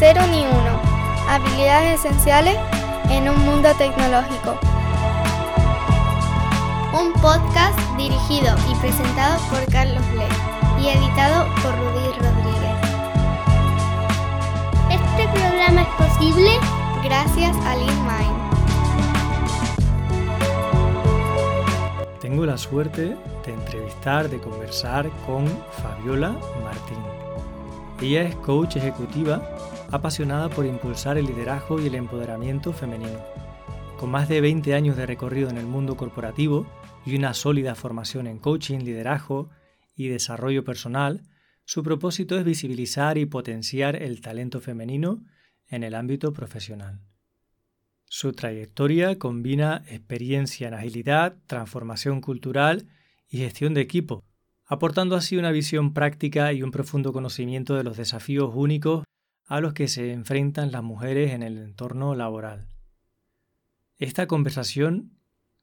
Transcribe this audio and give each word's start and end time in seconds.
Cero 0.00 0.22
ni 0.30 0.40
uno. 0.46 0.80
Habilidades 1.28 2.02
esenciales 2.02 2.56
en 3.10 3.28
un 3.28 3.38
mundo 3.44 3.68
tecnológico. 3.76 4.58
Un 6.98 7.12
podcast 7.20 7.78
dirigido 7.98 8.56
y 8.70 8.74
presentado 8.76 9.38
por 9.50 9.62
Carlos 9.70 10.02
Le 10.14 10.24
y 10.82 10.88
editado 10.88 11.44
por 11.56 11.76
Rudy 11.76 12.12
Rodríguez. 12.18 12.78
Este 14.88 15.28
programa 15.38 15.82
es 15.82 15.88
posible 15.98 16.50
gracias 17.04 17.54
a 17.66 17.76
Mind. 17.76 18.40
Tengo 22.22 22.46
la 22.46 22.56
suerte 22.56 23.18
de 23.44 23.52
entrevistar, 23.52 24.30
de 24.30 24.40
conversar 24.40 25.10
con 25.26 25.46
Fabiola 25.82 26.30
Martín. 26.64 26.96
Ella 28.00 28.22
es 28.22 28.34
coach 28.36 28.76
ejecutiva 28.76 29.42
apasionada 29.92 30.48
por 30.48 30.66
impulsar 30.66 31.18
el 31.18 31.26
liderazgo 31.26 31.80
y 31.80 31.86
el 31.86 31.94
empoderamiento 31.94 32.72
femenino. 32.72 33.18
Con 33.98 34.10
más 34.10 34.28
de 34.28 34.40
20 34.40 34.74
años 34.74 34.96
de 34.96 35.06
recorrido 35.06 35.50
en 35.50 35.58
el 35.58 35.66
mundo 35.66 35.96
corporativo 35.96 36.66
y 37.04 37.16
una 37.16 37.34
sólida 37.34 37.74
formación 37.74 38.26
en 38.26 38.38
coaching, 38.38 38.80
liderazgo 38.80 39.50
y 39.94 40.08
desarrollo 40.08 40.64
personal, 40.64 41.22
su 41.64 41.82
propósito 41.82 42.38
es 42.38 42.44
visibilizar 42.44 43.18
y 43.18 43.26
potenciar 43.26 43.96
el 43.96 44.20
talento 44.20 44.60
femenino 44.60 45.24
en 45.68 45.82
el 45.82 45.94
ámbito 45.94 46.32
profesional. 46.32 47.00
Su 48.06 48.32
trayectoria 48.32 49.18
combina 49.18 49.84
experiencia 49.88 50.68
en 50.68 50.74
agilidad, 50.74 51.36
transformación 51.46 52.20
cultural 52.20 52.88
y 53.28 53.38
gestión 53.38 53.74
de 53.74 53.82
equipo, 53.82 54.24
aportando 54.66 55.14
así 55.14 55.36
una 55.36 55.52
visión 55.52 55.94
práctica 55.94 56.52
y 56.52 56.62
un 56.62 56.70
profundo 56.70 57.12
conocimiento 57.12 57.74
de 57.74 57.84
los 57.84 57.96
desafíos 57.96 58.50
únicos 58.54 59.04
a 59.50 59.60
los 59.60 59.72
que 59.72 59.88
se 59.88 60.12
enfrentan 60.12 60.70
las 60.70 60.84
mujeres 60.84 61.32
en 61.32 61.42
el 61.42 61.58
entorno 61.58 62.14
laboral. 62.14 62.68
Esta 63.98 64.28
conversación 64.28 65.18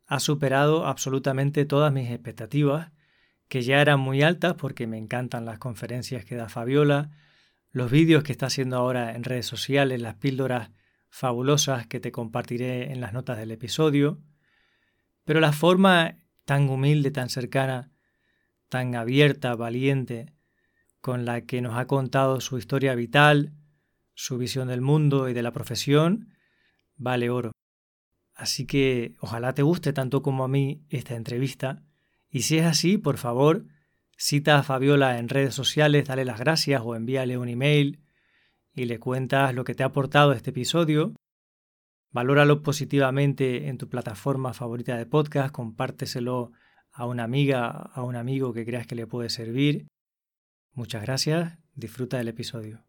ha 0.08 0.20
superado 0.20 0.86
absolutamente 0.86 1.64
todas 1.64 1.94
mis 1.94 2.12
expectativas, 2.12 2.92
que 3.48 3.62
ya 3.62 3.80
eran 3.80 4.02
muy 4.02 4.24
altas 4.24 4.56
porque 4.56 4.88
me 4.88 4.98
encantan 4.98 5.46
las 5.46 5.58
conferencias 5.58 6.26
que 6.26 6.36
da 6.36 6.50
Fabiola, 6.50 7.12
los 7.72 7.90
vídeos 7.90 8.24
que 8.26 8.34
está 8.34 8.48
haciendo 8.48 8.76
ahora 8.76 9.16
en 9.16 9.24
redes 9.24 9.46
sociales, 9.46 10.02
las 10.02 10.16
píldoras 10.16 10.72
fabulosas 11.10 11.88
que 11.88 12.02
te 12.02 12.12
compartiré 12.12 12.92
en 12.92 13.00
las 13.00 13.14
notas 13.14 13.38
del 13.38 13.52
episodio, 13.52 14.20
pero 15.24 15.40
la 15.40 15.54
forma 15.54 16.18
tan 16.44 16.68
humilde, 16.68 17.10
tan 17.12 17.30
cercana, 17.30 17.90
tan 18.68 18.96
abierta, 18.96 19.56
valiente, 19.56 20.34
con 21.00 21.24
la 21.24 21.40
que 21.46 21.62
nos 21.62 21.78
ha 21.78 21.88
contado 21.88 22.42
su 22.42 22.58
historia 22.58 22.94
vital, 22.94 23.54
su 24.18 24.40
visión 24.40 24.68
del 24.68 24.82
mundo 24.82 25.30
y 25.30 25.34
de 25.34 25.44
la 25.44 25.52
profesión, 25.52 26.34
vale 26.96 27.30
oro. 27.30 27.52
Así 28.34 28.66
que 28.66 29.14
ojalá 29.20 29.54
te 29.54 29.62
guste 29.62 29.94
tanto 29.94 30.24
como 30.24 30.44
a 30.44 30.48
mí 30.48 30.84
esta 30.90 31.16
entrevista, 31.16 31.84
y 32.30 32.42
si 32.42 32.58
es 32.58 32.66
así, 32.66 32.98
por 32.98 33.18
favor, 33.18 33.66
cita 34.18 34.58
a 34.58 34.64
Fabiola 34.64 35.20
en 35.20 35.30
redes 35.30 35.54
sociales, 35.54 36.08
dale 36.08 36.26
las 36.26 36.40
gracias 36.40 36.82
o 36.84 36.96
envíale 36.96 37.38
un 37.38 37.48
email 37.48 38.02
y 38.74 38.86
le 38.86 39.00
cuentas 39.00 39.54
lo 39.54 39.64
que 39.64 39.76
te 39.76 39.84
ha 39.84 39.88
aportado 39.88 40.34
este 40.34 40.50
episodio. 40.50 41.14
Valóralo 42.10 42.64
positivamente 42.64 43.68
en 43.68 43.78
tu 43.78 43.88
plataforma 43.88 44.54
favorita 44.54 44.98
de 44.98 45.06
podcast, 45.06 45.52
compárteselo 45.52 46.54
a 46.92 47.06
una 47.06 47.24
amiga, 47.24 47.70
a 47.70 48.02
un 48.02 48.16
amigo 48.16 48.52
que 48.52 48.66
creas 48.66 48.88
que 48.88 48.96
le 48.96 49.06
puede 49.06 49.30
servir. 49.30 49.86
Muchas 50.74 51.04
gracias, 51.04 51.60
disfruta 51.76 52.18
del 52.18 52.30
episodio. 52.30 52.87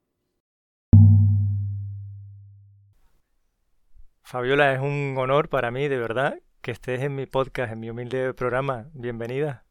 Fabiola, 4.29 4.75
es 4.75 4.81
un 4.81 5.15
honor 5.17 5.49
para 5.49 5.71
mí, 5.71 5.89
de 5.89 5.97
verdad, 5.97 6.39
que 6.61 6.71
estés 6.71 7.01
en 7.01 7.15
mi 7.15 7.25
podcast, 7.25 7.73
en 7.73 7.81
mi 7.81 7.89
humilde 7.89 8.35
programa. 8.35 8.91
Bienvenida. 8.93 9.65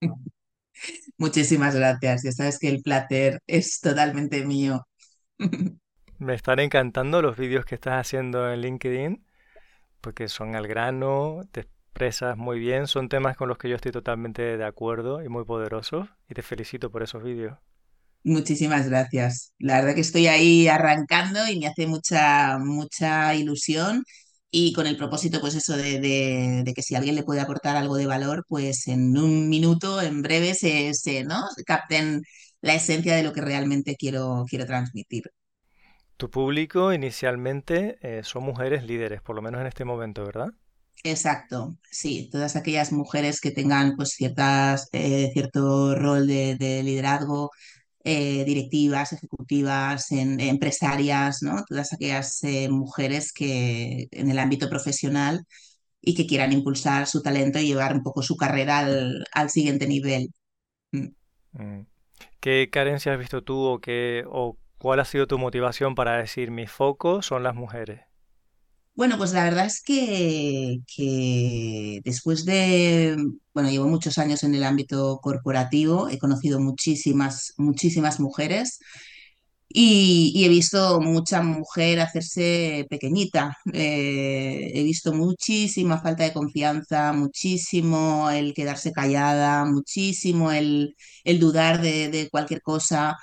Muchísimas 1.18 1.74
gracias. 1.74 2.22
Ya 2.22 2.30
sabes 2.30 2.60
que 2.60 2.68
el 2.68 2.80
placer 2.80 3.40
es 3.48 3.80
totalmente 3.80 4.46
mío. 4.46 4.86
Me 6.18 6.34
están 6.34 6.60
encantando 6.60 7.22
los 7.22 7.36
vídeos 7.36 7.64
que 7.64 7.74
estás 7.74 7.94
haciendo 7.94 8.52
en 8.52 8.60
LinkedIn, 8.60 9.26
porque 10.00 10.28
son 10.28 10.54
al 10.54 10.68
grano, 10.68 11.40
te 11.50 11.62
expresas 11.62 12.36
muy 12.36 12.60
bien, 12.60 12.86
son 12.86 13.08
temas 13.08 13.36
con 13.36 13.48
los 13.48 13.58
que 13.58 13.68
yo 13.68 13.74
estoy 13.74 13.90
totalmente 13.90 14.56
de 14.56 14.64
acuerdo 14.64 15.24
y 15.24 15.28
muy 15.28 15.44
poderosos, 15.44 16.08
y 16.28 16.34
te 16.34 16.42
felicito 16.42 16.92
por 16.92 17.02
esos 17.02 17.24
vídeos. 17.24 17.58
Muchísimas 18.24 18.88
gracias. 18.88 19.52
La 19.58 19.80
verdad 19.80 19.94
que 19.94 20.00
estoy 20.02 20.28
ahí 20.28 20.68
arrancando 20.68 21.40
y 21.48 21.58
me 21.58 21.66
hace 21.66 21.86
mucha, 21.88 22.58
mucha 22.58 23.34
ilusión 23.34 24.04
y 24.50 24.72
con 24.72 24.86
el 24.86 24.96
propósito, 24.96 25.40
pues 25.40 25.54
eso, 25.56 25.76
de, 25.76 25.98
de, 26.64 26.74
que 26.74 26.82
si 26.82 26.94
alguien 26.94 27.16
le 27.16 27.24
puede 27.24 27.40
aportar 27.40 27.76
algo 27.76 27.96
de 27.96 28.06
valor, 28.06 28.44
pues 28.48 28.86
en 28.88 29.16
un 29.18 29.48
minuto, 29.48 30.00
en 30.02 30.22
breve, 30.22 30.54
se, 30.54 30.94
se 30.94 31.24
¿no? 31.24 31.42
capten 31.66 32.22
la 32.60 32.74
esencia 32.74 33.16
de 33.16 33.22
lo 33.24 33.32
que 33.32 33.40
realmente 33.40 33.96
quiero, 33.96 34.44
quiero 34.48 34.66
transmitir. 34.66 35.24
Tu 36.16 36.30
público 36.30 36.92
inicialmente 36.94 37.98
eh, 38.00 38.22
son 38.24 38.44
mujeres 38.44 38.82
líderes, 38.84 39.20
por 39.20 39.36
lo 39.36 39.42
menos 39.42 39.60
en 39.60 39.66
este 39.66 39.84
momento, 39.84 40.24
¿verdad? 40.24 40.54
Exacto, 41.04 41.76
sí, 41.90 42.28
todas 42.30 42.54
aquellas 42.54 42.92
mujeres 42.92 43.40
que 43.40 43.50
tengan 43.50 43.96
pues 43.96 44.10
ciertas, 44.10 44.88
eh, 44.92 45.30
cierto 45.32 45.94
rol 45.96 46.26
de, 46.28 46.82
liderazgo, 46.84 47.50
eh, 48.04 48.44
directivas, 48.44 49.12
ejecutivas, 49.12 50.10
empresarias, 50.10 51.42
¿no? 51.42 51.64
Todas 51.68 51.92
aquellas 51.92 52.40
mujeres 52.70 53.32
que 53.32 54.08
en 54.10 54.30
el 54.30 54.38
ámbito 54.38 54.68
profesional 54.68 55.46
y 56.02 56.14
que 56.14 56.26
quieran 56.26 56.52
impulsar 56.52 57.06
su 57.06 57.22
talento 57.22 57.60
y 57.60 57.66
llevar 57.66 57.94
un 57.94 58.02
poco 58.02 58.22
su 58.22 58.36
carrera 58.36 58.86
al, 59.32 59.50
siguiente 59.50 59.86
nivel. 59.86 60.32
Mm. 60.90 61.08
Mm. 61.52 61.86
¿Qué 62.40 62.68
carencias 62.70 63.14
has 63.14 63.18
visto 63.20 63.42
tú 63.42 63.64
o, 63.64 63.80
qué, 63.80 64.24
o 64.28 64.58
cuál 64.78 65.00
ha 65.00 65.04
sido 65.04 65.28
tu 65.28 65.38
motivación 65.38 65.94
para 65.94 66.16
decir 66.16 66.50
mi 66.50 66.66
foco 66.66 67.22
son 67.22 67.44
las 67.44 67.54
mujeres? 67.54 68.00
Bueno, 68.94 69.16
pues 69.16 69.32
la 69.32 69.44
verdad 69.44 69.64
es 69.66 69.82
que, 69.82 70.78
que 70.94 72.00
después 72.04 72.44
de, 72.44 73.16
bueno, 73.54 73.70
llevo 73.70 73.88
muchos 73.88 74.18
años 74.18 74.42
en 74.42 74.54
el 74.54 74.64
ámbito 74.64 75.18
corporativo, 75.22 76.08
he 76.10 76.18
conocido 76.18 76.60
muchísimas, 76.60 77.54
muchísimas 77.56 78.20
mujeres 78.20 78.78
y, 79.74 80.44
he 80.44 80.48
visto 80.48 81.00
mucha 81.00 81.42
mujer 81.42 82.00
hacerse 82.00 82.86
pequeñita. 82.90 83.56
Eh, 83.72 84.70
he 84.74 84.82
visto 84.82 85.12
muchísima 85.12 86.00
falta 86.00 86.24
de 86.24 86.32
confianza, 86.32 87.12
muchísimo 87.12 88.30
el 88.30 88.54
quedarse 88.54 88.92
callada, 88.92 89.64
muchísimo 89.64 90.52
el, 90.52 90.96
el 91.24 91.38
dudar 91.40 91.80
de, 91.80 92.28
cualquier 92.30 92.62
cosa. 92.62 93.16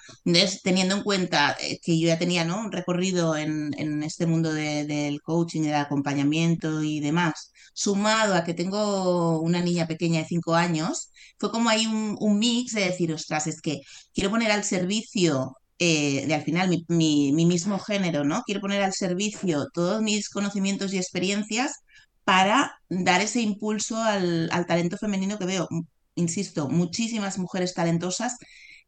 teniendo 0.64 0.96
en 0.96 1.04
cuenta 1.04 1.56
eh, 1.62 1.80
que 1.82 2.00
yo 2.00 2.08
ya 2.08 2.20
tenía 2.20 2.46
¿no? 2.46 2.60
un 2.60 2.72
recorrido 2.72 3.36
en, 3.38 3.74
en 3.78 4.04
este 4.04 4.26
mundo 4.26 4.54
del 4.54 5.22
coaching, 5.22 5.62
del 5.64 5.76
acompañamiento 5.76 6.84
y 6.84 7.00
demás, 7.00 7.52
sumado 7.74 8.36
a 8.36 8.44
que 8.44 8.54
tengo 8.54 9.40
una 9.42 9.62
niña 9.62 9.88
pequeña 9.88 10.20
de 10.22 10.28
cinco 10.28 10.56
años, 10.56 11.12
fue 11.38 11.52
como 11.52 11.70
hay 11.70 11.86
un, 11.86 12.18
un 12.20 12.40
mix 12.40 12.74
de 12.74 12.86
decir, 12.86 13.14
ostras, 13.14 13.48
es 13.48 13.62
que 13.62 13.81
quiero 14.14 14.30
poner 14.30 14.52
al 14.52 14.64
servicio 14.64 15.56
eh, 15.79 16.25
de 16.28 16.34
al 16.34 16.44
final 16.44 16.69
mi, 16.90 17.31
mismo 17.31 17.79
género, 17.79 18.25
¿no? 18.25 18.44
Quiero 18.45 18.59
poner 18.62 18.84
al 18.84 18.94
servicio 18.94 19.67
todos 19.73 20.01
mis 20.01 20.29
conocimientos 20.29 20.94
y 20.94 20.97
experiencias 20.97 21.72
para 22.25 22.73
dar 22.90 23.22
ese 23.22 23.41
impulso 23.41 23.97
al, 23.97 24.50
talento 24.68 24.97
femenino 24.97 25.39
que 25.39 25.45
veo, 25.45 25.69
insisto, 26.15 26.68
muchísimas 26.69 27.39
mujeres 27.39 27.74
talentosas 27.74 28.36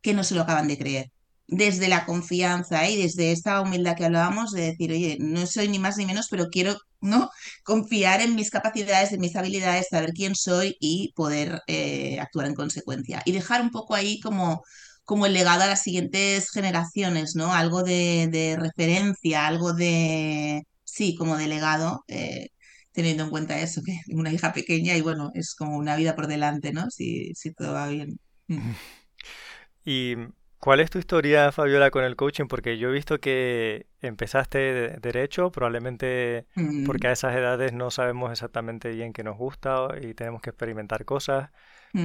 que 0.01 0.13
no 0.13 0.23
se 0.25 0.35
lo 0.35 0.41
acaban 0.41 0.67
de 0.67 0.77
creer. 0.77 1.11
Desde 1.47 1.87
la 1.87 2.05
confianza 2.05 2.85
¿eh? 2.85 2.91
y 2.91 3.01
desde 3.03 3.31
esta 3.31 3.61
humildad 3.61 3.95
que 3.95 4.05
hablábamos 4.05 4.51
de 4.51 4.63
decir, 4.63 4.91
oye, 4.91 5.17
no 5.19 5.45
soy 5.47 5.69
ni 5.69 5.79
más 5.79 5.97
ni 5.97 6.05
menos, 6.05 6.27
pero 6.29 6.49
quiero 6.49 6.77
¿no? 6.99 7.29
confiar 7.63 8.21
en 8.21 8.35
mis 8.35 8.49
capacidades, 8.49 9.13
en 9.13 9.21
mis 9.21 9.35
habilidades, 9.35 9.87
saber 9.89 10.11
quién 10.13 10.35
soy 10.35 10.75
y 10.79 11.13
poder 11.15 11.61
eh, 11.67 12.19
actuar 12.19 12.47
en 12.47 12.55
consecuencia. 12.55 13.21
Y 13.25 13.31
dejar 13.31 13.61
un 13.61 13.71
poco 13.71 13.95
ahí 13.95 14.19
como 14.19 14.61
como 15.03 15.25
el 15.25 15.33
legado 15.33 15.63
a 15.63 15.67
las 15.67 15.81
siguientes 15.81 16.51
generaciones, 16.51 17.35
¿no? 17.35 17.53
Algo 17.53 17.83
de, 17.83 18.57
referencia, 18.59 19.47
algo 19.47 19.73
de, 19.73 20.63
sí, 20.83 21.15
como 21.15 21.37
de 21.37 21.47
legado, 21.47 22.03
eh, 22.07 22.47
teniendo 22.91 23.23
en 23.23 23.29
cuenta 23.29 23.59
eso, 23.59 23.81
que 23.85 23.99
una 24.13 24.31
hija 24.31 24.53
pequeña 24.53 24.95
y 24.95 25.01
bueno, 25.01 25.31
es 25.33 25.55
como 25.55 25.77
una 25.77 25.95
vida 25.95 26.15
por 26.15 26.27
delante, 26.27 26.71
¿no? 26.73 26.89
Si, 26.89 27.33
si 27.35 27.53
todo 27.53 27.73
va 27.73 27.87
bien. 27.87 28.19
Mm. 28.47 28.71
¿Y 29.85 30.15
cuál 30.59 30.79
es 30.79 30.89
tu 30.89 30.99
historia, 30.99 31.51
Fabiola, 31.51 31.91
con 31.91 32.03
el 32.03 32.15
coaching? 32.15 32.45
Porque 32.47 32.77
yo 32.77 32.89
he 32.89 32.93
visto 32.93 33.19
que 33.19 33.87
empezaste 34.01 34.59
de 34.59 34.97
derecho, 35.01 35.51
probablemente 35.51 36.45
mm. 36.55 36.85
porque 36.85 37.07
a 37.07 37.11
esas 37.11 37.35
edades 37.35 37.73
no 37.73 37.91
sabemos 37.91 38.31
exactamente 38.31 38.89
bien 38.91 39.13
qué 39.13 39.23
nos 39.23 39.37
gusta 39.37 39.89
y 40.01 40.13
tenemos 40.13 40.41
que 40.41 40.51
experimentar 40.51 41.05
cosas. 41.05 41.49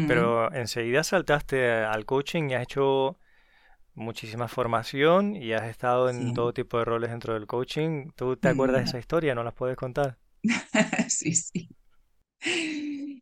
Pero 0.05 0.53
enseguida 0.55 1.05
saltaste 1.05 1.71
al 1.73 2.07
coaching 2.07 2.51
y 2.51 2.55
has 2.55 2.63
hecho 2.65 3.19
muchísima 3.95 4.49
formación 4.49 5.37
y 5.37 5.53
has 5.55 5.65
estado 5.65 6.11
en 6.11 6.33
Sí. 6.33 6.35
todo 6.35 6.53
tipo 6.55 6.79
de 6.79 6.85
roles 6.87 7.11
dentro 7.11 7.35
del 7.35 7.47
coaching. 7.49 8.11
¿Tú 8.17 8.37
te 8.37 8.49
acuerdas 8.49 8.81
de 8.81 8.85
esa 8.85 8.99
historia? 9.01 9.35
¿No 9.37 9.45
las 9.45 9.55
puedes 9.55 9.77
contar? 9.77 10.19
Sí, 11.09 11.35
sí. 11.35 11.69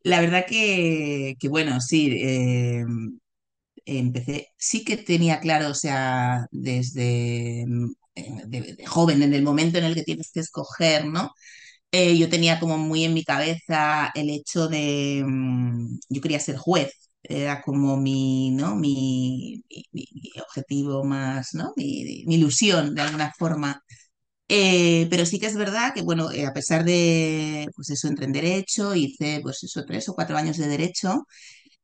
La 0.02 0.20
verdad 0.20 0.44
que, 0.48 1.34
que 1.40 1.48
bueno, 1.48 1.80
sí, 1.80 2.10
eh, 2.22 2.84
empecé, 3.86 4.48
sí 4.56 4.84
que 4.84 4.96
tenía 4.98 5.40
claro, 5.40 5.68
o 5.70 5.74
sea, 5.74 6.46
desde 6.50 7.64
mm, 7.66 7.92
eh, 8.14 8.28
de, 8.46 8.60
de 8.74 8.86
joven, 8.86 9.22
en 9.22 9.34
el 9.34 9.42
momento 9.42 9.78
en 9.78 9.84
el 9.84 9.94
que 9.94 10.02
tienes 10.04 10.30
que 10.32 10.40
escoger, 10.40 11.06
¿no? 11.06 11.32
Eh, 11.96 12.18
yo 12.18 12.28
tenía 12.28 12.58
como 12.58 12.76
muy 12.78 13.04
en 13.04 13.14
mi 13.14 13.22
cabeza 13.24 14.10
el 14.14 14.28
hecho 14.30 14.66
de, 14.68 15.22
mm, 15.26 15.98
yo 16.08 16.20
quería 16.20 16.40
ser 16.40 16.56
juez, 16.56 16.92
era 17.22 17.62
como 17.62 17.96
mi, 17.96 18.50
¿no? 18.50 18.74
Mi- 18.76 19.62
mi- 19.92 20.08
mi 20.12 20.30
objetivo 20.42 21.04
más, 21.04 21.54
¿no? 21.54 21.72
Mi, 21.76 22.24
mi 22.26 22.34
ilusión 22.36 22.94
de 22.94 23.02
alguna 23.02 23.32
forma. 23.38 23.80
Eh, 24.48 25.06
pero 25.10 25.26
sí 25.26 25.40
que 25.40 25.46
es 25.46 25.56
verdad 25.56 25.94
que, 25.94 26.02
bueno, 26.02 26.30
eh, 26.32 26.46
a 26.46 26.52
pesar 26.54 26.84
de, 26.84 27.68
pues 27.76 27.90
eso, 27.90 28.08
entré 28.08 28.26
en 28.26 28.32
derecho, 28.32 28.94
hice, 28.94 29.40
pues 29.42 29.64
eso, 29.64 29.84
tres 29.86 30.08
o 30.08 30.14
cuatro 30.14 30.36
años 30.36 30.58
de 30.58 30.68
derecho, 30.68 31.24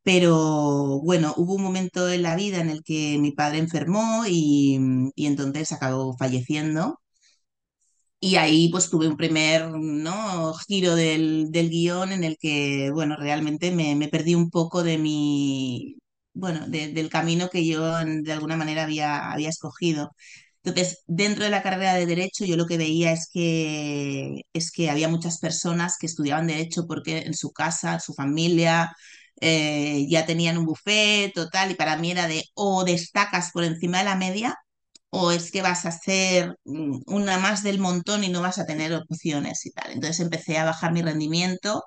pero 0.05 1.01
bueno, 1.03 1.35
hubo 1.39 1.55
un 1.57 1.63
momento 1.65 2.11
en 2.11 2.23
la 2.25 2.37
vida 2.37 2.61
en 2.61 2.71
el 2.71 2.83
que 2.85 3.19
mi 3.21 3.33
padre 3.33 3.59
enfermó 3.61 4.25
y, 4.29 4.79
y 5.17 5.27
entonces 5.27 5.73
acabó 5.73 6.17
falleciendo. 6.19 7.00
Y 8.23 8.37
ahí 8.37 8.69
pues 8.71 8.91
tuve 8.91 9.09
un 9.09 9.17
primer, 9.17 9.71
¿no? 9.71 10.53
giro 10.69 10.95
del, 10.95 11.51
del 11.51 11.71
guion 11.71 12.13
en 12.13 12.23
el 12.25 12.37
que, 12.39 12.91
bueno, 12.93 13.17
realmente 13.17 13.71
me, 13.73 13.97
me 13.97 14.09
perdí 14.09 14.35
un 14.35 14.51
poco 14.51 14.83
de 14.83 14.99
mi, 14.99 15.97
bueno, 16.35 16.67
de- 16.69 16.89
del 16.93 17.09
camino 17.09 17.49
que 17.49 17.67
yo 17.67 17.83
de 18.05 18.33
alguna 18.33 18.57
manera 18.59 18.83
había, 18.85 19.31
había 19.33 19.49
escogido. 19.49 20.11
Entonces, 20.63 21.03
dentro 21.07 21.45
de 21.45 21.51
la 21.51 21.63
carrera 21.63 21.95
de 21.95 22.05
Derecho, 22.07 22.45
yo 22.45 22.57
lo 22.57 22.67
que 22.67 22.77
veía 22.77 23.13
es 23.13 23.27
que, 23.33 24.43
es 24.53 24.71
que 24.71 24.91
había 24.91 25.09
muchas 25.09 25.39
personas 25.39 25.97
que 25.99 26.07
estudiaban 26.07 26.47
Derecho 26.47 26.87
porque 26.87 27.21
en 27.21 27.33
su 27.35 27.51
casa, 27.53 28.01
su 28.01 28.13
familia, 28.15 28.93
eh, 29.41 30.07
ya 30.11 30.27
tenían 30.27 30.59
un 30.59 30.67
buffet, 30.67 31.33
total, 31.33 31.71
y 31.71 31.75
para 31.75 31.97
mí 31.97 32.11
era 32.11 32.29
de 32.29 32.45
o 32.55 32.85
destacas 32.85 33.51
por 33.53 33.65
encima 33.65 33.99
de 33.99 34.05
la 34.05 34.17
media 34.17 34.55
o 35.11 35.33
es 35.33 35.51
que 35.51 35.63
vas 35.63 35.87
a 35.87 35.93
ser 35.93 36.57
mm, 36.65 37.01
una 37.07 37.39
más 37.39 37.63
del 37.63 37.79
montón 37.81 38.25
y 38.25 38.29
no 38.29 38.43
vas 38.43 38.59
a 38.59 38.67
tener 38.67 38.93
opciones 38.95 39.67
y 39.67 39.73
tal. 39.73 39.93
Entonces 39.93 40.21
empecé 40.21 40.59
a 40.59 40.65
bajar 40.65 40.93
mi 40.93 41.03
rendimiento, 41.03 41.83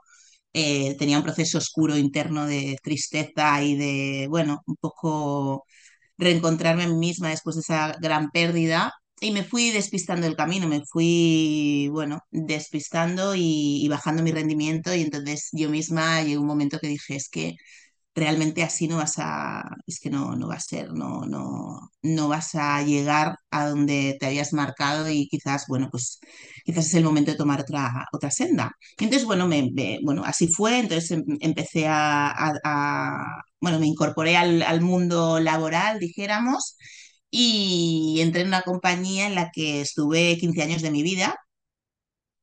eh, 0.53 0.95
tenía 0.97 1.17
un 1.17 1.23
proceso 1.23 1.57
oscuro 1.57 1.97
interno 1.97 2.45
de 2.47 2.77
tristeza 2.83 3.63
y 3.63 3.75
de, 3.77 4.27
bueno, 4.29 4.61
un 4.67 4.75
poco 4.77 5.65
reencontrarme 6.17 6.83
a 6.83 6.87
mí 6.87 6.95
misma 6.95 7.29
después 7.29 7.55
de 7.55 7.61
esa 7.61 7.93
gran 8.01 8.31
pérdida. 8.31 8.93
Y 9.21 9.31
me 9.31 9.43
fui 9.43 9.71
despistando 9.71 10.27
el 10.27 10.35
camino, 10.35 10.67
me 10.67 10.81
fui, 10.85 11.87
bueno, 11.91 12.19
despistando 12.31 13.35
y, 13.35 13.79
y 13.83 13.87
bajando 13.87 14.21
mi 14.23 14.31
rendimiento. 14.31 14.93
Y 14.95 15.01
entonces 15.01 15.49
yo 15.53 15.69
misma 15.69 16.21
llegó 16.23 16.41
un 16.41 16.47
momento 16.47 16.79
que 16.79 16.87
dije, 16.87 17.15
es 17.15 17.29
que 17.29 17.55
realmente 18.15 18.63
así 18.63 18.87
no 18.87 18.97
vas 18.97 19.15
a, 19.17 19.63
es 19.87 19.99
que 19.99 20.09
no, 20.09 20.35
no 20.35 20.47
va 20.47 20.55
a 20.55 20.59
ser, 20.59 20.93
no, 20.93 21.25
no, 21.25 21.89
no 22.03 22.27
vas 22.27 22.55
a 22.55 22.81
llegar 22.83 23.37
a 23.51 23.67
donde 23.69 24.17
te 24.19 24.25
habías 24.27 24.53
marcado 24.53 25.09
y 25.09 25.27
quizás, 25.27 25.65
bueno, 25.67 25.89
pues 25.91 26.19
quizás 26.65 26.85
es 26.87 26.93
el 26.95 27.03
momento 27.03 27.31
de 27.31 27.37
tomar 27.37 27.61
otra, 27.61 28.05
otra 28.13 28.31
senda. 28.31 28.71
Entonces, 28.97 29.25
bueno, 29.25 29.47
me, 29.47 29.69
bueno, 30.03 30.23
así 30.25 30.47
fue, 30.47 30.79
entonces 30.79 31.11
em- 31.11 31.23
empecé 31.41 31.87
a, 31.87 32.29
a- 32.31 32.53
a- 32.63 33.41
bueno, 33.59 33.79
me 33.79 33.87
incorporé 33.87 34.37
al, 34.37 34.61
al 34.61 34.81
mundo 34.81 35.39
laboral, 35.39 35.99
dijéramos, 35.99 36.77
y 37.31 38.17
entré 38.21 38.41
en 38.41 38.47
una 38.47 38.61
compañía 38.61 39.27
en 39.27 39.35
la 39.35 39.49
que 39.51 39.81
estuve 39.81 40.37
15 40.37 40.61
años 40.63 40.81
de 40.81 40.91
mi 40.91 41.03
vida 41.03 41.35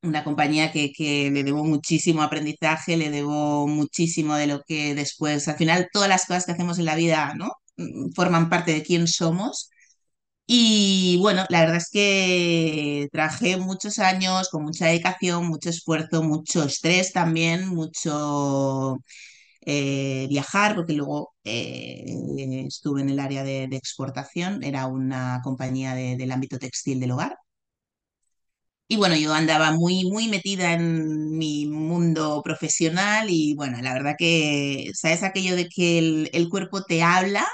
una 0.02 0.24
compañía 0.24 0.72
que, 0.72 0.92
que 0.92 1.30
le 1.30 1.44
debo 1.44 1.64
muchísimo 1.64 2.22
aprendizaje, 2.22 2.96
le 2.96 3.10
debo 3.10 3.66
muchísimo 3.68 4.36
de 4.36 4.46
lo 4.46 4.62
que 4.66 4.94
después, 4.94 5.46
al 5.48 5.56
final, 5.56 5.88
todas 5.92 6.08
las 6.08 6.26
cosas 6.26 6.46
que 6.46 6.52
hacemos 6.52 6.78
en 6.78 6.86
la 6.86 6.94
vida, 6.96 7.34
¿no? 7.36 7.50
Mm, 7.76 8.12
Forman 8.14 8.48
parte 8.50 8.72
de 8.72 8.82
quién 8.82 9.06
somos. 9.08 9.70
Y 10.46 11.16
bueno, 11.20 11.44
la 11.48 11.60
verdad 11.60 11.76
es 11.76 11.90
que 11.90 13.08
trabajé 13.12 13.56
muchos 13.56 13.98
años 14.00 14.48
con 14.50 14.64
mucha 14.64 14.86
dedicación, 14.86 15.46
mucho 15.46 15.70
esfuerzo, 15.70 16.22
mucho 16.24 16.64
estrés 16.64 17.12
también, 17.12 17.68
mucho 17.68 18.98
eh, 19.62 20.26
viajar, 20.30 20.74
porque 20.76 20.94
luego 20.94 21.34
eh, 21.44 22.04
estuve 22.66 23.02
en 23.02 23.10
el 23.10 23.20
área 23.20 23.44
de, 23.44 23.64
exportación, 23.72 24.62
era 24.64 24.86
una 24.86 25.40
compañía 25.44 25.94
de- 25.94 26.16
del 26.16 26.32
ámbito 26.32 26.58
textil 26.58 27.00
del 27.00 27.12
hogar. 27.12 27.36
Y 28.92 28.96
bueno, 28.96 29.14
yo 29.16 29.32
andaba 29.32 29.70
muy, 29.72 30.04
muy 30.10 30.26
metida 30.28 30.72
en 30.72 31.38
mi 31.38 31.64
mundo 31.66 32.42
profesional 32.42 33.28
y 33.30 33.54
bueno, 33.54 33.80
la 33.80 33.92
verdad 33.94 34.16
que, 34.18 34.90
¿sabes 34.94 35.22
aquello 35.22 35.54
de 35.54 35.68
que 35.68 35.98
el, 35.98 36.28
el 36.32 36.48
cuerpo 36.48 36.82
te 36.82 37.00
habla? 37.02 37.46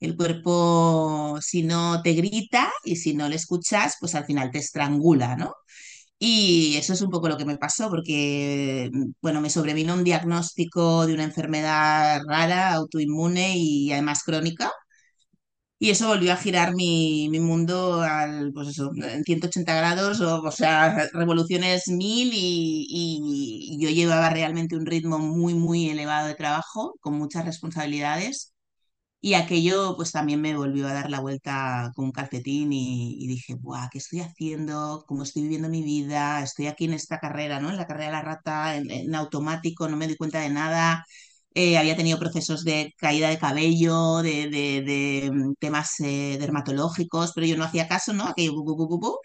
El 0.00 0.16
cuerpo, 0.16 1.38
si 1.42 1.62
no 1.62 2.00
te 2.02 2.12
grita 2.14 2.70
y 2.84 2.96
si 2.96 3.14
no 3.14 3.28
le 3.28 3.36
escuchas, 3.36 3.96
pues 4.00 4.14
al 4.14 4.24
final 4.24 4.50
te 4.50 4.58
estrangula, 4.60 5.36
¿no? 5.36 5.52
Y 6.18 6.76
eso 6.78 6.92
es 6.94 7.02
un 7.02 7.10
poco 7.10 7.28
lo 7.28 7.38
que 7.38 7.44
me 7.46 7.58
pasó, 7.58 7.90
porque, 7.90 8.90
bueno, 9.22 9.40
me 9.42 9.50
sobrevino 9.50 9.94
un 9.94 10.04
diagnóstico 10.04 11.06
de 11.06 11.14
una 11.14 11.24
enfermedad 11.24 12.22
rara, 12.28 12.74
autoinmune 12.74 13.54
y 13.58 13.92
además 13.92 14.22
crónica. 14.24 14.72
Y 15.80 15.90
eso 15.90 16.08
volvió 16.08 16.32
a 16.32 16.36
girar 16.36 16.74
mi, 16.74 17.28
mi 17.30 17.38
mundo 17.40 18.02
al, 18.02 18.52
pues 18.52 18.68
eso, 18.68 18.90
en 18.96 19.22
180 19.24 19.74
grados, 19.76 20.20
o, 20.20 20.42
o 20.42 20.50
sea, 20.50 21.08
revoluciones 21.12 21.86
mil 21.88 22.30
y, 22.34 22.86
y- 22.90 23.78
yo 23.80 23.88
llevaba 23.90 24.28
realmente 24.30 24.76
un 24.76 24.86
ritmo 24.86 25.18
muy, 25.18 25.54
muy 25.54 25.88
elevado 25.90 26.26
de 26.28 26.34
trabajo, 26.34 26.94
con 27.00 27.14
muchas 27.14 27.44
responsabilidades. 27.44 28.52
Y 29.20 29.34
aquello 29.34 29.96
pues 29.96 30.12
también 30.12 30.40
me 30.40 30.56
volvió 30.56 30.86
a 30.86 30.92
dar 30.92 31.10
la 31.10 31.18
vuelta 31.20 31.90
con 31.96 32.04
un 32.06 32.12
calcetín 32.12 32.72
y, 32.72 33.26
dije, 33.26 33.54
Buah, 33.56 33.88
¿qué 33.90 33.98
estoy 33.98 34.20
haciendo? 34.20 35.04
¿Cómo 35.08 35.24
estoy 35.24 35.42
viviendo 35.42 35.68
mi 35.68 35.82
vida? 35.82 36.40
Estoy 36.42 36.68
aquí 36.68 36.84
en 36.84 36.92
esta 36.94 37.18
carrera, 37.18 37.58
¿no? 37.60 37.68
En 37.70 37.76
la 37.76 37.86
carrera 37.88 38.06
de 38.06 38.12
la 38.12 38.22
rata, 38.22 38.76
en, 38.76 38.90
en 38.90 39.14
automático, 39.16 39.88
no 39.88 39.96
me 39.96 40.06
doy 40.06 40.16
cuenta 40.16 40.40
de 40.40 40.50
nada. 40.50 41.04
Eh, 41.54 41.78
había 41.78 41.96
tenido 41.96 42.18
procesos 42.18 42.64
de 42.64 42.94
caída 42.98 43.30
de 43.30 43.38
cabello, 43.38 44.18
de, 44.22 44.48
de- 44.48 44.82
de, 44.82 45.30
mm, 45.32 45.54
temas 45.58 45.98
eh, 46.00 46.36
dermatológicos, 46.40 47.32
pero 47.34 47.46
yo 47.46 47.56
no 47.56 47.64
hacía 47.64 47.88
caso, 47.88 48.12
¿no? 48.12 48.26
Aquello, 48.28 48.54
bu, 48.62 48.76
bu, 48.76 48.98
bu. 49.00 49.18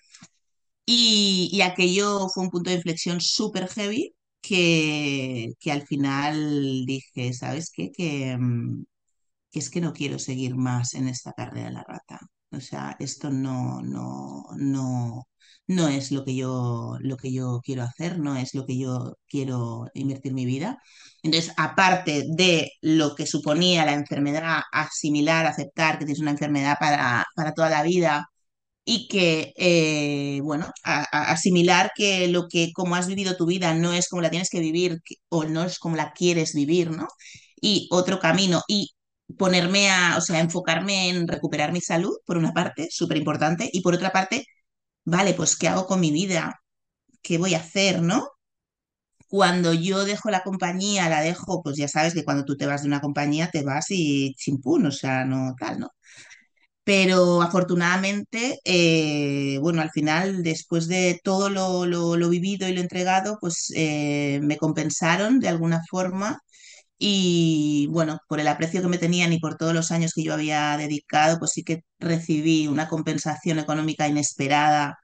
Y, 0.86 1.50
y 1.54 1.62
aquello 1.62 2.28
fue 2.30 2.44
un 2.44 2.50
punto 2.52 2.70
de 2.70 2.78
inflexión 2.78 3.22
súper 3.22 3.68
heavy 3.70 4.14
que, 4.42 5.54
que 5.60 5.72
al 5.72 5.88
final 5.88 6.86
dije, 6.86 7.34
¿sabes 7.34 7.72
qué? 7.74 7.92
Que, 7.92 8.38
mm, 8.38 8.84
que 9.52 9.60
es 9.60 9.70
que 9.70 9.82
no 9.82 9.94
quiero 9.94 10.20
seguir 10.20 10.56
más 10.56 10.94
en 10.96 11.08
esta 11.10 11.34
carrera 11.34 11.68
de 11.70 11.74
la 11.76 11.84
rata. 11.84 12.20
O 12.52 12.60
sea, 12.62 12.96
esto 13.00 13.30
no, 13.32 13.82
no, 13.84 14.46
no, 14.58 15.28
no 15.68 15.88
es 15.88 16.12
lo 16.12 16.26
que 16.26 16.36
yo, 16.36 16.98
lo 17.02 17.18
que 17.18 17.32
yo 17.34 17.62
quiero 17.64 17.84
hacer, 17.84 18.20
no 18.20 18.36
es 18.38 18.54
lo 18.54 18.66
que 18.66 18.78
yo 18.78 19.18
quiero 19.28 19.88
invertir 19.94 20.34
mi 20.34 20.46
vida. 20.46 20.78
Entonces, 21.24 21.54
aparte 21.58 22.26
de 22.36 22.72
lo 22.82 23.16
que 23.16 23.26
suponía 23.26 23.86
la 23.86 23.94
enfermedad, 23.94 24.62
asimilar, 24.72 25.46
aceptar 25.46 26.00
que 26.00 26.06
tienes 26.06 26.22
una 26.22 26.32
enfermedad 26.32 26.78
para, 26.80 27.26
para 27.36 27.54
toda 27.54 27.70
la 27.70 27.84
vida 27.84 28.28
y 28.86 29.08
que, 29.08 29.54
eh, 29.58 30.42
bueno, 30.44 30.70
asimilar 30.84 31.92
que 31.96 32.28
lo 32.28 32.48
que, 32.50 32.72
como 32.74 32.96
has 32.96 33.08
vivido 33.08 33.38
tu 33.38 33.46
vida, 33.46 33.74
no 33.74 33.94
es 33.94 34.10
como 34.10 34.22
la 34.22 34.30
tienes 34.30 34.50
que 34.50 34.60
vivir 34.60 35.00
o 35.30 35.46
no 35.46 35.64
es 35.64 35.80
como 35.80 35.96
la 35.96 36.12
quieres 36.14 36.54
vivir, 36.54 36.92
¿no? 36.92 37.08
Y 37.62 37.88
otro 37.92 38.20
camino, 38.20 38.62
y 38.68 38.90
ponerme 39.38 39.90
a, 39.90 40.18
o 40.18 40.22
sea, 40.22 40.40
enfocarme 40.40 41.10
en 41.10 41.28
recuperar 41.28 41.72
mi 41.72 41.82
salud, 41.82 42.14
por 42.26 42.38
una 42.38 42.52
parte, 42.54 42.88
súper 42.92 43.18
importante, 43.18 43.70
y 43.72 43.82
por 43.82 43.94
otra 43.96 44.12
parte, 44.12 44.46
vale, 45.06 45.34
pues, 45.34 45.56
¿qué 45.58 45.68
hago 45.68 45.86
con 45.88 46.00
mi 46.02 46.12
vida? 46.12 46.62
¿Qué 47.24 47.38
voy 47.40 47.56
a 47.56 47.60
hacer, 47.60 48.02
no? 48.04 48.28
Cuando 49.28 49.74
yo 49.74 50.06
dejo 50.06 50.30
la 50.30 50.44
compañía, 50.44 51.10
la 51.10 51.22
dejo, 51.22 51.64
pues 51.64 51.76
ya 51.78 51.88
sabes 51.88 52.14
que 52.14 52.24
cuando 52.24 52.46
tú 52.46 52.56
te 52.56 52.68
vas 52.68 52.84
de 52.84 52.88
una 52.88 53.02
compañía, 53.02 53.50
te 53.52 53.64
vas 53.64 53.88
y 53.90 54.34
chimpún, 54.36 54.86
o 54.86 54.92
sea, 54.92 55.26
no 55.26 55.56
tal, 55.60 55.80
¿no? 55.80 55.90
Pero 56.84 57.42
afortunadamente, 57.42 58.60
eh, 58.66 59.60
bueno, 59.62 59.82
al 59.82 59.92
final, 59.92 60.44
después 60.44 60.88
de 60.88 61.20
todo 61.24 61.50
lo, 61.50 61.86
lo- 61.86 62.18
lo 62.18 62.30
vivido 62.30 62.68
y 62.70 62.74
lo 62.74 62.82
entregado, 62.82 63.38
pues 63.42 63.72
eh, 63.76 64.40
me 64.44 64.58
compensaron 64.58 65.40
de 65.40 65.50
alguna 65.50 65.82
forma 65.90 66.40
y 67.06 67.88
bueno, 67.92 68.20
por 68.28 68.40
el 68.40 68.48
aprecio 68.48 68.82
que 68.82 68.88
me 68.88 68.98
tenían 68.98 69.34
y 69.34 69.40
por 69.40 69.58
todos 69.58 69.74
los 69.74 69.92
años 69.92 70.14
que 70.16 70.24
yo 70.24 70.34
había 70.34 70.78
dedicado, 70.78 71.38
pues 71.40 71.52
sí 71.52 71.64
que 71.64 71.84
recibí 72.00 72.68
una 72.68 72.88
compensación 72.88 73.60
económica 73.60 74.08
inesperada, 74.08 74.98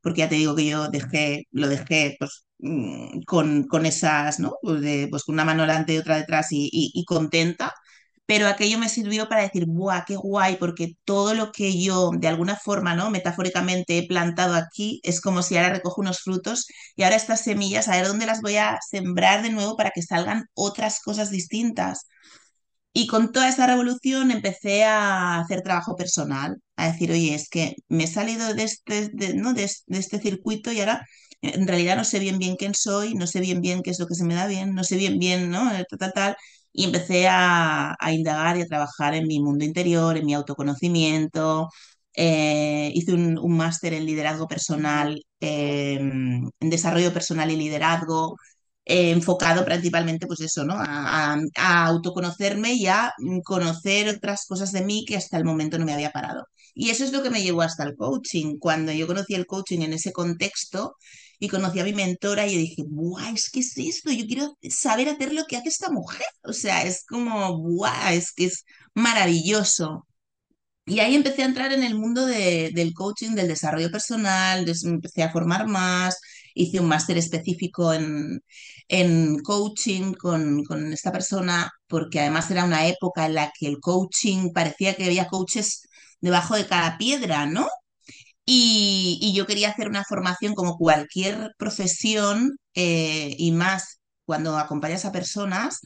porque 0.00 0.20
ya 0.20 0.28
te 0.28 0.36
digo 0.36 0.56
que 0.56 0.66
yo 0.66 0.88
dejé, 0.88 1.44
lo 1.52 1.68
dejé 1.68 2.16
pues 2.18 2.46
mm, 2.58 3.22
con, 3.26 3.64
con 3.68 3.86
esas, 3.86 4.40
¿no? 4.40 4.54
De- 4.62 5.08
pues 5.10 5.24
con 5.24 5.34
una 5.34 5.44
mano 5.44 5.62
delante 5.62 5.94
y 5.94 5.98
otra 5.98 6.16
detrás 6.18 6.48
y 6.50 7.04
contenta 7.06 7.74
pero 8.26 8.48
aquello 8.48 8.78
me 8.78 8.88
sirvió 8.88 9.28
para 9.28 9.42
decir, 9.42 9.66
¡buah, 9.66 10.04
qué 10.06 10.16
guay! 10.16 10.56
Porque 10.56 10.94
todo 11.04 11.34
lo 11.34 11.52
que 11.52 11.80
yo, 11.80 12.10
de 12.18 12.28
alguna 12.28 12.56
forma, 12.56 12.94
¿no? 12.94 13.10
Metafóricamente 13.10 13.98
he 13.98 14.06
plantado 14.06 14.54
aquí, 14.54 15.00
es 15.04 15.20
como 15.20 15.42
si 15.42 15.56
ahora 15.56 15.70
recojo 15.74 16.00
unos 16.00 16.20
frutos 16.20 16.66
y 16.96 17.04
ahora 17.04 17.16
estas 17.16 17.42
semillas, 17.42 17.88
a 17.88 17.96
ver 17.96 18.08
dónde 18.08 18.26
las 18.26 18.42
voy 18.42 18.56
a 18.56 18.78
sembrar 18.88 19.42
de 19.42 19.50
nuevo 19.50 19.76
para 19.76 19.90
que 19.92 20.02
salgan 20.02 20.46
otras 20.54 21.00
cosas 21.02 21.30
distintas. 21.30 22.06
Y 22.92 23.06
con 23.08 23.30
toda 23.32 23.48
esta 23.48 23.66
revolución 23.66 24.30
empecé 24.30 24.84
a 24.84 25.40
hacer 25.40 25.60
trabajo 25.62 25.96
personal, 25.96 26.56
a 26.76 26.86
decir, 26.90 27.10
oye, 27.12 27.34
es 27.34 27.48
que 27.50 27.76
me 27.88 28.04
he 28.04 28.06
salido 28.06 28.54
de 28.54 28.64
este, 28.64 29.10
¿no? 29.34 29.52
de, 29.52 29.64
este 29.64 30.18
circuito 30.18 30.72
y 30.72 30.80
ahora 30.80 31.06
en 31.42 31.66
realidad 31.68 31.96
no 31.96 32.04
sé 32.04 32.18
bien 32.18 32.38
bien 32.38 32.56
quién 32.56 32.74
soy, 32.74 33.14
no 33.14 33.26
sé 33.26 33.40
bien 33.40 33.60
bien 33.60 33.82
qué 33.82 33.90
es 33.90 34.00
lo 34.00 34.06
que 34.06 34.14
se 34.14 34.24
me 34.24 34.34
da 34.34 34.46
bien, 34.46 34.74
no 34.74 34.82
sé 34.82 34.96
bien 34.96 35.18
bien, 35.18 35.50
¿no? 35.50 35.70
Tal, 35.70 35.86
tal, 35.98 36.12
tal. 36.14 36.36
Y 36.78 36.84
empecé 36.84 37.26
a, 37.28 37.94
a 37.98 38.12
indagar 38.12 38.56
y 38.58 38.62
a 38.62 38.66
trabajar 38.66 39.14
en 39.14 39.26
mi 39.26 39.40
mundo 39.40 39.64
interior, 39.64 40.16
en 40.16 40.26
mi 40.26 40.34
autoconocimiento. 40.34 41.68
Eh, 42.14 42.90
hice 42.94 43.14
un, 43.14 43.38
un 43.38 43.56
máster 43.56 43.94
en 43.94 44.06
liderazgo 44.06 44.46
personal, 44.48 45.22
eh, 45.40 45.94
en 45.98 46.70
desarrollo 46.70 47.12
personal 47.12 47.50
y 47.50 47.56
liderazgo, 47.56 48.36
eh, 48.84 49.10
enfocado 49.10 49.64
principalmente, 49.64 50.26
pues 50.26 50.40
eso, 50.40 50.64
¿no? 50.64 50.74
A, 50.74 51.34
a, 51.34 51.38
a, 51.56 51.86
autoconocerme 51.86 52.74
y 52.74 52.86
a 52.86 53.12
conocer 53.44 54.08
otras 54.08 54.46
cosas 54.46 54.72
de 54.72 54.82
mí 54.84 55.04
que 55.06 55.16
hasta 55.16 55.36
el 55.38 55.44
momento 55.44 55.78
no 55.78 55.84
me 55.84 55.92
había 55.94 56.10
parado. 56.10 56.44
Y 56.74 56.90
eso 56.90 57.04
es 57.04 57.12
lo 57.12 57.22
que 57.22 57.30
me 57.30 57.42
llevó 57.42 57.62
hasta 57.62 57.84
el 57.84 57.96
coaching. 57.96 58.58
Cuando 58.58 58.92
yo 58.92 59.06
conocí 59.06 59.34
el 59.34 59.46
coaching 59.46 59.80
en 59.80 59.92
ese 59.94 60.12
contexto, 60.12 60.96
y 61.38 61.48
conocí 61.48 61.80
a 61.80 61.84
mi 61.84 61.92
mentora 61.92 62.46
y 62.46 62.54
yo 62.54 62.58
dije, 62.60 62.82
¡buah! 62.86 63.30
Es 63.32 63.50
que 63.50 63.60
es 63.60 63.76
esto, 63.78 64.10
yo 64.12 64.26
quiero 64.26 64.56
saber 64.70 65.08
hacer 65.08 65.32
lo 65.34 65.44
que 65.46 65.56
hace 65.56 65.68
esta 65.68 65.90
mujer. 65.90 66.26
O 66.42 66.52
sea, 66.52 66.84
es 66.84 67.04
como, 67.06 67.58
¡buah! 67.58 68.14
Es 68.14 68.32
que 68.32 68.46
es 68.46 68.64
maravilloso. 68.94 70.06
Y 70.86 71.00
ahí 71.00 71.16
empecé 71.16 71.42
a 71.42 71.46
entrar 71.46 71.72
en 71.72 71.82
el 71.82 71.96
mundo 71.96 72.26
de, 72.26 72.70
del 72.74 72.94
coaching, 72.94 73.34
del 73.34 73.48
desarrollo 73.48 73.90
personal, 73.90 74.64
empecé 74.84 75.22
a 75.24 75.32
formar 75.32 75.66
más, 75.66 76.16
hice 76.54 76.78
un 76.80 76.86
máster 76.88 77.18
específico 77.18 77.92
en, 77.92 78.40
en 78.88 79.38
coaching 79.40 80.12
con, 80.14 80.62
con, 80.64 80.92
esta 80.92 81.10
persona, 81.12 81.70
porque 81.88 82.20
además 82.20 82.50
era 82.52 82.64
una 82.64 82.86
época 82.86 83.26
en 83.26 83.34
la 83.34 83.52
que 83.58 83.66
el 83.66 83.80
coaching 83.80 84.52
parecía 84.52 84.94
que 84.94 85.04
había 85.06 85.26
coaches 85.28 85.82
debajo 86.20 86.54
de 86.56 86.66
cada 86.66 86.96
piedra, 86.98 87.46
¿no? 87.46 87.66
Y, 88.46 89.32
yo 89.34 89.46
quería 89.46 89.70
hacer 89.70 89.88
una 89.88 90.04
formación 90.04 90.54
como 90.54 90.78
cualquier 90.78 91.52
profesión 91.58 92.56
eh, 92.74 93.34
y 93.38 93.52
más 93.52 94.00
cuando 94.24 94.58
acompañas 94.58 95.04
a 95.04 95.12
personas, 95.12 95.80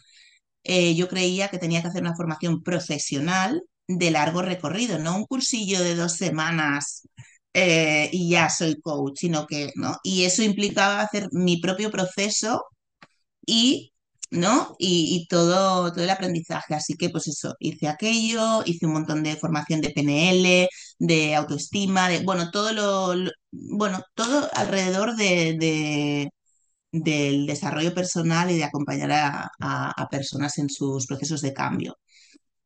eh, 0.65 0.95
yo 0.95 1.09
creía 1.09 1.49
que 1.49 1.59
tenía 1.59 1.83
que 1.83 1.89
hacer 1.89 2.03
una 2.03 2.17
formación 2.17 2.63
profesional 2.63 3.63
de 3.89 4.11
largo 4.11 4.43
recorrido, 4.43 4.99
no 4.99 5.17
un 5.17 5.25
cursillo 5.27 5.83
de 5.83 5.95
dos 5.97 6.15
semanas 6.17 7.03
eh, 7.55 8.09
y 8.13 8.31
ya 8.31 8.49
soy 8.51 8.81
coach, 8.81 9.19
sino 9.21 9.47
que, 9.47 9.73
¿no? 9.77 9.97
Y 10.05 10.25
eso 10.25 10.43
implicaba 10.43 11.01
hacer 11.03 11.29
mi 11.33 11.61
propio 11.61 11.91
proceso 11.91 12.65
y 13.47 13.93
¿no? 14.31 14.77
Y, 14.79 15.17
y, 15.17 15.27
todo, 15.27 15.93
todo 15.93 16.05
el 16.05 16.11
aprendizaje. 16.11 16.75
Así 16.75 16.95
que, 16.97 17.11
pues 17.11 17.29
eso, 17.29 17.55
hice 17.59 17.89
aquello, 17.89 18.63
hice 18.65 18.87
un 18.87 18.93
montón 18.93 19.23
de 19.23 19.37
formación 19.37 19.81
de 19.81 19.91
PNL, 19.91 20.69
de 21.01 21.37
autoestima, 21.37 22.11
de, 22.11 22.25
bueno, 22.25 22.53
todo 22.53 22.73
lo, 22.75 23.31
bueno, 23.53 24.03
todo 24.17 24.51
alrededor 24.55 25.17
de, 25.17 25.57
de, 25.61 26.31
del 26.93 27.47
desarrollo 27.47 27.95
personal 27.95 28.51
y 28.51 28.59
de 28.59 28.65
acompañar 28.65 29.13
a, 29.13 29.51
a, 29.61 30.09
personas 30.11 30.59
en 30.59 30.71
sus 30.71 31.07
procesos 31.07 31.43
de 31.43 31.55
cambio. 31.55 31.97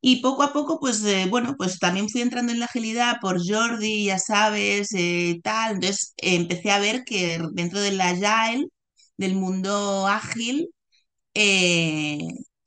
Y 0.00 0.20
poco 0.22 0.42
a 0.42 0.52
poco, 0.52 0.78
pues 0.80 1.02
eh, 1.04 1.26
bueno, 1.30 1.54
pues 1.58 1.78
también 1.78 2.08
fui 2.10 2.20
entrando 2.22 2.52
en 2.52 2.60
la 2.60 2.66
agilidad 2.66 3.16
por 3.20 3.40
Jordi, 3.46 4.06
ya 4.06 4.18
sabes, 4.18 4.90
eh, 4.94 5.40
tal. 5.42 5.74
Entonces 5.76 6.14
empecé 6.18 6.70
a 6.70 6.78
ver 6.78 7.04
que 7.04 7.40
dentro 7.52 7.80
del 7.80 8.00
agile, 8.00 8.66
del 9.16 9.34
mundo 9.36 10.06
ágil, 10.06 10.68
eh, 11.34 12.18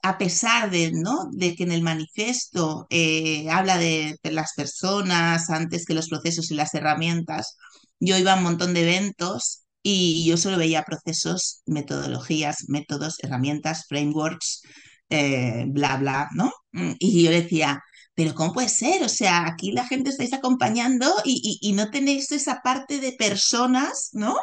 a 0.07 0.17
pesar 0.17 0.71
de, 0.71 0.91
¿no? 0.93 1.29
de 1.31 1.55
que 1.55 1.63
en 1.63 1.71
el 1.71 1.81
manifiesto 1.81 2.87
eh, 2.89 3.49
habla 3.49 3.77
de, 3.77 4.17
las 4.23 4.53
personas 4.55 5.49
antes 5.49 5.85
que 5.85 5.93
los 5.93 6.07
procesos 6.09 6.49
y 6.51 6.55
las 6.55 6.73
herramientas, 6.73 7.57
yo 7.99 8.17
iba 8.17 8.33
a 8.33 8.37
un 8.37 8.43
montón 8.43 8.73
de 8.73 8.83
eventos 8.83 9.65
y 9.83 10.25
yo 10.25 10.37
solo 10.37 10.57
veía 10.57 10.83
procesos, 10.83 11.61
metodologías, 11.65 12.65
métodos, 12.69 13.15
herramientas, 13.21 13.85
frameworks, 13.87 14.61
eh, 15.09 15.65
bla, 15.67 15.97
bla, 15.97 16.29
¿no? 16.33 16.51
Y 16.99 17.23
yo 17.23 17.31
decía, 17.31 17.81
pero 18.13 18.33
¿cómo 18.35 18.53
puede 18.53 18.69
ser? 18.69 19.03
O 19.03 19.09
sea, 19.09 19.45
aquí 19.47 19.71
la 19.71 19.85
gente 19.87 20.09
estáis 20.09 20.33
acompañando 20.33 21.13
y, 21.25 21.57
y 21.61 21.73
no 21.73 21.89
tenéis 21.91 22.31
esa 22.31 22.61
parte 22.63 22.99
de 22.99 23.13
personas, 23.13 24.09
¿no? 24.13 24.35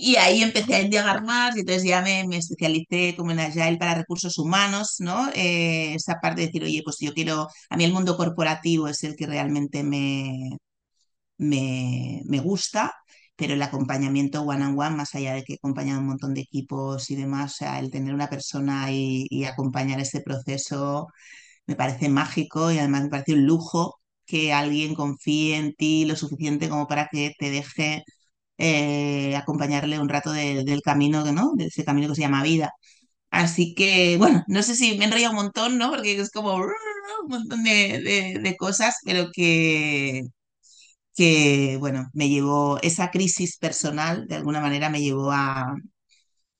Y 0.00 0.14
ahí 0.16 0.42
empecé 0.42 0.76
a 0.76 0.82
indagar 0.82 1.24
más 1.24 1.56
y 1.56 1.60
entonces 1.60 1.82
ya 1.84 2.02
me, 2.02 2.22
especialicé 2.36 3.14
como 3.16 3.32
en 3.32 3.40
Agile 3.40 3.78
para 3.78 3.94
recursos 3.96 4.38
humanos, 4.38 4.96
¿no? 5.00 5.28
Eh, 5.34 5.94
esa 5.94 6.20
parte 6.20 6.42
de 6.42 6.46
decir, 6.48 6.62
oye, 6.64 6.82
pues 6.84 6.98
yo 7.00 7.12
quiero, 7.14 7.48
a 7.68 7.76
mí 7.76 7.84
el 7.84 7.92
mundo 7.92 8.16
corporativo 8.16 8.86
es 8.88 9.02
el 9.04 9.16
que 9.16 9.26
realmente 9.26 9.82
me, 9.82 10.50
me, 11.38 12.22
me 12.26 12.40
gusta, 12.40 12.94
pero 13.36 13.54
el 13.54 13.62
acompañamiento 13.62 14.42
one 14.42 14.64
on 14.66 14.78
one, 14.78 14.96
más 14.96 15.14
allá 15.14 15.34
de 15.34 15.44
que 15.44 15.54
he 15.54 15.56
acompañado 15.56 16.00
un 16.00 16.06
montón 16.08 16.34
de 16.34 16.42
equipos 16.42 17.10
y 17.10 17.16
demás, 17.16 17.52
o 17.54 17.56
sea, 17.58 17.78
el 17.80 17.90
tener 17.90 18.14
una 18.14 18.28
persona 18.30 18.90
y, 18.92 19.26
y 19.30 19.44
acompañar 19.44 20.00
ese 20.00 20.20
proceso 20.22 21.08
me 21.66 21.76
parece 21.76 22.08
mágico 22.08 22.70
y 22.72 22.78
además 22.78 23.04
me 23.04 23.08
parece 23.10 23.34
un 23.34 23.46
lujo 23.46 24.00
que 24.26 24.52
alguien 24.52 24.94
confíe 24.94 25.56
en 25.56 25.74
ti 25.74 26.04
lo 26.04 26.16
suficiente 26.16 26.68
como 26.68 26.86
para 26.86 27.08
que 27.10 27.34
te 27.38 27.50
deje 27.50 28.04
eh, 28.58 29.36
acompañarle 29.36 29.98
un 30.00 30.08
rato 30.08 30.32
de, 30.32 30.64
del 30.64 30.82
camino, 30.82 31.24
¿no? 31.32 31.52
De 31.56 31.66
ese 31.66 31.84
camino 31.84 32.08
que 32.08 32.14
se 32.16 32.22
llama 32.22 32.42
vida. 32.42 32.72
Así 33.30 33.74
que, 33.74 34.16
bueno, 34.18 34.44
no 34.48 34.62
sé 34.62 34.74
si 34.76 34.98
me 34.98 35.04
he 35.04 35.08
enrollado 35.08 35.32
un 35.32 35.36
montón, 35.44 35.78
¿no? 35.78 35.90
Porque 35.90 36.20
es 36.20 36.30
como 36.30 36.56
un 36.56 36.70
montón 37.28 37.62
de, 37.64 38.00
de, 38.02 38.40
de 38.40 38.56
cosas, 38.56 38.96
pero 39.04 39.30
que, 39.32 40.24
que, 41.14 41.76
bueno, 41.80 42.08
me 42.14 42.28
llevó, 42.28 42.78
esa 42.82 43.10
crisis 43.10 43.58
personal, 43.58 44.26
de 44.28 44.36
alguna 44.36 44.60
manera, 44.60 44.90
me 44.90 45.00
llevó 45.02 45.32
a, 45.32 45.74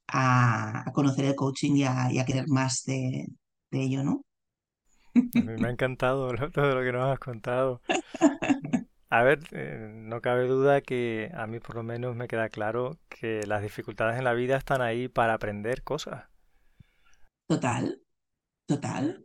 a, 0.09 0.89
a 0.89 0.93
conocer 0.93 1.25
el 1.27 1.35
coaching 1.35 1.77
y 1.77 1.85
a, 1.85 2.11
y 2.13 2.19
a 2.19 2.25
querer 2.25 2.49
más 2.49 2.85
de, 2.85 3.27
de, 3.71 3.81
ello, 3.83 4.03
¿no? 4.05 4.25
A 5.15 5.43
mí 5.43 5.57
me 5.59 5.69
ha 5.69 5.71
encantado 5.71 6.29
todo 6.53 6.75
lo 6.75 6.83
que 6.83 6.93
nos 6.93 7.13
has 7.13 7.19
contado. 7.19 7.81
A 9.11 9.23
ver, 9.23 9.41
eh, 9.53 9.91
no 9.95 10.21
cabe 10.21 10.47
duda 10.47 10.83
que 10.83 11.31
a 11.35 11.47
mí 11.47 11.61
por 11.61 11.77
lo 11.77 11.83
menos 11.83 12.15
me 12.15 12.29
queda 12.29 12.51
claro 12.51 12.99
que 13.09 13.47
las 13.47 13.63
dificultades 13.63 14.19
en 14.19 14.25
la 14.25 14.35
vida 14.35 14.57
están 14.57 14.83
ahí 14.83 15.09
para 15.09 15.35
aprender 15.35 15.83
cosas. 15.83 16.25
Total, 17.47 18.01
total. 18.67 19.25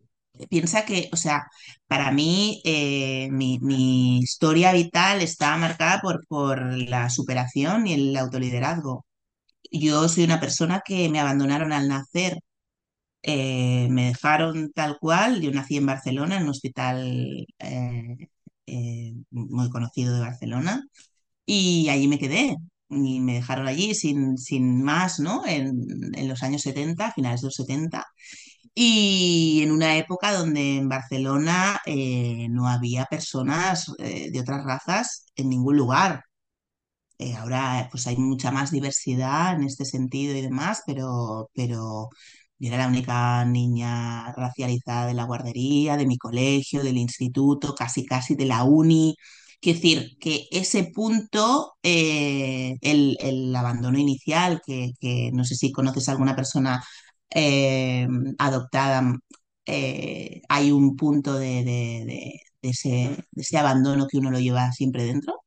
Piensa 0.50 0.86
que, 0.86 1.10
o 1.14 1.18
sea, 1.18 1.48
para 1.88 2.12
mí 2.12 2.62
eh, 2.66 3.30
mi, 3.32 3.60
mi, 3.60 4.20
historia 4.20 4.74
vital 4.74 5.22
está 5.22 5.58
marcada 5.58 6.02
por, 6.02 6.26
por 6.28 6.62
la 6.78 7.10
superación 7.10 7.88
y 7.88 7.94
el 7.94 8.18
autoliderazgo. 8.18 9.06
Yo 9.72 10.10
soy 10.10 10.26
una 10.26 10.40
persona 10.40 10.82
que 10.86 11.10
me 11.10 11.20
abandonaron 11.20 11.74
al 11.74 11.88
nacer, 11.90 12.40
eh, 13.24 13.88
me 13.92 14.08
dejaron 14.08 14.72
tal 14.74 14.98
cual, 15.00 15.42
yo 15.42 15.52
nací 15.52 15.78
en 15.78 15.86
Barcelona, 15.88 16.38
en 16.38 16.44
un 16.44 16.50
hospital 16.50 17.48
eh, 18.68 19.14
muy 19.32 19.70
conocido 19.70 20.14
de 20.16 20.22
Barcelona, 20.22 20.84
y 21.46 21.90
allí 21.90 22.08
me 22.08 22.20
quedé. 22.20 22.58
Y 22.90 23.20
me 23.22 23.36
dejaron 23.36 23.68
allí 23.68 23.96
sin, 23.96 24.38
sin 24.38 24.84
más, 24.84 25.20
¿no? 25.20 25.46
En, 25.48 25.76
en 26.16 26.28
los 26.28 26.44
años 26.44 26.62
70, 26.64 27.12
finales 27.14 27.42
de 27.42 27.48
los 27.48 27.56
70, 27.56 28.06
y 28.76 29.62
en 29.64 29.72
una 29.72 29.98
época 29.98 30.34
donde 30.34 30.78
en 30.78 30.90
Barcelona 30.90 31.80
eh, 31.86 32.48
no 32.50 32.68
había 32.68 33.06
personas 33.06 33.92
eh, 34.00 34.32
de 34.32 34.40
otras 34.42 34.66
razas 34.66 35.26
en 35.36 35.50
ningún 35.50 35.78
lugar. 35.78 36.24
Eh, 37.20 37.36
ahora 37.36 37.88
pues 37.92 38.08
hay 38.08 38.18
mucha 38.18 38.52
más 38.52 38.72
diversidad 38.72 39.56
en 39.56 39.64
este 39.64 39.86
sentido 39.86 40.36
y 40.36 40.42
demás, 40.42 40.82
pero, 40.86 41.50
pero 41.54 42.10
yo 42.64 42.70
era 42.70 42.78
la 42.78 42.88
única 42.88 43.46
niña 43.46 44.32
racializada 44.34 45.08
de 45.08 45.14
la 45.14 45.26
guardería, 45.26 45.98
de 45.98 46.06
mi 46.08 46.18
colegio, 46.18 46.84
del 46.84 46.98
instituto, 46.98 47.76
casi 47.76 48.06
casi 48.06 48.36
de 48.36 48.46
la 48.46 48.64
uni. 48.64 49.16
Quiero 49.62 49.80
decir, 49.80 50.18
que 50.20 50.48
ese 50.52 50.86
punto, 50.86 51.74
eh, 51.84 52.76
el, 52.82 53.18
el, 53.20 53.56
abandono 53.56 53.98
inicial, 54.00 54.62
que, 54.66 54.92
que, 55.00 55.32
no 55.34 55.44
sé 55.46 55.56
si 55.56 55.72
conoces 55.74 56.08
a 56.08 56.14
alguna 56.14 56.36
persona 56.36 56.84
eh, 57.30 58.08
adoptada, 58.38 59.14
eh, 59.66 60.42
hay 60.50 60.72
un 60.72 60.96
punto 60.96 61.34
de, 61.36 61.64
de, 61.66 62.06
de, 62.62 62.70
ese, 62.70 63.18
ese 63.36 63.58
abandono 63.58 64.08
que 64.08 64.18
uno 64.18 64.32
lo 64.32 64.40
lleva 64.40 64.72
siempre 64.72 65.04
dentro. 65.06 65.42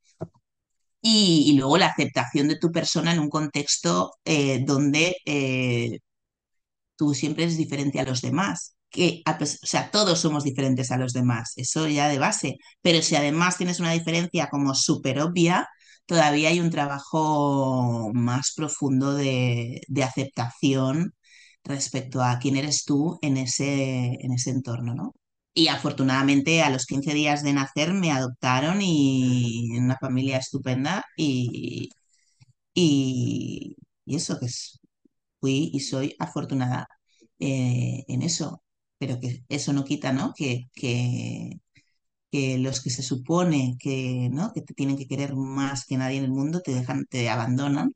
Y, 1.00 1.44
y, 1.49 1.56
luego 1.56 1.78
la 1.78 1.87
aceptación 1.87 2.49
de 2.49 2.58
tu 2.58 2.73
persona 2.73 3.12
en 3.12 3.20
un 3.20 3.30
contexto 3.30 4.12
eh, 4.25 4.62
donde 4.66 5.16
tú 6.97 7.15
siempre 7.15 7.45
eres 7.45 7.57
diferente 7.59 8.00
a 8.00 8.05
los 8.05 8.23
demás. 8.23 8.76
que, 8.91 9.23
o 9.26 9.47
sea, 9.47 9.91
todos 9.91 10.21
somos 10.21 10.45
diferentes 10.45 10.91
a 10.91 10.97
los 10.99 11.12
demás, 11.12 11.53
eso 11.57 11.88
ya 11.88 12.09
de 12.09 12.19
base, 12.19 12.57
pero 12.83 13.03
si 13.03 13.17
además 13.17 13.59
tienes 13.59 13.81
una 13.81 13.93
diferencia 13.93 14.49
como 14.49 14.75
súper 14.75 15.21
obvia, 15.21 15.69
todavía 16.07 16.49
hay 16.50 16.61
un 16.61 16.71
trabajo 16.71 18.11
más 18.15 18.53
profundo 18.57 19.15
de, 19.15 19.81
de, 19.88 20.05
aceptación 20.05 21.15
respecto 21.65 22.23
a 22.23 22.38
quién 22.38 22.57
eres 22.57 22.85
tú 22.85 23.19
en 23.23 23.37
ese, 23.37 24.17
en 24.21 24.33
ese 24.33 24.50
entorno, 24.50 24.95
¿no? 24.95 25.15
Y 25.55 25.69
afortunadamente 25.69 26.62
a 26.62 26.71
los 26.71 26.87
15 26.87 27.15
días 27.15 27.43
de 27.43 27.55
nacer 27.55 27.93
me 27.95 28.12
adoptaron 28.12 28.81
y 28.83 29.71
en 29.76 29.85
una 29.85 29.97
familia 29.99 30.38
estupenda 30.38 31.05
y, 31.17 31.88
y, 32.75 33.76
y 34.05 34.17
eso 34.17 34.38
que 34.38 34.47
es, 34.47 34.79
fui 35.40 35.71
y 35.73 35.81
soy 35.81 36.14
afortunada 36.19 36.88
eh, 37.38 38.05
en 38.09 38.23
eso, 38.23 38.62
pero 38.99 39.21
que 39.21 39.45
eso 39.49 39.73
no 39.73 39.85
quita, 39.85 40.12
¿no? 40.12 40.33
Que, 40.37 40.69
que, 40.75 41.50
que 42.31 42.59
los 42.59 42.83
que 42.83 42.90
se 42.90 43.02
supone 43.02 43.76
que, 43.81 44.28
¿no? 44.33 44.52
que 44.55 44.62
te 44.62 44.75
tienen 44.75 44.97
que 44.99 45.07
querer 45.09 45.35
más 45.37 45.87
que 45.87 45.97
nadie 45.99 46.19
en 46.19 46.25
el 46.26 46.33
mundo 46.33 46.61
te 46.62 46.75
dejan, 46.75 47.07
te 47.11 47.28
abandonan. 47.31 47.93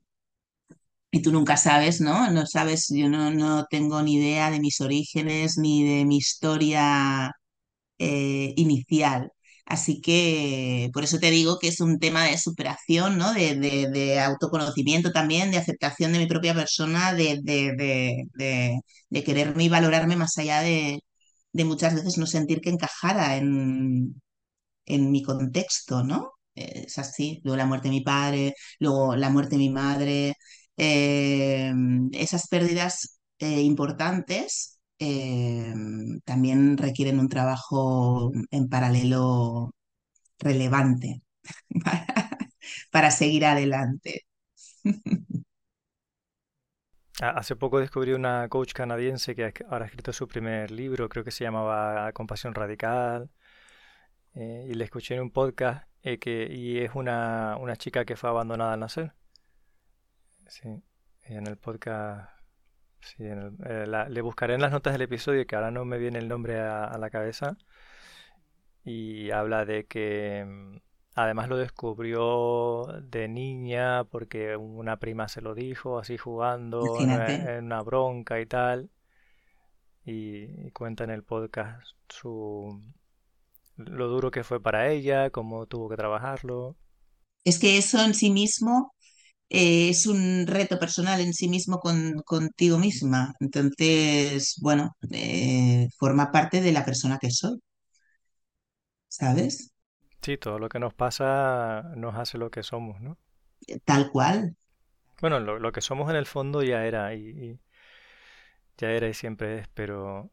Y 1.13 1.21
tú 1.21 1.31
nunca 1.31 1.57
sabes, 1.57 1.99
¿no? 2.01 2.31
No 2.31 2.45
sabes, 2.45 2.87
yo 2.89 3.09
no, 3.09 3.31
no 3.31 3.65
tengo 3.69 4.01
ni 4.01 4.15
idea 4.15 4.49
de 4.51 4.59
mis 4.61 4.79
orígenes 4.81 5.57
ni 5.57 5.83
de 5.83 6.05
mi 6.05 6.17
historia 6.17 7.31
eh, 7.99 8.53
inicial. 8.57 9.31
Así 9.65 10.01
que 10.01 10.89
por 10.93 11.03
eso 11.03 11.19
te 11.19 11.31
digo 11.31 11.57
que 11.59 11.67
es 11.69 11.79
un 11.81 11.99
tema 11.99 12.25
de 12.25 12.37
superación, 12.37 13.17
¿no? 13.17 13.33
De, 13.33 13.55
de, 13.55 13.89
de 13.89 14.19
autoconocimiento 14.19 15.11
también, 15.11 15.51
de 15.51 15.57
aceptación 15.57 16.11
de 16.13 16.19
mi 16.19 16.27
propia 16.27 16.53
persona, 16.53 17.13
de, 17.13 17.39
de, 19.09 19.23
quererme 19.23 19.63
y 19.65 19.69
valorarme 19.69 20.15
más 20.15 20.37
allá 20.37 20.61
de, 20.61 20.99
muchas 21.65 21.95
veces 21.95 22.17
no 22.17 22.25
sentir 22.27 22.61
que 22.61 22.69
encajara 22.69 23.37
en, 23.37 24.21
en 24.85 25.11
mi 25.11 25.23
contexto, 25.23 26.03
¿no? 26.03 26.33
Es 26.55 26.97
así. 26.99 27.41
Luego 27.43 27.57
la 27.57 27.65
muerte 27.65 27.89
de 27.89 27.95
mi 27.95 28.01
padre, 28.01 28.55
luego 28.79 29.15
la 29.15 29.29
muerte 29.29 29.51
de 29.51 29.57
mi 29.59 29.69
madre. 29.69 30.35
eh, 30.77 31.73
esas 32.13 32.47
pérdidas 32.47 33.19
eh, 33.39 33.61
importantes 33.61 34.80
eh, 35.01 35.73
también 36.25 36.77
requieren 36.77 37.19
un 37.19 37.27
trabajo 37.27 38.31
en 38.51 38.69
paralelo 38.69 39.73
relevante 40.39 41.23
para, 42.91 43.11
seguir 43.11 43.45
adelante. 43.45 44.25
Hace 47.19 47.55
poco 47.55 47.79
descubrí 47.79 48.13
una 48.13 48.47
coach 48.49 48.73
canadiense 48.73 49.35
que 49.35 49.53
ahora 49.69 49.85
ha 49.85 49.87
escrito 49.87 50.13
su 50.13 50.27
primer 50.27 50.71
libro, 50.71 51.09
creo 51.09 51.23
que 51.23 51.31
se 51.31 51.43
llamaba 51.43 52.11
Compasión 52.13 52.53
Radical, 52.53 53.29
eh, 54.35 54.67
y 54.69 54.73
le 54.75 54.83
escuché 54.85 55.15
en 55.15 55.21
un 55.21 55.31
podcast 55.31 55.87
eh, 56.03 56.19
que, 56.19 56.47
y 56.51 56.79
es 56.79 56.91
una, 56.95 57.57
una 57.59 57.75
chica 57.75 58.05
que 58.05 58.15
fue 58.15 58.29
abandonada 58.29 58.73
al 58.73 58.79
nacer. 58.79 59.13
Sí, 60.47 60.83
en 61.23 61.47
el 61.47 61.57
podcast 61.57 62.40
Sí, 63.01 63.23
eh, 63.23 63.85
le 64.09 64.21
buscaré 64.21 64.53
en 64.55 64.61
las 64.61 64.71
notas 64.71 64.93
del 64.93 65.01
episodio, 65.01 65.45
que 65.45 65.55
ahora 65.55 65.71
no 65.71 65.85
me 65.85 65.97
viene 65.97 66.19
el 66.19 66.27
nombre 66.27 66.59
a, 66.59 66.97
la 66.97 67.09
cabeza. 67.09 67.57
Y 68.83 69.31
habla 69.31 69.65
de 69.65 69.85
que 69.85 70.45
mm, 70.45 70.77
además 71.15 71.49
lo 71.49 71.57
descubrió 71.57 72.85
de 73.01 73.27
niña 73.27 74.03
porque 74.05 74.55
una 74.55 74.97
prima 74.97 75.27
se 75.27 75.41
lo 75.41 75.53
dijo, 75.55 75.99
así 75.99 76.17
jugando 76.17 76.83
en, 76.99 77.65
una 77.65 77.81
bronca 77.81 78.39
y 78.39 78.45
tal. 78.45 78.89
Y, 80.05 80.71
cuenta 80.71 81.03
en 81.03 81.11
el 81.11 81.23
podcast 81.23 81.87
su 82.09 82.81
lo 83.77 84.07
duro 84.07 84.31
que 84.31 84.43
fue 84.43 84.61
para 84.61 84.89
ella, 84.89 85.31
cómo 85.31 85.65
tuvo 85.65 85.89
que 85.89 85.97
trabajarlo. 85.97 86.75
Es 87.43 87.57
que 87.57 87.77
eso 87.77 87.99
en 88.03 88.13
sí 88.13 88.29
mismo 88.29 88.93
eh, 89.53 89.89
es 89.89 90.07
un 90.07 90.47
reto 90.47 90.79
personal 90.79 91.19
en 91.19 91.33
sí 91.33 91.49
mismo 91.49 91.79
con, 91.81 92.21
contigo 92.23 92.77
misma. 92.77 93.33
Entonces, 93.41 94.55
bueno, 94.61 94.95
eh, 95.11 95.89
forma 95.99 96.31
parte 96.31 96.61
de 96.61 96.71
la 96.71 96.85
persona 96.85 97.19
que 97.19 97.31
soy, 97.31 97.59
¿sabes? 99.09 99.73
Sí, 100.21 100.37
todo 100.37 100.57
lo 100.57 100.69
que 100.69 100.79
nos 100.79 100.93
pasa 100.93 101.83
nos 101.97 102.15
hace 102.15 102.37
lo 102.37 102.49
que 102.49 102.63
somos, 102.63 103.01
¿no? 103.01 103.17
Eh, 103.67 103.79
tal 103.83 104.09
cual. 104.09 104.55
Bueno, 105.19 105.41
lo, 105.41 105.71
que 105.73 105.81
somos 105.81 106.09
en 106.09 106.15
el 106.15 106.25
fondo 106.25 106.63
ya 106.63 106.85
era 106.85 107.13
y, 107.13 107.59
ya 108.77 108.91
era 108.91 109.09
y 109.09 109.13
siempre 109.13 109.59
es, 109.59 109.67
pero 109.73 110.31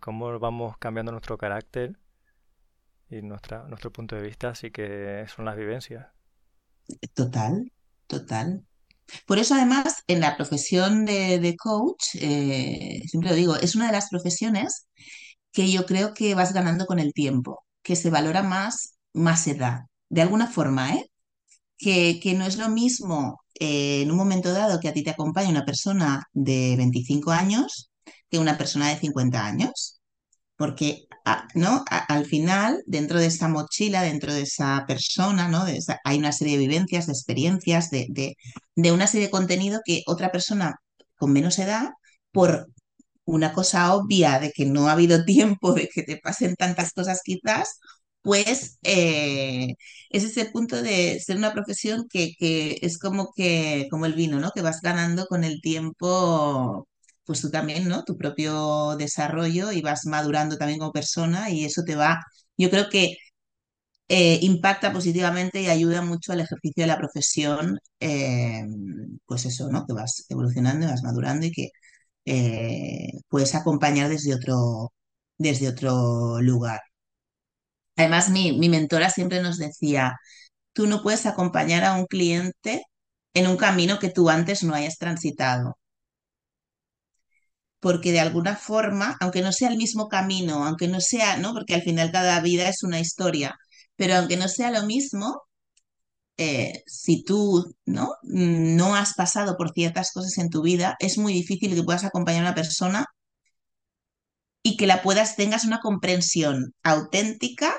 cómo 0.00 0.40
vamos 0.40 0.76
cambiando 0.78 1.12
nuestro 1.12 1.38
carácter 1.38 1.96
y 3.10 3.22
nuestra, 3.22 3.62
nuestro 3.68 3.92
punto 3.92 4.16
de 4.16 4.22
vista, 4.22 4.56
sí 4.56 4.72
que 4.72 5.24
son 5.28 5.44
las 5.44 5.56
vivencias. 5.56 6.08
Total, 7.14 7.70
total. 8.06 8.64
Por 9.26 9.38
eso, 9.38 9.54
además, 9.54 10.02
en 10.08 10.20
la 10.20 10.36
profesión 10.36 11.04
de, 11.04 11.56
coach, 11.58 12.16
eh, 12.20 13.02
siempre 13.08 13.30
lo 13.30 13.36
digo, 13.36 13.56
es 13.56 13.76
una 13.76 13.86
de 13.86 13.92
las 13.92 14.08
profesiones 14.10 14.88
que 15.52 15.70
yo 15.70 15.86
creo 15.86 16.14
que 16.14 16.34
vas 16.34 16.52
ganando 16.52 16.86
con 16.86 16.98
el 16.98 17.12
tiempo, 17.12 17.64
que 17.82 17.96
se 17.96 18.10
valora 18.10 18.42
más, 18.42 18.98
más 19.14 19.46
edad, 19.46 19.82
de 20.10 20.22
alguna 20.22 20.48
forma, 20.48 20.94
¿eh? 20.94 21.10
Que, 21.78 22.20
que 22.20 22.34
no 22.34 22.46
es 22.46 22.56
lo 22.58 22.68
mismo 22.70 23.40
eh, 23.60 24.02
en 24.02 24.10
un 24.10 24.16
momento 24.16 24.52
dado 24.52 24.80
que 24.80 24.88
a 24.88 24.92
ti 24.92 25.02
te 25.02 25.10
acompaña 25.10 25.50
una 25.50 25.64
persona 25.64 26.24
de 26.32 26.74
25 26.76 27.30
años 27.32 27.90
que 28.30 28.38
una 28.38 28.58
persona 28.58 28.88
de 28.88 28.98
50 28.98 29.44
años 29.46 29.95
porque 30.56 31.06
¿no? 31.54 31.84
al 31.88 32.24
final, 32.26 32.82
dentro 32.86 33.18
de 33.18 33.26
esa 33.26 33.48
mochila, 33.48 34.02
dentro 34.02 34.32
de 34.32 34.42
esa 34.42 34.84
persona, 34.86 35.48
¿no? 35.48 35.64
hay 36.04 36.18
una 36.18 36.32
serie 36.32 36.54
de 36.54 36.66
vivencias, 36.66 37.06
de 37.06 37.12
experiencias, 37.12 37.90
de, 37.90 38.06
de, 38.74 38.92
una 38.92 39.06
serie 39.06 39.26
de 39.26 39.30
contenido 39.32 39.80
que 39.84 40.02
otra 40.06 40.30
persona 40.32 40.76
con 41.16 41.32
menos 41.32 41.58
edad, 41.58 41.90
por 42.32 42.68
una 43.24 43.52
cosa 43.52 43.94
obvia 43.94 44.38
de 44.40 44.52
que 44.52 44.66
no 44.66 44.88
ha 44.88 44.92
habido 44.92 45.24
tiempo 45.24 45.72
de 45.74 45.88
que 45.92 46.02
te 46.02 46.18
pasen 46.18 46.56
tantas 46.56 46.92
cosas 46.92 47.20
quizás, 47.24 47.78
pues 48.22 48.78
eh, 48.82 49.74
es 50.10 50.24
ese 50.24 50.46
punto 50.46 50.82
de 50.82 51.20
ser 51.20 51.36
una 51.36 51.52
profesión 51.52 52.06
que, 52.10 52.32
que, 52.38 52.78
es 52.82 52.98
como 52.98 53.32
que, 53.34 53.86
como 53.90 54.06
el 54.06 54.14
vino, 54.14 54.40
¿no? 54.40 54.50
Que 54.52 54.62
vas 54.62 54.80
ganando 54.82 55.26
con 55.26 55.44
el 55.44 55.60
tiempo 55.60 56.88
pues 57.26 57.40
tú 57.42 57.50
también, 57.50 57.88
¿no? 57.88 58.04
Tu 58.04 58.16
propio 58.16 58.96
desarrollo 58.96 59.72
y 59.72 59.82
vas 59.82 60.06
madurando 60.06 60.56
también 60.58 60.78
como 60.80 60.92
persona 60.92 61.50
y 61.50 61.64
eso 61.64 61.82
te 61.84 61.96
va, 61.96 62.20
yo 62.56 62.70
creo 62.70 62.88
que 62.90 63.16
eh, 64.08 64.38
impacta 64.42 64.92
positivamente 64.92 65.60
y 65.62 65.68
ayuda 65.68 66.02
mucho 66.02 66.32
al 66.32 66.40
ejercicio 66.40 66.82
de 66.84 66.86
la 66.88 66.98
profesión, 66.98 67.78
eh, 68.00 68.64
pues 69.26 69.46
eso, 69.46 69.68
¿no? 69.70 69.86
Que 69.86 69.94
vas 69.94 70.26
evolucionando 70.28 70.86
y 70.86 70.90
vas 70.90 71.02
madurando 71.02 71.46
y 71.46 71.52
que 71.52 71.70
eh, 72.26 73.12
puedes 73.28 73.54
acompañar 73.54 74.08
desde 74.10 74.34
otro, 74.34 74.92
desde 75.38 75.68
otro 75.68 76.40
lugar. 76.42 76.80
Además, 77.96 78.28
mi, 78.30 78.52
mi 78.58 78.68
mentora 78.68 79.10
siempre 79.10 79.42
nos 79.42 79.58
decía, 79.58 80.16
tú 80.74 80.86
no 80.86 81.02
puedes 81.02 81.26
acompañar 81.26 81.84
a 81.84 81.94
un 81.96 82.06
cliente 82.06 82.84
en 83.34 83.46
un 83.48 83.56
camino 83.58 83.98
que 83.98 84.10
tú 84.10 84.30
antes 84.30 84.62
no 84.64 84.74
hayas 84.74 84.98
transitado 84.98 85.78
porque 87.80 88.12
de 88.12 88.20
alguna 88.20 88.56
forma, 88.56 89.16
aunque 89.20 89.42
no 89.42 89.52
sea 89.52 89.68
el 89.70 89.76
mismo 89.76 90.08
camino, 90.08 90.64
aunque 90.66 90.88
no 90.88 91.00
sea, 91.00 91.36
¿no? 91.38 91.52
Porque 91.54 91.74
al 91.74 91.82
final 91.82 92.10
cada 92.12 92.40
vida 92.40 92.68
es 92.68 92.82
una 92.82 93.00
historia, 93.00 93.56
pero 93.96 94.16
aunque 94.16 94.36
no 94.36 94.48
sea 94.48 94.70
lo 94.70 94.84
mismo, 94.84 95.42
eh, 96.38 96.82
si 96.86 97.24
tú 97.24 97.74
¿no? 97.86 98.14
no 98.22 98.94
has 98.96 99.14
pasado 99.14 99.56
por 99.56 99.72
ciertas 99.72 100.12
cosas 100.12 100.36
en 100.38 100.50
tu 100.50 100.62
vida, 100.62 100.96
es 101.00 101.18
muy 101.18 101.32
difícil 101.32 101.74
que 101.74 101.82
puedas 101.82 102.04
acompañar 102.04 102.42
a 102.42 102.48
una 102.48 102.54
persona 102.54 103.06
y 104.62 104.76
que 104.76 104.86
la 104.86 105.02
puedas, 105.02 105.36
tengas 105.36 105.64
una 105.64 105.80
comprensión 105.80 106.74
auténtica 106.82 107.74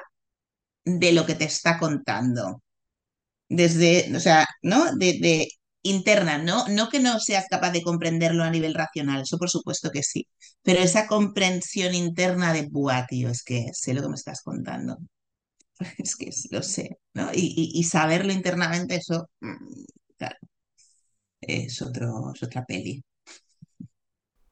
de 0.86 1.12
lo 1.13 1.25
que 1.25 1.36
te 1.36 1.45
está 1.45 1.79
contando. 1.79 2.62
Desde, 3.49 4.15
o 4.15 4.19
sea, 4.19 4.47
¿no? 4.62 4.95
De, 4.97 5.19
de 5.21 5.47
interna, 5.89 6.38
¿no? 6.38 6.67
No 6.69 6.89
que 6.89 7.00
no 7.00 7.19
seas 7.19 7.45
capaz 7.50 7.71
de 7.71 7.82
comprenderlo 7.82 8.43
a 8.43 8.50
nivel 8.50 8.73
racional, 8.73 9.21
eso 9.21 9.38
por 9.38 9.50
supuesto 9.50 9.91
que 9.91 10.04
sí, 10.04 10.28
pero 10.63 10.80
esa 10.80 11.08
comprensión 11.08 11.93
interna 11.95 12.54
de, 12.54 12.67
buah, 12.69 13.06
tío, 13.08 13.30
es 13.30 13.43
que 13.43 13.67
sé 13.73 13.93
lo 13.93 14.02
que 14.02 14.10
me 14.10 14.15
estás 14.15 14.41
contando, 14.43 14.97
es 15.97 16.15
que 16.15 16.30
lo 16.52 16.63
sé, 16.63 16.97
¿no? 17.13 17.30
Y, 17.34 17.84
saberlo 17.84 18.34
internamente, 18.34 18.95
eso, 18.95 19.30
mm, 19.41 19.84
claro, 20.17 20.38
es, 21.41 21.82
otro, 21.82 22.32
es 22.34 22.43
otra 22.43 22.65
peli. 22.65 23.04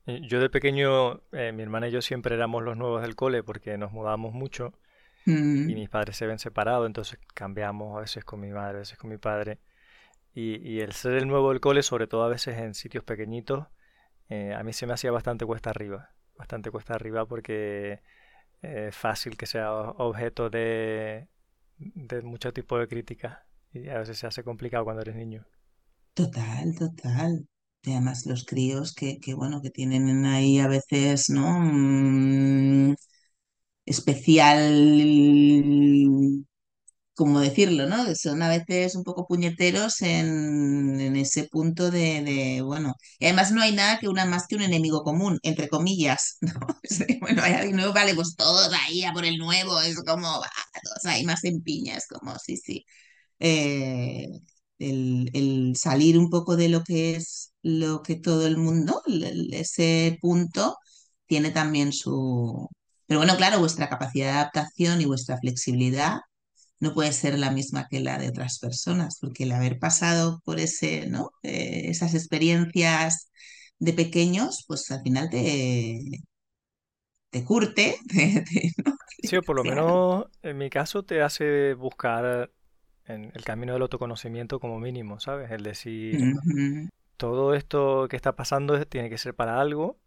Yo 0.05 0.39
de 0.39 0.49
pequeño, 0.51 1.23
eh, 1.31 1.51
mi 1.51 1.63
hermana 1.63 1.87
y 1.87 1.91
yo 1.91 2.01
siempre 2.01 2.35
éramos 2.35 2.63
los 2.63 2.77
nuevos 2.77 3.01
del 3.01 3.15
cole 3.15 3.41
porque 3.41 3.75
nos 3.77 3.91
mudábamos 3.91 4.33
mucho 4.33 4.77
y 5.25 5.31
mm. 5.31 5.65
mis 5.73 5.89
padres 5.89 6.15
se 6.15 6.27
ven 6.27 6.37
separados, 6.37 6.85
entonces 6.85 7.17
cambiamos 7.33 7.97
a 7.97 8.01
veces 8.01 8.23
con 8.23 8.39
mi 8.39 8.51
madre, 8.51 8.77
a 8.77 8.79
veces 8.79 8.97
con 8.97 9.09
mi 9.09 9.17
padre. 9.17 9.59
Y, 10.35 10.81
el 10.81 10.93
ser 10.93 11.13
el 11.13 11.27
nuevo 11.27 11.49
del 11.49 11.61
cole, 11.61 11.81
sobre 11.83 12.07
todo 12.07 12.23
a 12.23 12.29
veces 12.29 12.57
en 12.59 12.73
sitios 12.75 13.03
pequeñitos, 13.03 13.67
eh, 14.29 14.53
a 14.55 14.63
mí 14.63 14.73
se 14.73 14.87
me 14.87 14.93
hacía 14.93 15.11
bastante 15.11 15.45
cuesta 15.45 15.71
arriba. 15.71 16.11
bastante 16.37 16.71
cuesta 16.71 16.95
arriba 16.95 17.25
porque 17.27 18.01
es 18.61 18.95
fácil 18.95 19.37
que 19.37 19.47
sea 19.47 19.73
objeto 19.73 20.49
de, 20.49 21.29
de 21.77 22.21
mucho 22.23 22.53
tipo 22.53 22.77
de 22.79 22.87
críticas 22.87 23.39
y 23.73 23.89
a 23.89 23.99
veces 23.99 24.19
se 24.19 24.27
hace 24.27 24.43
complicado 24.43 24.85
cuando 24.85 25.01
eres 25.03 25.15
niño. 25.15 25.45
Total, 26.13 26.75
total. 26.77 27.47
Y 27.83 27.91
además 27.91 28.25
los 28.25 28.45
críos 28.45 28.93
que, 28.95 29.19
que, 29.19 29.33
bueno, 29.33 29.61
que 29.61 29.69
tienen 29.69 30.25
ahí 30.25 30.59
a 30.59 30.67
veces, 30.67 31.29
¿no? 31.29 31.59
Mm, 31.61 32.95
especial 33.85 34.61
¿cómo 37.15 37.39
decirlo, 37.39 37.87
no? 37.87 38.13
Son 38.15 38.41
a 38.43 38.49
veces 38.49 38.95
un 38.95 39.03
poco 39.03 39.25
puñeteros 39.27 40.01
en, 40.01 41.15
ese 41.15 41.45
punto 41.45 41.89
de, 41.91 42.61
bueno, 42.63 42.95
y 43.19 43.25
además 43.25 43.51
no 43.51 43.61
hay 43.61 43.73
nada 43.73 43.99
que 43.99 44.09
una 44.09 44.25
más 44.25 44.47
que 44.47 44.55
un 44.55 44.61
enemigo 44.63 45.03
común, 45.03 45.39
entre 45.43 45.69
comillas, 45.69 46.37
¿no? 46.41 46.53
Bueno, 47.21 47.41
hay 47.43 47.53
alguien 47.53 47.77
nuevo, 47.77 47.93
vale, 47.93 48.13
pues 48.15 48.35
todos 48.35 48.71
ahí 48.73 49.03
a 49.03 49.13
por 49.13 49.25
el 49.25 49.37
nuevo, 49.37 49.79
es 49.81 49.97
como, 50.03 50.27
va, 50.27 50.49
todos 50.83 51.05
ahí 51.05 51.23
más 51.25 51.43
en 51.45 51.61
piña, 51.61 51.95
es 51.97 52.07
como, 52.07 52.37
sí, 52.39 52.57
sí. 52.57 52.85
Eh, 53.39 54.27
el, 54.79 55.73
salir 55.77 56.17
un 56.17 56.29
poco 56.29 56.55
de 56.57 56.69
lo 56.69 56.83
que 56.83 57.15
es 57.15 57.53
lo 57.61 58.01
que 58.03 58.15
todo 58.15 58.47
el 58.47 58.57
mundo, 58.57 59.01
ese 59.51 60.17
punto, 60.21 60.77
tiene 61.27 61.51
también 61.51 61.93
su... 61.93 62.69
Pero 63.07 63.19
bueno, 63.19 63.37
claro, 63.37 63.59
vuestra 63.59 63.89
capacidad 63.89 64.27
de 64.27 64.31
adaptación 64.39 65.01
y 65.01 65.05
vuestra 65.05 65.37
flexibilidad 65.39 66.19
no 66.79 66.93
puede 66.93 67.13
ser 67.13 67.37
la 67.39 67.51
misma 67.51 67.87
que 67.89 67.99
la 68.01 68.17
de 68.19 68.29
otras 68.29 68.59
personas, 68.59 69.17
porque 69.21 69.43
el 69.43 69.51
haber 69.53 69.79
pasado 69.79 70.41
por 70.45 70.59
ese, 70.59 71.07
¿no? 71.07 71.31
Eh, 71.43 71.89
esas 71.89 72.13
experiencias 72.15 73.31
de 73.79 73.93
pequeños, 73.93 74.63
pues 74.67 74.89
al 74.91 75.01
final 75.03 75.29
te, 75.29 75.99
te 77.31 77.43
curte, 77.45 77.97
te- 78.09 78.41
te- 78.41 78.71
¿no? 78.85 78.95
Sí, 79.21 79.37
o 79.37 79.43
por 79.43 79.55
lo 79.55 79.63
menos 79.63 80.27
en 80.43 80.57
mi 80.57 80.69
caso 80.69 81.03
te 81.03 81.21
hace 81.23 81.73
buscar 81.73 82.51
en 83.05 83.31
el 83.35 83.43
camino 83.43 83.73
del 83.73 83.81
autoconocimiento 83.83 84.59
como 84.59 84.79
mínimo, 84.79 85.19
¿sabes? 85.19 85.51
El 85.51 85.63
decir, 85.63 86.29
todo 87.17 87.55
esto 87.55 88.07
que 88.09 88.17
está 88.17 88.35
pasando 88.35 88.85
tiene 88.87 89.09
que 89.09 89.17
ser 89.19 89.35
para 89.35 89.61
algo 89.61 89.99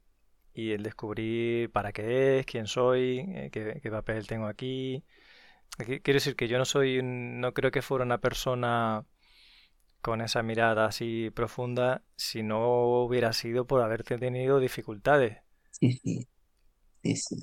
y 0.55 0.73
el 0.73 0.83
descubrir 0.85 1.71
para 1.73 1.93
qué 1.93 2.41
es, 2.41 2.47
quién 2.47 2.67
soy, 2.69 3.21
eh, 3.31 3.51
qué, 3.53 3.81
qué 3.83 3.91
papel 3.91 4.27
tengo 4.29 4.47
aquí. 4.47 5.05
Quiero 5.77 6.15
decir 6.17 6.35
que 6.37 6.49
yo 6.49 6.59
no 6.59 6.65
soy, 6.65 7.01
no 7.03 7.55
creo 7.55 7.71
que 7.71 7.83
fuera 7.83 8.05
una 8.05 8.19
persona 8.19 9.05
con 10.03 10.21
esa 10.23 10.43
mirada 10.43 10.87
así 10.87 11.31
profunda 11.31 12.03
si 12.17 12.43
no 12.43 13.03
hubiera 13.05 13.33
sido 13.35 13.67
por 13.67 13.83
haberte 13.83 14.19
tenido 14.19 14.61
dificultades. 14.61 15.39
Sí, 15.71 15.93
sí, 16.03 16.29
sí, 17.03 17.17
sí. 17.17 17.37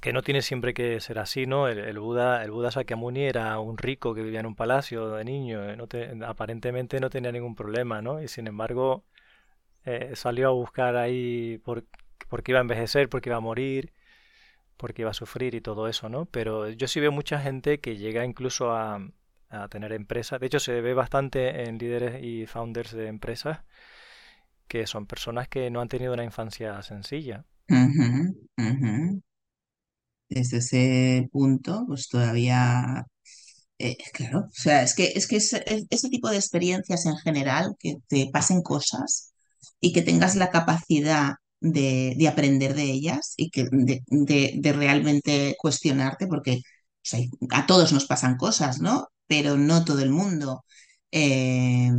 Que 0.00 0.12
no 0.12 0.22
tiene 0.22 0.42
siempre 0.42 0.74
que 0.74 1.00
ser 1.00 1.18
así, 1.18 1.46
¿no? 1.46 1.66
El, 1.68 1.78
el 1.78 1.98
Buda, 1.98 2.44
el 2.44 2.52
Buda 2.52 2.70
Sakyamuni 2.70 3.24
era 3.24 3.58
un 3.58 3.76
rico 3.78 4.14
que 4.14 4.22
vivía 4.22 4.38
en 4.40 4.46
un 4.46 4.54
palacio 4.54 5.08
de 5.10 5.24
niño, 5.24 5.68
eh, 5.68 5.76
no 5.76 5.88
te- 5.88 6.12
aparentemente 6.24 7.00
no 7.00 7.10
tenía 7.10 7.32
ningún 7.32 7.56
problema, 7.56 8.00
¿no? 8.00 8.22
Y 8.22 8.28
sin 8.28 8.46
embargo 8.46 9.04
eh, 9.84 10.12
salió 10.16 10.48
a 10.48 10.52
buscar 10.52 10.96
ahí 10.96 11.58
por, 11.64 11.84
porque 12.28 12.52
iba 12.52 12.60
a 12.60 12.62
envejecer, 12.62 13.08
porque 13.10 13.30
iba 13.30 13.38
a 13.38 13.40
morir, 13.40 13.92
porque 14.78 15.02
iba 15.02 15.10
a 15.10 15.14
sufrir 15.14 15.54
y 15.54 15.60
todo 15.60 15.88
eso, 15.88 16.08
¿no? 16.08 16.26
Pero 16.26 16.70
yo 16.70 16.88
sí 16.88 17.00
veo 17.00 17.12
mucha 17.12 17.40
gente 17.40 17.80
que 17.80 17.96
llega 17.98 18.24
incluso 18.24 18.72
a, 18.72 19.00
tener 19.70 19.92
empresas. 19.92 20.40
De 20.40 20.46
hecho, 20.46 20.60
se 20.60 20.80
ve 20.82 20.94
bastante 20.94 21.64
en 21.64 21.78
líderes 21.78 22.22
y 22.22 22.46
founders 22.46 22.92
de 22.92 23.08
empresas 23.08 23.60
que 24.68 24.86
son 24.86 25.06
personas 25.06 25.48
que 25.48 25.70
no 25.70 25.80
han 25.80 25.88
tenido 25.88 26.12
una 26.12 26.24
infancia 26.24 26.80
sencilla. 26.82 27.44
Ujú. 27.70 29.22
Desde 30.28 30.58
ese 30.58 31.28
punto, 31.32 31.84
pues 31.86 32.08
todavía, 32.08 33.06
eh, 33.78 33.96
claro, 34.12 34.40
o 34.40 34.50
sea, 34.52 34.82
es 34.82 34.94
que, 34.94 35.12
es 35.14 35.26
que 35.26 35.36
ese, 35.36 35.62
es- 35.66 35.86
ese 35.90 36.08
tipo 36.10 36.30
de 36.30 36.36
experiencias 36.36 37.06
en 37.06 37.16
general, 37.18 37.76
que 37.78 37.96
te 38.08 38.28
pasen 38.32 38.62
cosas 38.62 39.32
y 39.80 39.92
que 39.92 40.02
tengas 40.02 40.36
la 40.36 40.50
capacidad 40.50 41.34
de, 41.60 42.14
de 42.18 42.28
aprender 42.28 42.74
de 42.74 42.84
ellas 42.84 43.34
y 43.36 43.50
que 43.50 43.66
de, 43.72 44.02
de- 44.10 44.72
realmente 44.72 45.56
cuestionarte, 45.58 46.26
porque 46.26 46.60
a 47.50 47.66
todos 47.66 47.92
nos 47.92 48.06
pasan 48.06 48.36
cosas, 48.36 48.80
¿no? 48.80 49.08
Pero 49.26 49.56
no 49.56 49.84
todo 49.84 50.00
el 50.02 50.10
mundo. 50.10 50.64
Eh, 51.12 51.90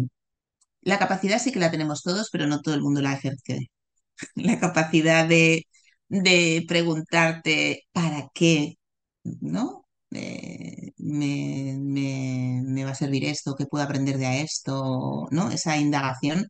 la 0.82 1.00
capacidad 1.00 1.40
sí 1.40 1.52
que 1.52 1.60
la 1.60 1.72
tenemos 1.72 2.02
todos, 2.04 2.30
pero 2.32 2.48
no 2.48 2.62
todo 2.62 2.76
el 2.76 2.82
mundo 2.82 3.02
la 3.02 3.14
ejerce. 3.14 3.70
La 4.36 4.60
capacidad 4.60 5.28
de, 5.28 5.68
de 6.10 6.66
preguntarte 6.68 7.84
para 7.94 8.30
qué, 8.34 8.76
¿no? 9.24 9.86
Eh, 10.12 10.94
me, 10.98 11.78
me- 11.80 12.62
me 12.66 12.86
va 12.86 12.92
a 12.92 12.96
servir 12.96 13.26
esto? 13.26 13.56
¿Qué 13.58 13.66
puedo 13.68 13.84
aprender 13.86 14.18
de 14.18 14.28
a 14.28 14.38
esto? 14.42 15.28
¿No? 15.32 15.52
Esa 15.52 15.78
indagación. 15.78 16.48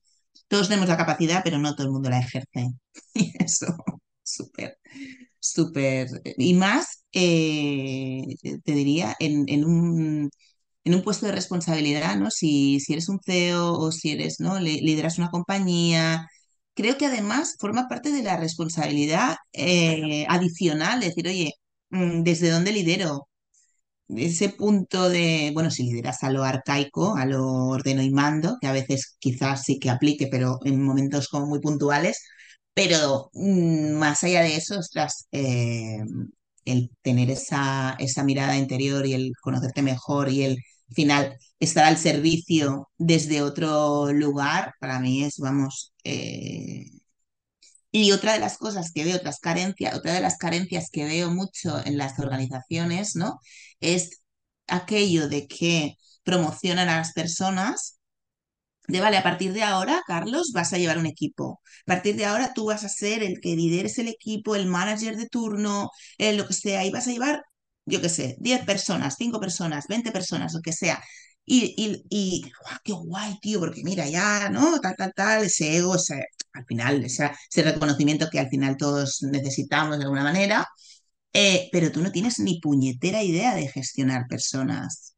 Todos 0.50 0.70
tenemos 0.70 0.90
la 0.90 0.98
capacidad, 0.98 1.42
pero 1.46 1.60
no 1.60 1.76
todo 1.76 1.88
el 1.88 1.94
mundo 1.94 2.12
la 2.12 2.20
ejerce. 2.22 2.70
Y 3.16 3.34
eso, 3.44 3.68
súper, 4.24 4.80
súper. 5.40 6.08
Y 6.38 6.54
más, 6.56 7.06
eh, 7.14 8.24
te 8.64 8.72
diría, 8.74 9.16
en, 9.20 9.46
en 9.50 9.66
un, 9.66 10.30
en 10.86 10.96
un 10.96 11.04
puesto 11.04 11.26
de 11.28 11.34
responsabilidad, 11.34 12.18
¿no? 12.18 12.32
Si, 12.32 12.80
si 12.80 12.94
eres 12.94 13.10
un 13.10 13.20
CEO 13.26 13.74
o 13.80 13.92
si 13.92 14.12
eres, 14.14 14.40
¿no? 14.40 14.60
li- 14.60 14.82
lideras 14.82 15.18
una 15.20 15.30
compañía, 15.32 16.28
creo 16.76 16.98
que 16.98 17.08
además 17.08 17.56
forma 17.60 17.88
parte 17.88 18.12
de 18.12 18.24
la 18.24 18.38
responsabilidad 18.38 19.38
eh, 19.54 20.26
adicional, 20.30 21.00
decir, 21.02 21.28
oye, 21.28 21.54
mm, 21.90 22.24
¿desde 22.24 22.50
dónde 22.52 22.72
lidero? 22.74 23.28
Ese 24.16 24.50
punto 24.50 25.10
de, 25.10 25.52
bueno, 25.54 25.70
si 25.72 25.84
lideras 25.84 26.24
a 26.24 26.32
lo 26.32 26.44
arcaico, 26.44 27.16
a 27.16 27.26
lo 27.26 27.46
ordeno 27.68 28.02
y 28.02 28.10
mando, 28.12 28.58
que 28.60 28.68
a 28.68 28.72
veces 28.72 29.16
quizás 29.20 29.64
sí 29.64 29.78
que 29.80 29.90
aplique, 29.92 30.28
pero 30.28 30.60
en 30.66 30.82
momentos 30.84 31.28
como 31.30 31.46
muy 31.48 31.60
puntuales, 31.60 32.24
pero 32.74 33.30
mm, 33.34 33.94
más 33.94 34.24
allá 34.24 34.42
de 34.42 34.56
eso, 34.56 34.80
ostras, 34.80 35.28
eh, 35.32 36.00
el 36.66 36.92
tener 37.02 37.30
esa, 37.32 37.96
esa 38.00 38.24
mirada 38.24 38.58
interior 38.58 39.06
y 39.06 39.14
el 39.14 39.32
conocerte 39.42 39.82
mejor 39.82 40.30
y 40.30 40.44
el 40.44 40.58
al 40.90 40.96
final 40.96 41.38
estar 41.60 41.86
al 41.86 41.98
servicio 41.98 42.90
desde 42.98 43.44
otro 43.44 44.12
lugar, 44.12 44.74
para 44.80 45.00
mí 45.00 45.24
es, 45.24 45.38
vamos, 45.38 45.94
eh, 46.04 46.86
y 47.92 48.12
otra 48.12 48.34
de 48.34 48.40
las 48.40 48.58
cosas 48.58 48.92
que 48.94 49.04
veo, 49.04 49.18
otras 49.18 49.40
carencias, 49.40 49.96
otra 49.98 50.14
de 50.14 50.22
las 50.22 50.38
carencias 50.38 50.90
que 50.92 51.06
veo 51.06 51.32
mucho 51.32 51.84
en 51.86 51.98
las 51.98 52.20
organizaciones, 52.20 53.16
¿no? 53.16 53.40
Es 53.80 54.22
aquello 54.68 55.30
de 55.30 55.48
que 55.48 55.96
promocionan 56.24 56.90
a 56.90 56.98
las 56.98 57.14
personas 57.14 58.00
de, 58.88 59.02
vale, 59.02 59.18
a 59.18 59.24
partir 59.24 59.54
de 59.54 59.64
ahora, 59.64 60.02
Carlos, 60.08 60.52
vas 60.54 60.74
a 60.74 60.78
llevar 60.80 60.98
un 60.98 61.06
equipo. 61.06 61.62
A 61.84 61.86
partir 61.86 62.16
de 62.16 62.26
ahora 62.26 62.54
tú 62.56 62.66
vas 62.66 62.84
a 62.84 62.90
ser 62.90 63.22
el 63.24 63.40
que 63.40 63.56
lideres 63.56 64.00
el 64.00 64.08
equipo, 64.08 64.56
el 64.56 64.66
manager 64.68 65.16
de 65.18 65.28
turno, 65.28 65.92
eh, 66.18 66.34
lo 66.34 66.48
que 66.48 66.54
sea, 66.54 66.84
y 66.86 66.92
vas 66.92 67.08
a 67.08 67.12
llevar, 67.12 67.44
yo 67.86 68.02
qué 68.02 68.10
sé, 68.10 68.36
10 68.40 68.66
personas, 68.66 69.16
5 69.18 69.40
personas, 69.40 69.86
20 69.88 70.12
personas, 70.12 70.54
lo 70.54 70.62
que 70.62 70.74
sea. 70.74 71.02
Y, 71.46 71.74
y, 71.78 72.04
y 72.10 72.42
¡guau, 72.64 72.78
qué 72.84 72.94
guay, 72.94 73.40
tío, 73.42 73.60
porque 73.60 73.84
mira, 73.84 74.08
ya, 74.08 74.50
¿no? 74.50 74.80
Tal, 74.80 74.96
tal, 74.96 75.14
tal, 75.16 75.44
ese 75.46 75.78
ego, 75.78 75.96
ese, 75.96 76.24
al 76.54 76.66
final, 76.66 77.04
ese, 77.04 77.32
ese 77.52 77.64
reconocimiento 77.64 78.28
que 78.32 78.40
al 78.40 78.50
final 78.50 78.78
todos 78.78 79.22
necesitamos 79.24 79.98
de 79.98 80.04
alguna 80.04 80.24
manera, 80.24 80.68
eh, 81.34 81.70
pero 81.72 81.92
tú 81.92 82.02
no 82.02 82.12
tienes 82.12 82.40
ni 82.40 82.60
puñetera 82.60 83.24
idea 83.24 83.56
de 83.56 83.68
gestionar 83.70 84.28
personas. 84.28 85.16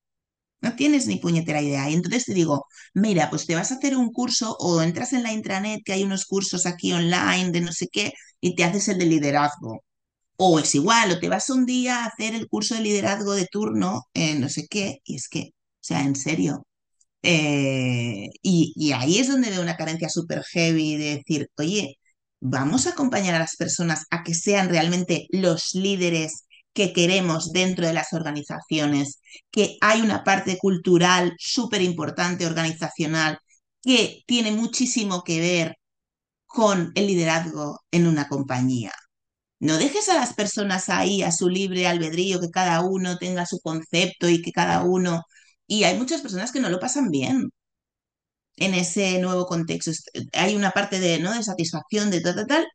No 0.62 0.76
tienes 0.76 1.08
ni 1.08 1.18
puñetera 1.18 1.62
idea. 1.62 1.90
Y 1.90 1.94
entonces 1.96 2.26
te 2.26 2.34
digo, 2.34 2.66
mira, 2.94 3.30
pues 3.30 3.46
te 3.48 3.56
vas 3.56 3.72
a 3.72 3.76
hacer 3.76 3.98
un 3.98 4.12
curso 4.12 4.56
o 4.60 4.82
entras 4.82 5.14
en 5.14 5.24
la 5.24 5.34
intranet 5.34 5.82
que 5.86 5.94
hay 5.94 6.04
unos 6.04 6.26
cursos 6.26 6.66
aquí 6.66 6.94
online 6.94 7.52
de 7.52 7.62
no 7.62 7.74
sé 7.74 7.88
qué 7.92 8.14
y 8.42 8.56
te 8.56 8.64
haces 8.64 8.88
el 8.90 9.00
de 9.00 9.06
liderazgo. 9.08 9.84
O 10.38 10.60
es 10.60 10.76
igual, 10.76 11.12
o 11.12 11.20
te 11.20 11.30
vas 11.30 11.50
un 11.52 11.66
día 11.66 12.04
a 12.04 12.08
hacer 12.08 12.36
el 12.36 12.48
curso 12.48 12.76
de 12.76 12.82
liderazgo 12.82 13.34
de 13.34 13.48
turno 13.48 14.04
en 14.14 14.42
no 14.42 14.50
sé 14.50 14.68
qué. 14.70 15.00
Y 15.06 15.16
es 15.18 15.30
que, 15.30 15.52
o 15.54 15.54
sea, 15.82 16.02
en 16.04 16.16
serio. 16.16 16.66
Eh, 17.24 18.30
y, 18.42 18.74
y 18.76 18.92
ahí 18.94 19.20
es 19.20 19.28
donde 19.30 19.50
veo 19.52 19.62
una 19.62 19.78
carencia 19.78 20.10
súper 20.10 20.44
heavy 20.44 20.96
de 20.98 21.18
decir, 21.18 21.50
oye, 21.58 21.98
vamos 22.42 22.88
a 22.88 22.92
acompañar 22.92 23.36
a 23.36 23.40
las 23.40 23.56
personas 23.56 24.06
a 24.10 24.24
que 24.24 24.34
sean 24.34 24.70
realmente 24.70 25.28
los 25.32 25.74
líderes 25.76 26.46
que 26.74 26.94
queremos 26.94 27.52
dentro 27.52 27.88
de 27.88 27.94
las 27.94 28.14
organizaciones, 28.14 29.22
que 29.52 29.78
hay 29.82 30.02
una 30.02 30.24
parte 30.24 30.58
cultural 30.58 31.36
súper 31.40 31.82
importante, 31.82 32.46
organizacional, 32.46 33.40
que 33.84 34.24
tiene 34.28 34.52
muchísimo 34.52 35.24
que 35.24 35.40
ver 35.40 35.78
con 36.46 36.92
el 36.96 37.08
liderazgo 37.08 37.82
en 37.92 38.08
una 38.08 38.28
compañía. 38.28 38.92
No 39.60 39.78
dejes 39.78 40.10
a 40.10 40.16
las 40.16 40.34
personas 40.34 40.90
ahí 40.90 41.24
a 41.24 41.32
su 41.32 41.50
libre 41.50 41.88
albedrío, 41.88 42.42
que 42.42 42.50
cada 42.50 42.82
uno 42.82 43.18
tenga 43.18 43.46
su 43.46 43.60
concepto 43.62 44.30
y 44.30 44.42
que 44.42 44.52
cada 44.52 44.84
uno... 44.84 45.24
Y 45.68 45.84
hay 45.86 45.98
muchas 45.98 46.22
personas 46.22 46.52
que 46.52 46.60
no 46.60 46.70
lo 46.70 46.80
pasan 46.80 47.10
bien 47.12 47.52
en 48.62 48.74
ese 48.76 49.20
nuevo 49.20 49.46
contexto. 49.46 49.92
Hay 50.34 50.56
una 50.56 50.72
parte 50.72 51.00
de, 51.00 51.20
¿no? 51.20 51.34
de 51.34 51.44
satisfacción, 51.44 52.12
de 52.12 52.22
tal, 52.22 52.46
tal, 52.48 52.66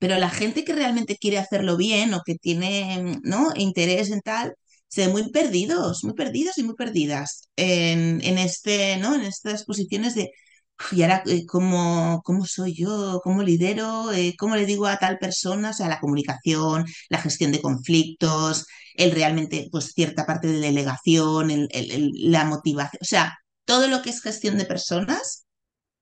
pero 0.00 0.18
la 0.18 0.30
gente 0.30 0.64
que 0.64 0.74
realmente 0.74 1.16
quiere 1.16 1.38
hacerlo 1.38 1.76
bien 1.76 2.12
o 2.14 2.20
que 2.24 2.34
tiene, 2.36 3.18
¿no? 3.22 3.48
interés 3.56 4.10
en 4.10 4.20
tal, 4.20 4.54
se 4.88 5.02
ven 5.02 5.12
muy 5.12 5.30
perdidos, 5.30 6.04
muy 6.04 6.14
perdidos 6.14 6.58
y 6.58 6.62
muy 6.64 6.74
perdidas 6.74 7.48
en, 7.56 8.20
en 8.22 8.38
este, 8.38 8.96
¿no? 8.98 9.14
En 9.14 9.22
estas 9.22 9.64
posiciones 9.64 10.14
de, 10.14 10.30
"Uf, 10.78 10.92
y 10.92 11.02
ahora, 11.02 11.22
eh, 11.26 11.44
¿cómo, 11.46 12.20
cómo 12.24 12.44
soy 12.46 12.74
yo? 12.74 13.20
¿Cómo 13.24 13.42
lidero? 13.42 14.12
Eh, 14.12 14.34
¿cómo 14.38 14.54
le 14.56 14.66
digo 14.66 14.86
a 14.86 14.98
tal 14.98 15.18
persona? 15.18 15.70
O 15.70 15.72
sea, 15.72 15.88
la 15.88 15.98
comunicación, 16.00 16.84
la 17.08 17.18
gestión 17.18 17.50
de 17.52 17.60
conflictos, 17.62 18.66
el 18.94 19.10
realmente, 19.12 19.68
pues, 19.72 19.92
cierta 19.94 20.26
parte 20.26 20.46
de 20.48 20.60
delegación, 20.60 21.50
el- 21.50 21.68
el- 21.72 21.90
el- 21.90 22.10
la 22.30 22.44
motivación, 22.44 22.98
o 23.02 23.04
sea, 23.04 23.34
todo 23.66 23.88
lo 23.88 24.02
que 24.02 24.10
es 24.10 24.22
gestión 24.22 24.58
de 24.58 24.66
personas 24.66 25.46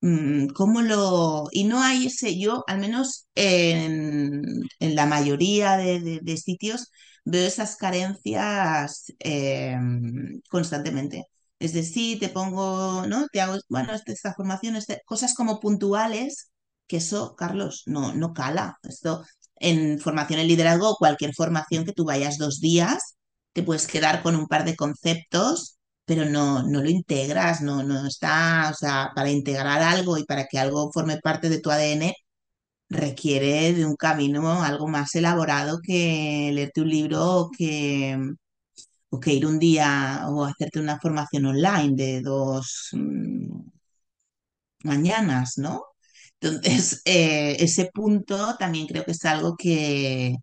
mm, 0.00 0.48
cómo 0.48 0.82
lo... 0.82 1.46
Y 1.52 1.64
no 1.64 1.82
hay 1.82 2.06
ese, 2.06 2.38
yo 2.38 2.64
al 2.68 2.78
menos 2.80 3.28
en, 3.34 4.62
la 4.80 5.06
mayoría 5.06 5.76
de, 5.76 6.00
de- 6.22 6.36
sitios 6.36 6.90
veo 7.24 7.46
esas 7.46 7.76
carencias 7.76 9.12
eh, 9.20 9.76
constantemente. 10.50 11.24
Es 11.58 11.72
decir, 11.72 12.18
te 12.20 12.28
pongo, 12.28 13.06
¿no? 13.06 13.26
Te 13.32 13.40
hago, 13.40 13.58
bueno, 13.68 13.94
esta, 13.94 14.12
esta 14.12 14.34
formación, 14.34 14.76
este- 14.76 15.00
cosas 15.06 15.34
como 15.34 15.60
puntuales, 15.60 16.50
que 16.86 16.98
eso, 16.98 17.34
Carlos, 17.36 17.82
no, 17.86 18.14
no 18.14 18.34
cala. 18.34 18.78
Esto 18.82 19.24
en 19.56 19.98
formación 20.00 20.40
en 20.40 20.48
liderazgo, 20.48 20.96
cualquier 20.96 21.32
formación 21.34 21.84
que 21.84 21.92
tú 21.92 22.04
vayas 22.04 22.38
dos 22.38 22.60
días, 22.60 23.16
te 23.52 23.62
puedes 23.62 23.86
quedar 23.86 24.22
con 24.22 24.36
un 24.36 24.46
par 24.48 24.64
de 24.64 24.76
conceptos 24.76 25.73
pero 26.04 26.24
no, 26.26 26.62
no 26.62 26.82
lo 26.82 26.90
integras, 26.90 27.60
no, 27.62 27.82
no 27.82 28.06
está, 28.06 28.70
o 28.72 28.74
sea, 28.74 29.10
para 29.14 29.30
integrar 29.30 29.82
algo 29.82 30.18
y 30.18 30.24
para 30.24 30.46
que 30.46 30.58
algo 30.58 30.90
forme 30.92 31.18
parte 31.18 31.48
de 31.48 31.60
tu 31.60 31.70
ADN 31.70 32.12
requiere 32.88 33.72
de 33.74 33.86
un 33.86 33.96
camino 33.96 34.62
algo 34.62 34.88
más 34.88 35.14
elaborado 35.16 35.80
que 35.82 36.50
leerte 36.54 36.82
un 36.82 36.90
libro 36.90 37.22
o 37.40 37.50
que, 37.50 38.18
o 39.10 39.20
que 39.20 39.32
ir 39.34 39.46
un 39.46 39.58
día 39.58 40.26
o 40.28 40.44
hacerte 40.44 40.80
una 40.80 40.98
formación 41.00 41.46
online 41.46 41.94
de 41.96 42.20
dos 42.22 42.90
mm, 42.92 43.62
mañanas, 44.84 45.58
¿no? 45.58 45.82
Entonces, 46.40 47.02
eh, 47.06 47.56
ese 47.60 47.90
punto 47.92 48.56
también 48.58 48.86
creo 48.86 49.04
que 49.04 49.12
es 49.12 49.24
algo 49.24 49.56
que, 49.56 50.36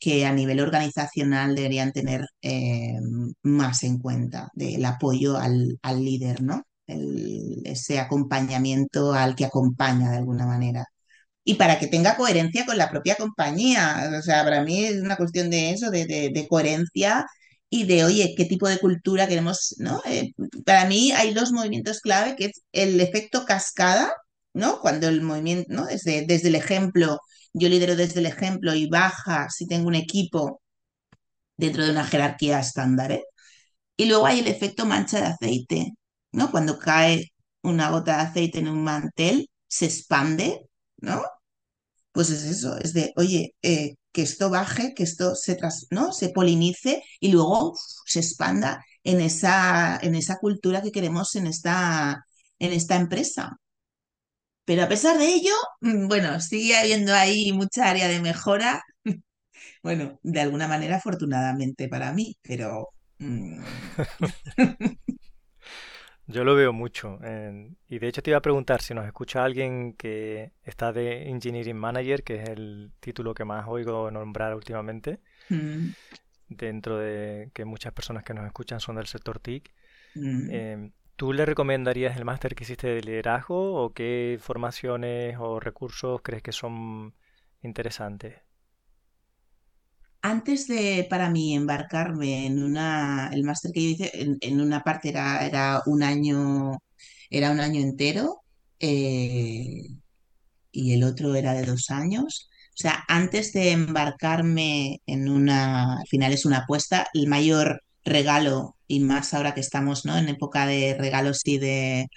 que 0.00 0.26
a 0.26 0.32
nivel 0.34 0.60
organizacional 0.60 1.54
deberían 1.56 1.92
tener 1.92 2.22
eh, 2.42 2.98
más 3.42 3.84
en 3.84 3.98
cuenta 3.98 4.48
del 4.54 4.84
apoyo 4.86 5.36
al, 5.38 5.78
al 5.82 6.04
líder, 6.04 6.42
¿no? 6.42 6.64
El- 6.86 7.62
ese 7.66 7.98
acompañamiento 8.00 9.12
al 9.14 9.34
que 9.36 9.44
acompaña 9.46 10.10
de 10.10 10.18
alguna 10.18 10.46
manera. 10.46 10.86
Y 11.44 11.54
para 11.54 11.78
que 11.78 11.86
tenga 11.88 12.16
coherencia 12.16 12.66
con 12.66 12.76
la 12.78 12.90
propia 12.90 13.16
compañía. 13.16 14.10
O 14.18 14.22
sea, 14.22 14.44
para 14.44 14.62
mí 14.64 14.84
es 14.84 15.00
una 15.02 15.16
cuestión 15.16 15.50
de 15.50 15.70
eso, 15.72 15.90
de, 15.90 16.06
de- 16.06 16.46
coherencia 16.48 17.26
y 17.70 17.84
de, 17.86 18.04
oye, 18.04 18.34
qué 18.36 18.44
tipo 18.44 18.68
de 18.68 18.78
cultura 18.78 19.26
queremos, 19.28 19.74
¿no? 19.78 20.02
Eh, 20.06 20.32
para 20.66 20.84
mí 20.86 21.12
hay 21.12 21.32
dos 21.34 21.52
movimientos 21.52 22.00
clave, 22.00 22.36
que 22.36 22.46
es 22.46 22.62
el 22.72 23.00
efecto 23.00 23.44
cascada, 23.46 24.12
¿no? 24.52 24.80
Cuando 24.80 25.08
el 25.08 25.22
movimiento, 25.22 25.72
¿no? 25.72 25.86
Desde, 25.86 26.26
desde 26.26 26.48
el 26.48 26.56
ejemplo, 26.56 27.18
yo 27.52 27.68
lidero 27.68 27.96
desde 27.96 28.20
el 28.20 28.26
ejemplo 28.26 28.74
y 28.74 28.88
baja 28.88 29.48
si 29.50 29.66
tengo 29.66 29.88
un 29.88 29.94
equipo 29.96 30.60
dentro 31.56 31.84
de 31.84 31.90
una 31.92 32.04
jerarquía 32.06 32.60
estándar, 32.60 33.12
¿eh? 33.12 33.24
Y 33.96 34.06
luego 34.06 34.26
hay 34.26 34.40
el 34.40 34.48
efecto 34.48 34.86
mancha 34.86 35.20
de 35.20 35.26
aceite, 35.28 35.92
¿no? 36.32 36.50
Cuando 36.50 36.78
cae 36.78 37.32
una 37.62 37.90
gota 37.90 38.16
de 38.18 38.22
aceite 38.24 38.58
en 38.60 38.68
un 38.68 38.84
mantel, 38.84 39.50
se 39.68 39.86
expande, 39.86 40.60
¿no? 40.98 41.22
Pues 42.12 42.30
es 42.30 42.44
eso, 42.44 42.76
es 42.78 42.92
de, 42.92 43.12
oye, 43.16 43.54
eh, 43.62 43.94
que 44.12 44.22
esto 44.22 44.50
baje, 44.50 44.94
que 44.94 45.04
esto 45.04 45.34
se, 45.36 45.54
tras, 45.56 45.86
¿no? 45.90 46.12
se 46.12 46.30
polinice 46.30 47.02
y 47.20 47.30
luego 47.32 47.74
se 48.06 48.20
expanda 48.20 48.84
en 49.04 49.20
esa, 49.20 49.98
en 50.02 50.14
esa 50.16 50.38
cultura 50.38 50.82
que 50.82 50.92
queremos 50.92 51.36
en 51.36 51.46
esta, 51.46 52.24
en 52.58 52.72
esta 52.72 52.96
empresa. 52.96 53.56
Pero 54.70 54.84
a 54.84 54.88
pesar 54.88 55.18
de 55.18 55.26
ello, 55.26 55.50
mm, 55.80 56.06
bueno, 56.06 56.38
sigue 56.38 56.76
habiendo 56.78 57.12
ahí 57.12 57.52
mucha 57.52 57.90
área 57.90 58.06
de 58.06 58.20
mejora. 58.20 58.80
Bueno, 59.82 60.20
de 60.22 60.40
alguna 60.40 60.68
manera, 60.68 60.96
afortunadamente 60.96 61.88
para 61.88 62.12
mí, 62.12 62.36
pero 62.40 62.90
mm, 63.18 63.60
Yo 66.28 66.44
lo 66.44 66.54
veo 66.54 66.72
mucho. 66.72 67.18
y 67.88 67.98
de 67.98 68.06
hecho 68.06 68.22
te 68.22 68.30
iba 68.30 68.38
a 68.38 68.42
preguntar 68.42 68.80
si 68.80 68.94
nos 68.94 69.06
escucha 69.06 69.42
alguien 69.42 69.94
que 69.94 70.52
está 70.62 70.92
de 70.92 71.28
Engineering 71.28 71.76
Manager, 71.76 72.22
que 72.22 72.36
es 72.36 72.48
el 72.48 72.92
título 73.00 73.34
que 73.34 73.44
más 73.44 73.66
oigo 73.66 74.08
nombrar 74.12 74.54
últimamente, 74.54 75.18
mm, 75.48 75.88
dentro 76.48 76.96
de 76.96 77.50
que 77.52 77.64
muchas 77.64 77.92
personas 77.92 78.22
que 78.22 78.34
nos 78.34 78.46
escuchan 78.46 78.78
son 78.78 78.94
del 78.94 79.08
sector 79.08 79.40
TIC. 79.40 79.74
mm. 80.14 80.92
¿Tú 81.20 81.34
le 81.34 81.44
recomendarías 81.44 82.16
el 82.16 82.24
máster 82.24 82.54
que 82.54 82.64
hiciste 82.64 82.86
de 82.86 83.02
liderazgo 83.02 83.74
o 83.74 83.92
qué 83.92 84.38
formaciones 84.40 85.36
o 85.38 85.60
recursos 85.60 86.22
crees 86.22 86.42
que 86.42 86.50
son 86.50 87.14
interesantes? 87.62 88.36
Antes 90.22 90.66
de, 90.66 91.06
para 91.10 91.28
mí, 91.28 91.54
embarcarme 91.54 92.46
en 92.46 92.62
una, 92.62 93.28
el 93.34 93.44
máster 93.44 93.70
que 93.70 93.82
yo 93.82 93.88
hice, 93.90 94.10
en, 94.40 94.60
una 94.62 94.82
parte 94.82 95.10
era, 95.10 95.44
era 95.46 95.82
un 95.84 96.02
año, 96.02 96.78
era 97.28 97.50
un 97.50 97.60
año 97.60 97.82
entero, 97.82 98.40
eh, 98.78 99.88
y 100.72 100.94
el 100.94 101.04
otro 101.04 101.34
era 101.34 101.52
de 101.52 101.66
dos 101.66 101.90
años. 101.90 102.48
O 102.70 102.80
sea, 102.80 103.04
antes 103.08 103.52
de 103.52 103.72
embarcarme 103.72 105.02
en 105.04 105.28
una, 105.28 105.98
al 105.98 106.06
final 106.08 106.32
es 106.32 106.46
una 106.46 106.60
apuesta, 106.60 107.08
el 107.12 107.26
mayor 107.26 107.82
regalo, 108.04 108.76
y 108.86 109.00
más 109.00 109.34
ahora 109.34 109.54
que 109.54 109.60
estamos, 109.60 110.04
¿no? 110.04 110.16
En 110.18 110.28
época 110.28 110.66
de 110.66 110.96
regalos 110.98 111.40
y 111.44 111.58
de, 111.58 112.08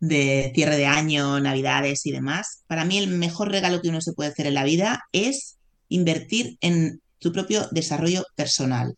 de 0.00 0.52
cierre 0.54 0.76
de 0.76 0.86
año, 0.86 1.40
navidades 1.40 2.06
y 2.06 2.12
demás, 2.12 2.64
para 2.66 2.84
mí 2.84 2.98
el 2.98 3.08
mejor 3.08 3.50
regalo 3.50 3.80
que 3.80 3.88
uno 3.88 4.00
se 4.00 4.12
puede 4.12 4.30
hacer 4.30 4.46
en 4.46 4.54
la 4.54 4.64
vida 4.64 5.00
es 5.12 5.58
invertir 5.88 6.58
en 6.60 7.00
tu 7.18 7.32
propio 7.32 7.68
desarrollo 7.72 8.24
personal 8.36 8.96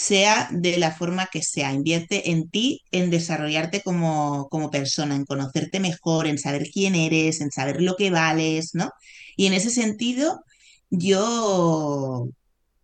sea 0.00 0.48
de 0.52 0.78
la 0.78 0.92
forma 0.92 1.28
que 1.30 1.42
sea. 1.42 1.72
Invierte 1.72 2.30
en 2.30 2.48
ti, 2.50 2.82
en 2.90 3.10
desarrollarte 3.10 3.82
como, 3.82 4.48
como 4.50 4.70
persona, 4.70 5.14
en 5.14 5.24
conocerte 5.24 5.80
mejor, 5.80 6.26
en 6.26 6.38
saber 6.38 6.68
quién 6.72 6.94
eres, 6.94 7.40
en 7.40 7.50
saber 7.50 7.82
lo 7.82 7.96
que 7.96 8.10
vales, 8.10 8.70
¿no? 8.74 8.90
Y 9.36 9.46
en 9.46 9.52
ese 9.52 9.70
sentido, 9.70 10.44
yo, 10.90 12.28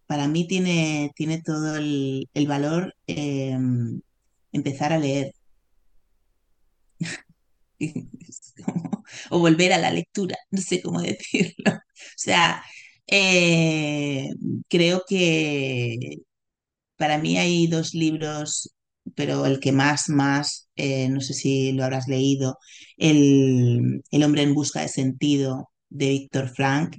para 0.06 0.28
mí 0.28 0.46
tiene, 0.48 1.10
tiene 1.16 1.42
todo 1.42 1.76
el, 1.76 2.28
valor 2.46 2.94
eh, 3.06 3.56
empezar 4.52 4.92
a 4.92 4.98
leer 4.98 5.32
o 9.30 9.38
volver 9.38 9.72
a 9.72 9.78
la 9.78 9.90
lectura, 9.90 10.36
no 10.50 10.60
sé 10.60 10.82
cómo 10.82 11.00
decirlo. 11.02 11.72
O 11.74 11.80
sea, 12.16 12.62
eh, 13.06 14.30
creo 14.68 15.02
que 15.08 16.16
Para 16.96 17.18
mí 17.18 17.38
hay 17.38 17.66
dos 17.68 17.94
libros, 17.94 18.70
pero 19.14 19.46
el 19.46 19.60
que 19.60 19.72
más, 19.72 20.08
más, 20.08 20.68
eh, 20.76 21.08
no 21.10 21.20
sé 21.20 21.34
si 21.34 21.72
lo 21.72 21.84
habrás 21.84 22.08
leído, 22.08 22.58
El, 22.96 24.02
El 24.10 24.22
hombre 24.24 24.42
en 24.42 24.54
busca 24.54 24.82
de 24.82 24.88
sentido 24.88 25.70
de 25.90 26.08
Víctor 26.10 26.48
Frank. 26.50 26.98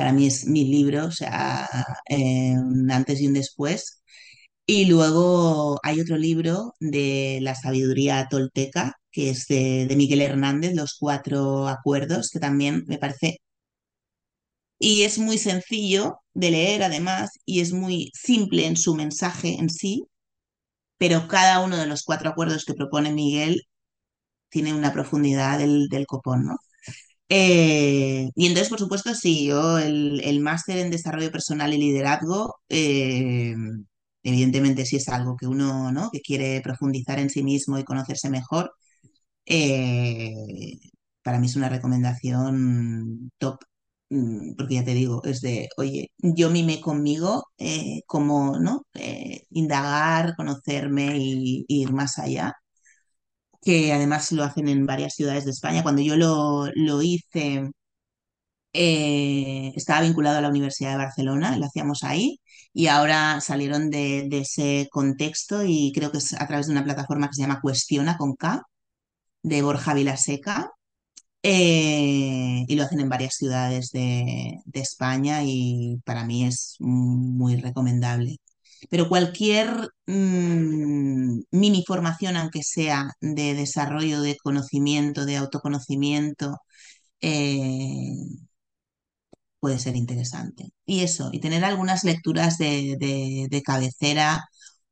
Para 0.00 0.12
mí 0.14 0.26
es 0.26 0.46
mi 0.46 0.64
libro, 0.64 1.06
o 1.06 1.10
sea, 1.12 1.68
eh, 2.08 2.54
un 2.56 2.90
antes 2.90 3.20
y 3.20 3.26
un 3.28 3.34
después. 3.34 4.02
Y 4.66 4.86
luego 4.86 5.78
hay 5.82 6.00
otro 6.00 6.16
libro 6.18 6.74
de 6.80 7.40
la 7.42 7.54
sabiduría 7.54 8.28
tolteca, 8.30 8.94
que 9.12 9.30
es 9.30 9.46
de, 9.48 9.86
Miguel 9.96 10.22
Hernández, 10.22 10.74
Los 10.74 10.96
Cuatro 10.98 11.68
Acuerdos, 11.68 12.30
que 12.30 12.40
también 12.40 12.84
me 12.88 12.98
parece 12.98 13.38
y 14.78 15.02
es 15.04 15.18
muy 15.18 15.38
sencillo 15.38 16.20
de 16.34 16.50
leer 16.50 16.82
además 16.82 17.30
y 17.44 17.60
es 17.60 17.72
muy 17.72 18.10
simple 18.14 18.66
en 18.66 18.76
su 18.76 18.94
mensaje 18.94 19.56
en 19.58 19.70
sí, 19.70 20.06
pero 20.98 21.28
cada 21.28 21.60
uno 21.60 21.76
de 21.78 21.86
los 21.86 22.02
cuatro 22.04 22.30
acuerdos 22.30 22.64
que 22.64 22.74
propone 22.74 23.12
Miguel 23.12 23.62
tiene 24.50 24.74
una 24.74 24.92
profundidad 24.92 25.58
del, 25.58 25.88
del 25.88 26.06
copón, 26.06 26.46
¿no? 26.46 26.56
Eh, 27.32 28.28
y 28.34 28.46
entonces, 28.46 28.68
por 28.70 28.80
supuesto, 28.80 29.14
sí, 29.14 29.46
yo 29.46 29.78
el, 29.78 30.20
el 30.24 30.40
máster 30.40 30.78
en 30.78 30.90
desarrollo 30.90 31.30
personal 31.30 31.72
y 31.72 31.78
liderazgo, 31.78 32.56
eh, 32.68 33.54
evidentemente 34.24 34.84
sí 34.84 34.96
es 34.96 35.08
algo 35.08 35.36
que 35.36 35.46
uno, 35.46 35.92
¿no? 35.92 36.10
que 36.12 36.20
quiere 36.22 36.60
profundizar 36.60 37.18
en 37.20 37.30
sí 37.30 37.42
mismo 37.44 37.78
y 37.78 37.84
conocerse 37.84 38.30
mejor, 38.30 38.72
eh, 39.46 40.32
para 41.22 41.38
mí 41.40 41.46
es 41.46 41.56
una 41.56 41.68
recomendación 41.70 43.30
top, 43.38 43.60
mm, 44.10 44.54
porque 44.56 44.74
ya 44.76 44.84
te 44.84 44.94
digo, 44.94 45.22
es 45.24 45.40
de, 45.42 45.68
oye, 45.78 46.10
yo 46.18 46.50
mimé 46.50 46.80
conmigo, 46.80 47.44
como, 48.06 48.58
¿no? 48.60 48.82
Indagar, 49.50 50.34
conocerme 50.36 51.16
y, 51.18 51.64
y 51.68 51.82
ir 51.82 51.92
más 51.92 52.18
allá, 52.18 52.54
que 53.62 53.92
además 53.92 54.32
lo 54.32 54.44
hacen 54.44 54.68
en 54.68 54.86
varias 54.86 55.14
ciudades 55.14 55.44
de 55.44 55.52
España. 55.52 55.82
Cuando 55.82 56.02
yo 56.02 56.16
lo, 56.16 56.68
lo 56.74 57.02
hice 57.02 57.70
eh, 58.72 59.72
estaba 59.74 60.02
vinculado 60.02 60.38
a 60.38 60.40
la 60.40 60.48
Universidad 60.48 60.92
de 60.92 60.98
Barcelona, 60.98 61.56
lo 61.56 61.66
hacíamos 61.66 62.04
ahí, 62.04 62.40
y 62.72 62.86
ahora 62.86 63.40
salieron 63.40 63.90
de, 63.90 64.28
ese 64.30 64.88
contexto 64.92 65.64
y 65.64 65.92
creo 65.94 66.12
que 66.12 66.18
es 66.18 66.34
a 66.34 66.46
través 66.46 66.66
de 66.66 66.72
una 66.72 66.84
plataforma 66.84 67.28
que 67.28 67.34
se 67.34 67.42
llama 67.42 67.60
Cuestiona 67.60 68.16
con 68.16 68.34
K, 68.36 68.62
de 69.42 69.62
Borja 69.62 69.94
Vilaseca, 69.94 70.70
eh, 71.42 72.64
y 72.68 72.76
lo 72.76 72.84
hacen 72.84 73.00
en 73.00 73.08
varias 73.08 73.34
ciudades 73.34 73.90
de, 73.92 74.58
de 74.64 74.80
España 74.80 75.42
y 75.44 76.00
para 76.04 76.24
mí 76.24 76.46
es 76.46 76.76
muy 76.80 77.56
recomendable. 77.56 78.38
Pero 78.88 79.08
cualquier 79.08 79.90
mm, 80.06 81.40
mini 81.50 81.84
formación, 81.86 82.36
aunque 82.36 82.62
sea 82.62 83.10
de 83.20 83.54
desarrollo 83.54 84.20
de 84.22 84.36
conocimiento, 84.42 85.26
de 85.26 85.36
autoconocimiento, 85.36 86.58
eh, 87.22 88.14
puede 89.60 89.78
ser 89.78 89.96
interesante. 89.96 90.72
Y 90.86 91.00
eso, 91.02 91.30
y 91.32 91.40
tener 91.40 91.64
algunas 91.64 92.04
lecturas 92.04 92.58
de, 92.58 92.96
de- 92.98 93.62
cabecera 93.62 94.44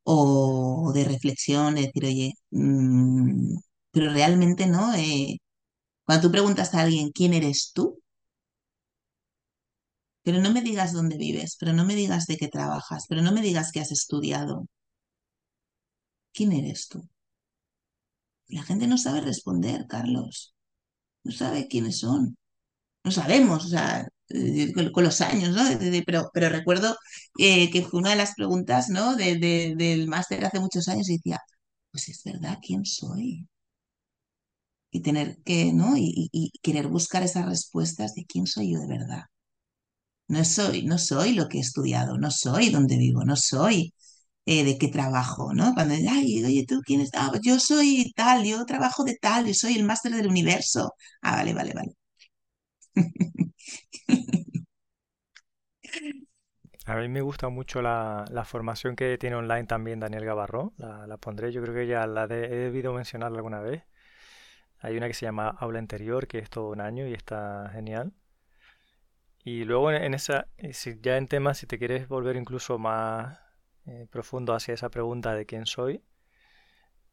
o 0.03 0.91
de 0.93 1.03
reflexión, 1.05 1.75
de 1.75 1.81
decir, 1.83 2.05
oye, 2.05 2.33
mm, 2.51 3.55
pero 3.91 4.11
realmente 4.13 4.67
no. 4.67 4.93
eh, 4.95 5.37
cuando 6.05 6.27
tú 6.29 6.31
preguntas 6.33 6.75
a 6.75 6.81
alguien 6.83 7.11
quién 7.11 7.33
eres 7.35 7.71
tú, 7.73 7.99
pero 10.23 10.39
no 10.41 10.51
me 10.51 10.61
digas 10.61 10.93
dónde 10.93 11.17
vives, 11.17 11.55
pero 11.59 11.73
no 11.73 11.85
me 11.85 11.95
digas 11.95 12.25
de 12.27 12.37
qué 12.37 12.47
trabajas, 12.49 13.05
pero 13.09 13.21
no 13.21 13.31
me 13.33 13.41
digas 13.41 13.71
qué 13.71 13.81
has 13.81 13.91
estudiado, 13.91 14.67
¿quién 16.33 16.51
eres 16.53 16.87
tú? 16.89 17.07
La 18.47 18.63
gente 18.63 18.87
no 18.87 18.97
sabe 18.97 19.21
responder, 19.21 19.85
Carlos, 19.87 20.53
no 21.23 21.31
sabe 21.33 21.67
quiénes 21.69 21.99
son. 21.99 22.37
no 23.05 23.11
sabemos, 23.11 23.65
o 23.65 23.69
sea, 23.69 24.07
eh, 24.29 24.73
con, 24.93 25.03
los 25.05 25.21
años, 25.21 25.51
¿no? 25.55 25.63
Pero, 26.07 26.29
pero 26.33 26.49
recuerdo 26.49 26.97
eh, 27.39 27.71
que 27.71 27.83
fue 27.83 27.99
una 28.01 28.11
de 28.11 28.17
las 28.17 28.35
preguntas, 28.35 28.89
¿no? 28.89 29.15
De, 29.17 29.37
de- 29.37 29.75
del 29.77 30.07
máster 30.09 30.45
hace 30.45 30.59
muchos 30.61 30.87
años 30.89 31.09
y 31.09 31.17
decía, 31.17 31.39
pues 31.91 32.09
es 32.09 32.23
verdad, 32.25 32.59
¿quién 32.65 32.85
soy? 32.85 33.47
Y 34.91 35.01
tener 35.01 35.37
que, 35.43 35.73
¿no? 35.73 35.93
Y 35.97 36.51
querer 36.61 36.87
buscar 36.89 37.23
esas 37.23 37.47
respuestas 37.47 38.13
de 38.13 38.25
quién 38.25 38.45
soy 38.45 38.73
yo 38.73 38.79
de 38.79 38.87
verdad. 38.87 39.23
No 40.29 40.45
soy, 40.45 40.83
no 40.85 40.97
soy 40.97 41.33
lo 41.33 41.47
que 41.49 41.57
he 41.59 41.61
estudiado, 41.61 42.17
no 42.17 42.31
soy 42.31 42.69
donde 42.71 42.97
vivo, 42.97 43.25
no 43.25 43.35
soy 43.35 43.93
eh, 44.45 44.63
de 44.65 44.77
qué 44.79 44.87
trabajo, 44.89 45.53
¿no? 45.53 45.73
Cuando, 45.75 45.95
ay, 46.11 46.43
oye, 46.45 46.65
¿tú 46.67 46.81
quién 46.85 47.01
es? 47.01 47.11
Ah, 47.15 47.29
pues 47.31 47.41
yo 47.43 47.59
soy 47.59 48.13
tal, 48.15 48.45
yo 48.45 48.65
trabajo 48.65 49.03
de 49.05 49.17
tal, 49.21 49.47
yo 49.47 49.53
soy 49.55 49.75
el 49.77 49.85
máster 49.85 50.13
del 50.13 50.27
universo. 50.27 50.93
Ah, 51.21 51.37
vale, 51.37 51.53
vale, 51.53 51.73
vale. 51.73 51.93
A 56.85 56.95
mí 56.97 57.07
me 57.07 57.21
gusta 57.21 57.47
mucho 57.47 57.81
la, 57.81 58.25
la 58.31 58.43
formación 58.43 58.97
que 58.97 59.17
tiene 59.17 59.37
online 59.37 59.63
también 59.65 60.01
Daniel 60.01 60.25
Gavarró. 60.25 60.73
La, 60.77 61.07
la 61.07 61.15
pondré, 61.17 61.51
yo 61.53 61.61
creo 61.61 61.73
que 61.73 61.87
ya 61.87 62.05
la 62.07 62.27
de- 62.27 62.45
he 62.47 62.55
debido 62.55 62.91
mencionarla 62.93 63.37
alguna 63.37 63.61
vez. 63.61 63.83
Hay 64.79 64.97
una 64.97 65.07
que 65.07 65.13
se 65.15 65.25
llama 65.25 65.49
Aula 65.49 65.79
Interior, 65.79 66.27
que 66.27 66.39
es 66.39 66.49
todo 66.49 66.69
un 66.71 66.81
año 66.81 67.07
y 67.07 67.13
está 67.13 67.69
genial. 67.73 68.13
Y 69.43 69.65
luego 69.65 69.91
en, 69.91 70.13
esa, 70.13 70.47
si 70.71 70.97
ya 71.01 71.17
en 71.17 71.27
temas, 71.27 71.57
si 71.57 71.67
te 71.67 71.77
quieres 71.77 72.07
volver 72.07 72.37
incluso 72.37 72.77
más 72.77 73.37
eh, 73.85 74.07
profundo 74.09 74.53
hacia 74.53 74.73
esa 74.73 74.89
pregunta 74.89 75.33
de 75.33 75.45
quién 75.45 75.65
soy, 75.65 76.01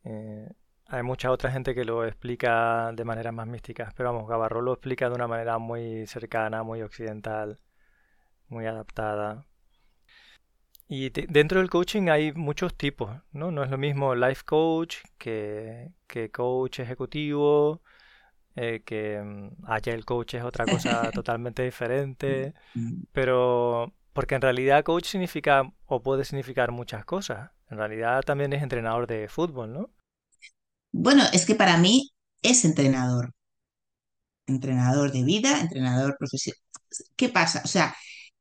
eh, 0.05 0.49
hay 0.87 1.03
mucha 1.03 1.31
otra 1.31 1.51
gente 1.51 1.75
que 1.75 1.85
lo 1.85 2.05
explica 2.05 2.93
de 2.93 3.05
manera 3.05 3.33
más 3.33 3.47
mística. 3.47 3.93
Pero 3.97 4.13
vamos, 4.13 4.29
Gavarró 4.29 4.63
lo 4.63 4.73
explica 4.75 5.09
de 5.09 5.15
una 5.17 5.27
manera 5.29 5.59
muy 5.59 6.07
cercana, 6.07 6.63
muy 6.63 6.83
occidental, 6.83 7.59
muy 8.49 8.67
adaptada. 8.67 9.47
Y 10.89 11.11
de- 11.11 11.27
dentro 11.29 11.61
del 11.61 11.71
coaching 11.71 12.09
hay 12.09 12.33
muchos 12.33 12.77
tipos, 12.77 13.11
¿no? 13.33 13.51
No 13.51 13.63
es 13.65 13.71
lo 13.71 13.79
mismo 13.79 14.15
life 14.15 14.43
coach 14.45 14.97
que, 15.19 15.91
que 16.07 16.31
coach 16.31 16.79
ejecutivo, 16.81 17.83
eh, 18.57 18.83
que 18.85 19.21
mm, 19.23 19.65
agile 19.67 20.03
coach 20.05 20.35
es 20.35 20.45
otra 20.45 20.67
cosa 20.69 21.13
totalmente 21.13 21.63
diferente, 21.63 22.55
pero 23.13 23.95
porque 24.15 24.37
en 24.37 24.43
realidad 24.43 24.85
coach 24.85 25.07
significa 25.07 25.73
o 25.87 26.03
puede 26.03 26.25
significar 26.25 26.73
muchas 26.73 27.05
cosas. 27.07 27.53
En 27.71 27.79
realidad 27.79 28.23
también 28.25 28.53
es 28.55 28.63
entrenador 28.63 29.07
de 29.07 29.29
fútbol, 29.29 29.73
¿no? 29.75 29.91
Bueno, 30.93 31.23
es 31.33 31.47
que 31.47 31.55
para 31.55 31.77
mí 31.79 32.11
es 32.43 32.65
entrenador. 32.65 33.33
entrenador 34.47 35.13
de 35.13 35.23
vida, 35.25 35.61
entrenador 35.61 36.17
profesional. 36.19 36.61
¿Qué 37.17 37.29
pasa? 37.29 37.63
O 37.65 37.69
sea, 37.69 37.95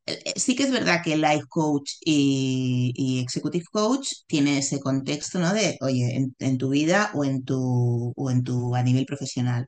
eh, 0.06 0.19
eh, 0.25 0.39
sí 0.39 0.56
que 0.56 0.63
es 0.63 0.71
verdad 0.71 1.01
que 1.04 1.13
el 1.13 1.21
life 1.21 1.45
coach 1.49 1.93
y, 2.06 2.93
y 2.95 3.19
executive 3.21 3.65
coach 3.71 4.10
tiene 4.28 4.60
ese 4.60 4.80
contexto, 4.80 5.39
¿no? 5.39 5.54
De, 5.54 5.78
oye, 5.82 6.15
en, 6.17 6.36
en 6.39 6.58
tu 6.58 6.69
vida 6.69 7.12
o 7.15 7.25
en 7.25 7.43
tu, 7.45 8.13
o 8.15 8.32
en 8.32 8.43
tu 8.43 8.75
a 8.75 8.84
nivel 8.84 9.06
profesional. 9.06 9.67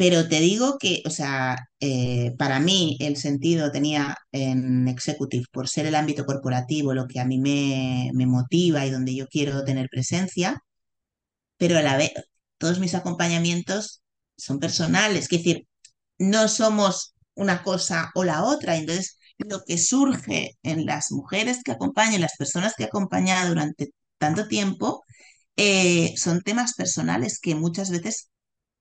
Pero 0.00 0.28
te 0.28 0.40
digo 0.40 0.78
que, 0.78 1.02
o 1.04 1.10
sea, 1.10 1.58
eh, 1.78 2.32
para 2.38 2.58
mí 2.58 2.96
el 3.00 3.16
sentido 3.18 3.70
tenía 3.70 4.16
en 4.32 4.88
executive 4.88 5.44
por 5.52 5.68
ser 5.68 5.84
el 5.86 5.94
ámbito 5.94 6.24
corporativo, 6.24 6.94
lo 6.94 7.06
que 7.06 7.20
a 7.20 7.26
mí 7.26 7.38
me, 7.38 8.10
me 8.14 8.26
motiva 8.26 8.86
y 8.86 8.90
donde 8.90 9.14
yo 9.14 9.26
quiero 9.28 9.62
tener 9.62 9.88
presencia, 9.90 10.64
pero 11.58 11.78
a 11.78 11.82
la 11.82 11.96
vez 11.96 12.12
todos 12.58 12.78
mis 12.80 12.94
acompañamientos 12.94 14.02
son 14.38 14.58
personales. 14.60 15.24
Es 15.24 15.30
decir, 15.30 15.66
no 16.18 16.48
somos 16.48 17.14
una 17.34 17.62
cosa 17.62 18.10
o 18.14 18.24
la 18.24 18.44
otra. 18.44 18.76
Entonces, 18.76 19.18
lo 19.38 19.64
que 19.64 19.78
surge 19.78 20.58
en 20.62 20.86
las 20.86 21.12
mujeres 21.12 21.62
que 21.64 21.72
acompañan, 21.72 22.22
las 22.22 22.36
personas 22.38 22.74
que 22.76 22.84
he 22.84 22.86
acompañado 22.86 23.50
durante 23.50 23.90
tanto 24.18 24.48
tiempo, 24.48 25.04
eh, 25.56 26.14
son 26.16 26.42
temas 26.42 26.74
personales 26.74 27.38
que 27.40 27.54
muchas 27.54 27.90
veces 27.90 28.30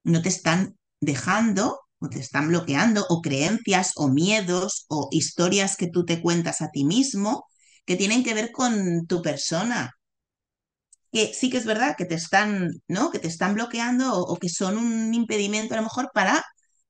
no 0.03 0.21
te 0.21 0.29
están 0.29 0.78
dejando 1.01 1.79
o 1.99 2.09
te 2.09 2.19
están 2.19 2.47
bloqueando, 2.49 3.05
o 3.09 3.21
creencias 3.21 3.93
o 3.95 4.07
miedos 4.09 4.85
o 4.89 5.09
historias 5.11 5.75
que 5.77 5.87
tú 5.87 6.05
te 6.05 6.21
cuentas 6.21 6.61
a 6.61 6.69
ti 6.69 6.85
mismo 6.85 7.45
que 7.85 7.95
tienen 7.97 8.23
que 8.23 8.33
ver 8.33 8.51
con 8.51 9.05
tu 9.07 9.21
persona 9.21 9.91
que 11.11 11.33
sí 11.33 11.49
que 11.49 11.57
es 11.57 11.65
verdad 11.65 11.95
que 11.97 12.05
te 12.05 12.15
están, 12.15 12.69
¿no? 12.87 13.11
Que 13.11 13.19
te 13.19 13.27
están 13.27 13.53
bloqueando 13.55 14.15
o, 14.15 14.35
que 14.37 14.49
son 14.49 14.77
un 14.77 15.13
impedimento 15.13 15.73
a 15.73 15.77
lo 15.77 15.83
mejor 15.83 16.11
para, 16.13 16.43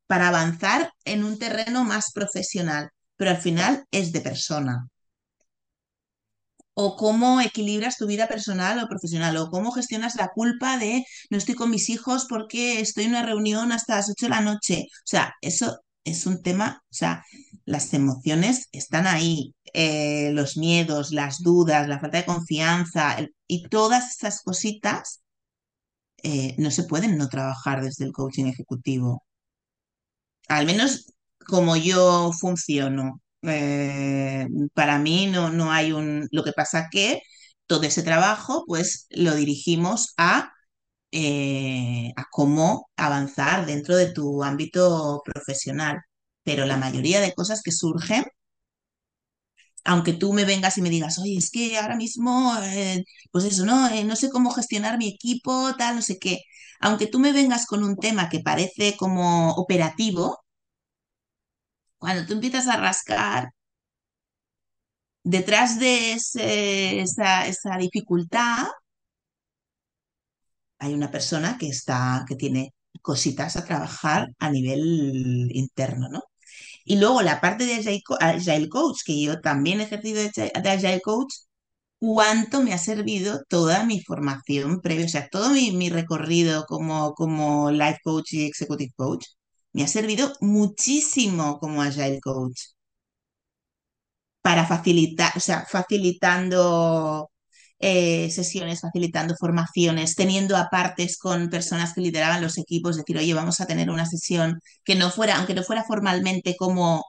para 0.07 0.27
avanzar 0.29 0.91
en 1.05 1.23
un 1.23 1.39
terreno 1.39 1.83
más 1.85 2.11
profesional, 2.13 2.89
pero 3.15 3.31
al 3.31 3.37
final 3.37 3.85
es 3.91 4.11
de 4.11 4.21
persona. 4.21 4.87
O 6.83 6.95
cómo 7.03 7.29
equilibras 7.49 7.97
tu 7.97 8.05
vida 8.07 8.27
personal 8.33 8.75
o 8.79 8.89
profesional, 8.93 9.35
o 9.37 9.49
cómo 9.53 9.71
gestionas 9.71 10.15
la 10.15 10.29
culpa 10.39 10.77
de 10.77 11.05
no 11.29 11.37
estoy 11.37 11.55
con 11.55 11.69
mis 11.71 11.89
hijos 11.89 12.25
porque 12.29 12.79
estoy 12.81 13.05
en 13.05 13.11
una 13.11 13.23
reunión 13.31 13.71
hasta 13.71 13.95
las 13.97 14.09
8 14.09 14.25
de 14.27 14.29
la 14.29 14.41
noche. 14.41 14.87
O 14.89 15.07
sea, 15.13 15.33
eso 15.41 15.79
es 16.05 16.25
un 16.25 16.41
tema, 16.41 16.81
o 16.85 16.93
sea, 16.93 17.23
las 17.65 17.93
emociones 17.93 18.67
están 18.71 19.07
ahí, 19.07 19.53
eh, 19.73 20.31
los 20.33 20.57
miedos, 20.57 21.11
las 21.11 21.39
dudas, 21.39 21.87
la 21.87 21.99
falta 21.99 22.17
de 22.19 22.25
confianza 22.25 23.17
y 23.47 23.67
todas 23.69 24.11
esas 24.15 24.41
cositas 24.41 25.21
eh, 26.23 26.55
no 26.57 26.71
se 26.71 26.83
pueden 26.83 27.17
no 27.17 27.27
trabajar 27.29 27.81
desde 27.83 28.05
el 28.05 28.11
coaching 28.13 28.45
ejecutivo. 28.45 29.23
Al 30.49 30.65
menos 30.65 31.13
como 31.47 31.75
yo 31.77 32.31
funciono. 32.33 33.21
Eh, 33.43 34.47
para 34.73 34.99
mí 34.99 35.27
no, 35.27 35.49
no 35.51 35.71
hay 35.71 35.91
un... 35.91 36.27
Lo 36.31 36.43
que 36.43 36.51
pasa 36.53 36.89
que 36.91 37.21
todo 37.67 37.83
ese 37.83 38.03
trabajo 38.03 38.63
pues 38.67 39.07
lo 39.11 39.35
dirigimos 39.35 40.13
a, 40.17 40.51
eh, 41.11 42.11
a 42.17 42.25
cómo 42.31 42.89
avanzar 42.97 43.65
dentro 43.67 43.95
de 43.97 44.11
tu 44.13 44.43
ámbito 44.43 45.21
profesional. 45.25 46.01
Pero 46.43 46.65
la 46.65 46.77
mayoría 46.77 47.21
de 47.21 47.33
cosas 47.35 47.61
que 47.63 47.71
surgen 47.71 48.25
aunque 49.85 50.13
tú 50.13 50.33
me 50.33 50.45
vengas 50.45 50.77
y 50.77 50.81
me 50.81 50.89
digas, 50.89 51.17
oye, 51.19 51.37
es 51.37 51.49
que 51.51 51.77
ahora 51.77 51.95
mismo, 51.95 52.53
eh, 52.63 53.03
pues 53.31 53.45
eso, 53.45 53.65
¿no? 53.65 53.89
No 54.05 54.15
sé 54.15 54.29
cómo 54.29 54.51
gestionar 54.51 54.97
mi 54.97 55.07
equipo, 55.07 55.73
tal, 55.77 55.95
no 55.95 56.01
sé 56.01 56.19
qué. 56.19 56.39
Aunque 56.79 57.07
tú 57.07 57.19
me 57.19 57.31
vengas 57.33 57.65
con 57.65 57.83
un 57.83 57.95
tema 57.97 58.29
que 58.29 58.39
parece 58.41 58.95
como 58.97 59.51
operativo, 59.53 60.39
cuando 61.99 62.25
tú 62.25 62.33
empiezas 62.33 62.67
a 62.67 62.77
rascar, 62.77 63.49
detrás 65.23 65.79
de 65.79 66.13
esa, 66.13 67.77
dificultad 67.77 68.67
hay 70.79 70.93
una 70.93 71.11
persona 71.11 71.57
que 72.27 72.35
tiene 72.35 72.73
cositas 73.01 73.55
a 73.57 73.65
trabajar 73.65 74.27
a 74.39 74.49
nivel 74.51 75.49
interno, 75.53 76.09
¿no? 76.09 76.21
Y 76.85 76.97
luego 76.99 77.21
la 77.21 77.41
parte 77.41 77.65
de 77.65 77.75
Agile, 77.75 78.01
Co- 78.05 78.17
Agile 78.21 78.69
Coach, 78.69 78.99
que 79.05 79.21
yo 79.21 79.41
también 79.41 79.81
he 79.81 79.85
ejercido 79.85 80.21
de 80.23 80.69
Agile 80.71 81.01
Coach, 81.01 81.33
cuánto 81.99 82.63
me 82.63 82.73
ha 82.73 82.77
servido 82.79 83.43
toda 83.49 83.85
mi 83.85 84.01
formación 84.03 84.81
previa, 84.81 85.05
o 85.07 85.09
sea, 85.09 85.29
todo 85.29 85.51
mi, 85.51 85.71
recorrido 85.91 86.65
como 87.15 87.71
life 87.71 87.99
coach 88.03 88.33
y 88.33 88.45
executive 88.47 88.93
coach, 88.97 89.25
me 89.73 89.83
ha 89.83 89.87
servido 89.87 90.33
muchísimo 90.41 91.59
como 91.59 91.81
Agile 91.81 92.19
Coach 92.21 92.59
para 94.41 94.65
facilitar, 94.65 95.31
o 95.35 95.39
sea, 95.39 95.65
facilitando 95.69 97.29
eh, 97.79 98.29
sesiones, 98.31 98.81
facilitando 98.81 99.35
formaciones, 99.39 100.15
teniendo 100.15 100.57
apartes 100.57 101.17
con 101.17 101.49
personas 101.49 101.93
que 101.93 102.01
lideraban 102.01 102.41
los 102.41 102.57
equipos, 102.57 102.97
decir, 102.97 103.17
oye, 103.17 103.33
vamos 103.33 103.59
a 103.61 103.67
tener 103.67 103.89
una 103.89 104.05
sesión 104.05 104.59
que 104.83 104.95
no 104.95 105.11
fuera, 105.11 105.37
aunque 105.37 105.53
no 105.53 105.63
fuera 105.63 105.83
formalmente 105.83 106.55
como, 106.57 107.05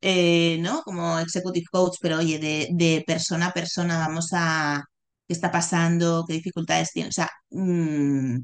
eh, 0.00 0.58
¿no? 0.60 0.82
Como 0.82 1.18
executive 1.18 1.66
coach, 1.72 1.96
pero 2.00 2.18
oye, 2.18 2.38
de, 2.38 3.04
persona 3.06 3.48
a 3.48 3.52
persona 3.54 3.98
vamos 3.98 4.28
a, 4.32 4.82
¿qué 5.26 5.34
está 5.34 5.50
pasando? 5.52 6.24
¿Qué 6.26 6.34
dificultades 6.34 6.92
tiene? 6.92 7.08
O 7.10 7.12
sea, 7.12 7.30
mmm, 7.50 8.38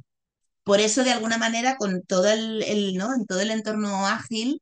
por 0.65 0.81
eso, 0.81 1.05
de 1.05 1.13
alguna 1.13 1.39
manera, 1.39 1.77
con 1.77 2.03
todo 2.03 2.31
el, 2.31 2.95
¿no? 2.97 3.15
en 3.15 3.27
todo 3.27 3.41
el 3.41 3.51
entorno 3.51 4.07
ágil, 4.07 4.61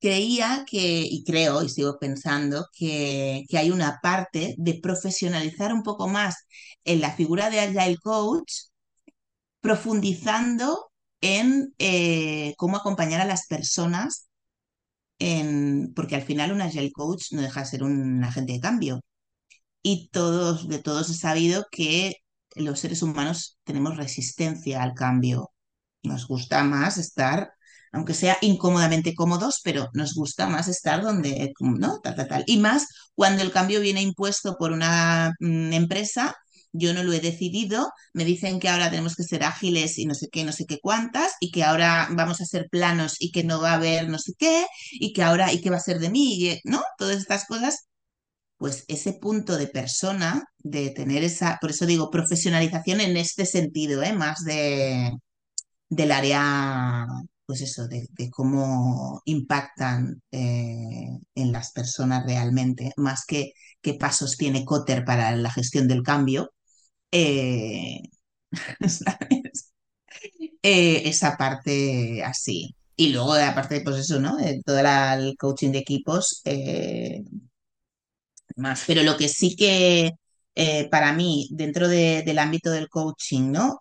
creía 0.00 0.64
que, 0.68 1.02
y 1.02 1.24
creo 1.24 1.62
y 1.62 1.68
sigo 1.68 1.98
pensando, 1.98 2.66
que, 2.72 3.44
que, 3.48 3.58
hay 3.58 3.70
una 3.70 3.98
parte 4.02 4.54
de 4.58 4.80
profesionalizar 4.82 5.72
un 5.72 5.82
poco 5.82 6.08
más 6.08 6.46
en 6.84 7.00
la 7.00 7.12
figura 7.14 7.50
de 7.50 7.60
Agile 7.60 7.98
Coach, 8.02 8.52
profundizando 9.60 10.90
en 11.20 11.74
eh, 11.78 12.54
cómo 12.56 12.76
acompañar 12.76 13.20
a 13.20 13.24
las 13.26 13.46
personas, 13.46 14.28
porque 15.94 16.16
al 16.16 16.22
final 16.22 16.52
un 16.52 16.62
Agile 16.62 16.92
Coach 16.92 17.32
no 17.32 17.42
deja 17.42 17.60
de 17.60 17.66
ser 17.66 17.82
un 17.82 18.24
agente 18.24 18.54
de 18.54 18.60
cambio. 18.60 19.00
Y 19.82 20.08
todos, 20.10 20.68
de 20.68 20.78
todos 20.80 21.10
he 21.10 21.14
sabido 21.14 21.66
que 21.70 22.14
los 22.56 22.80
seres 22.80 23.02
humanos 23.02 23.58
tenemos 23.64 23.96
resistencia 23.96 24.82
al 24.82 24.94
cambio. 24.94 25.52
Nos 26.02 26.26
gusta 26.26 26.64
más 26.64 26.98
estar 26.98 27.52
aunque 27.92 28.14
sea 28.14 28.38
incómodamente 28.40 29.14
cómodos, 29.14 29.60
pero 29.64 29.88
nos 29.94 30.14
gusta 30.14 30.46
más 30.46 30.68
estar 30.68 31.02
donde, 31.02 31.52
¿no? 31.60 32.00
Tal, 32.00 32.14
tal, 32.14 32.28
tal. 32.28 32.44
Y 32.46 32.58
más 32.58 32.86
cuando 33.14 33.42
el 33.42 33.52
cambio 33.52 33.80
viene 33.80 34.02
impuesto 34.02 34.56
por 34.58 34.72
una 34.72 35.34
mm, 35.40 35.72
empresa, 35.72 36.36
yo 36.72 36.94
no 36.94 37.02
lo 37.02 37.12
he 37.12 37.20
decidido, 37.20 37.90
me 38.12 38.24
dicen 38.24 38.60
que 38.60 38.68
ahora 38.68 38.90
tenemos 38.90 39.16
que 39.16 39.24
ser 39.24 39.42
ágiles 39.42 39.98
y 39.98 40.06
no 40.06 40.14
sé 40.14 40.28
qué, 40.30 40.44
no 40.44 40.52
sé 40.52 40.66
qué 40.66 40.78
cuántas, 40.80 41.32
y 41.40 41.50
que 41.50 41.64
ahora 41.64 42.08
vamos 42.12 42.40
a 42.40 42.44
ser 42.44 42.68
planos 42.70 43.16
y 43.18 43.32
que 43.32 43.42
no 43.42 43.60
va 43.60 43.72
a 43.72 43.74
haber 43.74 44.08
no 44.08 44.18
sé 44.18 44.34
qué, 44.38 44.66
y 44.92 45.12
que 45.12 45.22
ahora, 45.24 45.52
¿y 45.52 45.60
qué 45.60 45.70
va 45.70 45.76
a 45.76 45.80
ser 45.80 45.98
de 45.98 46.10
mí? 46.10 46.60
¿No? 46.64 46.82
Todas 46.96 47.16
estas 47.18 47.46
cosas 47.46 47.88
pues 48.60 48.84
ese 48.88 49.14
punto 49.14 49.56
de 49.56 49.68
persona, 49.68 50.44
de 50.58 50.90
tener 50.90 51.24
esa, 51.24 51.56
por 51.62 51.70
eso 51.70 51.86
digo 51.86 52.10
profesionalización 52.10 53.00
en 53.00 53.16
este 53.16 53.46
sentido, 53.46 54.02
¿eh? 54.02 54.12
más 54.12 54.44
de, 54.44 55.12
del 55.88 56.12
área 56.12 57.06
pues 57.46 57.62
eso, 57.62 57.88
de, 57.88 58.08
cómo 58.30 59.22
impactan 59.24 60.22
eh, 60.30 61.08
en 61.34 61.52
las 61.52 61.72
personas 61.72 62.26
realmente, 62.26 62.92
más 62.98 63.24
que 63.26 63.52
qué 63.80 63.94
pasos 63.94 64.36
tiene 64.36 64.64
Cotter 64.66 65.04
para 65.06 65.34
la 65.36 65.50
gestión 65.50 65.88
del 65.88 66.02
cambio. 66.02 66.52
Eh, 67.12 68.02
¿sabes? 68.88 69.72
Esa 70.62 71.36
parte 71.36 72.22
así. 72.24 72.76
Y 72.96 73.08
luego, 73.12 73.34
aparte, 73.34 73.80
pues 73.82 73.96
eso, 73.98 74.20
¿no? 74.20 74.36
todo 74.66 74.78
el 74.78 75.36
coaching 75.38 75.72
de 75.72 75.78
equipos, 75.78 76.42
más. 78.60 78.84
Pero 78.86 79.02
lo 79.02 79.16
que 79.16 79.28
sí 79.28 79.56
que 79.56 80.12
para 80.90 81.12
mí, 81.14 81.48
dentro 81.52 81.88
de, 81.88 82.22
del 82.22 82.38
ámbito 82.38 82.70
del 82.70 82.88
coaching, 82.88 83.50
¿no? 83.50 83.78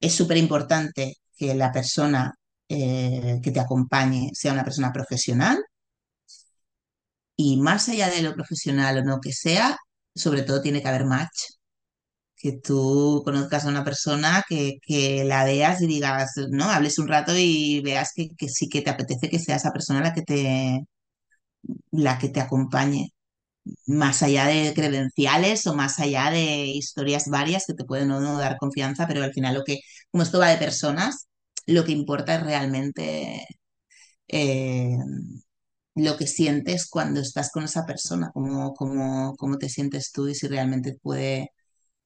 es 0.00 0.14
súper 0.14 0.36
importante 0.36 1.14
que 1.36 1.54
la 1.54 1.72
persona 1.72 2.34
eh, 2.68 3.40
que 3.42 3.50
te 3.50 3.60
acompañe 3.60 4.30
sea 4.34 4.52
una 4.52 4.64
persona 4.64 4.92
profesional 4.92 5.58
y 7.36 7.56
más 7.58 7.88
allá 7.88 8.10
de 8.10 8.22
lo 8.22 8.34
profesional 8.34 8.98
o 8.98 9.04
no 9.04 9.20
que 9.20 9.32
sea, 9.32 9.76
sobre 10.14 10.42
todo 10.42 10.60
tiene 10.62 10.82
que 10.82 10.88
haber 10.88 11.04
match. 11.06 11.52
Que 12.36 12.52
tú 12.60 13.22
conozcas 13.24 13.64
a 13.64 13.68
una 13.68 13.84
persona 13.84 14.44
que, 14.48 14.78
que 14.82 15.24
la 15.24 15.44
veas 15.44 15.82
y 15.82 15.86
digas, 15.88 16.32
¿no? 16.50 16.70
Hables 16.70 16.98
un 16.98 17.08
rato 17.08 17.32
y 17.36 17.80
veas 17.82 18.12
que, 18.14 18.28
que 18.36 18.48
sí 18.48 18.68
que 18.68 18.82
te 18.82 18.90
apetece 18.90 19.28
que 19.28 19.38
sea 19.40 19.56
esa 19.56 19.72
persona 19.72 20.00
la 20.00 20.14
que 20.14 20.22
te, 20.22 20.80
la 21.90 22.18
que 22.18 22.28
te 22.28 22.40
acompañe 22.40 23.12
más 23.86 24.22
allá 24.22 24.46
de 24.46 24.72
credenciales 24.74 25.66
o 25.66 25.74
más 25.74 25.98
allá 26.00 26.30
de 26.30 26.66
historias 26.68 27.28
varias 27.28 27.66
que 27.66 27.74
te 27.74 27.84
pueden 27.84 28.08
no 28.08 28.38
dar 28.38 28.58
confianza, 28.58 29.06
pero 29.08 29.22
al 29.24 29.32
final 29.34 29.54
lo 29.56 29.64
que, 29.64 29.80
como 30.10 30.22
esto 30.24 30.38
va 30.40 30.48
de 30.50 30.58
personas, 30.58 31.28
lo 31.66 31.84
que 31.84 31.92
importa 31.92 32.36
es 32.36 32.42
realmente 32.44 33.46
eh, 34.28 34.96
lo 35.94 36.16
que 36.16 36.26
sientes 36.26 36.88
cuando 36.88 37.20
estás 37.20 37.50
con 37.50 37.64
esa 37.64 37.84
persona, 37.86 38.30
cómo, 38.32 38.74
cómo, 38.74 39.34
cómo 39.36 39.58
te 39.58 39.68
sientes 39.68 40.12
tú 40.12 40.28
y 40.28 40.34
si 40.34 40.46
realmente 40.48 40.96
puede 41.02 41.50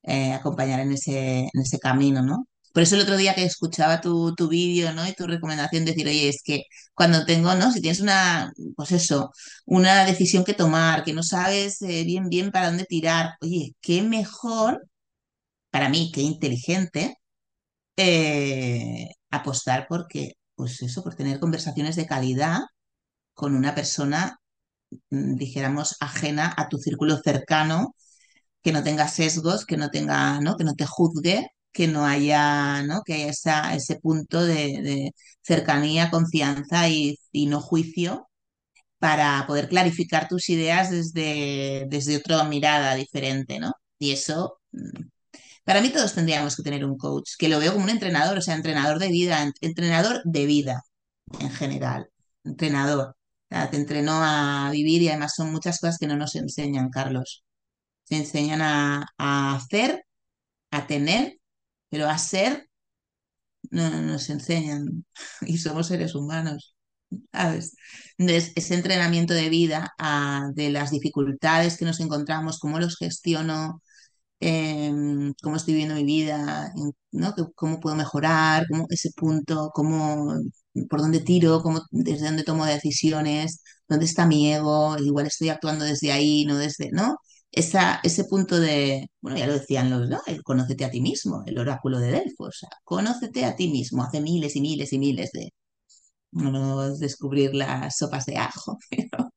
eh, 0.04 0.32
acompañar 0.34 0.80
en 0.80 0.92
ese, 0.94 1.40
en 1.52 1.62
ese 1.62 1.78
camino, 1.80 2.22
¿no? 2.22 2.46
Por 2.72 2.82
eso 2.82 2.94
el 2.96 3.02
otro 3.02 3.16
día 3.16 3.34
que 3.34 3.44
escuchaba 3.44 4.00
tu, 4.00 4.34
tu 4.34 4.48
vídeo, 4.48 4.92
¿no? 4.94 5.06
Y 5.06 5.12
tu 5.14 5.26
recomendación, 5.26 5.84
decir, 5.84 6.06
oye, 6.06 6.28
es 6.28 6.42
que 6.44 6.64
cuando 6.94 7.24
tengo, 7.26 7.54
¿no? 7.54 7.70
Si 7.72 7.80
tienes 7.80 8.00
una, 8.00 8.52
pues 8.76 8.92
eso, 8.92 9.30
una 9.66 10.04
decisión 10.04 10.44
que 10.44 10.54
tomar, 10.54 11.04
que 11.04 11.12
no 11.12 11.22
sabes 11.22 11.82
eh, 11.82 12.04
bien, 12.04 12.28
bien 12.28 12.50
para 12.50 12.68
dónde 12.68 12.84
tirar, 12.84 13.32
oye, 13.40 13.74
qué 13.80 14.02
mejor, 14.02 14.82
para 15.70 15.88
mí, 15.88 16.10
qué 16.14 16.20
inteligente, 16.22 17.16
eh, 17.96 19.08
apostar 19.30 19.86
porque, 19.88 20.34
pues 20.54 20.82
eso, 20.82 21.02
por 21.02 21.14
tener 21.16 21.40
conversaciones 21.40 21.96
de 21.96 22.06
calidad 22.06 22.60
con 23.34 23.54
una 23.56 23.74
persona, 23.74 24.38
mm, 25.10 25.36
dijéramos, 25.36 25.96
ajena 26.00 26.54
a 26.56 26.68
tu 26.68 26.78
círculo 26.78 27.18
cercano, 27.24 27.94
que 28.62 28.72
no 28.72 28.82
tenga 28.84 29.08
sesgos, 29.08 29.66
que 29.66 29.76
no 29.78 29.90
tenga, 29.90 30.40
¿no? 30.40 30.56
Que 30.56 30.64
no 30.64 30.74
te 30.74 30.86
juzgue 30.86 31.48
que 31.72 31.88
no 31.88 32.06
haya, 32.06 32.82
¿no? 32.84 33.02
Que 33.04 33.14
haya 33.14 33.28
esa, 33.30 33.74
ese 33.74 33.96
punto 34.00 34.44
de, 34.44 34.54
de 34.82 35.12
cercanía, 35.42 36.10
confianza 36.10 36.88
y, 36.88 37.18
y, 37.32 37.46
no 37.46 37.60
juicio 37.60 38.28
para 38.98 39.44
poder 39.46 39.68
clarificar 39.68 40.28
tus 40.28 40.48
ideas 40.50 40.90
desde, 40.90 41.86
desde 41.88 42.18
otra 42.18 42.44
mirada 42.44 42.94
diferente, 42.94 43.58
¿no? 43.60 43.72
Y 43.98 44.12
eso, 44.12 44.60
mm, 44.72 45.08
para 45.64 45.80
mí 45.80 45.90
todos 45.90 46.14
tendríamos 46.14 46.56
que 46.56 46.62
tener 46.62 46.84
un 46.84 46.96
coach, 46.98 47.32
que 47.38 47.48
lo 47.48 47.58
veo 47.60 47.72
como 47.72 47.84
un 47.84 47.90
entrenador, 47.90 48.38
o 48.38 48.42
sea, 48.42 48.54
entrenador 48.56 48.98
de 48.98 49.08
vida, 49.08 49.52
entrenador 49.60 50.22
de 50.24 50.46
vida 50.46 50.82
en 51.40 51.50
general, 51.50 52.08
entrenador. 52.44 53.16
O 53.50 53.54
sea, 53.54 53.70
te 53.70 53.76
entrenó 53.76 54.12
a 54.22 54.70
vivir 54.72 55.02
y 55.02 55.08
además 55.08 55.34
son 55.36 55.52
muchas 55.52 55.80
cosas 55.80 55.98
que 55.98 56.06
no 56.06 56.16
nos 56.16 56.34
enseñan, 56.36 56.90
Carlos. 56.90 57.44
Se 58.04 58.16
enseñan 58.16 58.62
a, 58.62 59.06
a 59.18 59.56
hacer, 59.56 60.04
a 60.70 60.86
tener 60.86 61.38
pero 61.92 62.08
a 62.08 62.18
ser 62.18 62.68
no, 63.70 63.90
nos 64.02 64.28
enseñan 64.30 65.04
y 65.42 65.58
somos 65.58 65.88
seres 65.88 66.14
humanos. 66.14 66.74
¿sabes? 67.32 67.76
Entonces, 68.18 68.52
ese 68.56 68.74
entrenamiento 68.74 69.34
de 69.34 69.50
vida 69.50 69.92
de 70.54 70.70
las 70.70 70.90
dificultades 70.92 71.78
que 71.78 71.84
nos 71.86 72.00
encontramos, 72.00 72.58
cómo 72.58 72.80
los 72.80 72.96
gestiono, 72.98 73.82
eh, 74.40 74.92
cómo 75.42 75.56
estoy 75.56 75.74
viviendo 75.74 75.96
mi 75.96 76.04
vida, 76.04 76.72
¿no? 77.12 77.34
cómo 77.56 77.80
puedo 77.80 77.96
mejorar, 77.96 78.66
ese 78.90 79.10
punto, 79.16 79.70
cómo, 79.74 80.34
por 80.90 81.00
dónde 81.00 81.20
tiro, 81.20 81.62
cómo, 81.62 81.82
desde 81.90 82.26
dónde 82.26 82.44
tomo 82.44 82.66
decisiones, 82.66 83.62
dónde 83.88 84.06
está 84.06 84.26
mi 84.26 84.52
ego, 84.52 84.96
igual 84.98 85.26
estoy 85.26 85.50
actuando 85.50 85.84
desde 85.84 86.12
ahí, 86.12 86.44
no 86.46 86.56
desde, 86.58 86.90
¿no? 86.92 87.16
Esa, 87.52 88.00
ese 88.04 88.24
punto 88.24 88.58
de, 88.60 89.08
bueno, 89.20 89.38
ya 89.38 89.46
lo 89.46 89.54
decían 89.54 89.90
los, 89.90 90.08
¿no? 90.08 90.20
El 90.26 90.42
conócete 90.42 90.84
a 90.84 90.90
ti 90.90 91.00
mismo, 91.02 91.42
el 91.46 91.58
oráculo 91.58 92.00
de 92.00 92.12
Delfos, 92.12 92.48
o 92.48 92.52
sea, 92.52 92.70
conócete 92.84 93.44
a 93.44 93.56
ti 93.56 93.68
mismo, 93.70 94.04
hace 94.04 94.20
miles 94.20 94.56
y 94.56 94.60
miles 94.62 94.92
y 94.92 94.98
miles 94.98 95.32
de, 95.32 95.50
no 96.32 96.96
descubrir 96.98 97.54
las 97.54 97.96
sopas 97.98 98.26
de 98.26 98.38
ajo, 98.38 98.78
pero, 98.90 99.30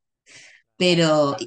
pero 0.78 1.38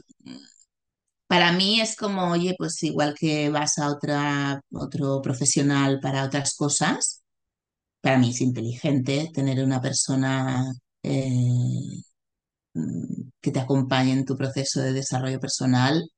para 1.27 1.53
mí 1.53 1.81
es 1.81 1.97
como, 1.97 2.31
oye, 2.33 2.55
pues 2.59 2.83
igual 2.83 3.15
que 3.19 3.51
vas 3.51 3.79
a 3.79 3.89
otra, 3.91 4.61
otro 4.73 5.21
profesional 5.23 6.01
para 6.01 6.25
otras 6.25 6.55
cosas, 6.57 7.23
para 8.03 8.19
mí 8.19 8.31
es 8.31 8.41
inteligente 8.43 9.31
tener 9.35 9.65
una 9.65 9.81
persona 9.83 10.65
eh, 11.03 12.03
que 13.41 13.51
te 13.53 13.61
acompañe 13.61 14.13
en 14.13 14.25
tu 14.25 14.37
proceso 14.37 14.81
de 14.81 14.93
desarrollo 14.93 15.41
personal 15.41 16.09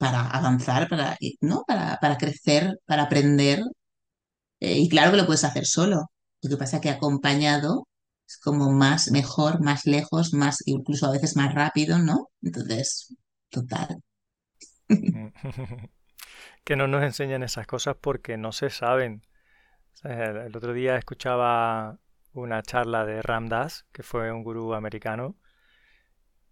para 0.00 0.22
avanzar, 0.30 0.88
para, 0.88 1.18
¿no? 1.42 1.62
para, 1.66 1.98
para 2.00 2.16
crecer, 2.16 2.78
para 2.86 3.02
aprender. 3.04 3.60
Eh, 4.60 4.78
y 4.78 4.88
claro 4.88 5.10
que 5.10 5.18
lo 5.18 5.26
puedes 5.26 5.44
hacer 5.44 5.66
solo. 5.66 6.10
Lo 6.42 6.50
que 6.50 6.56
pasa 6.56 6.76
es 6.76 6.82
que 6.82 6.88
acompañado 6.90 7.86
es 8.26 8.38
como 8.38 8.72
más, 8.72 9.10
mejor, 9.10 9.60
más 9.62 9.84
lejos, 9.84 10.32
más, 10.32 10.58
incluso 10.64 11.06
a 11.06 11.12
veces 11.12 11.36
más 11.36 11.54
rápido, 11.54 11.98
¿no? 11.98 12.30
Entonces, 12.42 13.14
total. 13.50 14.00
que 16.64 16.76
no 16.76 16.86
nos 16.86 17.02
enseñan 17.02 17.42
esas 17.42 17.66
cosas 17.66 17.94
porque 18.00 18.38
no 18.38 18.52
se 18.52 18.70
saben. 18.70 19.26
El 20.02 20.56
otro 20.56 20.72
día 20.72 20.96
escuchaba 20.96 21.98
una 22.32 22.62
charla 22.62 23.04
de 23.04 23.20
Ram 23.20 23.48
Dass, 23.48 23.84
que 23.92 24.02
fue 24.02 24.32
un 24.32 24.44
gurú 24.44 24.72
americano, 24.72 25.36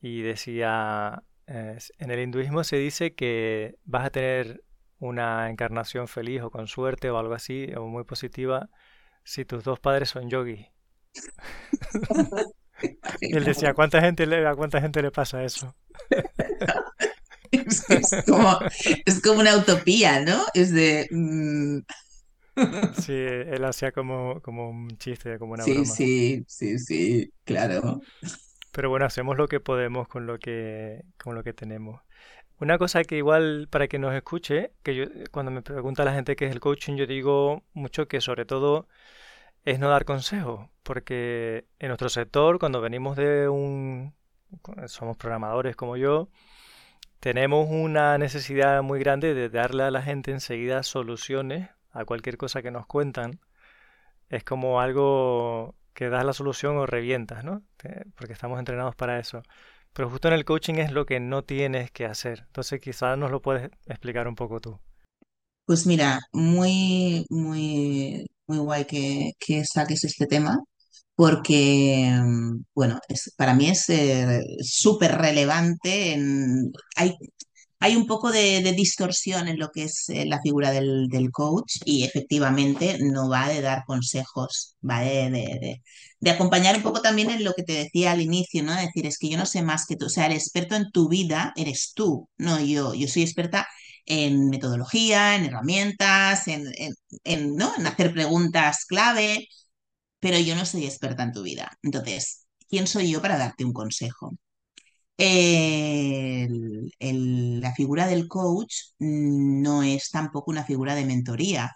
y 0.02 0.20
decía, 0.20 1.22
eh, 1.48 1.78
en 1.98 2.10
el 2.10 2.20
hinduismo 2.20 2.64
se 2.64 2.76
dice 2.76 3.14
que 3.14 3.76
vas 3.84 4.06
a 4.06 4.10
tener 4.10 4.64
una 4.98 5.50
encarnación 5.50 6.08
feliz 6.08 6.42
o 6.42 6.50
con 6.50 6.66
suerte 6.68 7.10
o 7.10 7.18
algo 7.18 7.34
así, 7.34 7.72
o 7.76 7.86
muy 7.86 8.04
positiva, 8.04 8.70
si 9.24 9.44
tus 9.44 9.64
dos 9.64 9.80
padres 9.80 10.10
son 10.10 10.30
yogis. 10.30 10.66
y 13.20 13.36
él 13.36 13.44
decía, 13.44 13.70
¿a 13.70 13.74
cuánta 13.74 14.00
gente 14.00 14.26
le, 14.26 14.46
a 14.46 14.54
cuánta 14.54 14.80
gente 14.80 15.02
le 15.02 15.10
pasa 15.10 15.44
eso? 15.44 15.74
Es, 17.50 17.84
como, 18.26 18.58
es 19.06 19.20
como 19.22 19.40
una 19.40 19.56
utopía, 19.56 20.20
¿no? 20.20 20.44
Es 20.54 20.72
de... 20.72 21.08
Mm. 21.10 21.78
Sí, 22.92 23.12
él 23.12 23.64
hacía 23.64 23.92
como, 23.92 24.40
como 24.42 24.68
un 24.70 24.88
chiste, 24.98 25.38
como 25.38 25.52
una 25.54 25.64
Sí, 25.64 25.72
broma. 25.72 25.84
sí, 25.84 26.44
sí, 26.48 26.78
sí, 26.78 27.32
claro. 27.44 28.00
Pero 28.72 28.90
bueno, 28.90 29.06
hacemos 29.06 29.36
lo 29.36 29.48
que 29.48 29.60
podemos 29.60 30.08
con 30.08 30.26
lo 30.26 30.38
que, 30.38 31.04
con 31.22 31.34
lo 31.34 31.42
que 31.42 31.52
tenemos. 31.52 32.02
Una 32.60 32.78
cosa 32.78 33.04
que 33.04 33.16
igual 33.16 33.68
para 33.70 33.88
que 33.88 33.98
nos 33.98 34.14
escuche, 34.14 34.72
que 34.82 34.94
yo 34.96 35.04
cuando 35.30 35.52
me 35.52 35.62
pregunta 35.62 36.04
la 36.04 36.12
gente 36.14 36.36
qué 36.36 36.46
es 36.46 36.52
el 36.52 36.60
coaching, 36.60 36.96
yo 36.96 37.06
digo 37.06 37.62
mucho 37.72 38.08
que 38.08 38.20
sobre 38.20 38.44
todo 38.46 38.88
es 39.64 39.78
no 39.78 39.88
dar 39.90 40.04
consejos, 40.04 40.68
porque 40.82 41.66
en 41.78 41.88
nuestro 41.88 42.08
sector, 42.08 42.58
cuando 42.58 42.80
venimos 42.80 43.16
de 43.16 43.48
un, 43.48 44.14
somos 44.86 45.16
programadores 45.16 45.76
como 45.76 45.96
yo, 45.96 46.28
tenemos 47.20 47.68
una 47.70 48.18
necesidad 48.18 48.82
muy 48.82 49.00
grande 49.00 49.34
de 49.34 49.48
darle 49.50 49.84
a 49.84 49.90
la 49.90 50.02
gente 50.02 50.30
enseguida 50.30 50.82
soluciones 50.82 51.70
a 51.92 52.04
cualquier 52.04 52.36
cosa 52.38 52.62
que 52.62 52.70
nos 52.70 52.86
cuentan. 52.86 53.40
Es 54.30 54.44
como 54.44 54.80
algo 54.80 55.74
que 55.98 56.10
das 56.10 56.24
la 56.24 56.32
solución 56.32 56.76
o 56.76 56.86
revientas, 56.86 57.42
¿no? 57.42 57.64
Porque 58.16 58.32
estamos 58.32 58.60
entrenados 58.60 58.94
para 58.94 59.18
eso. 59.18 59.42
Pero 59.92 60.08
justo 60.08 60.28
en 60.28 60.34
el 60.34 60.44
coaching 60.44 60.74
es 60.74 60.92
lo 60.92 61.06
que 61.06 61.18
no 61.18 61.42
tienes 61.42 61.90
que 61.90 62.04
hacer. 62.06 62.44
Entonces 62.46 62.80
quizás 62.80 63.18
nos 63.18 63.32
lo 63.32 63.42
puedes 63.42 63.68
explicar 63.84 64.28
un 64.28 64.36
poco 64.36 64.60
tú. 64.60 64.78
Pues 65.66 65.88
mira, 65.88 66.20
muy, 66.32 67.26
muy, 67.30 68.24
muy 68.46 68.58
guay 68.58 68.84
que, 68.84 69.32
que 69.40 69.64
saques 69.64 70.04
este 70.04 70.26
tema, 70.28 70.56
porque, 71.16 72.08
mm, 72.16 72.62
bueno, 72.76 73.00
es, 73.08 73.34
para 73.36 73.54
mí 73.54 73.68
es 73.68 73.88
eh, 73.88 74.40
súper 74.62 75.18
relevante. 75.18 76.16
Hay, 76.94 77.16
hay 77.80 77.96
un 77.96 78.06
poco 78.06 78.30
de, 78.32 78.60
distorsión 78.76 79.48
en 79.48 79.58
lo 79.58 79.70
que 79.70 79.84
es 79.84 80.08
eh, 80.08 80.26
la 80.26 80.40
figura 80.40 80.70
del, 80.72 81.08
del 81.08 81.30
coach 81.30 81.76
y 81.84 82.04
efectivamente 82.04 82.98
no 83.00 83.28
va 83.28 83.48
de 83.48 83.60
dar 83.62 83.84
consejos, 83.86 84.74
va 84.88 85.00
de, 85.00 85.30
de, 85.30 85.80
de- 86.20 86.30
acompañar 86.30 86.76
un 86.76 86.82
poco 86.82 87.00
también 87.02 87.30
en 87.30 87.44
lo 87.44 87.54
que 87.54 87.62
te 87.62 87.72
decía 87.74 88.12
al 88.12 88.20
inicio, 88.20 88.62
¿no? 88.62 88.74
decir, 88.74 89.06
es 89.06 89.18
que 89.18 89.28
yo 89.28 89.38
no 89.38 89.46
sé 89.46 89.62
más 89.62 89.86
que 89.86 89.96
tú, 89.96 90.06
o 90.06 90.08
sea, 90.08 90.26
el 90.26 90.32
experto 90.32 90.74
en 90.76 90.90
tu 90.90 91.08
vida 91.08 91.52
eres 91.56 91.92
tú, 91.94 92.28
no 92.36 92.60
yo. 92.60 92.94
Yo 92.94 93.08
soy 93.08 93.22
experta 93.22 93.66
en 94.06 94.48
metodología, 94.48 95.36
en 95.36 95.44
herramientas, 95.46 96.48
en, 96.48 96.66
en, 96.76 96.94
en, 97.24 97.56
¿no? 97.56 97.72
en 97.76 97.86
hacer 97.86 98.12
preguntas 98.12 98.84
clave, 98.86 99.46
pero 100.20 100.38
yo 100.38 100.56
no 100.56 100.66
soy 100.66 100.84
experta 100.86 101.22
en 101.24 101.32
tu 101.32 101.42
vida. 101.42 101.78
Entonces, 101.82 102.46
¿quién 102.68 102.86
soy 102.86 103.10
yo 103.10 103.22
para 103.22 103.38
darte 103.38 103.64
un 103.64 103.72
consejo? 103.72 104.32
La 107.00 107.74
figura 107.74 108.06
del 108.06 108.28
coach 108.28 108.74
no 108.98 109.82
es 109.82 110.10
tampoco 110.10 110.50
una 110.50 110.64
figura 110.64 110.94
de 110.94 111.04
mentoría, 111.04 111.72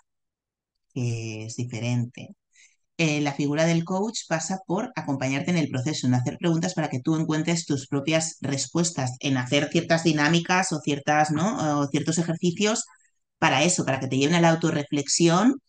que 0.94 1.46
es 1.46 1.56
diferente. 1.56 2.36
Eh, 2.98 3.20
la 3.22 3.34
figura 3.34 3.66
del 3.66 3.84
coach 3.84 4.20
pasa 4.28 4.60
por 4.66 4.92
acompañarte 4.96 5.50
en 5.52 5.58
el 5.58 5.70
proceso, 5.70 6.06
en 6.06 6.14
hacer 6.14 6.38
preguntas 6.38 6.74
para 6.74 6.90
que 6.90 7.00
tú 7.00 7.16
encuentres 7.16 7.66
tus 7.66 7.88
propias 7.88 8.38
respuestas, 8.42 9.12
en 9.20 9.36
hacer 9.38 9.70
ciertas 9.70 10.04
dinámicas 10.04 10.72
o 10.72 10.80
ciertas, 10.80 11.30
¿no? 11.32 11.80
o 11.80 11.88
ciertos 11.88 12.18
ejercicios 12.18 12.84
para 13.38 13.64
eso, 13.64 13.84
para 13.84 14.00
que 14.00 14.08
te 14.08 14.18
lleven 14.18 14.36
a 14.36 14.40
la 14.42 14.50
autorreflexión 14.50 15.60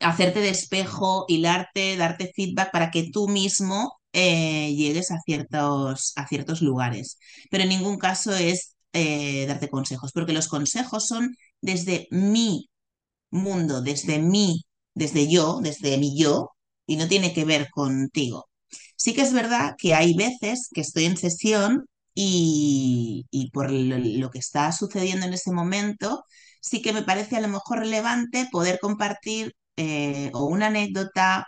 hacerte 0.00 0.40
de 0.40 0.50
espejo, 0.50 1.24
hilarte, 1.28 1.96
darte 1.96 2.32
feedback 2.34 2.70
para 2.72 2.90
que 2.90 3.10
tú 3.12 3.28
mismo 3.28 3.92
eh, 4.14 4.74
llegues 4.74 5.10
a 5.10 5.20
ciertos, 5.26 6.12
a 6.16 6.26
ciertos 6.28 6.62
lugares. 6.62 7.18
Pero 7.50 7.64
en 7.64 7.70
ningún 7.70 7.98
caso 7.98 8.34
es 8.34 8.76
eh, 8.92 9.46
darte 9.46 9.68
consejos, 9.68 10.12
porque 10.12 10.32
los 10.32 10.48
consejos 10.48 11.06
son 11.06 11.36
desde 11.60 12.08
mi 12.10 12.70
mundo, 13.30 13.82
desde 13.82 14.18
mí, 14.20 14.64
desde 14.94 15.28
yo, 15.28 15.60
desde 15.62 15.98
mi 15.98 16.18
yo, 16.18 16.50
y 16.86 16.96
no 16.96 17.08
tiene 17.08 17.32
que 17.34 17.44
ver 17.44 17.68
contigo. 17.70 18.48
Sí 18.96 19.14
que 19.14 19.22
es 19.22 19.32
verdad 19.32 19.74
que 19.78 19.94
hay 19.94 20.14
veces 20.14 20.68
que 20.72 20.80
estoy 20.82 21.04
en 21.06 21.16
sesión 21.16 21.86
y, 22.14 23.26
y 23.30 23.50
por 23.50 23.70
lo, 23.70 24.30
que 24.30 24.38
está 24.38 24.72
sucediendo 24.72 25.26
en 25.26 25.34
ese 25.34 25.52
momento, 25.52 26.24
sí 26.60 26.82
que 26.82 26.92
me 26.92 27.02
parece 27.02 27.36
a 27.36 27.40
lo 27.40 27.48
mejor 27.48 27.80
relevante 27.80 28.48
poder 28.52 28.78
compartir 28.80 29.54
eh, 29.76 30.30
o 30.34 30.44
una 30.46 30.68
anécdota 30.68 31.46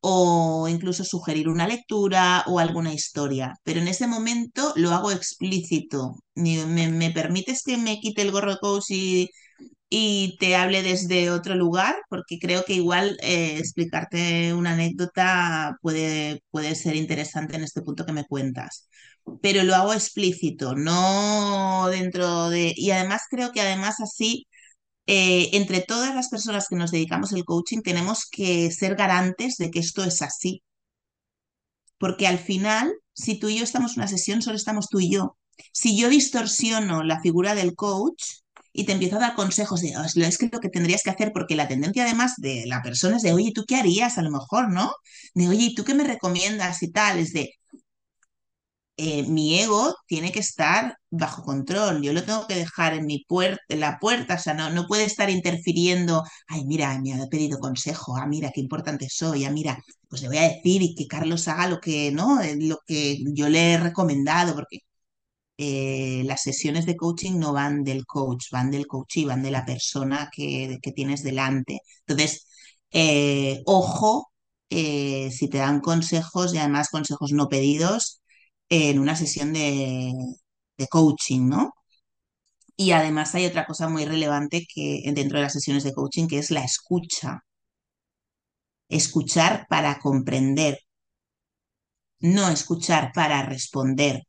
o 0.00 0.68
incluso 0.68 1.04
sugerir 1.04 1.48
una 1.48 1.68
lectura 1.68 2.44
o 2.46 2.58
alguna 2.58 2.92
historia, 2.94 3.54
pero 3.64 3.80
en 3.80 3.88
ese 3.88 4.06
momento 4.06 4.72
lo 4.76 4.90
hago 4.92 5.10
explícito. 5.12 6.14
¿Me, 6.34 6.64
me 6.88 7.10
permites 7.10 7.62
que 7.64 7.76
me 7.76 8.00
quite 8.00 8.22
el 8.22 8.30
gorro 8.32 8.56
coach 8.58 8.86
y, 8.90 9.30
y 9.88 10.36
te 10.38 10.56
hable 10.56 10.82
desde 10.82 11.30
otro 11.30 11.54
lugar? 11.54 11.96
Porque 12.08 12.38
creo 12.38 12.64
que 12.64 12.74
igual 12.74 13.18
eh, 13.22 13.56
explicarte 13.58 14.54
una 14.54 14.72
anécdota 14.74 15.76
puede, 15.82 16.42
puede 16.50 16.74
ser 16.76 16.96
interesante 16.96 17.56
en 17.56 17.64
este 17.64 17.82
punto 17.82 18.06
que 18.06 18.12
me 18.12 18.24
cuentas. 18.26 18.88
Pero 19.42 19.62
lo 19.64 19.74
hago 19.74 19.92
explícito, 19.94 20.74
no 20.74 21.88
dentro 21.90 22.50
de... 22.50 22.72
Y 22.76 22.90
además 22.90 23.22
creo 23.30 23.52
que 23.52 23.60
además 23.60 24.00
así 24.00 24.46
eh, 25.06 25.50
entre 25.54 25.80
todas 25.82 26.14
las 26.14 26.28
personas 26.28 26.66
que 26.68 26.76
nos 26.76 26.90
dedicamos 26.92 27.32
al 27.32 27.44
coaching 27.44 27.82
tenemos 27.82 28.26
que 28.30 28.70
ser 28.70 28.96
garantes 28.96 29.56
de 29.58 29.70
que 29.70 29.80
esto 29.80 30.04
es 30.04 30.22
así, 30.22 30.62
porque 31.98 32.26
al 32.26 32.38
final, 32.38 32.92
si 33.12 33.38
tú 33.38 33.48
y 33.48 33.58
yo 33.58 33.64
estamos 33.64 33.92
en 33.92 34.00
una 34.00 34.08
sesión, 34.08 34.42
solo 34.42 34.56
estamos 34.56 34.88
tú 34.88 35.00
y 35.00 35.10
yo. 35.12 35.36
Si 35.72 35.96
yo 35.98 36.08
distorsiono 36.08 37.02
la 37.02 37.20
figura 37.20 37.54
del 37.54 37.74
coach 37.74 38.22
y 38.72 38.84
te 38.84 38.92
empiezo 38.92 39.16
a 39.16 39.20
dar 39.20 39.34
consejos 39.34 39.80
de, 39.82 39.94
"Oh, 39.96 40.02
es 40.04 40.38
que 40.38 40.48
lo 40.52 40.60
que 40.60 40.68
tendrías 40.70 41.02
que 41.02 41.10
hacer, 41.10 41.32
porque 41.32 41.56
la 41.56 41.68
tendencia 41.68 42.04
además 42.04 42.34
de 42.38 42.64
la 42.66 42.82
persona 42.82 43.16
es 43.16 43.22
de, 43.22 43.32
oye, 43.32 43.52
¿tú 43.54 43.64
qué 43.66 43.76
harías? 43.76 44.16
A 44.18 44.22
lo 44.22 44.30
mejor, 44.30 44.70
¿no? 44.72 44.92
De, 45.34 45.48
oye, 45.48 45.64
¿y 45.66 45.74
tú 45.74 45.84
qué 45.84 45.94
me 45.94 46.04
recomiendas? 46.04 46.82
Y 46.82 46.90
tal, 46.90 47.18
es 47.18 47.32
de, 47.32 47.50
eh, 49.02 49.24
mi 49.28 49.58
ego 49.60 49.94
tiene 50.06 50.32
que 50.32 50.40
estar 50.40 50.96
bajo 51.10 51.42
control. 51.42 52.02
Yo 52.02 52.12
lo 52.12 52.24
tengo 52.24 52.46
que 52.46 52.54
dejar 52.56 52.94
en 52.94 53.06
mi 53.06 53.24
puerta, 53.26 53.62
en 53.68 53.80
la 53.80 53.98
puerta, 53.98 54.34
o 54.34 54.38
sea, 54.38 54.54
no, 54.54 54.70
no 54.70 54.86
puede 54.86 55.04
estar 55.04 55.30
interfiriendo. 55.30 56.22
Ay, 56.48 56.64
mira, 56.66 56.98
me 57.00 57.14
ha 57.14 57.26
pedido 57.28 57.58
consejo. 57.58 58.16
Ah, 58.16 58.26
mira, 58.26 58.50
qué 58.54 58.60
importante 58.60 59.08
soy. 59.10 59.44
Ah, 59.44 59.50
mira, 59.50 59.78
pues 60.08 60.22
le 60.22 60.28
voy 60.28 60.38
a 60.38 60.42
decir 60.48 60.82
y 60.82 60.94
que 60.94 61.06
Carlos 61.06 61.48
haga 61.48 61.68
lo 61.68 61.80
que, 61.80 62.10
¿no? 62.12 62.40
Eh, 62.42 62.56
Lo 62.60 62.78
que 62.86 63.18
yo 63.34 63.48
le 63.48 63.72
he 63.74 63.78
recomendado, 63.78 64.54
porque 64.54 64.78
eh, 65.58 66.22
las 66.26 66.42
sesiones 66.42 66.86
de 66.86 66.96
coaching 66.96 67.38
no 67.38 67.52
van 67.52 67.84
del 67.84 68.06
coach, 68.06 68.46
van 68.52 68.70
del 68.70 68.86
coach 68.86 69.18
y 69.18 69.24
van 69.26 69.42
de 69.42 69.50
la 69.52 69.64
persona 69.66 70.30
que, 70.34 70.78
que 70.82 70.92
tienes 70.92 71.22
delante. 71.22 71.80
Entonces, 72.06 72.46
ojo 73.66 74.30
si 75.30 75.48
te 75.50 75.58
dan 75.58 75.80
consejos 75.80 76.54
y 76.54 76.58
además 76.58 76.88
consejos 76.90 77.32
no 77.32 77.48
pedidos 77.48 78.19
en 78.70 78.98
una 79.00 79.16
sesión 79.16 79.52
de, 79.54 80.14
de 80.78 80.88
coaching, 80.88 81.48
¿no? 81.48 81.74
Y 82.76 82.90
además 82.90 83.32
hay 83.36 83.46
otra 83.46 83.64
cosa 83.64 83.88
muy 83.88 84.04
relevante 84.04 84.66
que 84.66 85.02
dentro 85.14 85.38
de 85.38 85.44
las 85.44 85.52
sesiones 85.52 85.84
de 85.84 85.94
coaching, 85.94 86.26
que 86.26 86.38
es 86.38 86.50
la 86.50 86.64
escucha. 86.64 87.44
Escuchar 88.90 89.66
para 89.70 89.98
comprender, 89.98 90.74
no 92.22 92.48
escuchar 92.48 93.12
para 93.12 93.42
responder. 93.42 94.22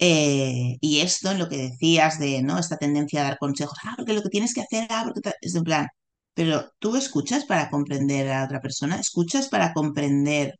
Eh, 0.00 0.76
y 0.80 1.00
esto 1.00 1.30
en 1.32 1.38
lo 1.40 1.48
que 1.48 1.56
decías 1.56 2.18
de, 2.20 2.42
¿no? 2.42 2.58
Esta 2.58 2.76
tendencia 2.76 3.20
a 3.20 3.24
dar 3.24 3.38
consejos, 3.38 3.76
ah, 3.84 3.94
porque 3.96 4.12
lo 4.12 4.22
que 4.22 4.28
tienes 4.28 4.54
que 4.54 4.60
hacer, 4.62 4.86
ah, 4.90 5.02
porque 5.04 5.20
ta-". 5.20 5.34
es 5.40 5.54
en 5.56 5.64
plan, 5.64 5.88
pero 6.34 6.70
tú 6.78 6.94
escuchas 6.96 7.44
para 7.46 7.68
comprender 7.70 8.30
a 8.30 8.44
otra 8.44 8.60
persona, 8.60 8.98
escuchas 9.00 9.48
para 9.48 9.72
comprender 9.72 10.54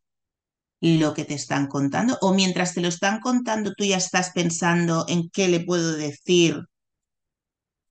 lo 0.80 1.14
que 1.14 1.24
te 1.24 1.34
están 1.34 1.66
contando, 1.68 2.18
o 2.22 2.34
mientras 2.34 2.74
te 2.74 2.80
lo 2.80 2.88
están 2.88 3.20
contando, 3.20 3.72
tú 3.76 3.84
ya 3.84 3.96
estás 3.98 4.30
pensando 4.34 5.04
en 5.08 5.28
qué 5.30 5.48
le 5.48 5.60
puedo 5.60 5.96
decir 5.96 6.62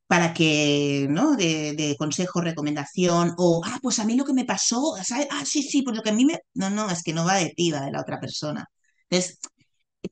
para 0.07 0.33
que, 0.33 1.07
¿no? 1.09 1.35
De, 1.35 1.95
consejo, 1.99 2.39
recomendación, 2.41 3.33
o, 3.37 3.61
ah, 3.65 3.79
pues 3.81 3.99
a 3.99 4.05
mí 4.05 4.15
lo 4.15 4.23
que 4.25 4.33
me 4.33 4.45
pasó, 4.45 4.95
¿sabes? 5.03 5.27
Ah, 5.31 5.43
sí, 5.45 5.63
sí, 5.63 5.81
pues 5.81 5.95
lo 5.97 6.01
que 6.03 6.11
a 6.11 6.13
mí 6.13 6.25
me... 6.25 6.39
No, 6.53 6.69
no, 6.69 6.89
es 6.89 7.03
que 7.03 7.13
no 7.13 7.25
va 7.25 7.35
de 7.35 7.49
ti, 7.55 7.71
va 7.71 7.81
de 7.81 7.91
la 7.91 8.01
otra 8.01 8.19
persona. 8.19 8.65
Entonces, 9.09 9.39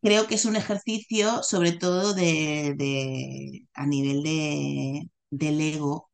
creo 0.02 0.28
que 0.28 0.36
es 0.36 0.46
un 0.46 0.56
ejercicio 0.58 1.44
sobre 1.44 1.74
todo 1.74 2.14
de, 2.14 2.76
de- 2.78 3.68
a 3.76 3.88
nivel 3.88 4.24
de, 4.24 5.10
del 5.32 5.62
ego 5.62 6.10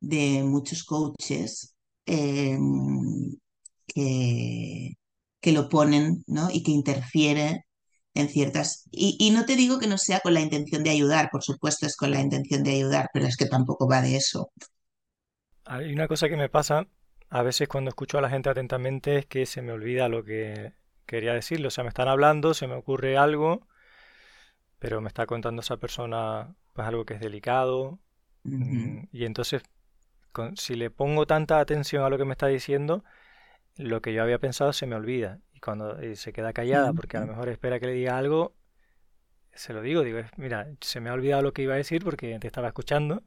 de 0.00 0.42
muchos 0.44 0.84
coaches 0.84 1.76
em, 2.06 3.36
que, 3.86 4.97
que 5.40 5.52
lo 5.52 5.68
ponen, 5.68 6.24
¿no? 6.26 6.50
Y 6.52 6.62
que 6.62 6.70
interfiere 6.72 7.64
en 8.14 8.28
ciertas... 8.28 8.84
Y, 8.90 9.16
y 9.20 9.30
no 9.30 9.46
te 9.46 9.56
digo 9.56 9.78
que 9.78 9.86
no 9.88 9.98
sea 9.98 10.20
con 10.20 10.34
la 10.34 10.40
intención 10.40 10.82
de 10.84 10.90
ayudar, 10.90 11.28
por 11.30 11.42
supuesto 11.44 11.86
es 11.86 11.96
con 11.96 12.10
la 12.12 12.20
intención 12.20 12.62
de 12.64 12.72
ayudar, 12.72 13.08
pero 13.12 13.26
es 13.26 13.36
que 13.36 13.46
tampoco 13.46 13.88
va 13.88 14.02
de 14.02 14.16
eso. 14.16 14.50
Hay 15.66 15.92
una 15.92 16.08
cosa 16.08 16.28
que 16.28 16.36
me 16.36 16.48
pasa 16.48 16.88
a 17.30 17.42
veces 17.42 17.68
cuando 17.68 17.90
escucho 17.90 18.18
a 18.18 18.20
la 18.20 18.28
gente 18.30 18.50
atentamente 18.50 19.18
es 19.18 19.26
que 19.26 19.46
se 19.46 19.62
me 19.62 19.70
olvida 19.72 20.08
lo 20.08 20.24
que 20.24 20.72
quería 21.06 21.32
decirlo. 21.34 21.68
O 21.68 21.70
sea, 21.70 21.84
me 21.84 21.88
están 21.90 22.08
hablando, 22.08 22.54
se 22.54 22.66
me 22.66 22.74
ocurre 22.74 23.16
algo, 23.16 23.68
pero 24.78 25.00
me 25.00 25.08
está 25.08 25.26
contando 25.26 25.60
esa 25.62 25.76
persona 25.76 26.54
pues 26.72 26.86
algo 26.88 27.04
que 27.04 27.14
es 27.14 27.20
delicado. 27.20 27.98
Mm, 28.44 29.06
Y 29.12 29.24
entonces, 29.24 29.62
con- 30.32 30.56
si 30.56 30.76
le 30.76 30.90
pongo 30.90 31.26
tanta 31.26 31.60
atención 31.60 32.04
a 32.04 32.10
lo 32.10 32.18
que 32.18 32.24
me 32.24 32.32
está 32.32 32.48
diciendo, 32.48 33.04
lo 33.78 34.02
que 34.02 34.14
yo 34.14 34.22
había 34.24 34.40
pensado 34.40 34.74
se 34.74 34.86
me 34.88 34.96
olvida. 34.96 35.40
Y 35.54 35.60
cuando 35.60 35.98
eh, 36.00 36.16
se 36.16 36.32
queda 36.34 36.54
callada, 36.54 36.94
porque 36.94 37.18
a 37.18 37.22
lo 37.22 37.28
mejor 37.28 37.50
espera 37.50 37.80
que 37.80 37.86
le 37.88 37.94
diga 37.94 38.18
algo, 38.18 38.56
se 39.54 39.72
lo 39.72 39.82
digo, 39.82 40.02
digo, 40.02 40.18
"Es- 40.18 40.30
mira, 40.38 40.68
se 40.80 41.00
me 41.00 41.10
ha 41.10 41.14
olvidado 41.14 41.42
lo 41.42 41.52
que 41.52 41.62
iba 41.62 41.74
a 41.74 41.76
decir 41.76 42.04
porque 42.04 42.38
te 42.38 42.46
estaba 42.46 42.68
escuchando. 42.68 43.22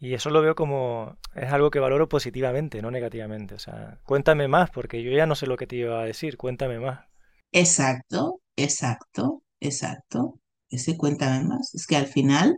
Y 0.00 0.14
eso 0.14 0.30
lo 0.30 0.42
veo 0.42 0.54
como, 0.56 1.18
es 1.34 1.52
algo 1.52 1.70
que 1.70 1.80
valoro 1.80 2.08
positivamente, 2.08 2.82
no 2.82 2.90
negativamente. 2.92 3.54
O 3.56 3.60
sea, 3.60 4.00
cuéntame 4.04 4.48
más, 4.48 4.70
porque 4.70 5.02
yo 5.02 5.12
ya 5.12 5.26
no 5.26 5.36
sé 5.36 5.46
lo 5.48 5.56
que 5.58 5.66
te 5.68 5.76
iba 5.76 6.00
a 6.00 6.04
decir, 6.06 6.36
cuéntame 6.38 6.80
más. 6.80 7.06
Exacto, 7.52 8.40
exacto, 8.56 9.42
exacto. 9.60 10.40
Ese 10.70 10.96
cuéntame 10.96 11.44
más. 11.44 11.74
Es 11.74 11.86
que 11.86 11.96
al 11.96 12.06
final, 12.06 12.56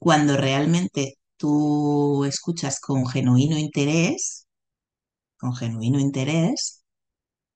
cuando 0.00 0.36
realmente 0.38 1.16
tú 1.38 2.24
escuchas 2.26 2.80
con 2.80 3.06
genuino 3.08 3.58
interés, 3.58 4.47
con 5.38 5.54
genuino 5.56 5.98
interés, 6.00 6.84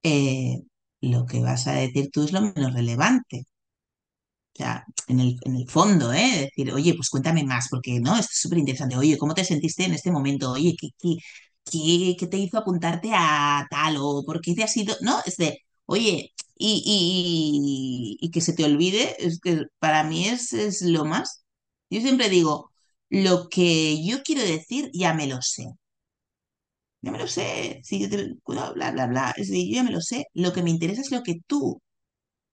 eh, 0.04 0.62
lo 1.02 1.26
que 1.26 1.40
vas 1.42 1.66
a 1.68 1.72
decir 1.74 2.10
tú 2.12 2.24
es 2.24 2.32
lo 2.32 2.42
menos 2.42 2.74
relevante. 2.74 3.46
O 4.54 4.58
sea, 4.58 4.84
en 5.08 5.20
el, 5.20 5.38
en 5.44 5.56
el 5.56 5.68
fondo, 5.70 6.12
¿eh? 6.12 6.50
Decir, 6.56 6.72
oye, 6.74 6.94
pues 6.94 7.08
cuéntame 7.08 7.42
más, 7.44 7.68
porque 7.70 8.00
no, 8.00 8.12
esto 8.16 8.30
es 8.32 8.40
súper 8.40 8.58
interesante. 8.58 8.96
Oye, 8.96 9.16
¿cómo 9.18 9.34
te 9.34 9.44
sentiste 9.44 9.84
en 9.84 9.94
este 9.94 10.10
momento? 10.12 10.52
Oye, 10.52 10.74
¿qué, 10.78 10.88
qué, 11.00 11.16
qué, 11.64 12.16
qué 12.18 12.26
te 12.26 12.36
hizo 12.38 12.58
apuntarte 12.58 13.10
a 13.14 13.66
tal? 13.70 13.96
¿O 13.98 14.22
por 14.26 14.40
qué 14.42 14.54
te 14.54 14.62
has 14.62 14.76
ido? 14.76 14.94
No, 15.00 15.18
es 15.24 15.36
de, 15.38 15.58
oye, 15.86 16.32
y, 16.56 16.82
y, 18.20 18.26
y 18.26 18.30
que 18.30 18.40
se 18.42 18.52
te 18.52 18.64
olvide, 18.64 19.16
es 19.24 19.40
que 19.40 19.62
para 19.78 20.04
mí 20.04 20.28
es, 20.28 20.52
es 20.52 20.82
lo 20.82 21.04
más. 21.06 21.44
Yo 21.90 22.00
siempre 22.02 22.28
digo, 22.28 22.70
lo 23.08 23.48
que 23.48 24.04
yo 24.04 24.22
quiero 24.22 24.42
decir 24.42 24.90
ya 24.92 25.14
me 25.14 25.26
lo 25.26 25.40
sé. 25.42 25.64
Ya 27.02 27.10
me 27.12 27.18
lo 27.18 27.26
sé. 27.26 27.80
Si 27.84 28.00
yo 28.00 28.08
te 28.08 28.34
bla, 28.46 28.70
bla, 28.72 28.90
bla, 28.92 29.06
bla. 29.06 29.34
Decir, 29.36 29.68
yo 29.68 29.76
ya 29.76 29.82
me 29.84 29.90
lo 29.90 30.00
sé. 30.00 30.26
Lo 30.34 30.52
que 30.52 30.62
me 30.62 30.70
interesa 30.70 31.00
es 31.02 31.10
lo 31.10 31.22
que 31.22 31.40
tú 31.46 31.80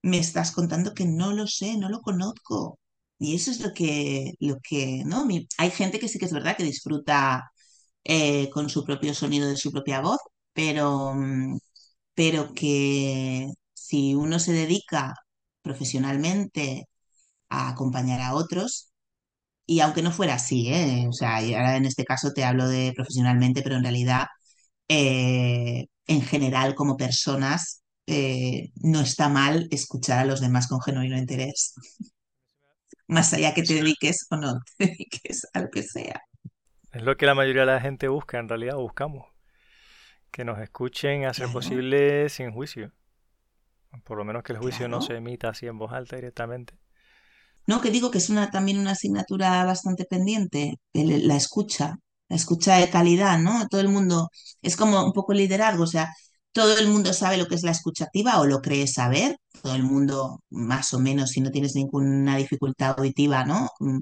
me 0.03 0.19
estás 0.19 0.51
contando 0.51 0.93
que 0.93 1.05
no 1.05 1.33
lo 1.33 1.47
sé, 1.47 1.77
no 1.77 1.89
lo 1.89 2.01
conozco. 2.01 2.79
Y 3.19 3.35
eso 3.35 3.51
es 3.51 3.61
lo 3.61 3.73
que, 3.73 4.33
lo 4.39 4.57
que, 4.61 5.03
¿no? 5.05 5.27
Hay 5.57 5.71
gente 5.71 5.99
que 5.99 6.07
sí 6.09 6.19
que 6.19 6.25
es 6.25 6.33
verdad 6.33 6.57
que 6.57 6.63
disfruta 6.63 7.51
eh, 8.05 8.49
con 8.51 8.69
su 8.69 8.85
propio 8.85 9.13
sonido 9.15 9.49
de 9.49 9.57
su 9.57 9.71
propia 9.71 10.01
voz, 10.01 10.19
pero, 10.53 11.15
pero 12.13 12.53
que 12.53 13.49
si 13.73 14.15
uno 14.15 14.39
se 14.39 14.53
dedica 14.53 15.13
profesionalmente 15.61 16.87
a 17.49 17.69
acompañar 17.69 18.21
a 18.21 18.35
otros, 18.35 18.91
y 19.65 19.81
aunque 19.81 20.01
no 20.03 20.11
fuera 20.11 20.35
así, 20.35 20.69
¿eh? 20.73 21.07
O 21.09 21.13
sea, 21.13 21.37
ahora 21.37 21.77
en 21.77 21.85
este 21.85 22.05
caso 22.05 22.33
te 22.33 22.43
hablo 22.45 22.67
de 22.67 22.93
profesionalmente, 22.95 23.61
pero 23.63 23.75
en 23.77 23.83
realidad 23.83 24.27
eh, 24.89 25.87
en 26.07 26.23
general 26.23 26.75
como 26.75 26.97
personas, 26.97 27.83
eh, 28.07 28.71
no 28.77 29.01
está 29.01 29.29
mal 29.29 29.67
escuchar 29.71 30.19
a 30.21 30.25
los 30.25 30.41
demás 30.41 30.67
con 30.69 30.81
genuino 30.81 31.17
interés, 31.17 31.75
más 33.07 33.33
allá 33.33 33.53
que 33.53 33.63
te 33.63 33.73
dediques 33.75 34.25
o 34.31 34.37
no 34.37 34.59
te 34.77 34.85
dediques 34.87 35.45
a 35.53 35.61
lo 35.61 35.69
que 35.69 35.83
sea. 35.83 36.21
Es 36.91 37.01
lo 37.01 37.17
que 37.17 37.25
la 37.25 37.33
mayoría 37.33 37.61
de 37.61 37.65
la 37.73 37.81
gente 37.81 38.09
busca, 38.09 38.37
en 38.37 38.47
realidad, 38.47 38.77
o 38.77 38.81
buscamos. 38.81 39.25
Que 40.31 40.43
nos 40.45 40.59
escuchen 40.59 41.25
a 41.25 41.33
ser 41.33 41.49
Claro, 41.51 41.51
posible 41.51 42.29
sin 42.29 42.51
juicio. 42.51 42.91
Por 44.03 44.17
lo 44.17 44.25
menos 44.25 44.41
que 44.43 44.51
el 44.51 44.57
juicio 44.59 44.89
no 44.89 44.99
se 44.99 45.15
emita 45.15 45.49
así 45.49 45.67
en 45.67 45.77
voz 45.77 45.91
alta 45.93 46.15
directamente. 46.15 46.73
No, 47.67 47.81
que 47.81 47.91
digo 47.91 48.11
que 48.11 48.17
es 48.17 48.29
una, 48.29 48.49
también 48.51 48.79
una 48.79 48.91
asignatura 48.91 49.63
bastante 49.65 50.05
pendiente, 50.05 50.75
el- 50.93 51.27
la 51.27 51.35
escucha, 51.35 51.97
la 52.29 52.35
escucha 52.35 52.75
de 52.77 52.89
calidad, 52.89 53.39
¿no? 53.39 53.67
Todo 53.69 53.81
el 53.81 53.89
mundo, 53.89 54.29
es 54.61 54.75
como 54.77 55.03
un 55.05 55.13
poco 55.13 55.33
liderazgo, 55.33 55.83
o 55.83 55.87
sea, 55.87 56.09
todo 56.51 56.77
el 56.77 56.87
mundo 56.87 57.13
sabe 57.13 57.37
lo 57.37 57.47
que 57.47 57.55
es 57.55 57.63
la 57.63 57.71
escucha 57.71 58.05
activa 58.05 58.39
o 58.39 58.45
lo 58.45 58.61
cree 58.61 58.87
saber, 58.87 59.37
todo 59.61 59.75
el 59.75 59.83
mundo 59.83 60.41
más 60.49 60.93
o 60.93 60.99
menos, 60.99 61.31
si 61.31 61.41
no 61.41 61.51
tienes 61.51 61.75
ninguna 61.75 62.37
dificultad 62.37 62.95
auditiva, 62.97 63.45
¿no? 63.45 63.69
Mm, 63.79 63.99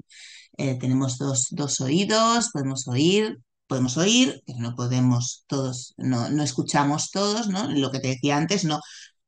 eh, 0.58 0.78
tenemos 0.78 1.18
dos, 1.18 1.48
dos 1.50 1.80
oídos, 1.80 2.50
podemos 2.52 2.88
oír, 2.88 3.38
podemos 3.66 3.96
oír, 3.96 4.42
pero 4.46 4.58
no 4.60 4.74
podemos 4.74 5.44
todos, 5.46 5.94
no, 5.98 6.30
no 6.30 6.42
escuchamos 6.42 7.10
todos, 7.10 7.48
¿no? 7.48 7.68
Lo 7.70 7.90
que 7.90 8.00
te 8.00 8.08
decía 8.08 8.36
antes, 8.36 8.64
no 8.64 8.80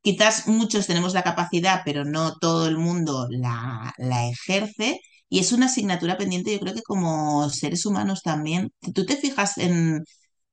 Quizás 0.02 0.46
muchos 0.48 0.86
tenemos 0.86 1.12
la 1.12 1.22
capacidad, 1.22 1.82
pero 1.84 2.04
no 2.04 2.36
todo 2.38 2.66
el 2.68 2.78
mundo 2.78 3.26
la, 3.30 3.92
la 3.98 4.28
ejerce. 4.28 5.00
Y 5.30 5.40
es 5.40 5.52
una 5.52 5.66
asignatura 5.66 6.18
pendiente, 6.18 6.52
yo 6.52 6.60
creo 6.60 6.74
que 6.74 6.82
como 6.82 7.48
seres 7.50 7.86
humanos 7.86 8.22
también. 8.22 8.72
Tú 8.94 9.06
te 9.06 9.16
fijas 9.16 9.58
en, 9.58 10.04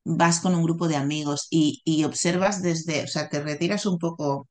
vas 0.06 0.40
con 0.42 0.56
un 0.56 0.64
grupo 0.64 0.88
de 0.88 0.96
amigos 0.98 1.48
y, 1.52 2.04
observas 2.06 2.62
desde, 2.62 3.04
o 3.04 3.08
sea, 3.08 3.30
te 3.30 3.42
retiras 3.42 3.86
un 3.86 4.00
poco. 4.00 4.48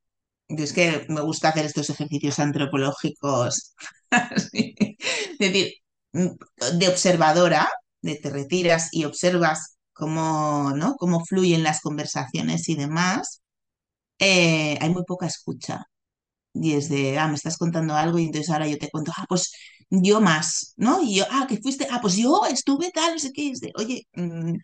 Es 0.49 0.72
que 0.72 1.07
me 1.09 1.22
gusta 1.22 1.51
hacer 1.51 1.66
estos 1.66 1.91
ejercicios 1.91 2.39
antropológicos, 2.39 3.74
es 4.53 5.39
decir, 5.39 5.72
de 6.12 6.89
observadora, 6.89 7.68
de 8.03 8.16
te 8.16 8.31
retiras 8.31 8.89
y 8.93 9.05
observas 9.05 9.77
cómo, 9.93 10.72
¿no? 10.77 10.97
cómo 10.97 11.24
fluyen 11.24 11.62
las 11.62 11.81
conversaciones 11.81 12.68
y 12.68 12.77
demás 12.77 13.43
eh, 14.18 14.79
hay 14.81 14.91
muy 14.91 15.05
poca 15.05 15.27
escucha. 15.27 15.85
Y 16.55 16.74
es 16.74 16.89
de, 16.89 17.18
ah, 17.18 17.29
me 17.29 17.35
estás 17.37 17.59
contando 17.59 17.95
algo 17.95 18.18
y 18.18 18.27
entonces 18.27 18.51
ahora 18.51 18.68
yo 18.68 18.79
te 18.79 18.91
cuento, 18.91 19.12
ah, 19.16 19.27
pues 19.29 19.53
yo 19.91 20.20
más, 20.20 20.74
¿no? 20.76 21.03
Y 21.03 21.16
yo, 21.16 21.24
ah, 21.30 21.47
que 21.49 21.59
fuiste, 21.59 21.87
ah, 21.91 22.01
pues 22.03 22.16
yo 22.16 22.43
estuve 22.51 22.91
tal, 22.93 23.12
no 23.14 23.18
sé 23.18 23.32
qué, 23.32 23.53
de, 23.61 23.72
oye, 23.76 24.07
mm, 24.14 24.55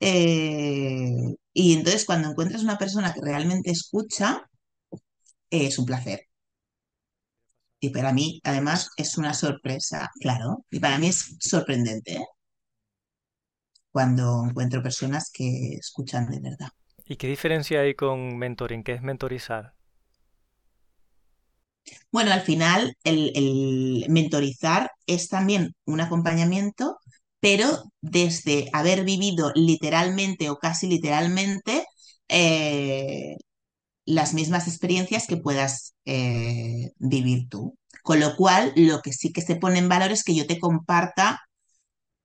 eh, 0.00 1.34
y 1.54 1.74
entonces 1.74 2.04
cuando 2.06 2.30
encuentras 2.30 2.62
una 2.64 2.78
persona 2.78 3.12
que 3.14 3.20
realmente 3.22 3.70
escucha, 3.70 4.42
es 5.50 5.78
un 5.78 5.86
placer. 5.86 6.20
Y 7.80 7.90
para 7.90 8.12
mí, 8.12 8.40
además, 8.44 8.90
es 8.96 9.18
una 9.18 9.34
sorpresa, 9.34 10.08
claro, 10.20 10.64
y 10.70 10.78
para 10.80 10.98
mí 10.98 11.08
es 11.08 11.36
sorprendente, 11.40 12.12
¿eh? 12.14 12.26
Cuando 13.90 14.46
encuentro 14.48 14.82
personas 14.82 15.30
que 15.30 15.74
escuchan 15.74 16.26
de 16.30 16.40
verdad. 16.40 16.70
¿Y 17.04 17.16
qué 17.16 17.26
diferencia 17.26 17.80
hay 17.80 17.94
con 17.94 18.38
mentoring? 18.38 18.84
¿Qué 18.84 18.92
es 18.92 19.02
mentorizar? 19.02 19.74
Bueno, 22.12 22.32
al 22.32 22.42
final 22.42 22.96
el, 23.04 23.32
el 23.34 24.06
mentorizar 24.08 24.90
es 25.06 25.28
también 25.28 25.74
un 25.84 26.00
acompañamiento, 26.00 26.98
pero 27.40 27.84
desde 28.00 28.68
haber 28.72 29.04
vivido 29.04 29.52
literalmente 29.54 30.50
o 30.50 30.56
casi 30.58 30.88
literalmente 30.88 31.84
eh, 32.28 33.36
las 34.06 34.34
mismas 34.34 34.68
experiencias 34.68 35.26
que 35.26 35.36
puedas 35.38 35.94
eh, 36.06 36.92
vivir 36.98 37.48
tú. 37.48 37.76
Con 38.02 38.20
lo 38.20 38.36
cual, 38.36 38.72
lo 38.76 39.02
que 39.02 39.12
sí 39.12 39.32
que 39.32 39.42
se 39.42 39.56
pone 39.56 39.78
en 39.80 39.88
valor 39.88 40.12
es 40.12 40.24
que 40.24 40.34
yo 40.34 40.46
te 40.46 40.58
comparta 40.60 41.40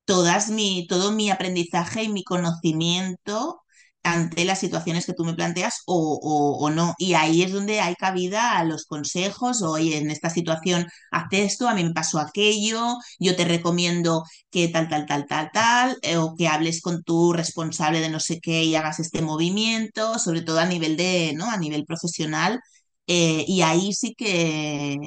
todas 0.05 0.49
mi, 0.49 0.87
todo 0.87 1.11
mi 1.11 1.29
aprendizaje 1.31 2.03
y 2.03 2.09
mi 2.09 2.23
conocimiento 2.23 3.62
ante 4.03 4.45
las 4.45 4.59
situaciones 4.59 5.05
que 5.05 5.13
tú 5.13 5.23
me 5.25 5.33
planteas 5.33 5.81
o, 5.85 6.19
o, 6.59 6.69
no. 6.69 6.93
Y 6.97 7.13
ahí 7.13 7.41
es 7.43 7.51
donde 7.53 7.79
hay 7.81 7.95
cabida 7.95 8.57
a 8.57 8.63
los 8.65 8.85
consejos, 8.85 9.61
oye, 9.61 9.97
en 9.97 10.11
esta 10.11 10.29
situación 10.29 10.87
haz 11.11 11.27
esto, 11.31 11.67
a 11.69 11.73
mí 11.75 11.83
me 11.83 11.93
pasó 11.93 12.19
aquello, 12.19 12.97
yo 13.19 13.35
te 13.35 13.45
recomiendo 13.45 14.23
que 14.51 14.67
tal, 14.67 14.89
tal, 14.89 15.05
tal, 15.05 15.25
tal, 15.27 15.49
tal, 15.53 15.97
eh, 16.01 16.17
o 16.17 16.35
que 16.35 16.47
hables 16.47 16.81
con 16.81 17.03
tu 17.03 17.33
responsable 17.33 17.99
de 18.01 18.09
no 18.09 18.19
sé 18.19 18.39
qué 18.41 18.63
y 18.63 18.75
hagas 18.75 18.99
este 18.99 19.21
movimiento, 19.21 20.19
sobre 20.19 20.41
todo 20.41 20.59
a 20.59 20.65
nivel 20.65 20.97
de, 20.97 21.33
¿no? 21.35 21.49
A 21.49 21.57
nivel 21.57 21.85
profesional. 21.85 22.59
Eh, 23.07 23.43
y 23.47 23.61
ahí 23.61 23.93
sí 23.93 24.15
que 24.15 24.97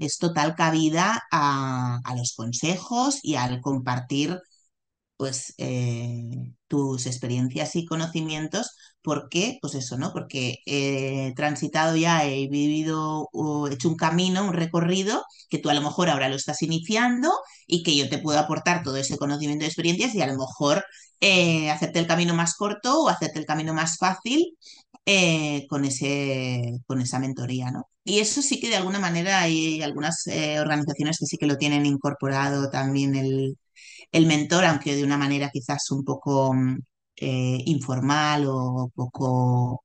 es 0.00 0.18
total 0.18 0.54
cabida 0.54 1.22
a, 1.30 2.00
a 2.04 2.16
los 2.16 2.34
consejos 2.34 3.18
y 3.22 3.34
al 3.36 3.60
compartir 3.60 4.38
pues 5.22 5.54
eh, 5.58 6.52
tus 6.66 7.06
experiencias 7.06 7.76
y 7.76 7.86
conocimientos. 7.86 8.76
¿Por 9.02 9.28
qué? 9.28 9.58
Pues 9.62 9.76
eso, 9.76 9.96
¿no? 9.96 10.12
Porque 10.12 10.58
he 10.66 11.32
transitado 11.36 11.94
ya, 11.94 12.24
he 12.26 12.48
vivido, 12.48 13.28
o 13.32 13.68
hecho 13.68 13.88
un 13.88 13.94
camino, 13.94 14.44
un 14.44 14.52
recorrido, 14.52 15.22
que 15.48 15.58
tú 15.58 15.70
a 15.70 15.74
lo 15.74 15.80
mejor 15.80 16.10
ahora 16.10 16.28
lo 16.28 16.34
estás 16.34 16.60
iniciando 16.62 17.30
y 17.68 17.84
que 17.84 17.96
yo 17.96 18.08
te 18.08 18.18
puedo 18.18 18.40
aportar 18.40 18.82
todo 18.82 18.96
ese 18.96 19.16
conocimiento 19.16 19.64
y 19.64 19.68
experiencias 19.68 20.12
y 20.16 20.22
a 20.22 20.26
lo 20.26 20.36
mejor 20.36 20.84
eh, 21.20 21.70
hacerte 21.70 22.00
el 22.00 22.08
camino 22.08 22.34
más 22.34 22.56
corto 22.56 23.02
o 23.02 23.08
hacerte 23.08 23.38
el 23.38 23.46
camino 23.46 23.72
más 23.74 23.98
fácil 23.98 24.56
eh, 25.06 25.66
con, 25.68 25.84
ese, 25.84 26.80
con 26.86 27.00
esa 27.00 27.20
mentoría, 27.20 27.70
¿no? 27.70 27.88
Y 28.04 28.18
eso 28.18 28.42
sí 28.42 28.58
que 28.60 28.68
de 28.70 28.76
alguna 28.76 28.98
manera 28.98 29.40
hay 29.40 29.82
algunas 29.82 30.26
eh, 30.26 30.58
organizaciones 30.58 31.18
que 31.18 31.26
sí 31.26 31.36
que 31.36 31.46
lo 31.46 31.58
tienen 31.58 31.86
incorporado 31.86 32.70
también 32.70 33.14
el, 33.14 33.56
el 34.12 34.26
mentor, 34.26 34.64
aunque 34.64 34.94
de 34.96 35.04
una 35.04 35.18
manera 35.18 35.50
quizás 35.52 35.90
un 35.90 36.04
poco 36.04 36.54
mm, 36.54 36.78
eh, 37.16 37.62
informal 37.66 38.46
o 38.48 38.90
poco, 38.94 39.84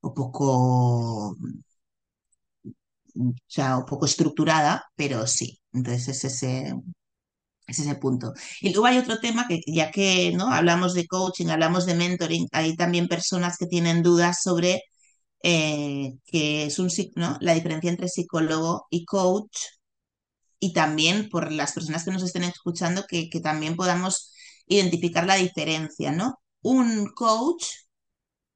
o 0.00 0.14
poco, 0.14 1.36
mm, 1.38 3.30
o 3.30 3.34
sea, 3.46 3.76
un 3.78 3.84
poco 3.86 4.06
estructurada, 4.06 4.84
pero 4.96 5.26
sí. 5.26 5.60
Entonces 5.72 6.08
es 6.08 6.24
ese, 6.24 6.74
es 7.66 7.78
ese 7.78 7.94
punto. 7.96 8.32
Y 8.60 8.72
luego 8.72 8.86
hay 8.86 8.98
otro 8.98 9.18
tema 9.20 9.46
que 9.48 9.60
ya 9.66 9.90
que 9.90 10.32
¿no? 10.36 10.52
hablamos 10.52 10.94
de 10.94 11.06
coaching, 11.06 11.48
hablamos 11.48 11.86
de 11.86 11.94
mentoring, 11.94 12.48
hay 12.52 12.76
también 12.76 13.08
personas 13.08 13.56
que 13.58 13.66
tienen 13.66 14.02
dudas 14.02 14.42
sobre 14.42 14.82
eh, 15.42 16.14
es 16.32 16.78
un, 16.78 16.90
¿no? 17.16 17.38
la 17.40 17.54
diferencia 17.54 17.90
entre 17.90 18.08
psicólogo 18.08 18.86
y 18.90 19.04
coach 19.04 19.56
y 20.62 20.72
también 20.72 21.28
por 21.28 21.50
las 21.50 21.72
personas 21.72 22.04
que 22.04 22.12
nos 22.12 22.22
estén 22.22 22.44
escuchando 22.44 23.04
que, 23.08 23.28
que 23.28 23.40
también 23.40 23.74
podamos 23.74 24.32
identificar 24.68 25.26
la 25.26 25.34
diferencia, 25.34 26.12
¿no? 26.12 26.38
Un 26.62 27.08
coach, 27.16 27.64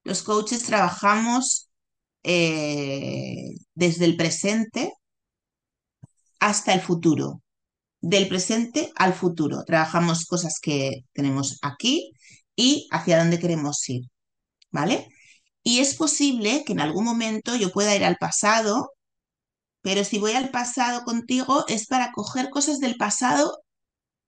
los 0.04 0.22
coaches 0.22 0.62
trabajamos 0.62 1.68
eh, 2.22 3.56
desde 3.74 4.04
el 4.04 4.16
presente 4.16 4.92
hasta 6.38 6.74
el 6.74 6.80
futuro, 6.80 7.42
del 8.00 8.28
presente 8.28 8.92
al 8.94 9.12
futuro. 9.12 9.64
Trabajamos 9.64 10.26
cosas 10.26 10.60
que 10.62 11.00
tenemos 11.12 11.58
aquí 11.62 12.12
y 12.54 12.86
hacia 12.92 13.18
dónde 13.18 13.40
queremos 13.40 13.88
ir, 13.88 14.04
¿vale? 14.70 15.08
Y 15.64 15.80
es 15.80 15.96
posible 15.96 16.64
que 16.64 16.72
en 16.74 16.80
algún 16.80 17.04
momento 17.04 17.56
yo 17.56 17.72
pueda 17.72 17.96
ir 17.96 18.04
al 18.04 18.16
pasado, 18.18 18.92
pero 19.86 20.02
si 20.02 20.18
voy 20.18 20.32
al 20.32 20.50
pasado 20.50 21.04
contigo 21.04 21.64
es 21.68 21.86
para 21.86 22.10
coger 22.10 22.50
cosas 22.50 22.80
del 22.80 22.96
pasado 22.96 23.62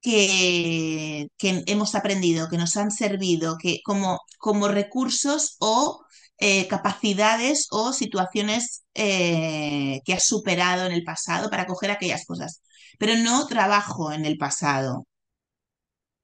que, 0.00 1.28
que 1.36 1.64
hemos 1.66 1.96
aprendido, 1.96 2.48
que 2.48 2.58
nos 2.58 2.76
han 2.76 2.92
servido, 2.92 3.56
que 3.58 3.80
como, 3.84 4.20
como 4.38 4.68
recursos 4.68 5.56
o 5.58 6.00
eh, 6.38 6.68
capacidades 6.68 7.66
o 7.72 7.92
situaciones 7.92 8.84
eh, 8.94 10.00
que 10.04 10.14
has 10.14 10.26
superado 10.26 10.86
en 10.86 10.92
el 10.92 11.02
pasado 11.04 11.50
para 11.50 11.66
coger 11.66 11.90
aquellas 11.90 12.24
cosas. 12.24 12.62
Pero 12.98 13.16
no 13.16 13.48
trabajo 13.48 14.12
en 14.12 14.26
el 14.26 14.38
pasado. 14.38 15.06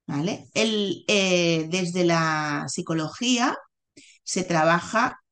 ¿Vale? 0.06 0.48
El, 0.54 1.04
eh, 1.08 1.66
desde 1.70 2.04
la 2.04 2.66
psicología 2.68 3.56
se 4.22 4.44
trabaja 4.44 5.23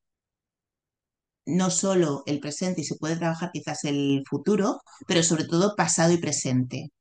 no 1.45 1.69
solo 1.71 2.23
el 2.25 2.39
presente 2.39 2.81
y 2.81 2.83
se 2.85 2.95
puede 2.95 3.17
trabajar 3.17 3.51
quizás 3.53 3.83
el 3.85 4.23
futuro, 4.29 4.81
pero 5.07 5.23
sobre 5.23 5.45
todo 5.45 5.75
pasado 5.75 6.13
y 6.13 6.17
presente. 6.17 6.91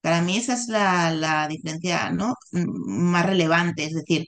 Para 0.00 0.22
mí 0.22 0.36
esa 0.38 0.54
es 0.54 0.68
la, 0.68 1.46
diferencia 1.48 2.10
¿no? 2.10 2.34
más 2.52 3.26
relevante, 3.26 3.84
es 3.84 3.94
decir, 3.94 4.26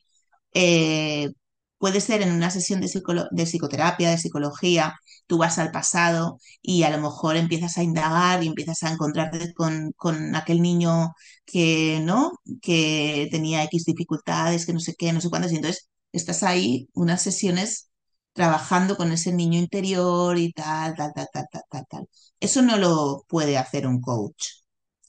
eh, 0.55 1.31
puede 1.79 2.01
ser 2.01 2.23
en 2.23 2.33
una 2.33 2.51
sesión 2.51 2.81
de, 2.81 2.89
de, 3.33 3.47
psicoterapia, 3.47 4.11
de 4.11 4.19
psicología, 4.19 4.95
tú 5.27 5.39
vas 5.39 5.59
al 5.59 5.71
pasado 5.73 6.39
y 6.63 6.83
a 6.85 6.91
lo 6.91 6.99
mejor 7.01 7.37
empiezas 7.37 7.79
a 7.79 7.83
indagar 7.83 8.43
y 8.43 8.49
empiezas 8.49 8.83
a 8.85 8.91
encontrarte 8.93 9.53
con, 9.55 9.93
con 9.97 10.35
aquel 10.37 10.63
niño 10.63 11.13
que, 11.45 12.01
¿no? 12.03 12.33
que 12.63 13.29
tenía 13.31 13.65
X 13.65 13.85
dificultades, 13.85 14.67
que 14.67 14.73
no 14.73 14.81
sé 14.81 14.95
qué, 14.97 15.13
no 15.13 15.21
sé 15.21 15.31
cuántas, 15.31 15.53
y 15.53 15.57
entonces 15.57 15.89
estás 16.13 16.43
ahí 16.43 16.89
unas 16.95 17.23
sesiones 17.23 17.91
trabajando 18.35 18.97
con 18.99 19.13
ese 19.13 19.33
niño 19.33 19.59
interior 19.61 20.39
y 20.39 20.53
tal, 20.53 20.97
tal, 20.97 21.13
tal, 21.15 21.29
tal, 21.33 21.47
tal, 21.71 21.87
tal. 21.89 22.09
Eso 22.41 22.63
no 22.63 22.77
lo 22.79 23.25
puede 23.29 23.59
hacer 23.59 23.87
un 23.87 24.01
coach. 24.03 24.47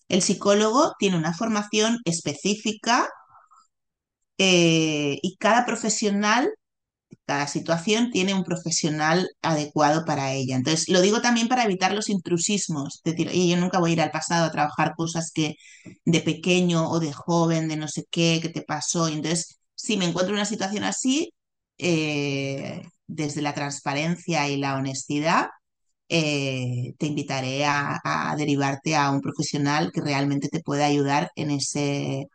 El 0.09 0.21
psicólogo 0.23 0.93
tiene 0.99 1.17
una 1.17 1.33
formación 1.33 1.99
específica 2.05 3.09
eh, 4.37 5.17
y 5.21 5.37
cada 5.37 5.65
profesional, 5.65 6.49
cada 7.25 7.47
situación 7.47 8.11
tiene 8.11 8.33
un 8.33 8.43
profesional 8.43 9.29
adecuado 9.41 10.05
para 10.05 10.33
ella. 10.33 10.55
Entonces, 10.57 10.89
lo 10.89 11.01
digo 11.01 11.21
también 11.21 11.47
para 11.49 11.65
evitar 11.65 11.93
los 11.93 12.09
intrusismos. 12.09 13.01
Es 13.03 13.15
decir, 13.15 13.31
yo 13.31 13.57
nunca 13.57 13.79
voy 13.79 13.91
a 13.91 13.93
ir 13.95 14.01
al 14.01 14.11
pasado 14.11 14.45
a 14.45 14.51
trabajar 14.51 14.95
cosas 14.97 15.31
que 15.33 15.55
de 16.05 16.21
pequeño 16.21 16.89
o 16.89 16.99
de 16.99 17.13
joven, 17.13 17.67
de 17.69 17.77
no 17.77 17.87
sé 17.87 18.05
qué, 18.11 18.39
que 18.41 18.49
te 18.49 18.63
pasó. 18.63 19.07
entonces, 19.07 19.59
si 19.75 19.97
me 19.97 20.05
encuentro 20.05 20.31
en 20.33 20.37
una 20.39 20.45
situación 20.45 20.83
así, 20.85 21.33
eh, 21.77 22.83
desde 23.07 23.41
la 23.41 23.53
transparencia 23.53 24.49
y 24.49 24.57
la 24.57 24.75
honestidad, 24.75 25.47
eh, 26.09 26.93
te 26.99 27.07
invitaré 27.07 27.65
a, 27.65 28.35
derivarte 28.37 28.95
a 28.95 29.09
un 29.11 29.21
profesional 29.21 29.91
que 29.91 30.01
realmente 30.01 30.49
te 30.49 30.61
pueda 30.61 30.85
ayudar 30.85 31.31
en 31.35 31.51
ese, 31.51 32.27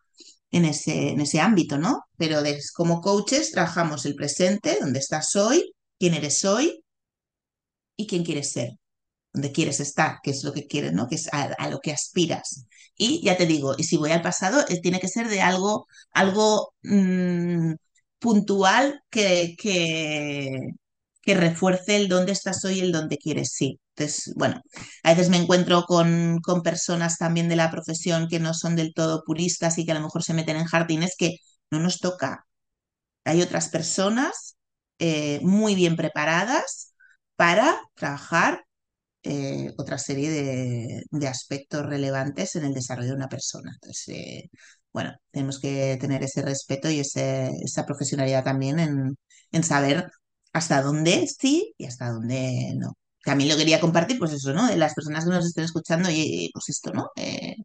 en 0.50 0.64
ese, 0.64 1.10
en 1.10 1.20
ese 1.20 1.40
ámbito, 1.40 1.78
¿no? 1.78 2.02
Pero 2.16 2.40
como 2.74 3.00
coaches 3.00 3.52
trabajamos 3.52 4.06
el 4.06 4.14
presente, 4.16 4.78
donde 4.80 4.98
estás 5.00 5.36
hoy, 5.36 5.72
quién 5.98 6.14
eres 6.14 6.44
hoy 6.44 6.82
y 7.96 8.06
quién 8.06 8.24
quieres 8.24 8.52
ser, 8.52 8.70
dónde 9.32 9.52
quieres 9.52 9.80
estar, 9.80 10.18
qué 10.22 10.30
es 10.32 10.44
lo 10.44 10.52
que 10.52 10.66
quieres, 10.66 10.92
¿no? 10.92 11.08
Que 11.08 11.16
es 11.16 11.28
a, 11.32 11.68
lo 11.70 11.80
que 11.80 11.92
aspiras. 11.92 12.66
Y 12.96 13.22
ya 13.24 13.36
te 13.36 13.46
digo, 13.46 13.74
y 13.78 13.84
si 13.84 13.96
voy 13.96 14.12
al 14.12 14.22
pasado, 14.22 14.64
eh, 14.68 14.80
tiene 14.80 15.00
que 15.00 15.08
ser 15.08 15.28
de 15.28 15.40
algo, 15.42 15.86
algo 16.12 16.72
mm, 16.82 17.74
puntual 18.20 19.02
que, 19.10 19.56
que, 19.58 20.74
refuerce 21.34 21.96
el 21.96 22.08
dónde 22.08 22.32
estás 22.32 22.64
hoy 22.64 22.78
y 22.78 22.80
el 22.80 22.92
dónde 22.92 23.16
quieres 23.18 23.60
ir. 23.62 23.78
Entonces, 23.96 24.34
bueno, 24.36 24.60
a 25.04 25.10
veces 25.10 25.30
me 25.30 25.36
encuentro 25.36 25.84
con, 25.84 26.38
con, 26.42 26.62
personas 26.62 27.18
también 27.18 27.48
de 27.48 27.56
la 27.56 27.70
profesión 27.70 28.28
que 28.28 28.40
no 28.40 28.52
son 28.54 28.74
del 28.76 28.92
todo 28.94 29.22
puristas 29.24 29.78
y 29.78 29.86
que 29.86 29.92
a 29.92 29.94
lo 29.94 30.00
mejor 30.02 30.24
se 30.24 30.34
meten 30.34 30.56
en 30.56 30.64
jardines 30.66 31.14
que 31.18 31.36
no 31.70 31.78
nos 31.80 32.00
toca. 32.00 32.46
Hay 33.24 33.42
otras 33.42 33.68
personas 33.68 34.56
eh, 34.98 35.40
muy 35.42 35.74
bien 35.74 35.96
preparadas 35.96 36.94
para 37.36 37.80
trabajar 37.94 38.64
eh, 39.22 39.72
otra 39.78 39.98
serie 39.98 40.30
de, 40.30 41.04
de, 41.10 41.28
aspectos 41.28 41.86
relevantes 41.86 42.56
en 42.56 42.64
el 42.64 42.74
desarrollo 42.74 43.10
de 43.10 43.16
una 43.16 43.28
persona. 43.28 43.72
Entonces, 43.74 44.08
eh, 44.08 44.50
bueno, 44.92 45.12
tenemos 45.30 45.60
que 45.60 45.96
tener 46.00 46.22
ese 46.22 46.42
respeto 46.42 46.90
y 46.90 47.00
ese, 47.00 47.50
esa 47.64 47.86
profesionalidad 47.86 48.44
también 48.44 48.78
en, 48.80 49.16
en 49.52 49.62
saber 49.64 50.10
hasta 50.52 50.82
dónde 50.82 51.26
sí 51.28 51.74
y 51.78 51.86
hasta 51.86 52.10
dónde 52.10 52.74
no. 52.76 52.94
También 53.24 53.50
lo 53.50 53.56
quería 53.56 53.80
compartir, 53.80 54.18
pues 54.18 54.32
eso, 54.32 54.52
¿no? 54.54 54.66
De 54.66 54.76
las 54.76 54.94
personas 54.94 55.24
que 55.24 55.30
nos 55.30 55.46
estén 55.46 55.64
escuchando 55.64 56.08
y 56.10 56.50
pues 56.54 56.68
esto, 56.70 56.92
¿no? 56.92 57.10
Eh, 57.16 57.56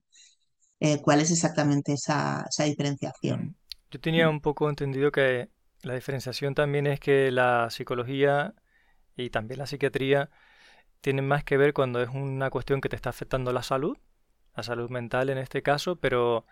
eh, 0.79 1.01
¿Cuál 1.01 1.21
es 1.21 1.31
exactamente 1.31 1.93
esa, 1.93 2.45
esa 2.49 2.63
diferenciación? 2.65 3.55
Yo 3.91 3.99
tenía 3.99 4.29
un 4.29 4.41
poco 4.41 4.69
entendido 4.69 5.11
que 5.11 5.49
la 5.83 5.93
diferenciación 5.95 6.55
también 6.55 6.87
es 6.87 6.99
que 6.99 7.31
la 7.31 7.69
psicología 7.69 8.53
y 9.15 9.29
también 9.29 9.59
la 9.59 9.67
psiquiatría 9.67 10.29
tienen 11.01 11.27
más 11.27 11.43
que 11.43 11.57
ver 11.57 11.73
cuando 11.73 12.01
es 12.01 12.09
una 12.09 12.49
cuestión 12.49 12.81
que 12.81 12.89
te 12.89 12.95
está 12.95 13.09
afectando 13.11 13.53
la 13.53 13.63
salud, 13.63 13.97
la 14.55 14.63
salud 14.63 14.89
mental 14.89 15.29
en 15.29 15.37
este 15.37 15.63
caso, 15.63 15.97
pero 15.97 16.45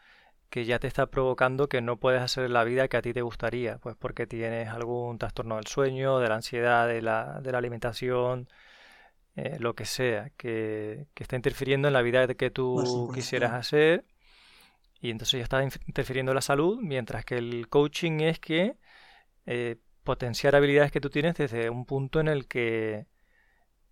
que 0.53 0.65
ya 0.65 0.77
te 0.77 0.85
está 0.85 1.07
provocando 1.07 1.67
que 1.67 1.81
no 1.81 1.97
puedes 1.97 2.21
hacer 2.21 2.47
la 2.51 2.63
vida 2.63 2.87
que 2.87 2.97
a 2.97 3.01
ti 3.01 3.11
te 3.11 3.23
gustaría, 3.23 3.79
pues 3.79 3.95
porque 3.95 4.27
tienes 4.27 4.69
algún 4.69 5.17
trastorno 5.17 5.55
del 5.55 5.65
sueño, 5.65 6.19
de 6.19 6.29
la 6.29 6.35
ansiedad, 6.35 6.87
de 6.87 7.01
la, 7.01 7.41
de 7.41 7.51
la 7.51 7.57
alimentación, 7.57 8.47
eh, 9.35 9.57
lo 9.59 9.73
que 9.73 9.85
sea, 9.85 10.29
que, 10.37 11.07
está 11.15 11.37
interfiriendo 11.37 11.87
en 11.87 11.95
la 11.95 12.03
vida 12.03 12.27
que 12.35 12.51
tú 12.51 13.11
quisieras 13.15 13.53
hacer. 13.53 14.05
Y 15.01 15.09
entonces 15.09 15.39
ya 15.39 15.43
está 15.43 15.63
interfiriendo 15.63 16.33
en 16.33 16.35
la 16.35 16.41
salud, 16.41 16.77
mientras 16.79 17.25
que 17.25 17.39
el 17.39 17.67
coaching 17.67 18.19
es 18.19 18.37
que 18.39 18.77
eh, 19.47 19.77
potenciar 20.03 20.55
habilidades 20.55 20.91
que 20.91 21.01
tú 21.01 21.09
tienes 21.09 21.33
desde 21.33 21.71
un 21.71 21.85
punto 21.85 22.19
en 22.19 22.27
el 22.27 22.47
que 22.47 23.07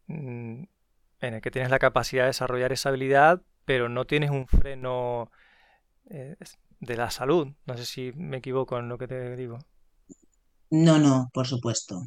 mm, 0.06 0.64
en 1.22 1.34
el 1.34 1.42
que 1.42 1.50
tienes 1.50 1.72
la 1.72 1.80
capacidad 1.80 2.26
de 2.26 2.28
desarrollar 2.28 2.72
esa 2.72 2.90
habilidad, 2.90 3.42
pero 3.66 3.90
no 3.90 4.06
tienes 4.06 4.30
un 4.30 4.46
freno 4.46 5.32
eh, 6.10 6.36
de 6.80 6.98
la 6.98 7.12
salud. 7.12 7.48
No 7.66 7.78
sé 7.78 7.86
si 7.86 8.12
me 8.14 8.38
equivoco 8.38 8.78
en 8.80 8.90
lo 8.90 8.98
que 8.98 9.08
te 9.08 9.36
digo. 9.36 9.60
No, 10.70 10.98
no, 11.00 11.30
por 11.34 11.48
supuesto. 11.48 12.02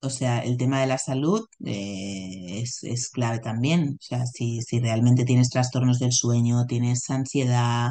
O 0.00 0.10
sea, 0.10 0.40
el 0.40 0.56
tema 0.56 0.80
de 0.80 0.86
la 0.86 0.98
salud 0.98 1.46
eh, 1.64 2.62
es, 2.62 3.10
clave 3.10 3.40
también. 3.40 3.96
O 4.00 4.02
sea, 4.04 4.26
si, 4.26 4.62
si 4.62 4.80
realmente 4.80 5.24
tienes 5.24 5.50
trastornos 5.50 5.98
del 5.98 6.12
sueño, 6.12 6.66
tienes 6.66 7.08
ansiedad, 7.10 7.90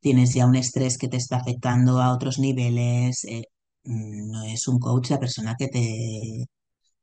tienes 0.00 0.34
ya 0.34 0.46
un 0.46 0.56
estrés 0.56 0.98
que 0.98 1.08
te 1.08 1.16
está 1.18 1.36
afectando 1.38 2.00
a 2.00 2.12
otros 2.14 2.38
niveles. 2.38 3.24
eh, 3.24 3.44
no 3.84 4.44
es 4.44 4.68
un 4.68 4.78
coach 4.78 5.10
la 5.10 5.20
persona 5.20 5.56
que 5.58 5.68
te... 5.68 6.46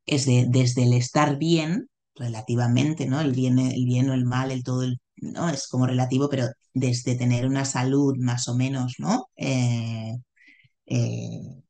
Es 0.06 0.26
de, 0.26 0.46
desde 0.50 0.84
el 0.84 0.94
estar 0.94 1.38
bien, 1.38 1.90
relativamente, 2.16 3.08
¿no? 3.08 3.22
El 3.22 3.34
bien, 3.34 3.60
el 3.60 3.86
bien 3.86 4.10
o 4.10 4.14
el 4.14 4.26
mal, 4.26 4.52
el 4.52 4.64
todo, 4.64 4.84
el, 4.84 5.00
¿no? 5.22 5.50
Es 5.50 5.68
como 5.68 5.88
relativo, 5.88 6.30
pero 6.30 6.48
desde 6.74 7.16
tener 7.16 7.46
una 7.46 7.66
salud 7.66 8.16
más 8.18 8.48
o 8.48 8.56
menos, 8.56 8.96
¿no? 9.00 9.28
Eh, 9.38 10.16
eh, 10.88 11.64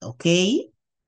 ok, 0.00 0.24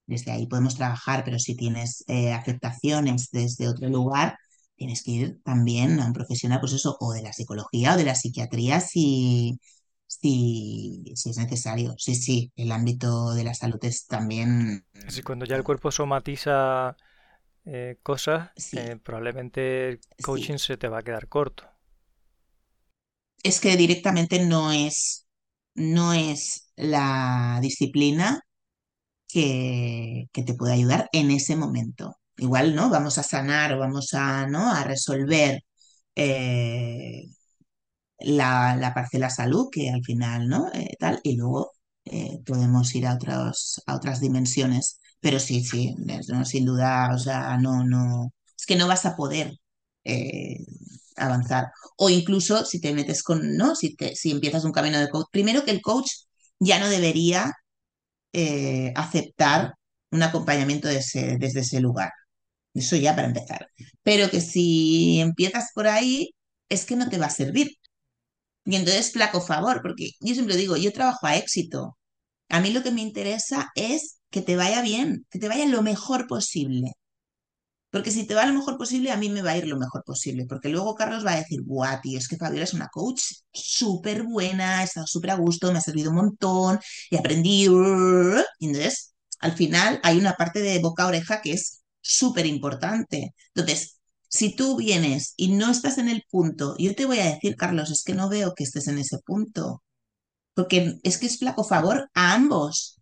desde 0.07 0.33
ahí 0.33 0.47
podemos 0.47 0.77
trabajar, 0.77 1.25
pero 1.25 1.39
si 1.39 1.55
tienes 1.57 2.05
eh, 2.09 2.33
afectaciones 2.33 3.31
desde 3.31 3.69
otro 3.69 3.89
lugar, 3.89 4.37
tienes 4.77 5.03
que 5.03 5.11
ir 5.13 5.41
también 5.45 6.01
a 6.01 6.07
un 6.07 6.13
profesional, 6.13 6.61
pues 6.61 6.73
eso, 6.73 6.97
o 7.01 7.13
de 7.13 7.23
la 7.23 7.33
psicología 7.33 7.95
o 7.95 7.97
de 7.97 8.05
la 8.05 8.15
psiquiatría 8.15 8.81
si, 8.81 9.61
si, 10.07 11.05
si 11.15 11.31
es 11.31 11.37
necesario. 11.37 11.95
Sí, 11.99 12.15
sí, 12.15 12.53
el 12.57 12.73
ámbito 12.73 13.35
de 13.35 13.45
la 13.45 13.55
salud 13.55 13.79
es 13.83 14.07
también, 14.07 14.85
cuando 15.25 15.45
ya 15.45 15.57
el 15.57 15.65
cuerpo 15.65 15.91
somatiza 15.91 16.97
eh, 17.65 17.99
cosas, 18.03 18.51
sí, 18.57 18.77
eh, 18.77 18.97
probablemente 19.03 19.89
el 19.89 20.01
sí. 20.19 20.19
coaching 20.21 20.59
se 20.59 20.77
te 20.77 20.89
va 20.89 20.99
a 20.99 21.03
quedar 21.03 21.29
corto. 21.29 21.65
Es 23.43 23.61
que 23.61 23.77
directamente 23.77 24.45
no 24.47 24.73
es, 24.73 25.27
no 25.75 26.13
es 26.13 26.71
la 26.77 27.59
disciplina 27.63 28.43
que, 29.29 30.27
que 30.33 30.43
te 30.45 30.55
puede 30.55 30.75
ayudar 30.75 31.09
en 31.13 31.31
ese 31.31 31.57
momento. 31.57 32.17
Igual, 32.39 32.75
¿no? 32.77 32.91
Vamos 32.91 33.19
a 33.19 33.23
sanar 33.25 33.75
o 33.75 33.79
vamos 33.81 34.15
a, 34.15 34.47
¿no? 34.49 34.71
a 34.73 34.85
resolver 34.85 35.63
eh, 36.17 37.25
la, 38.21 38.77
la 38.77 38.95
parcela 38.95 39.31
salud, 39.31 39.69
que 39.73 39.91
al 39.91 40.05
final, 40.05 40.49
¿no? 40.49 40.69
Eh, 40.75 40.97
tal, 40.99 41.21
y 41.25 41.37
luego 41.37 41.73
podemos 42.47 42.95
ir 42.95 43.07
a 43.07 43.15
otros, 43.15 43.83
a 43.87 43.95
otras 43.97 44.21
dimensiones. 44.21 45.01
Pero 45.21 45.39
sí, 45.39 45.63
sí, 45.65 45.95
no, 46.29 46.45
sin 46.45 46.65
duda, 46.65 47.11
o 47.15 47.19
sea, 47.19 47.57
no, 47.59 47.85
no, 47.85 48.33
es 48.59 48.65
que 48.67 48.77
no 48.77 48.89
vas 48.89 49.05
a 49.07 49.17
poder 49.17 49.53
eh, 50.05 50.57
avanzar. 51.17 51.67
O 51.97 52.09
incluso 52.11 52.65
si 52.65 52.81
te 52.81 52.95
metes 52.95 53.23
con, 53.23 53.57
¿no? 53.57 53.75
Si, 53.77 53.95
te, 53.97 54.17
si 54.17 54.31
empiezas 54.31 54.65
un 54.65 54.73
camino 54.73 54.99
de 54.99 55.11
coach, 55.11 55.27
primero 55.31 55.65
que 55.65 55.73
el 55.73 55.83
coach 55.83 56.11
ya 56.59 56.79
no 56.81 56.89
debería 56.89 57.53
eh, 58.33 58.93
aceptar 58.97 59.75
un 60.11 60.23
acompañamiento 60.23 60.89
de 60.89 60.99
ese- 60.99 61.37
desde 61.39 61.61
ese 61.61 61.81
lugar. 61.81 62.11
Eso 62.75 62.97
ya 62.97 63.15
para 63.17 63.29
empezar. 63.29 63.69
Pero 64.03 64.31
que 64.31 64.41
si 64.43 65.21
empiezas 65.21 65.71
por 65.75 65.89
ahí, 65.89 66.31
es 66.69 66.85
que 66.87 66.97
no 66.97 67.09
te 67.11 67.19
va 67.19 67.27
a 67.27 67.31
servir. 67.31 67.69
Y 68.65 68.77
entonces, 68.77 69.13
flaco 69.13 69.41
favor, 69.41 69.81
porque 69.83 70.11
yo 70.21 70.35
siempre 70.35 70.57
digo, 70.57 70.77
yo 70.77 70.93
trabajo 70.93 71.27
a 71.27 71.37
éxito. 71.37 71.97
A 72.51 72.61
mí 72.61 72.73
lo 72.73 72.83
que 72.85 72.93
me 72.93 73.03
interesa 73.03 73.71
es 73.77 74.20
que 74.31 74.43
te 74.43 74.57
vaya 74.57 74.83
bien, 74.83 75.27
que 75.31 75.39
te 75.39 75.49
vaya 75.49 75.67
lo 75.67 75.83
mejor 75.83 76.27
posible. 76.27 76.93
Porque 77.91 78.13
si 78.13 78.25
te 78.27 78.35
va 78.35 78.47
lo 78.47 78.55
mejor 78.55 78.79
posible, 78.79 79.11
a 79.11 79.17
mí 79.17 79.29
me 79.31 79.43
va 79.43 79.51
a 79.53 79.57
ir 79.57 79.67
lo 79.67 79.77
mejor 79.79 80.05
posible. 80.05 80.47
Porque 80.49 80.69
luego 80.69 80.95
Carlos 80.95 81.27
va 81.27 81.33
a 81.33 81.37
decir, 81.37 81.63
guau, 81.65 82.01
tío, 82.01 82.19
es 82.19 82.29
que 82.29 82.37
Fabiola 82.37 82.65
es 82.65 82.75
una 82.75 82.89
coach 82.89 83.21
súper 83.53 84.23
buena, 84.23 84.83
estado 84.85 85.07
súper 85.07 85.31
a 85.33 85.35
gusto, 85.35 85.73
me 85.73 85.79
ha 85.79 85.81
servido 85.81 86.11
un 86.11 86.17
montón, 86.17 86.79
he 87.11 87.19
aprendido. 87.19 87.75
Y 88.61 88.67
entonces, 88.67 89.15
al 89.41 89.53
final, 89.57 90.01
hay 90.05 90.19
una 90.19 90.35
parte 90.35 90.61
de 90.61 90.79
boca 90.79 91.03
a 91.05 91.07
oreja 91.09 91.41
que 91.43 91.53
es 91.53 91.83
súper 92.01 92.47
importante. 92.47 93.35
Entonces, 93.55 93.99
si 94.29 94.55
tú 94.55 94.77
vienes 94.77 95.35
y 95.37 95.53
no 95.53 95.71
estás 95.71 95.99
en 95.99 96.09
el 96.09 96.23
punto, 96.31 96.77
yo 96.79 96.95
te 96.95 97.07
voy 97.07 97.19
a 97.21 97.27
decir, 97.27 97.57
Carlos, 97.57 97.91
es 97.91 98.05
que 98.05 98.15
no 98.15 98.29
veo 98.29 98.55
que 98.55 98.65
estés 98.65 98.87
en 98.89 98.99
ese 98.99 99.19
punto. 99.19 99.83
Porque 100.55 100.99
es 101.05 101.19
que 101.19 101.27
es 101.27 101.39
flaco 101.39 101.65
favor 101.65 102.11
a 102.15 102.35
ambos. 102.35 103.00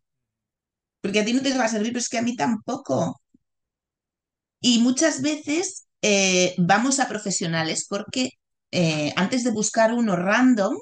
Porque 1.00 1.20
a 1.20 1.24
ti 1.24 1.32
no 1.32 1.42
te 1.42 1.56
va 1.58 1.64
a 1.66 1.68
servir, 1.68 1.92
pero 1.92 2.00
es 2.00 2.08
que 2.08 2.18
a 2.18 2.22
mí 2.22 2.36
tampoco. 2.36 3.20
Y 4.60 4.80
muchas 4.80 5.22
veces 5.22 5.86
eh, 6.02 6.54
vamos 6.58 6.98
a 7.00 7.08
profesionales 7.08 7.86
porque 7.88 8.30
eh, 8.70 9.12
antes 9.16 9.44
de 9.44 9.50
buscar 9.52 9.94
uno 9.94 10.16
random, 10.16 10.76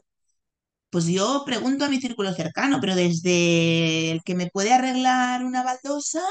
pues 0.90 1.06
yo 1.06 1.44
pregunto 1.46 1.84
a 1.84 1.88
mi 1.88 2.00
círculo 2.00 2.32
cercano, 2.34 2.78
pero 2.80 2.94
desde 2.96 4.12
el 4.12 4.22
que 4.24 4.34
me 4.34 4.48
puede 4.50 4.72
arreglar 4.72 5.44
una 5.44 5.62
baldosa 5.64 6.22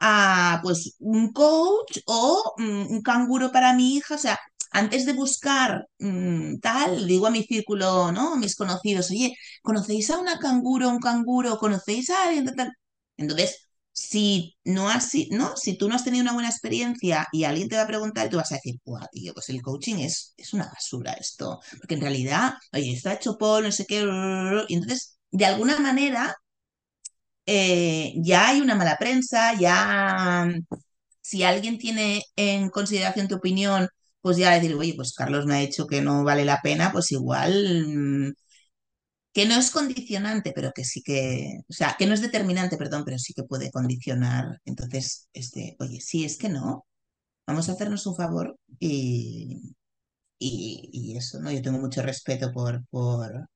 a 0.00 0.60
pues 0.62 0.96
un 1.00 1.32
coach 1.32 1.98
o 2.06 2.54
mm, 2.58 2.88
un 2.92 3.02
canguro 3.02 3.52
para 3.52 3.74
mi 3.74 3.96
hija, 3.96 4.14
o 4.16 4.18
sea, 4.18 4.38
antes 4.72 5.06
de 5.06 5.12
buscar 5.14 5.86
mm, 5.98 6.58
tal, 6.60 7.06
digo 7.06 7.26
a 7.26 7.30
mi 7.30 7.42
círculo, 7.44 8.12
¿no? 8.12 8.34
A 8.34 8.36
mis 8.38 8.56
conocidos, 8.56 9.10
oye, 9.10 9.34
¿conocéis 9.62 10.10
a 10.10 10.18
una 10.18 10.38
canguro, 10.38 10.88
un 10.90 11.00
canguro? 11.00 11.58
¿Conocéis 11.58 12.10
a 12.10 12.24
alguien? 12.28 12.44
Tal, 12.46 12.56
tal? 12.56 12.72
Entonces, 13.16 13.68
si 13.92 14.56
no 14.64 14.90
has, 14.90 15.10
¿no? 15.30 15.56
Si 15.56 15.78
tú 15.78 15.88
no 15.88 15.94
has 15.94 16.04
tenido 16.04 16.22
una 16.22 16.34
buena 16.34 16.48
experiencia 16.50 17.26
y 17.32 17.44
alguien 17.44 17.68
te 17.68 17.76
va 17.76 17.82
a 17.82 17.86
preguntar, 17.86 18.28
tú 18.28 18.36
vas 18.36 18.52
a 18.52 18.56
decir, 18.56 18.76
¡buah, 18.84 19.06
tío! 19.10 19.32
Pues 19.34 19.48
el 19.48 19.62
coaching 19.62 19.96
es, 19.96 20.34
una 20.52 20.66
basura 20.66 21.12
esto. 21.14 21.60
Porque 21.78 21.94
en 21.94 22.02
realidad, 22.02 22.54
oye, 22.72 22.92
está 22.92 23.14
hecho 23.14 23.38
por 23.38 23.62
no 23.64 23.72
sé 23.72 23.86
qué. 23.86 24.00
Y 24.68 24.74
entonces, 24.74 25.18
de 25.30 25.46
alguna 25.46 25.78
manera, 25.78 26.36
eh, 27.46 28.12
ya 28.16 28.48
hay 28.48 28.60
una 28.60 28.74
mala 28.74 28.96
prensa, 28.98 29.54
ya 29.58 30.48
si 31.20 31.42
alguien 31.44 31.78
tiene 31.78 32.22
en 32.36 32.70
consideración 32.70 33.28
tu 33.28 33.36
opinión, 33.36 33.88
pues 34.20 34.36
ya 34.38 34.52
decir, 34.54 34.74
oye, 34.74 34.94
pues 34.96 35.14
Carlos 35.14 35.46
me 35.46 35.54
ha 35.56 35.58
dicho 35.58 35.86
que 35.86 36.00
no 36.02 36.24
vale 36.24 36.44
la 36.44 36.60
pena, 36.62 36.92
pues 36.92 37.12
igual, 37.12 37.86
mm, 37.86 38.32
que 39.36 39.46
no 39.46 39.56
es 39.56 39.70
condicionante, 39.70 40.52
pero 40.56 40.72
que 40.74 40.84
sí 40.84 41.02
que, 41.02 41.60
o 41.68 41.74
sea, 41.74 41.96
que 41.98 42.06
no 42.06 42.14
es 42.14 42.22
determinante, 42.22 42.78
perdón, 42.78 43.04
pero 43.04 43.18
sí 43.18 43.34
que 43.34 43.44
puede 43.44 43.70
condicionar. 43.70 44.60
Entonces, 44.64 45.28
este, 45.34 45.76
oye, 45.80 46.00
sí, 46.00 46.24
es 46.24 46.38
que 46.38 46.48
no, 46.48 46.86
vamos 47.46 47.68
a 47.68 47.72
hacernos 47.72 48.06
un 48.06 48.16
favor 48.16 48.58
y, 48.80 49.76
y, 50.38 50.90
y 50.92 51.16
eso, 51.18 51.40
¿no? 51.40 51.50
Yo 51.52 51.62
tengo 51.62 51.78
mucho 51.78 52.02
respeto 52.02 52.52
por, 52.52 52.86
por, 52.90 53.48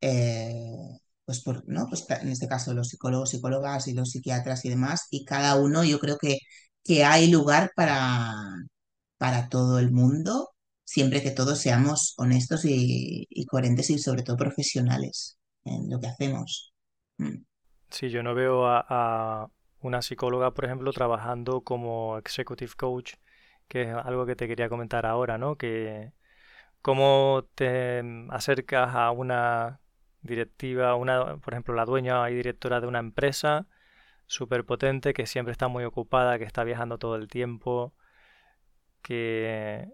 eh, 0.00 0.98
pues 1.24 1.42
por, 1.42 1.68
¿no? 1.68 1.86
Pues 1.88 2.06
en 2.10 2.28
este 2.28 2.48
caso 2.48 2.74
los 2.74 2.88
psicólogos, 2.88 3.30
psicólogas 3.30 3.88
y 3.88 3.94
los 3.94 4.10
psiquiatras 4.10 4.64
y 4.64 4.70
demás, 4.70 5.06
y 5.10 5.24
cada 5.24 5.56
uno 5.56 5.84
yo 5.84 5.98
creo 6.00 6.18
que, 6.18 6.38
que 6.84 7.04
hay 7.04 7.30
lugar 7.30 7.72
para, 7.76 8.34
para 9.18 9.48
todo 9.48 9.78
el 9.78 9.92
mundo, 9.92 10.50
siempre 10.92 11.22
que 11.22 11.30
todos 11.30 11.58
seamos 11.58 12.12
honestos 12.18 12.66
y, 12.66 13.26
coherentes 13.46 13.88
y 13.88 13.98
sobre 13.98 14.22
todo 14.22 14.36
profesionales 14.36 15.38
en 15.64 15.88
lo 15.88 15.98
que 15.98 16.08
hacemos. 16.08 16.74
Mm. 17.16 17.44
Si 17.90 18.10
yo 18.10 18.22
no 18.22 18.34
veo 18.34 18.66
a, 18.66 18.84
a 18.88 19.48
una 19.80 20.02
psicóloga, 20.02 20.52
por 20.52 20.66
ejemplo, 20.66 20.92
trabajando 20.92 21.62
como 21.62 22.18
executive 22.18 22.72
coach, 22.76 23.14
que 23.68 23.82
es 23.82 23.94
algo 23.94 24.26
que 24.26 24.36
te 24.36 24.46
quería 24.46 24.68
comentar 24.68 25.06
ahora, 25.06 25.38
¿no? 25.38 25.56
Que 25.56 26.12
cómo 26.82 27.48
te 27.54 28.02
acercas 28.28 28.94
a 28.94 29.12
una 29.12 29.80
directiva, 30.20 30.94
una, 30.96 31.38
por 31.38 31.54
ejemplo, 31.54 31.74
la 31.74 31.86
dueña 31.86 32.28
y 32.30 32.34
directora 32.34 32.82
de 32.82 32.86
una 32.86 32.98
empresa 32.98 33.66
súper 34.26 34.66
potente 34.66 35.14
que 35.14 35.26
siempre 35.26 35.52
está 35.52 35.68
muy 35.68 35.84
ocupada, 35.84 36.38
que 36.38 36.44
está 36.44 36.64
viajando 36.64 36.98
todo 36.98 37.16
el 37.16 37.28
tiempo, 37.28 37.94
que 39.02 39.88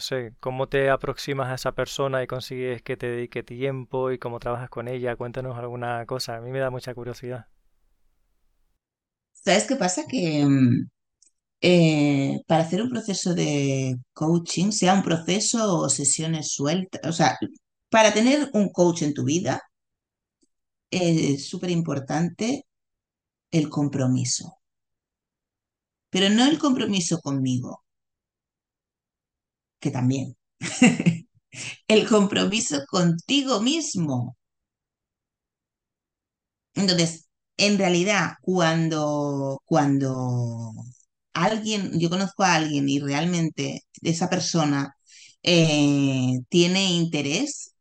sé, 0.00 0.34
cómo 0.40 0.68
te 0.68 0.90
aproximas 0.90 1.48
a 1.48 1.54
esa 1.54 1.72
persona 1.72 2.22
y 2.22 2.26
consigues 2.26 2.82
que 2.82 2.96
te 2.96 3.08
dedique 3.08 3.42
tiempo 3.42 4.10
y 4.12 4.18
cómo 4.18 4.40
trabajas 4.40 4.70
con 4.70 4.88
ella. 4.88 5.16
Cuéntanos 5.16 5.58
alguna 5.58 6.04
cosa. 6.06 6.36
A 6.36 6.40
mí 6.40 6.50
me 6.50 6.58
da 6.60 6.70
mucha 6.70 6.94
curiosidad. 6.94 7.46
¿Sabes 9.32 9.66
qué 9.66 9.76
pasa? 9.76 10.04
Que 10.08 10.44
mm, 10.44 10.88
eh, 11.60 12.40
para 12.46 12.62
hacer 12.64 12.82
un 12.82 12.90
proceso 12.90 13.34
de 13.34 13.96
coaching, 14.12 14.70
sea 14.72 14.94
un 14.94 15.02
proceso 15.02 15.80
o 15.80 15.88
sesiones 15.88 16.52
sueltas, 16.52 17.00
o 17.04 17.12
sea, 17.12 17.38
para 17.90 18.12
tener 18.14 18.50
un 18.54 18.70
coach 18.70 19.02
en 19.02 19.14
tu 19.14 19.24
vida, 19.24 19.60
eh, 20.90 21.34
es 21.34 21.48
súper 21.48 21.70
importante 21.70 22.66
el 23.50 23.68
compromiso, 23.70 24.58
pero 26.10 26.28
no 26.30 26.44
el 26.46 26.58
compromiso 26.58 27.20
conmigo, 27.20 27.82
que 29.80 29.90
también, 29.90 30.36
el 31.88 32.08
compromiso 32.08 32.84
contigo 32.88 33.60
mismo. 33.60 34.36
Entonces, 36.74 37.28
en 37.56 37.78
realidad, 37.78 38.32
cuando, 38.42 39.60
cuando 39.64 40.72
alguien, 41.32 41.98
yo 42.00 42.10
conozco 42.10 42.44
a 42.44 42.54
alguien 42.56 42.88
y 42.88 43.00
realmente 43.00 43.82
esa 44.02 44.30
persona 44.30 44.94
eh, 45.42 46.38
tiene 46.48 46.92
interés 46.92 47.74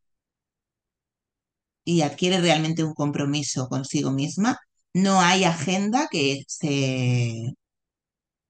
y 1.86 2.02
adquiere 2.02 2.40
realmente 2.42 2.84
un 2.84 2.94
compromiso 2.94 3.68
consigo 3.70 4.12
misma, 4.12 4.58
no 4.94 5.22
hay 5.22 5.44
agenda 5.46 6.08
que 6.12 6.44
se 6.48 7.54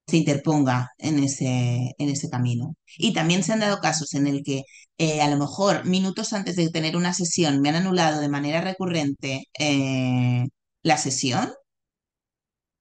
se 0.08 0.16
interponga 0.16 0.90
en 0.98 1.18
ese, 1.22 1.94
en 1.98 2.08
ese 2.08 2.30
camino. 2.30 2.76
Y 2.96 3.12
también 3.14 3.42
se 3.44 3.52
han 3.52 3.60
dado 3.60 3.78
casos 3.80 4.14
en 4.14 4.26
el 4.26 4.42
que 4.42 4.64
eh, 4.98 5.20
a 5.22 5.28
lo 5.30 5.36
mejor 5.38 5.84
minutos 5.86 6.32
antes 6.32 6.56
de 6.56 6.70
tener 6.70 6.96
una 6.96 7.14
sesión 7.14 7.60
me 7.60 7.68
han 7.70 7.76
anulado 7.76 8.20
de 8.20 8.28
manera 8.28 8.60
recurrente 8.62 9.44
eh, 9.58 10.46
la 10.82 10.98
sesión 10.98 11.52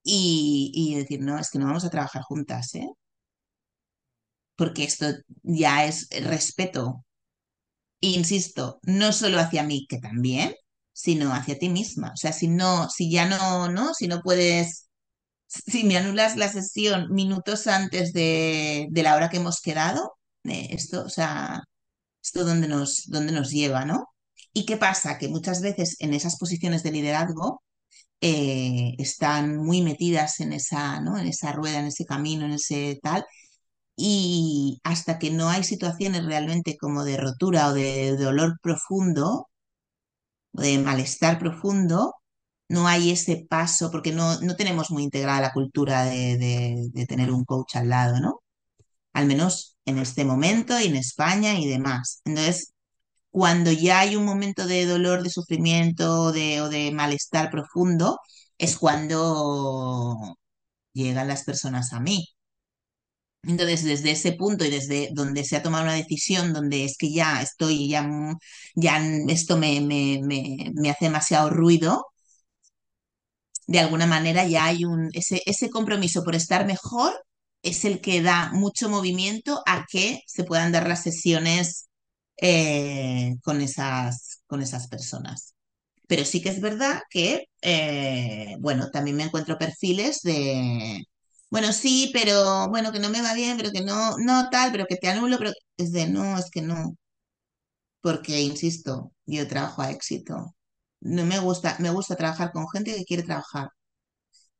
y, 0.04 0.72
y, 0.74 0.96
decir, 0.96 1.22
no, 1.22 1.38
es 1.40 1.50
que 1.52 1.60
no 1.60 1.66
vamos 1.68 1.86
a 1.86 1.90
trabajar 1.90 2.22
juntas, 2.24 2.74
¿eh? 2.76 2.88
Porque 4.56 4.84
esto 4.84 5.06
ya 5.44 5.86
es 5.86 6.10
respeto. 6.24 7.06
Insisto, 8.02 8.80
no 8.84 9.12
solo 9.12 9.40
hacia 9.40 9.64
mí, 9.64 9.86
que 9.90 10.00
también, 10.00 10.54
sino 10.94 11.34
hacia 11.34 11.58
ti 11.60 11.70
misma. 11.70 12.12
O 12.14 12.18
sea, 12.18 12.34
si 12.34 12.48
no, 12.48 12.90
si 12.90 13.12
ya 13.12 13.28
no, 13.28 13.70
¿no? 13.70 13.94
Si 13.94 14.08
no 14.08 14.22
puedes 14.22 14.87
si 15.48 15.84
me 15.84 15.98
anulas 15.98 16.36
la 16.38 16.50
sesión 16.50 17.12
minutos 17.12 17.68
antes 17.68 18.14
de, 18.14 18.88
de 18.92 19.04
la 19.04 19.16
hora 19.16 19.30
que 19.30 19.38
hemos 19.38 19.62
quedado, 19.62 20.14
eh, 20.44 20.70
esto, 20.72 21.04
o 21.06 21.10
sea, 21.10 21.62
esto 22.24 22.46
dónde 22.46 22.68
nos, 22.68 23.06
dónde 23.08 23.34
nos 23.34 23.52
lleva, 23.52 23.86
¿no? 23.86 24.08
¿Y 24.54 24.66
qué 24.66 24.78
pasa? 24.78 25.18
Que 25.18 25.28
muchas 25.30 25.62
veces 25.62 25.98
en 26.00 26.14
esas 26.14 26.38
posiciones 26.38 26.84
de 26.84 26.92
liderazgo 26.92 27.62
eh, 28.22 28.96
están 29.00 29.58
muy 29.58 29.82
metidas 29.82 30.40
en 30.42 30.54
esa, 30.54 31.02
¿no? 31.02 31.18
En 31.18 31.28
esa 31.28 31.52
rueda, 31.54 31.80
en 31.80 31.88
ese 31.88 32.06
camino, 32.06 32.46
en 32.46 32.54
ese 32.54 33.00
tal, 33.04 33.26
y 33.96 34.80
hasta 34.84 35.20
que 35.20 35.32
no 35.32 35.50
hay 35.50 35.64
situaciones 35.64 36.26
realmente 36.26 36.78
como 36.78 37.04
de 37.04 37.18
rotura 37.18 37.70
o 37.70 37.74
de 37.74 38.16
dolor 38.18 38.58
profundo, 38.62 39.50
o 40.58 40.62
de 40.62 40.78
malestar 40.80 41.40
profundo, 41.40 42.14
no 42.70 42.88
hay 42.88 43.12
ese 43.12 43.46
paso, 43.50 43.92
porque 43.92 44.12
no, 44.12 44.40
no 44.42 44.56
tenemos 44.56 44.92
muy 44.92 45.04
integrada 45.04 45.42
la 45.42 45.54
cultura 45.54 46.06
de, 46.06 46.38
de, 46.94 47.06
tener 47.08 47.32
un 47.32 47.46
coach 47.46 47.76
al 47.78 47.90
lado, 47.90 48.20
¿no? 48.20 48.42
Al 49.14 49.28
menos 49.28 49.78
en 49.86 50.00
este 50.00 50.26
momento 50.26 50.80
y 50.80 50.88
en 50.88 50.98
España 50.98 51.60
y 51.60 51.68
demás. 51.68 52.22
Entonces, 52.26 52.74
cuando 53.32 53.72
ya 53.72 54.00
hay 54.02 54.16
un 54.16 54.26
momento 54.26 54.68
de 54.68 54.86
dolor, 54.86 55.24
de 55.24 55.30
sufrimiento 55.32 56.32
de, 56.32 56.62
o 56.62 56.70
de 56.70 56.92
malestar 56.92 57.52
profundo, 57.52 58.20
es 58.58 58.78
cuando 58.78 60.38
llegan 60.94 61.28
las 61.30 61.44
personas 61.44 61.94
a 61.94 62.00
mí. 62.00 62.28
Entonces, 63.44 63.84
desde 63.84 64.12
ese 64.12 64.34
punto 64.34 64.66
y 64.66 64.70
desde 64.70 65.10
donde 65.14 65.44
se 65.46 65.56
ha 65.56 65.64
tomado 65.64 65.86
una 65.86 65.94
decisión, 65.94 66.54
donde 66.54 66.84
es 66.84 66.98
que 66.98 67.12
ya 67.14 67.42
estoy, 67.42 67.88
ya, 67.90 68.08
ya 68.76 69.00
esto 69.30 69.58
me, 69.58 69.80
me, 69.82 70.20
me, 70.24 70.72
me 70.76 70.90
hace 70.90 71.06
demasiado 71.06 71.50
ruido, 71.50 72.06
de 73.68 73.80
alguna 73.80 74.08
manera 74.08 74.46
ya 74.48 74.66
hay 74.66 74.86
un, 74.86 75.10
ese, 75.14 75.42
ese 75.46 75.70
compromiso 75.70 76.24
por 76.24 76.36
estar 76.36 76.66
mejor 76.66 77.14
es 77.64 77.86
el 77.86 78.02
que 78.02 78.22
da 78.22 78.52
mucho 78.54 78.90
movimiento 78.90 79.62
a 79.66 79.86
que 79.92 80.22
se 80.28 80.44
puedan 80.46 80.72
dar 80.72 80.88
las 80.88 81.04
sesiones 81.04 81.88
eh, 82.42 83.36
con, 83.44 83.62
esas, 83.62 84.42
con 84.48 84.62
esas 84.62 84.88
personas. 84.88 85.56
Pero 86.08 86.26
sí 86.26 86.42
que 86.42 86.50
es 86.50 86.62
verdad 86.62 87.02
que, 87.10 87.46
eh, 87.62 88.56
bueno, 88.60 88.90
también 88.92 89.18
me 89.18 89.24
encuentro 89.24 89.58
perfiles 89.58 90.22
de, 90.24 91.04
bueno, 91.50 91.74
sí, 91.74 92.12
pero 92.14 92.70
bueno, 92.70 92.92
que 92.94 93.00
no 93.00 93.10
me 93.10 93.22
va 93.22 93.34
bien, 93.34 93.58
pero 93.58 93.72
que 93.72 93.82
no, 93.82 94.18
no 94.20 94.50
tal, 94.50 94.72
pero 94.72 94.86
que 94.88 94.96
te 94.98 95.10
anulo, 95.10 95.38
pero 95.38 95.52
es 95.78 95.92
de, 95.92 96.08
no, 96.10 96.38
es 96.38 96.50
que 96.52 96.62
no. 96.62 96.96
Porque, 98.02 98.42
insisto, 98.42 99.12
yo 99.28 99.48
trabajo 99.48 99.82
a 99.84 99.92
éxito. 99.92 100.56
No 101.02 101.26
me 101.26 101.40
gusta, 101.40 101.76
me 101.80 101.90
gusta 101.92 102.16
trabajar 102.16 102.52
con 102.52 102.68
gente 102.70 102.96
que 102.96 103.06
quiere 103.06 103.24
trabajar. 103.24 103.70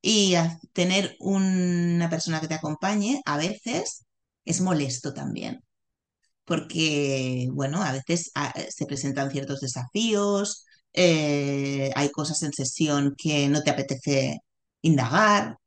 Y 0.02 0.36
tener 0.74 1.16
una 1.20 2.10
persona 2.10 2.40
que 2.42 2.48
te 2.48 2.54
acompañe 2.56 3.22
a 3.26 3.38
veces 3.38 4.06
es 4.46 4.62
molesto 4.62 5.14
también. 5.14 5.64
Porque, 6.46 7.50
bueno, 7.54 7.84
a 7.84 7.92
veces 7.94 8.32
ah, 8.36 8.54
se 8.70 8.86
presentan 8.86 9.32
ciertos 9.32 9.62
desafíos, 9.62 10.66
eh, 10.94 11.92
hay 11.96 12.12
cosas 12.12 12.44
en 12.44 12.54
sesión 12.54 13.16
que 13.18 13.50
no 13.50 13.64
te 13.64 13.72
apetece 13.72 14.40
indagar, 14.82 15.58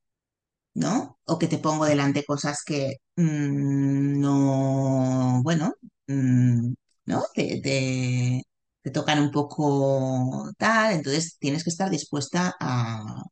¿no? 0.75 1.19
O 1.27 1.39
que 1.39 1.49
te 1.49 1.59
pongo 1.59 1.85
delante 1.87 2.25
cosas 2.25 2.63
que 2.65 2.97
mmm, 3.17 4.21
no, 4.21 5.41
bueno, 5.43 5.75
mmm, 6.09 6.75
¿no? 7.07 7.25
Te, 7.35 8.43
te 8.83 8.91
tocan 8.91 9.21
un 9.21 9.31
poco 9.31 10.51
tal, 10.59 10.93
entonces 10.95 11.37
tienes 11.39 11.65
que 11.65 11.71
estar 11.71 11.91
dispuesta 11.91 12.55
a, 12.61 13.23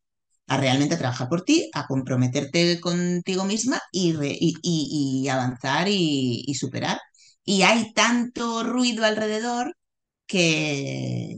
a 0.48 0.56
realmente 0.58 0.96
trabajar 0.96 1.28
por 1.28 1.42
ti, 1.44 1.70
a 1.74 1.86
comprometerte 1.86 2.80
contigo 2.80 3.44
misma 3.44 3.80
y, 3.92 4.14
y, 4.22 4.56
y 5.24 5.28
avanzar 5.28 5.88
y, 5.90 6.54
superar. 6.54 6.98
Y 7.44 7.62
hay 7.62 7.92
tanto 7.94 8.62
ruido 8.64 9.04
alrededor 9.04 9.76
que, 10.26 11.36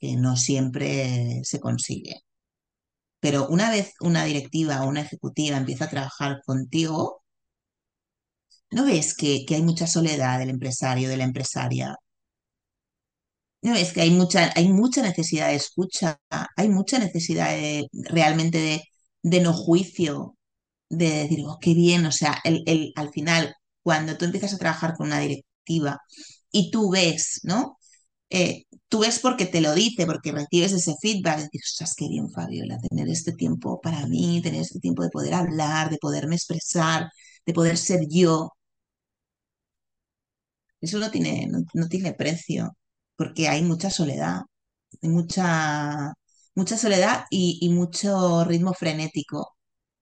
que 0.00 0.16
no 0.16 0.36
siempre 0.36 1.40
se 1.44 1.60
consigue. 1.60 2.22
Pero 3.20 3.46
una 3.48 3.70
vez 3.70 3.92
una 4.00 4.24
directiva 4.24 4.82
o 4.82 4.88
una 4.88 5.02
ejecutiva 5.02 5.56
empieza 5.56 5.84
a 5.84 5.90
trabajar 5.90 6.40
contigo, 6.44 7.22
¿no 8.70 8.84
ves 8.86 9.14
que, 9.14 9.44
que 9.46 9.56
hay 9.56 9.62
mucha 9.62 9.86
soledad 9.86 10.38
del 10.38 10.48
empresario, 10.50 11.08
de 11.10 11.16
la 11.18 11.24
empresaria? 11.24 11.96
No, 13.62 13.74
es 13.74 13.92
que 13.92 14.00
hay 14.02 14.10
mucha, 14.10 14.52
hay 14.54 14.68
mucha 14.68 15.02
necesidad 15.02 15.48
de 15.48 15.56
escucha, 15.56 16.20
hay 16.56 16.68
mucha 16.68 16.98
necesidad 16.98 17.50
de, 17.50 17.88
realmente 17.92 18.82
de, 19.22 19.40
no 19.40 19.52
juicio, 19.52 20.36
de 20.90 21.10
decir, 21.24 21.44
oh, 21.46 21.58
qué 21.60 21.74
bien, 21.74 22.06
o 22.06 22.12
sea, 22.12 22.38
el, 22.44 22.62
el, 22.66 22.92
al 22.96 23.10
final, 23.12 23.54
cuando 23.82 24.16
tú 24.18 24.24
empiezas 24.26 24.54
a 24.54 24.58
trabajar 24.58 24.94
con 24.96 25.08
una 25.08 25.20
directiva 25.20 25.98
y 26.52 26.70
tú 26.70 26.90
ves, 26.90 27.40
¿no? 27.44 27.78
Eh, 28.30 28.64
tú 28.88 29.00
ves 29.00 29.20
porque 29.20 29.46
te 29.46 29.60
lo 29.62 29.74
dice, 29.74 30.06
porque 30.06 30.32
recibes 30.32 30.72
ese 30.72 30.94
feedback, 31.02 31.38
de 31.38 31.42
decir, 31.44 31.60
ostras, 31.64 31.94
qué 31.96 32.08
bien, 32.08 32.30
Fabiola, 32.30 32.78
tener 32.90 33.08
este 33.08 33.32
tiempo 33.32 33.80
para 33.80 34.06
mí, 34.06 34.40
tener 34.42 34.62
este 34.62 34.80
tiempo 34.80 35.02
de 35.04 35.10
poder 35.10 35.34
hablar, 35.34 35.90
de 35.90 35.98
poderme 35.98 36.36
expresar, 36.36 37.10
de 37.46 37.54
poder 37.54 37.78
ser 37.78 38.00
yo. 38.10 38.50
Eso 40.80 40.98
no 40.98 41.10
tiene, 41.10 41.46
no, 41.48 41.60
no 41.74 41.88
tiene 41.88 42.14
precio 42.14 42.76
porque 43.18 43.48
hay 43.48 43.62
mucha 43.62 43.90
soledad, 43.90 44.42
hay 45.02 45.10
mucha, 45.10 46.14
mucha 46.54 46.78
soledad 46.78 47.24
y, 47.30 47.68
mucho 47.70 48.44
ritmo 48.44 48.74
frenético 48.74 49.56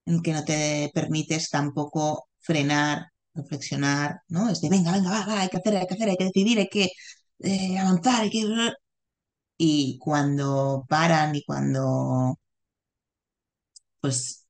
en 0.07 0.23
que 0.23 0.33
no 0.35 0.45
te 0.45 0.91
permites 0.95 1.51
tampoco 1.51 2.29
frenar, 2.41 3.09
reflexionar, 3.35 4.21
¿no? 4.29 4.51
Es 4.51 4.61
de, 4.63 4.71
venga, 4.71 4.93
venga, 4.93 5.11
va, 5.11 5.27
va, 5.27 5.41
hay 5.43 5.49
que 5.51 5.59
hacer, 5.59 5.77
hay 5.77 5.87
que 5.87 5.95
hacer, 5.95 6.09
hay 6.11 6.17
que 6.19 6.25
decidir, 6.27 6.59
hay 6.61 6.69
que 6.69 6.91
eh, 7.41 7.79
avanzar, 7.79 8.23
hay 8.23 8.31
que... 8.31 8.45
Y 9.59 9.99
cuando 9.99 10.85
paran 10.89 11.35
y 11.37 11.45
cuando, 11.45 12.39
pues... 14.01 14.47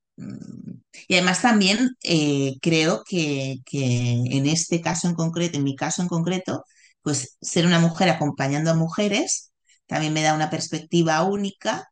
Y 1.07 1.13
además 1.15 1.41
también 1.41 1.89
eh, 2.03 2.55
creo 2.61 3.03
que, 3.07 3.57
que 3.65 3.83
en 4.31 4.47
este 4.47 4.81
caso 4.81 5.07
en 5.07 5.13
concreto, 5.15 5.57
en 5.57 5.63
mi 5.63 5.75
caso 5.75 6.01
en 6.01 6.07
concreto, 6.07 6.63
pues 7.07 7.37
ser 7.39 7.65
una 7.65 7.79
mujer 7.79 8.09
acompañando 8.09 8.69
a 8.69 8.73
mujeres 8.75 9.53
también 9.85 10.11
me 10.11 10.21
da 10.23 10.33
una 10.33 10.49
perspectiva 10.49 11.23
única 11.23 11.89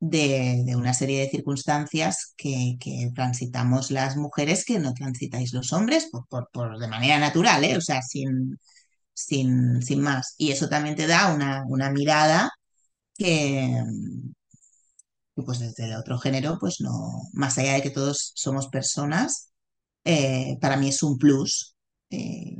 de, 0.00 0.72
una 0.74 0.94
serie 0.94 1.20
de 1.20 1.28
circunstancias 1.28 2.32
que, 2.34 2.78
transitamos 3.14 3.90
las 3.90 4.16
mujeres 4.16 4.64
que 4.64 4.78
no 4.78 4.94
transitáis 4.94 5.52
los 5.52 5.74
hombres 5.74 6.08
por, 6.10 6.26
por, 6.28 6.48
por 6.50 6.78
de 6.78 6.88
manera 6.88 7.18
natural, 7.18 7.62
¿eh? 7.64 7.76
o 7.76 7.82
sea, 7.82 8.00
sin, 8.00 8.58
sin, 9.12 9.82
sin, 9.82 10.00
más. 10.00 10.34
Y 10.38 10.50
eso 10.52 10.66
también 10.66 10.96
te 10.96 11.06
da 11.06 11.34
una, 11.34 11.64
una 11.68 11.90
mirada 11.90 12.50
que, 13.14 13.84
pues 15.34 15.58
desde 15.58 15.94
otro 15.94 16.18
género, 16.18 16.56
pues 16.58 16.80
no, 16.80 17.28
más 17.34 17.58
allá 17.58 17.74
de 17.74 17.82
que 17.82 17.90
todos 17.90 18.32
somos 18.34 18.68
personas, 18.68 19.52
eh, 20.04 20.56
para 20.58 20.78
mí 20.78 20.88
es 20.88 21.02
un 21.02 21.18
plus. 21.18 21.76
Eh, 22.08 22.56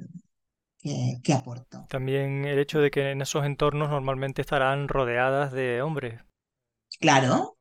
que, 0.83 1.19
que 1.25 1.33
aporto. 1.33 1.79
También 1.87 2.45
el 2.45 2.59
hecho 2.59 2.81
de 2.81 2.91
que 2.91 3.13
en 3.13 3.23
esos 3.23 3.45
entornos 3.47 3.89
normalmente 3.89 4.41
estarán 4.41 4.89
rodeadas 4.89 5.53
de 5.53 5.81
hombres. 5.81 6.23
Claro, 7.01 7.57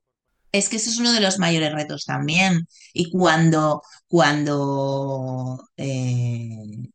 es 0.51 0.69
que 0.69 0.77
ese 0.77 0.89
es 0.91 0.99
uno 0.99 1.13
de 1.13 1.21
los 1.21 1.39
mayores 1.39 1.73
retos 1.73 2.05
también. 2.05 2.67
Y 2.93 3.11
cuando, 3.11 3.83
cuando 4.07 5.59
eh, 5.77 6.89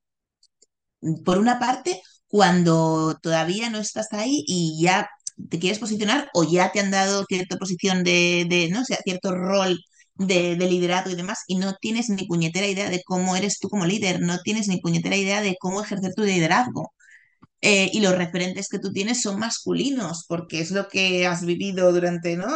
por 1.25 1.39
una 1.39 1.59
parte, 1.59 2.01
cuando 2.29 3.17
todavía 3.23 3.71
no 3.71 3.79
estás 3.79 4.09
ahí 4.13 4.45
y 4.47 4.81
ya 4.83 5.09
te 5.51 5.59
quieres 5.59 5.79
posicionar 5.79 6.29
o 6.35 6.45
ya 6.45 6.73
te 6.73 6.81
han 6.81 6.91
dado 6.91 7.25
cierta 7.29 7.57
posición 7.59 8.05
de, 8.05 8.47
de 8.49 8.69
no 8.71 8.85
sé, 8.85 8.99
cierto 9.05 9.35
rol 9.35 9.79
de, 10.19 10.57
de, 10.57 10.71
liderazgo 10.71 11.11
y 11.11 11.15
demás, 11.17 11.41
y 11.47 11.57
no 11.57 11.75
tienes 11.81 12.09
ni 12.09 12.27
puñetera 12.27 12.67
idea 12.67 12.91
de 12.91 13.03
cómo 13.05 13.37
eres 13.37 13.59
tú 13.59 13.69
como 13.69 13.87
líder, 13.87 14.21
no 14.21 14.39
tienes 14.43 14.69
ni 14.69 14.81
puñetera 14.81 15.17
idea 15.17 15.43
de 15.43 15.57
cómo 15.61 15.83
ejercer 15.83 16.15
tu 16.15 16.23
liderazgo. 16.23 16.93
Eh, 17.63 17.91
y 17.93 18.01
los 18.01 18.17
referentes 18.17 18.69
que 18.69 18.79
tú 18.79 18.93
tienes 18.93 19.23
son 19.23 19.39
masculinos, 19.39 20.25
porque 20.29 20.61
es 20.61 20.71
lo 20.71 20.89
que 20.89 21.27
has 21.27 21.45
vivido 21.45 21.93
durante 21.93 22.37
¿no? 22.37 22.47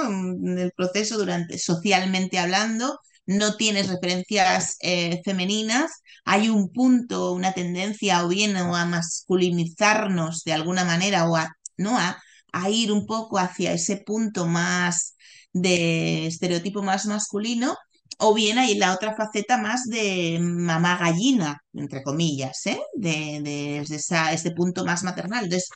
el 0.58 0.72
proceso, 0.76 1.18
durante 1.18 1.58
socialmente 1.58 2.38
hablando, 2.38 2.98
no 3.26 3.56
tienes 3.56 3.88
referencias 3.88 4.76
eh, 4.80 5.20
femeninas, 5.24 5.90
hay 6.24 6.48
un 6.48 6.70
punto, 6.72 7.32
una 7.32 7.52
tendencia 7.52 8.24
o 8.24 8.28
bien 8.28 8.56
a 8.56 8.84
masculinizarnos 8.84 10.44
de 10.44 10.52
alguna 10.52 10.84
manera 10.84 11.28
o 11.28 11.36
a, 11.36 11.48
¿no? 11.76 11.98
a, 11.98 12.22
a 12.52 12.70
ir 12.70 12.92
un 12.92 13.06
poco 13.06 13.38
hacia 13.38 13.72
ese 13.72 13.96
punto 13.98 14.46
más 14.46 15.16
de 15.52 16.26
estereotipo 16.26 16.82
más 16.82 17.06
masculino, 17.06 17.76
o 18.18 18.34
bien 18.34 18.58
hay 18.58 18.76
la 18.76 18.94
otra 18.94 19.16
faceta 19.16 19.58
más 19.58 19.84
de 19.86 20.38
mamá 20.40 20.98
gallina, 20.98 21.58
entre 21.72 22.02
comillas, 22.02 22.66
¿eh? 22.66 22.80
de, 22.94 23.40
de, 23.42 23.78
esa, 23.80 24.32
ese 24.32 24.50
punto 24.52 24.84
más 24.84 25.02
maternal. 25.04 25.44
Entonces, 25.44 25.68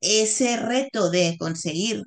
ese 0.00 0.56
reto 0.56 1.10
de 1.10 1.36
conseguir 1.38 2.02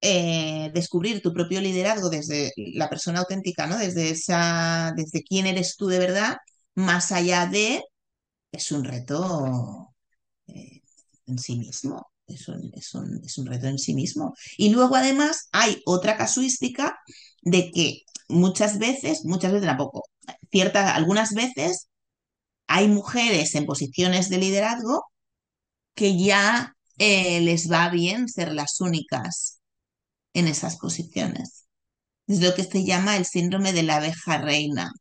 eh, 0.00 0.70
descubrir 0.74 1.22
tu 1.22 1.32
propio 1.32 1.60
liderazgo 1.60 2.10
desde 2.10 2.52
la 2.56 2.88
persona 2.88 3.20
auténtica, 3.20 3.66
¿no? 3.66 3.78
Desde 3.78 4.10
esa, 4.10 4.92
desde 4.96 5.22
quién 5.22 5.46
eres 5.46 5.76
tú 5.76 5.86
de 5.88 5.98
verdad, 5.98 6.36
más 6.74 7.12
allá 7.12 7.46
de, 7.46 7.82
es 8.52 8.72
un 8.72 8.84
reto 8.84 9.94
eh, 10.48 10.82
en 11.26 11.38
sí 11.38 11.56
mismo. 11.58 12.06
Es 12.26 12.48
un, 12.48 12.70
es, 12.74 12.94
un, 12.94 13.20
es 13.24 13.38
un 13.38 13.46
reto 13.46 13.66
en 13.68 13.78
sí 13.78 13.94
mismo. 13.94 14.34
Y 14.56 14.70
luego 14.70 14.96
además 14.96 15.48
hay 15.52 15.82
otra 15.86 16.16
casuística 16.16 16.98
de 17.42 17.70
que 17.70 18.02
muchas 18.28 18.78
veces, 18.78 19.24
muchas 19.24 19.52
veces 19.52 19.68
tampoco, 19.68 20.02
ciertas, 20.50 20.94
algunas 20.96 21.32
veces 21.34 21.88
hay 22.68 22.88
mujeres 22.88 23.54
en 23.54 23.66
posiciones 23.66 24.28
de 24.30 24.38
liderazgo 24.38 25.04
que 25.94 26.18
ya 26.18 26.74
eh, 26.98 27.40
les 27.40 27.70
va 27.70 27.88
bien 27.90 28.28
ser 28.28 28.52
las 28.52 28.80
únicas 28.80 29.60
en 30.34 30.48
esas 30.48 30.78
posiciones. 30.78 31.66
Es 32.28 32.42
lo 32.42 32.54
que 32.54 32.64
se 32.64 32.84
llama 32.84 33.16
el 33.16 33.26
síndrome 33.26 33.72
de 33.72 33.84
la 33.84 33.96
abeja 33.96 34.38
reina. 34.38 34.92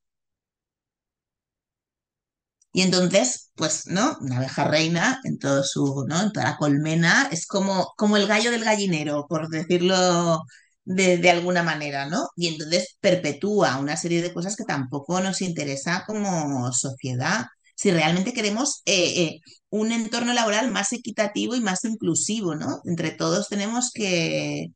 Y 2.76 2.82
entonces, 2.82 3.52
pues, 3.56 3.88
¿no? 3.88 4.18
Una 4.20 4.38
abeja 4.38 4.66
reina 4.66 5.22
en 5.24 5.40
todo 5.40 5.64
su, 5.64 6.06
¿no? 6.10 6.22
En 6.22 6.34
toda 6.34 6.48
la 6.48 6.58
colmena 6.58 7.30
es 7.32 7.48
como, 7.48 7.94
como 7.96 8.18
el 8.18 8.28
gallo 8.28 8.52
del 8.52 8.66
gallinero, 8.66 9.28
por 9.30 9.48
decirlo 9.50 10.44
de, 10.84 11.30
alguna 11.30 11.64
manera, 11.64 12.08
¿no? 12.10 12.28
Y 12.36 12.50
entonces 12.50 12.98
perpetúa 13.00 13.78
una 13.78 13.96
serie 13.96 14.22
de 14.22 14.34
cosas 14.34 14.58
que 14.58 14.66
tampoco 14.66 15.22
nos 15.22 15.42
interesa 15.42 16.04
como 16.06 16.70
sociedad. 16.74 17.46
Si 17.76 17.92
realmente 17.92 18.34
queremos 18.34 18.82
eh, 18.86 19.24
eh, 19.24 19.40
un 19.70 19.94
entorno 19.94 20.34
laboral 20.34 20.70
más 20.72 20.92
equitativo 20.92 21.56
y 21.56 21.62
más 21.62 21.86
inclusivo, 21.86 22.56
¿no? 22.56 22.82
Entre 22.84 23.12
todos 23.12 23.48
tenemos 23.48 23.92
que, 23.94 24.68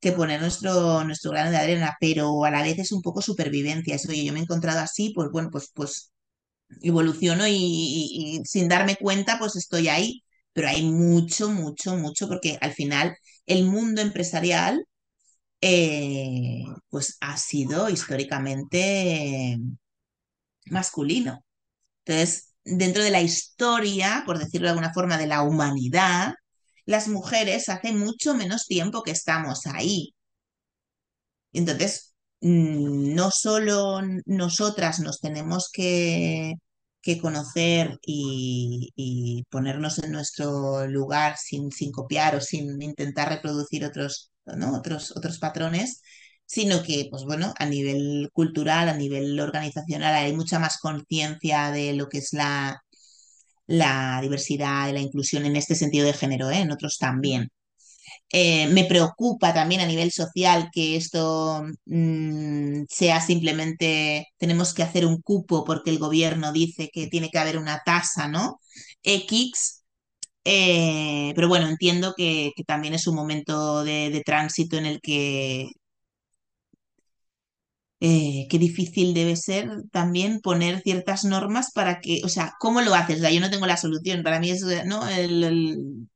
que 0.00 0.12
poner 0.12 0.40
nuestro, 0.40 1.04
nuestro 1.04 1.30
grano 1.30 1.50
de 1.52 1.58
arena, 1.58 1.96
pero 2.00 2.44
a 2.44 2.50
la 2.50 2.62
vez 2.62 2.78
es 2.80 2.92
un 2.92 3.02
poco 3.02 3.22
supervivencia. 3.22 3.94
Eso, 3.94 4.10
oye, 4.10 4.24
yo 4.24 4.32
me 4.32 4.40
he 4.40 4.42
encontrado 4.42 4.80
así, 4.80 5.12
pues 5.14 5.28
bueno, 5.30 5.50
pues, 5.52 5.70
pues 5.74 6.13
evoluciono 6.82 7.44
y, 7.48 8.40
sin 8.44 8.68
darme 8.68 8.96
cuenta, 8.96 9.38
pues 9.38 9.56
estoy 9.56 9.88
ahí. 9.88 10.24
Pero 10.52 10.68
hay 10.68 10.82
mucho, 10.84 11.50
mucho, 11.50 11.96
mucho, 11.96 12.28
porque 12.28 12.58
al 12.60 12.72
final 12.72 13.16
el 13.46 13.64
mundo 13.64 14.00
empresarial, 14.02 14.84
eh, 15.60 16.64
pues 16.90 17.16
ha 17.20 17.36
sido 17.38 17.90
históricamente 17.90 19.58
masculino. 20.66 21.44
Entonces, 22.04 22.54
dentro 22.64 23.02
de 23.02 23.10
la 23.10 23.22
historia, 23.22 24.24
por 24.26 24.38
decirlo 24.38 24.66
de 24.68 24.70
alguna 24.72 24.92
forma, 24.94 25.18
de 25.18 25.26
la 25.28 25.42
humanidad, 25.42 26.34
las 26.86 27.08
mujeres 27.08 27.68
hace 27.68 27.92
mucho 27.92 28.34
menos 28.34 28.66
tiempo 28.66 29.02
que 29.02 29.12
estamos 29.12 29.66
ahí. 29.66 30.14
Entonces, 31.52 32.13
no 32.44 33.30
solo 33.30 34.00
nosotras 34.26 35.00
nos 35.00 35.20
tenemos 35.20 35.70
que, 35.72 36.54
que 37.02 37.18
conocer 37.20 37.98
y, 38.06 38.90
y, 38.96 39.44
ponernos 39.50 39.98
en 40.00 40.12
nuestro 40.12 40.86
lugar 40.86 41.36
sin, 41.38 41.70
sin, 41.72 41.90
copiar 41.92 42.36
o 42.36 42.40
sin 42.40 42.80
intentar 42.82 43.30
reproducir 43.30 43.84
otros, 43.84 44.32
¿no? 44.46 44.76
otros, 44.76 45.14
otros 45.16 45.38
patrones, 45.38 46.02
sino 46.46 46.82
que, 46.82 47.08
pues 47.10 47.24
bueno, 47.24 47.54
a 47.58 47.66
nivel 47.66 48.28
cultural, 48.32 48.88
a 48.90 48.96
nivel 48.96 49.40
organizacional, 49.40 50.14
hay 50.14 50.34
mucha 50.34 50.58
más 50.58 50.78
conciencia 50.78 51.70
de 51.70 51.94
lo 51.94 52.08
que 52.08 52.18
es 52.18 52.32
la, 52.32 52.82
la 53.66 54.20
diversidad 54.22 54.88
y 54.88 54.92
la 54.92 55.00
inclusión 55.00 55.46
en 55.46 55.56
este 55.56 55.74
sentido 55.74 56.06
de 56.06 56.12
género, 56.14 56.50
¿eh? 56.50 56.60
en 56.60 56.72
otros 56.72 56.98
también. 56.98 57.50
Eh, 58.30 58.68
me 58.68 58.84
preocupa 58.84 59.54
también 59.54 59.80
a 59.80 59.86
nivel 59.86 60.10
social 60.12 60.70
que 60.72 60.96
esto 60.96 61.64
mmm, 61.86 62.84
sea 62.88 63.20
simplemente 63.20 64.26
tenemos 64.38 64.74
que 64.74 64.82
hacer 64.82 65.06
un 65.06 65.20
cupo 65.22 65.64
porque 65.64 65.90
el 65.90 65.98
gobierno 65.98 66.52
dice 66.52 66.90
que 66.92 67.06
tiene 67.08 67.30
que 67.30 67.38
haber 67.38 67.58
una 67.58 67.82
tasa, 67.84 68.28
¿no? 68.28 68.60
X. 69.02 69.82
Eh, 70.44 71.32
pero 71.36 71.48
bueno, 71.48 71.68
entiendo 71.68 72.14
que, 72.16 72.52
que, 72.56 72.64
también 72.64 72.94
es 72.94 73.06
un 73.06 73.16
momento 73.16 73.84
de, 73.84 74.10
de 74.10 74.20
tránsito 74.22 74.76
en 74.76 74.86
el 74.86 75.00
que 75.00 75.70
eh, 78.06 78.46
qué 78.50 78.58
difícil 78.58 79.14
debe 79.14 79.34
ser 79.34 79.70
también 79.90 80.40
poner 80.40 80.82
ciertas 80.82 81.24
normas 81.24 81.72
para 81.72 82.00
que, 82.00 82.20
o 82.24 82.28
sea, 82.28 82.52
¿cómo 82.60 82.82
lo 82.82 82.94
haces? 82.94 83.24
O 83.24 83.28
yo 83.30 83.40
no 83.40 83.50
tengo 83.50 83.66
la 83.66 83.78
solución, 83.78 84.22
para 84.22 84.40
mí 84.40 84.50
es, 84.50 84.62
no, 84.84 85.00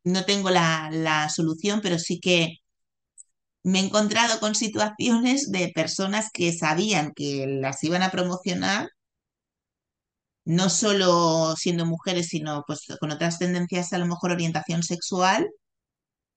no 0.05 0.24
tengo 0.26 0.51
la, 0.51 0.91
la, 0.93 1.30
solución, 1.30 1.80
pero 1.82 1.99
sí 1.99 2.20
que 2.20 2.59
me 3.62 3.80
he 3.80 3.84
encontrado 3.84 4.41
con 4.41 4.55
situaciones 4.55 5.51
de 5.51 5.70
personas 5.74 6.30
que 6.32 6.53
sabían 6.53 7.12
que 7.14 7.47
las 7.47 7.82
iban 7.84 8.03
a 8.03 8.11
promocionar, 8.11 8.89
no 10.45 10.70
solo 10.70 11.55
siendo 11.57 11.86
mujeres, 11.86 12.28
sino 12.28 12.64
pues 12.66 12.80
con 13.01 13.11
otras 13.12 13.39
tendencias, 13.39 13.93
a 13.93 13.99
lo 13.99 14.07
mejor 14.07 14.32
orientación 14.32 14.82
sexual. 14.82 15.49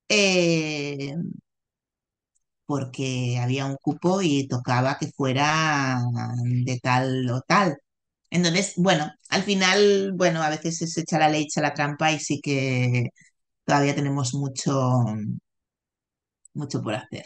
Eh, 0.10 1.16
porque 2.72 3.38
había 3.38 3.66
un 3.66 3.76
cupo 3.76 4.22
y 4.22 4.48
tocaba 4.48 4.98
que 4.98 5.08
fuera 5.08 6.00
de 6.46 6.80
tal 6.82 7.30
o 7.30 7.42
tal. 7.42 7.78
Entonces, 8.30 8.76
bueno, 8.78 9.12
al 9.28 9.44
final, 9.44 10.14
bueno, 10.16 10.42
a 10.42 10.50
veces 10.50 10.82
es 10.82 10.98
echa 10.98 11.20
la 11.20 11.28
ley, 11.28 11.44
echa 11.44 11.60
la 11.60 11.74
trampa 11.74 12.14
y 12.14 12.20
sí 12.20 12.40
que 12.42 13.10
todavía 13.66 13.94
tenemos 13.94 14.34
mucho, 14.36 15.04
mucho 16.54 16.82
por 16.82 16.96
hacer. 16.96 17.26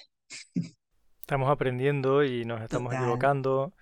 Estamos 1.21 1.51
aprendiendo 1.51 2.23
y 2.23 2.43
nos 2.45 2.59
estamos 2.59 2.89
Total. 2.89 3.03
equivocando. 3.03 3.73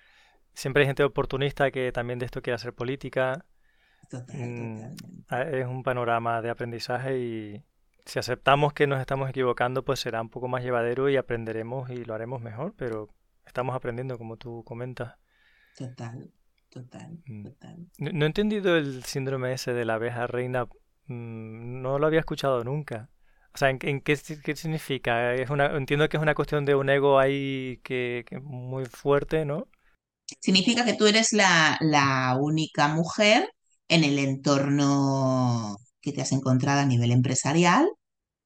Siempre 0.53 0.81
hay 0.81 0.87
gente 0.87 1.05
oportunista 1.05 1.71
que 1.71 1.93
también 1.93 2.19
de 2.19 2.25
esto 2.25 2.41
quiere 2.41 2.55
hacer 2.55 2.73
política. 2.73 3.45
Total, 4.09 4.37
mm, 4.37 4.95
es 5.31 5.65
un 5.65 5.81
panorama 5.81 6.41
de 6.41 6.49
aprendizaje 6.49 7.19
y, 7.19 7.63
si 8.05 8.19
aceptamos 8.19 8.73
que 8.73 8.87
nos 8.87 8.99
estamos 8.99 9.29
equivocando, 9.29 9.83
pues 9.83 9.99
será 9.99 10.21
un 10.21 10.29
poco 10.29 10.47
más 10.47 10.63
llevadero 10.63 11.09
y 11.09 11.17
aprenderemos 11.17 11.89
y 11.89 12.03
lo 12.03 12.13
haremos 12.13 12.41
mejor, 12.41 12.73
pero 12.77 13.09
estamos 13.45 13.75
aprendiendo, 13.75 14.17
como 14.17 14.37
tú 14.37 14.63
comentas. 14.65 15.15
Total, 15.77 16.31
total, 16.69 17.19
total. 17.43 17.87
No, 17.97 18.11
no 18.11 18.25
he 18.25 18.27
entendido 18.27 18.77
el 18.77 19.03
síndrome 19.03 19.53
ese 19.53 19.73
de 19.73 19.85
la 19.85 19.95
abeja 19.95 20.27
reina, 20.27 20.65
mm, 21.07 21.81
no 21.81 21.99
lo 21.99 22.07
había 22.07 22.19
escuchado 22.19 22.63
nunca. 22.63 23.09
O 23.53 23.57
sea, 23.57 23.69
¿en, 23.69 23.77
en 23.81 24.01
qué, 24.01 24.17
qué, 24.43 24.55
significa? 24.55 25.35
Es 25.35 25.49
una, 25.49 25.67
entiendo 25.77 26.09
que 26.09 26.17
es 26.17 26.23
una 26.23 26.33
cuestión 26.33 26.65
de 26.65 26.75
un 26.75 26.89
ego 26.89 27.19
ahí 27.19 27.79
que, 27.83 28.25
que 28.27 28.39
muy 28.39 28.85
fuerte, 28.85 29.45
¿no? 29.45 29.67
Significa 30.39 30.83
que 30.83 30.95
tú 30.95 31.05
eres 31.05 31.33
la, 31.33 31.77
la 31.79 32.35
única 32.39 32.87
mujer 32.87 33.47
en 33.87 34.03
el 34.03 34.17
entorno 34.17 35.77
que 36.01 36.11
te 36.11 36.21
has 36.21 36.31
encontrado 36.31 36.81
a 36.81 36.85
nivel 36.85 37.11
empresarial, 37.11 37.87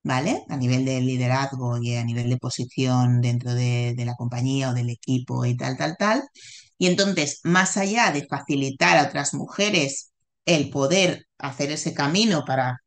¿vale? 0.07 0.45
A 0.49 0.57
nivel 0.57 0.85
de 0.85 1.01
liderazgo 1.01 1.77
y 1.79 1.95
a 1.95 2.03
nivel 2.03 2.29
de 2.29 2.37
posición 2.37 3.21
dentro 3.21 3.53
de, 3.53 3.93
la 4.05 4.15
compañía 4.15 4.69
o 4.71 4.73
del 4.73 4.89
equipo 4.89 5.45
y 5.45 5.57
tal, 5.57 5.77
tal, 5.77 5.97
tal. 5.97 6.23
Y 6.77 6.87
entonces, 6.87 7.41
más 7.43 7.77
allá 7.77 8.11
de 8.11 8.25
facilitar 8.27 8.97
a 8.97 9.07
otras 9.07 9.33
mujeres 9.33 10.11
el 10.45 10.69
poder 10.69 11.27
hacer 11.37 11.71
ese 11.71 11.93
camino 11.93 12.43
para 12.45 12.77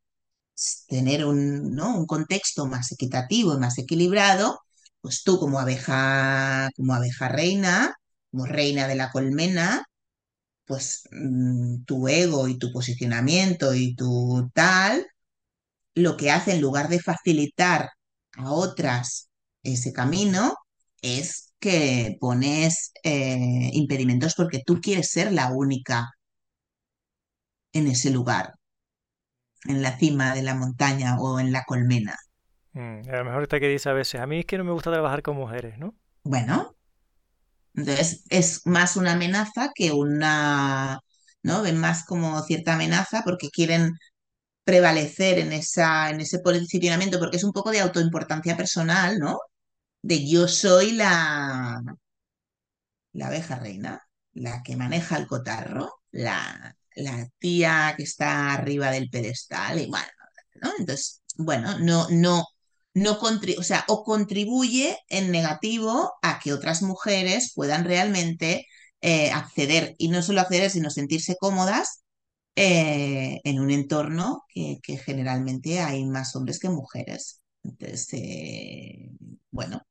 tener 0.87 1.25
un, 1.25 1.73
¿no? 1.75 1.97
un 1.97 2.05
contexto 2.07 2.65
más 2.67 2.91
equitativo 2.91 3.53
y 3.55 3.59
más 3.59 3.77
equilibrado, 3.77 4.59
pues 5.01 5.23
tú 5.23 5.39
como 5.39 5.59
abeja, 5.59 6.69
como 6.75 6.93
abeja 6.93 7.29
reina, 7.29 7.95
como 8.31 8.45
reina 8.45 8.87
de 8.87 8.95
la 8.95 9.11
colmena, 9.11 9.83
pues 10.65 11.03
mmm, 11.11 11.83
tu 11.85 12.07
ego 12.07 12.47
y 12.47 12.57
tu 12.57 12.71
posicionamiento 12.71 13.73
y 13.75 13.95
tu 13.95 14.49
tal, 14.53 15.05
lo 15.95 16.17
que 16.17 16.31
hace 16.31 16.53
en 16.53 16.61
lugar 16.61 16.89
de 16.89 16.99
facilitar 16.99 17.89
a 18.33 18.51
otras 18.51 19.29
ese 19.63 19.93
camino 19.93 20.55
es 21.01 21.53
que 21.59 22.17
pones 22.19 22.91
eh, 23.03 23.69
impedimentos 23.73 24.35
porque 24.35 24.61
tú 24.65 24.79
quieres 24.81 25.09
ser 25.11 25.31
la 25.33 25.51
única 25.51 26.11
en 27.73 27.87
ese 27.87 28.11
lugar, 28.11 28.53
en 29.65 29.81
la 29.81 29.97
cima 29.97 30.35
de 30.35 30.43
la 30.43 30.53
montaña 30.55 31.17
o 31.19 31.39
en 31.39 31.51
la 31.51 31.63
colmena. 31.63 32.15
Mm, 32.73 33.01
a 33.09 33.17
lo 33.17 33.25
mejor 33.25 33.43
está 33.43 33.59
que 33.59 33.67
dice 33.69 33.89
a 33.89 33.93
veces, 33.93 34.19
a 34.21 34.27
mí 34.27 34.39
es 34.39 34.45
que 34.45 34.57
no 34.57 34.63
me 34.65 34.71
gusta 34.71 34.91
trabajar 34.91 35.21
con 35.21 35.35
mujeres, 35.37 35.77
¿no? 35.77 35.95
Bueno, 36.23 36.75
Entonces, 37.73 38.23
es 38.29 38.65
más 38.67 38.97
una 38.97 39.13
amenaza 39.13 39.69
que 39.75 39.91
una, 39.91 40.99
¿no? 41.43 41.61
Ven 41.63 41.77
más 41.79 42.05
como 42.05 42.41
cierta 42.43 42.73
amenaza 42.73 43.21
porque 43.23 43.49
quieren 43.49 43.91
prevalecer 44.63 45.39
en 45.39 45.53
esa, 45.53 46.09
en 46.11 46.21
ese 46.21 46.39
posicionamiento, 46.39 47.19
porque 47.19 47.37
es 47.37 47.43
un 47.43 47.53
poco 47.53 47.71
de 47.71 47.81
autoimportancia 47.81 48.57
personal, 48.57 49.19
¿no? 49.19 49.39
De 50.01 50.27
yo 50.27 50.47
soy 50.47 50.91
la, 50.93 51.81
la 53.13 53.27
abeja 53.27 53.57
reina, 53.59 54.01
la 54.33 54.61
que 54.63 54.75
maneja 54.75 55.17
el 55.17 55.27
cotarro, 55.27 55.91
la, 56.11 56.75
la 56.95 57.27
tía 57.39 57.93
que 57.97 58.03
está 58.03 58.53
arriba 58.53 58.91
del 58.91 59.09
pedestal, 59.09 59.79
y 59.79 59.87
bueno, 59.89 60.07
¿no? 60.61 60.71
Entonces, 60.79 61.21
bueno, 61.37 61.79
no, 61.79 62.07
no, 62.09 62.45
no 62.93 63.19
o 63.57 63.63
sea, 63.63 63.85
o 63.87 64.03
contribuye 64.03 64.97
en 65.09 65.31
negativo 65.31 66.13
a 66.21 66.39
que 66.39 66.53
otras 66.53 66.81
mujeres 66.81 67.53
puedan 67.55 67.85
realmente 67.85 68.67
eh, 69.01 69.31
acceder, 69.31 69.95
y 69.97 70.09
no 70.09 70.21
solo 70.21 70.41
acceder, 70.41 70.69
sino 70.71 70.89
sentirse 70.89 71.35
cómodas 71.39 72.00
eh, 72.55 73.39
en 73.43 73.59
un 73.59 73.71
entorno 73.71 74.43
que, 74.49 74.79
que, 74.83 74.97
generalmente 74.97 75.79
hay 75.79 76.05
más 76.05 76.35
hombres 76.35 76.59
que 76.59 76.69
mujeres. 76.69 77.41
Entonces, 77.63 78.13
eh, 78.13 79.09
bueno, 79.51 79.81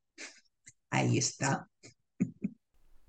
ahí 0.90 1.18
está. 1.18 1.68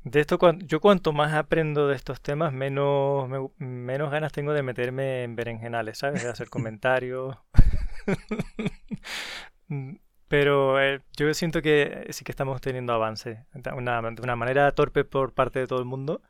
De 0.03 0.19
esto, 0.19 0.39
yo 0.65 0.81
cuanto 0.81 1.13
más 1.13 1.33
aprendo 1.33 1.87
de 1.87 1.95
estos 1.95 2.21
temas, 2.21 2.53
menos, 2.53 3.29
menos 3.57 4.11
ganas 4.11 4.31
tengo 4.31 4.51
de 4.53 4.63
meterme 4.63 5.23
en 5.23 5.35
berenjenales, 5.35 5.99
¿sabes? 5.99 6.23
De 6.23 6.29
hacer 6.29 6.49
comentarios. 6.49 7.37
Pero 10.27 10.81
eh, 10.81 11.01
yo 11.17 11.33
siento 11.33 11.61
que 11.61 12.07
sí 12.11 12.23
que 12.23 12.31
estamos 12.31 12.61
teniendo 12.61 12.93
avance. 12.93 13.45
Una, 13.75 14.01
de 14.01 14.21
una 14.21 14.35
manera 14.35 14.71
torpe 14.71 15.03
por 15.03 15.33
parte 15.33 15.59
de 15.59 15.67
todo 15.67 15.79
el 15.79 15.85
mundo, 15.85 16.21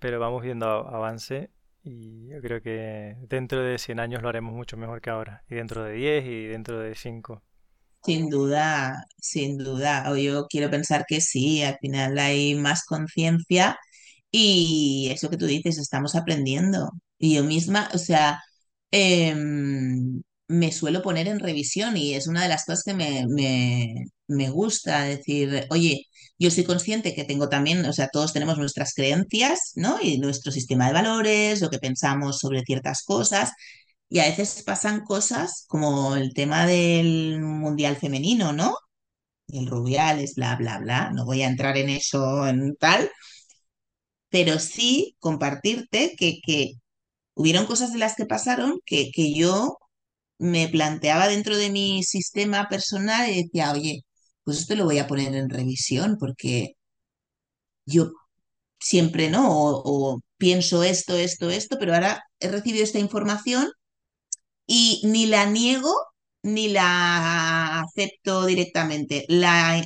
pero 0.00 0.18
vamos 0.20 0.42
viendo 0.42 0.66
avance 0.66 1.50
y 1.86 2.28
yo 2.28 2.40
creo 2.42 2.60
que 2.62 3.16
dentro 3.28 3.62
de 3.62 3.78
100 3.78 4.00
años 4.00 4.22
lo 4.22 4.28
haremos 4.28 4.54
mucho 4.54 4.76
mejor 4.76 5.00
que 5.00 5.10
ahora. 5.10 5.44
Y 5.48 5.54
dentro 5.56 5.84
de 5.84 5.92
10 5.94 6.24
y 6.26 6.46
dentro 6.46 6.78
de 6.80 6.94
5. 6.94 7.42
Sin 8.04 8.30
duda, 8.30 9.04
sin 9.20 9.58
duda. 9.58 10.10
O 10.12 10.16
yo 10.16 10.46
quiero 10.48 10.70
pensar 10.70 11.04
que 11.08 11.20
sí, 11.20 11.62
al 11.62 11.76
final 11.80 12.18
hay 12.18 12.54
más 12.54 12.84
conciencia 12.84 13.76
y 14.30 15.10
eso 15.12 15.30
que 15.30 15.36
tú 15.38 15.46
dices, 15.46 15.78
estamos 15.78 16.14
aprendiendo. 16.16 16.90
Y 17.18 17.36
yo 17.36 17.44
misma, 17.44 17.90
o 17.94 17.98
sea, 17.98 18.40
em, 18.92 20.22
me 20.48 20.72
suelo 20.72 21.02
poner 21.02 21.28
en 21.28 21.40
revisión 21.40 21.96
y 21.96 22.14
es 22.14 22.28
una 22.28 22.42
de 22.44 22.48
las 22.50 22.64
cosas 22.66 22.84
que 22.84 22.94
me, 22.94 23.26
me, 23.28 24.06
me 24.28 24.50
gusta 24.50 25.02
decir, 25.04 25.66
oye, 25.70 26.06
yo 26.38 26.50
soy 26.50 26.64
consciente 26.64 27.14
que 27.14 27.24
tengo 27.24 27.48
también, 27.48 27.84
o 27.86 27.92
sea, 27.92 28.08
todos 28.08 28.32
tenemos 28.32 28.58
nuestras 28.58 28.94
creencias, 28.94 29.72
¿no? 29.76 29.98
Y 30.02 30.18
nuestro 30.18 30.52
sistema 30.52 30.86
de 30.86 30.92
valores, 30.94 31.60
lo 31.60 31.70
que 31.70 31.78
pensamos 31.78 32.38
sobre 32.38 32.62
ciertas 32.64 33.02
cosas. 33.02 33.52
Y 34.08 34.20
a 34.20 34.24
veces 34.26 34.62
pasan 34.64 35.02
cosas 35.04 35.64
como 35.68 36.16
el 36.16 36.32
tema 36.34 36.66
del 36.66 37.40
mundial 37.40 37.96
femenino, 37.96 38.52
¿no? 38.52 38.76
El 39.48 39.66
Rubiales, 39.68 40.34
bla, 40.36 40.56
bla, 40.56 40.78
bla. 40.80 41.10
No 41.12 41.24
voy 41.26 41.42
a 41.42 41.48
entrar 41.48 41.76
en 41.78 41.90
eso 41.90 42.46
en 42.48 42.76
tal, 42.76 43.10
pero 44.30 44.58
sí 44.58 45.16
compartirte 45.20 46.14
que, 46.18 46.40
que 46.44 46.72
hubieron 47.34 47.66
cosas 47.66 47.92
de 47.94 47.98
las 48.00 48.16
que 48.16 48.26
pasaron 48.26 48.80
que, 48.86 49.10
que 49.12 49.34
yo 49.34 49.78
me 50.38 50.68
planteaba 50.68 51.28
dentro 51.28 51.56
de 51.58 51.70
mi 51.70 52.04
sistema 52.04 52.68
personal 52.70 53.30
y 53.30 53.44
decía, 53.44 53.72
oye, 53.72 54.02
pues 54.46 54.60
esto 54.60 54.76
lo 54.76 54.86
voy 54.86 54.98
a 55.00 55.08
poner 55.08 55.34
en 55.36 55.50
revisión 55.50 56.18
porque 56.20 56.74
yo 57.84 58.12
siempre, 58.80 59.30
¿no? 59.30 59.46
O, 59.50 60.20
pienso 60.38 60.82
esto, 60.84 61.16
esto, 61.16 61.50
esto, 61.50 61.78
pero 61.78 61.94
ahora 61.94 62.24
he 62.40 62.48
recibido 62.50 62.84
esta 62.84 62.98
información 63.00 63.70
y 64.66 65.02
ni 65.04 65.26
la 65.26 65.46
niego 65.46 65.92
ni 66.42 66.68
la 66.68 67.80
acepto 67.80 68.46
directamente. 68.46 69.24
La, 69.28 69.84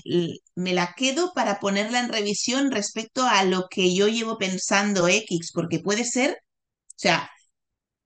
me 0.54 0.74
la 0.74 0.94
quedo 0.96 1.32
para 1.34 1.60
ponerla 1.60 2.00
en 2.00 2.10
revisión 2.10 2.70
respecto 2.70 3.24
a 3.24 3.44
lo 3.44 3.66
que 3.70 3.94
yo 3.94 4.08
llevo 4.08 4.38
pensando 4.38 5.08
X, 5.08 5.52
porque 5.54 5.80
puede 5.80 6.04
ser, 6.04 6.32
o 6.32 6.94
sea, 6.96 7.30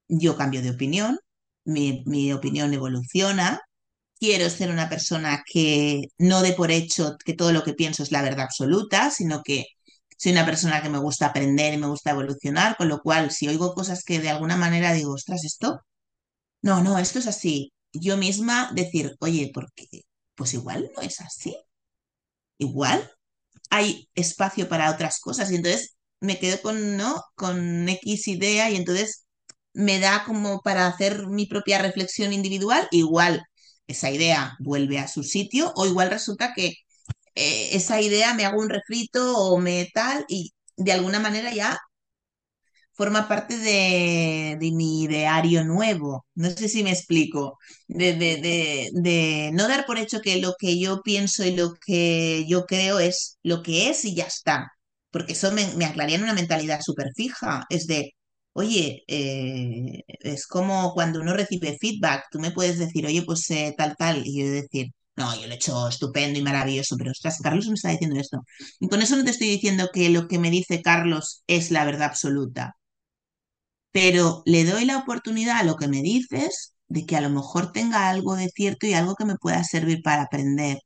yo 0.08 0.36
cambio 0.36 0.62
de 0.62 0.70
opinión, 0.70 1.18
mi, 1.64 2.04
mi 2.06 2.32
opinión 2.32 2.74
evoluciona, 2.74 3.60
quiero 4.24 4.48
ser 4.50 4.70
una 4.70 4.88
persona 4.88 5.42
que 5.46 6.08
no 6.18 6.42
dé 6.42 6.52
por 6.54 6.70
hecho 6.70 7.16
que 7.24 7.34
todo 7.34 7.52
lo 7.52 7.62
que 7.64 7.74
pienso 7.74 8.02
es 8.02 8.12
la 8.12 8.22
verdad 8.22 8.46
absoluta, 8.46 9.10
sino 9.10 9.42
que 9.42 9.66
soy 10.18 10.32
una 10.32 10.46
persona 10.46 10.82
que 10.82 10.88
me 10.90 10.98
gusta 10.98 11.26
aprender 11.26 11.74
y 11.74 11.78
me 11.78 11.88
gusta 11.88 12.10
evolucionar, 12.12 12.76
con 12.76 12.88
lo 12.88 13.00
cual 13.02 13.30
si 13.32 13.48
oigo 13.48 13.74
cosas 13.74 14.04
que 14.04 14.20
de 14.20 14.30
alguna 14.30 14.56
manera 14.56 14.92
digo, 14.92 15.12
ostras, 15.14 15.44
esto 15.44 15.80
no, 16.62 16.82
no, 16.82 16.98
esto 16.98 17.18
es 17.18 17.26
así. 17.26 17.72
Yo 17.92 18.16
misma 18.16 18.70
decir, 18.74 19.14
oye, 19.20 19.50
porque 19.54 19.86
pues 20.34 20.54
igual 20.54 20.90
no 20.96 21.02
es 21.02 21.20
así. 21.20 21.56
Igual 22.58 23.10
hay 23.70 24.08
espacio 24.14 24.68
para 24.68 24.90
otras 24.90 25.20
cosas. 25.20 25.50
Y 25.50 25.56
entonces 25.56 25.96
me 26.20 26.38
quedo 26.38 26.60
con, 26.62 26.96
¿no? 26.96 27.22
Con 27.36 27.88
X 27.88 28.28
idea 28.28 28.70
y 28.70 28.76
entonces 28.76 29.26
me 29.74 30.00
da 30.00 30.24
como 30.24 30.60
para 30.62 30.86
hacer 30.86 31.26
mi 31.28 31.46
propia 31.46 31.78
reflexión 31.82 32.32
individual. 32.32 32.88
Igual 32.92 33.44
esa 33.86 34.10
idea 34.10 34.56
vuelve 34.60 34.98
a 34.98 35.08
su 35.08 35.22
sitio 35.22 35.72
o 35.76 35.86
igual 35.86 36.10
resulta 36.10 36.54
que 36.54 36.74
eh, 37.34 37.70
esa 37.76 38.00
idea 38.00 38.34
me 38.34 38.44
hago 38.46 38.60
un 38.60 38.70
refrito 38.70 39.38
o 39.38 39.58
me 39.60 39.90
tal 39.94 40.24
y 40.28 40.54
de 40.76 40.92
alguna 40.92 41.20
manera 41.20 41.54
ya 41.54 41.78
forma 42.92 43.28
parte 43.28 43.58
de, 43.58 44.56
de, 44.60 44.72
mi 44.72 45.02
ideario 45.04 45.64
nuevo. 45.64 46.26
No 46.34 46.50
sé 46.50 46.68
si 46.68 46.82
me 46.82 46.90
explico. 46.92 47.58
De, 47.88 48.14
de, 48.14 48.90
de, 48.92 49.50
no 49.52 49.68
dar 49.68 49.84
por 49.86 49.98
hecho 49.98 50.20
que 50.20 50.40
lo 50.40 50.54
que 50.58 50.78
yo 50.78 51.02
pienso 51.02 51.44
y 51.44 51.54
lo 51.56 51.74
que 51.74 52.44
yo 52.48 52.64
creo 52.66 52.98
es 53.00 53.38
lo 53.42 53.62
que 53.62 53.90
es 53.90 54.04
y 54.04 54.14
ya 54.14 54.24
está. 54.24 54.70
Porque 55.10 55.32
eso 55.34 55.52
me, 55.52 55.66
me 55.76 55.84
aclaría 55.86 56.16
en 56.16 56.22
una 56.24 56.34
mentalidad 56.34 56.80
súper 56.82 57.08
fija. 57.14 57.64
Es 57.68 57.86
de, 57.86 58.12
oye, 58.54 59.04
eh, 59.08 60.02
es 60.20 60.46
como 60.48 60.92
cuando 60.94 61.20
uno 61.20 61.34
recibe 61.34 61.78
feedback. 61.80 62.26
Tú 62.32 62.40
me 62.40 62.52
puedes 62.52 62.78
decir, 62.78 63.06
oye, 63.06 63.22
pues 63.22 63.50
eh, 63.50 63.74
tal, 63.78 63.96
tal. 63.96 64.22
Y 64.26 64.40
yo 64.40 64.50
decir, 64.50 64.88
no, 65.16 65.34
yo 65.40 65.46
lo 65.46 65.52
he 65.52 65.56
hecho 65.56 65.88
estupendo 65.88 66.38
y 66.38 66.42
maravilloso, 66.42 66.96
pero 66.98 67.12
ostras, 67.12 67.38
Carlos 67.42 67.68
me 67.68 67.74
está 67.74 67.90
diciendo 67.90 68.18
esto. 68.20 68.40
Y 68.80 68.88
con 68.88 69.02
eso 69.02 69.16
no 69.16 69.24
te 69.24 69.30
estoy 69.32 69.48
diciendo 69.48 69.90
que 69.92 70.08
lo 70.10 70.28
que 70.28 70.38
me 70.40 70.50
dice 70.50 70.82
Carlos 70.82 71.42
es 71.48 71.70
la 71.70 71.84
verdad 71.84 72.04
absoluta 72.08 72.76
pero 73.92 74.42
le 74.46 74.64
doy 74.64 74.84
la 74.84 74.98
oportunidad 74.98 75.58
a 75.58 75.64
lo 75.64 75.76
que 75.76 75.88
me 75.88 76.02
dices 76.02 76.74
de 76.88 77.06
que 77.06 77.16
a 77.16 77.20
lo 77.20 77.30
mejor 77.30 77.72
tenga 77.72 78.08
algo 78.10 78.36
de 78.36 78.48
cierto 78.48 78.86
y 78.86 78.94
algo 78.94 79.14
que 79.16 79.24
me 79.24 79.36
pueda 79.36 79.62
servir 79.64 80.02
para 80.02 80.22
aprender. 80.24 80.78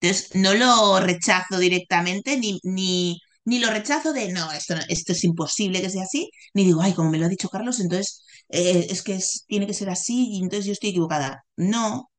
Entonces, 0.00 0.34
no 0.36 0.54
lo 0.54 1.00
rechazo 1.00 1.58
directamente, 1.58 2.38
ni, 2.38 2.60
ni, 2.64 3.20
ni 3.44 3.58
lo 3.58 3.70
rechazo 3.70 4.12
de, 4.12 4.32
no 4.32 4.52
esto, 4.52 4.74
esto 4.88 5.12
es 5.12 5.24
imposible 5.24 5.80
que 5.80 5.90
sea 5.90 6.04
así, 6.04 6.30
ni 6.54 6.64
digo, 6.64 6.80
ay, 6.82 6.94
como 6.94 7.10
me 7.10 7.18
lo 7.18 7.26
ha 7.26 7.28
dicho 7.28 7.48
Carlos, 7.48 7.80
entonces 7.80 8.24
eh, 8.48 8.86
es 8.90 9.02
que 9.02 9.18
tiene 9.46 9.66
que 9.66 9.74
ser 9.74 9.90
así 9.90 10.28
y 10.32 10.42
entonces 10.42 10.66
yo 10.66 10.72
estoy 10.72 10.90
equivocada. 10.90 11.44
No, 11.56 12.10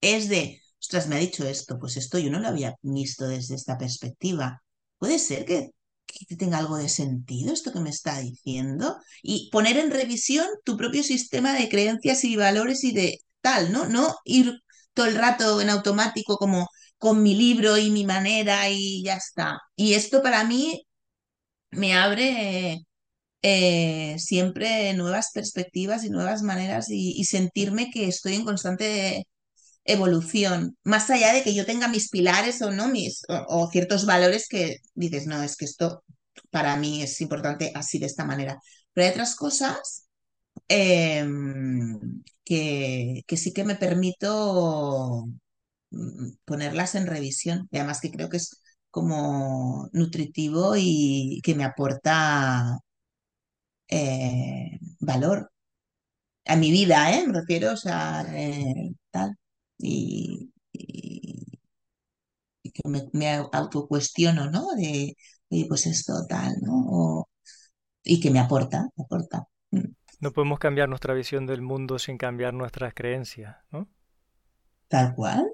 es 0.00 0.28
de, 0.28 0.60
ostras, 0.80 1.08
me 1.08 1.16
ha 1.16 1.18
dicho 1.18 1.46
esto, 1.46 1.78
pues 1.78 1.96
esto 1.96 2.18
yo 2.18 2.30
no 2.30 2.40
lo 2.40 2.48
había 2.48 2.74
visto 2.82 3.26
desde 3.28 3.54
esta 3.56 3.78
perspectiva. 3.78 4.62
Puede 4.98 5.18
ser 5.18 5.44
que 5.44 5.70
tenga 6.38 6.58
algo 6.58 6.76
de 6.76 6.88
sentido 6.88 7.52
esto 7.52 7.72
que 7.72 7.80
me 7.80 7.90
está 7.90 8.18
diciendo 8.20 8.96
y 9.22 9.50
poner 9.50 9.76
en 9.78 9.90
revisión 9.90 10.46
tu 10.64 10.76
propio 10.76 11.02
sistema 11.02 11.52
de 11.54 11.68
creencias 11.68 12.24
y 12.24 12.36
valores 12.36 12.84
y 12.84 12.92
de 12.92 13.18
tal, 13.40 13.72
¿no? 13.72 13.86
No 13.86 14.14
ir 14.24 14.60
todo 14.94 15.06
el 15.06 15.16
rato 15.16 15.60
en 15.60 15.70
automático 15.70 16.36
como 16.36 16.68
con 17.04 17.22
mi 17.22 17.34
libro 17.34 17.76
y 17.76 17.90
mi 17.90 18.06
manera 18.06 18.70
y 18.70 19.04
ya 19.04 19.16
está. 19.16 19.60
Y 19.76 19.92
esto 19.92 20.22
para 20.22 20.42
mí 20.44 20.86
me 21.70 21.94
abre 21.94 22.80
eh, 23.42 24.16
siempre 24.18 24.94
nuevas 24.94 25.30
perspectivas 25.34 26.04
y 26.04 26.10
nuevas 26.10 26.42
maneras 26.42 26.86
y, 26.90 27.22
sentirme 27.24 27.90
que 27.90 28.08
estoy 28.08 28.36
en 28.36 28.46
constante 28.46 29.28
evolución, 29.84 30.78
más 30.84 31.10
allá 31.10 31.34
de 31.34 31.42
que 31.42 31.54
yo 31.54 31.66
tenga 31.66 31.88
mis 31.88 32.08
pilares 32.10 32.62
o 32.62 32.70
no, 32.70 32.88
mis, 32.88 33.22
o, 33.28 33.70
ciertos 33.70 34.06
valores 34.06 34.48
que 34.48 34.78
dices, 34.94 35.26
no, 35.26 35.42
es 35.42 35.56
que 35.56 35.66
esto 35.66 36.04
para 36.50 36.76
mí 36.76 37.02
es 37.02 37.20
importante 37.20 37.72
así 37.74 37.98
de 37.98 38.06
esta 38.06 38.24
manera. 38.24 38.58
Pero 38.94 39.06
hay 39.06 39.12
otras 39.12 39.36
cosas 39.36 40.06
eh, 40.68 41.26
que, 42.44 43.22
que, 43.26 43.36
sí 43.36 43.52
que 43.52 43.64
me 43.64 43.76
permito 43.76 45.26
ponerlas 46.44 46.94
en 46.94 47.06
revisión. 47.06 47.68
Y 47.70 47.78
además 47.78 48.00
que 48.00 48.10
creo 48.10 48.28
que 48.28 48.38
es 48.38 48.62
como 48.90 49.88
nutritivo 49.92 50.74
y 50.76 51.40
que 51.44 51.54
me 51.54 51.64
aporta 51.64 52.78
eh, 53.88 54.78
valor 55.00 55.50
a 56.46 56.56
mi 56.56 56.70
vida, 56.70 57.12
¿eh? 57.16 57.26
Me 57.26 57.32
refiero, 57.40 57.72
o 57.72 57.76
sea, 57.76 58.24
eh, 58.36 58.92
tal. 59.10 59.36
Y, 59.78 60.52
y, 60.72 61.58
me, 63.12 63.28
autocuestiono, 63.52 64.50
¿no? 64.50 64.74
De, 64.76 65.16
oye, 65.50 65.66
pues 65.68 65.86
esto 65.86 66.26
tal, 66.28 66.54
¿no? 66.62 67.26
y 68.04 68.20
que 68.20 68.30
me 68.30 68.38
aporta, 68.38 68.88
me 68.96 69.04
aporta. 69.04 69.48
Mm. 69.70 69.94
No 70.20 70.32
podemos 70.32 70.58
cambiar 70.58 70.88
nuestra 70.88 71.14
visión 71.14 71.46
del 71.46 71.62
mundo 71.62 71.98
sin 71.98 72.18
cambiar 72.18 72.54
nuestras 72.54 72.94
creencias, 72.94 73.56
¿no? 73.70 73.88
Tal 74.88 75.14
cual. 75.14 75.50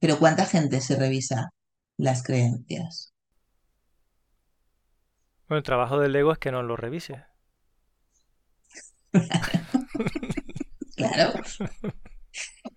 Pero 0.00 0.18
¿cuánta 0.18 0.46
gente 0.46 0.80
se 0.80 0.96
revisa 0.96 1.50
las 1.96 2.22
creencias? 2.22 3.12
Bueno, 5.48 5.58
el 5.58 5.64
trabajo 5.64 5.98
del 5.98 6.16
ego 6.16 6.32
es 6.32 6.38
que 6.38 6.50
no 6.52 6.62
lo 6.62 6.76
revise. 6.76 7.24
claro. 10.96 11.32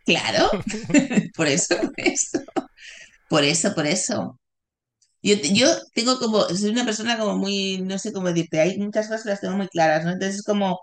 Claro. 0.06 0.50
por 1.36 1.48
eso, 1.48 1.76
por 1.78 1.94
eso. 1.98 2.40
Por 3.30 3.44
eso, 3.44 3.76
por 3.76 3.88
eso. 3.88 4.40
Yo, 5.24 5.36
yo 5.54 5.68
tengo 5.96 6.20
como, 6.20 6.44
soy 6.50 6.72
una 6.72 6.86
persona 6.86 7.18
como 7.18 7.38
muy, 7.38 7.82
no 7.82 8.00
sé 8.00 8.14
cómo 8.14 8.28
decirte, 8.30 8.60
hay 8.62 8.78
muchas 8.80 9.08
cosas 9.08 9.24
que 9.24 9.30
las 9.30 9.42
tengo 9.42 9.58
muy 9.58 9.68
claras, 9.70 10.06
¿no? 10.06 10.12
Entonces 10.12 10.38
es 10.38 10.44
como, 10.44 10.80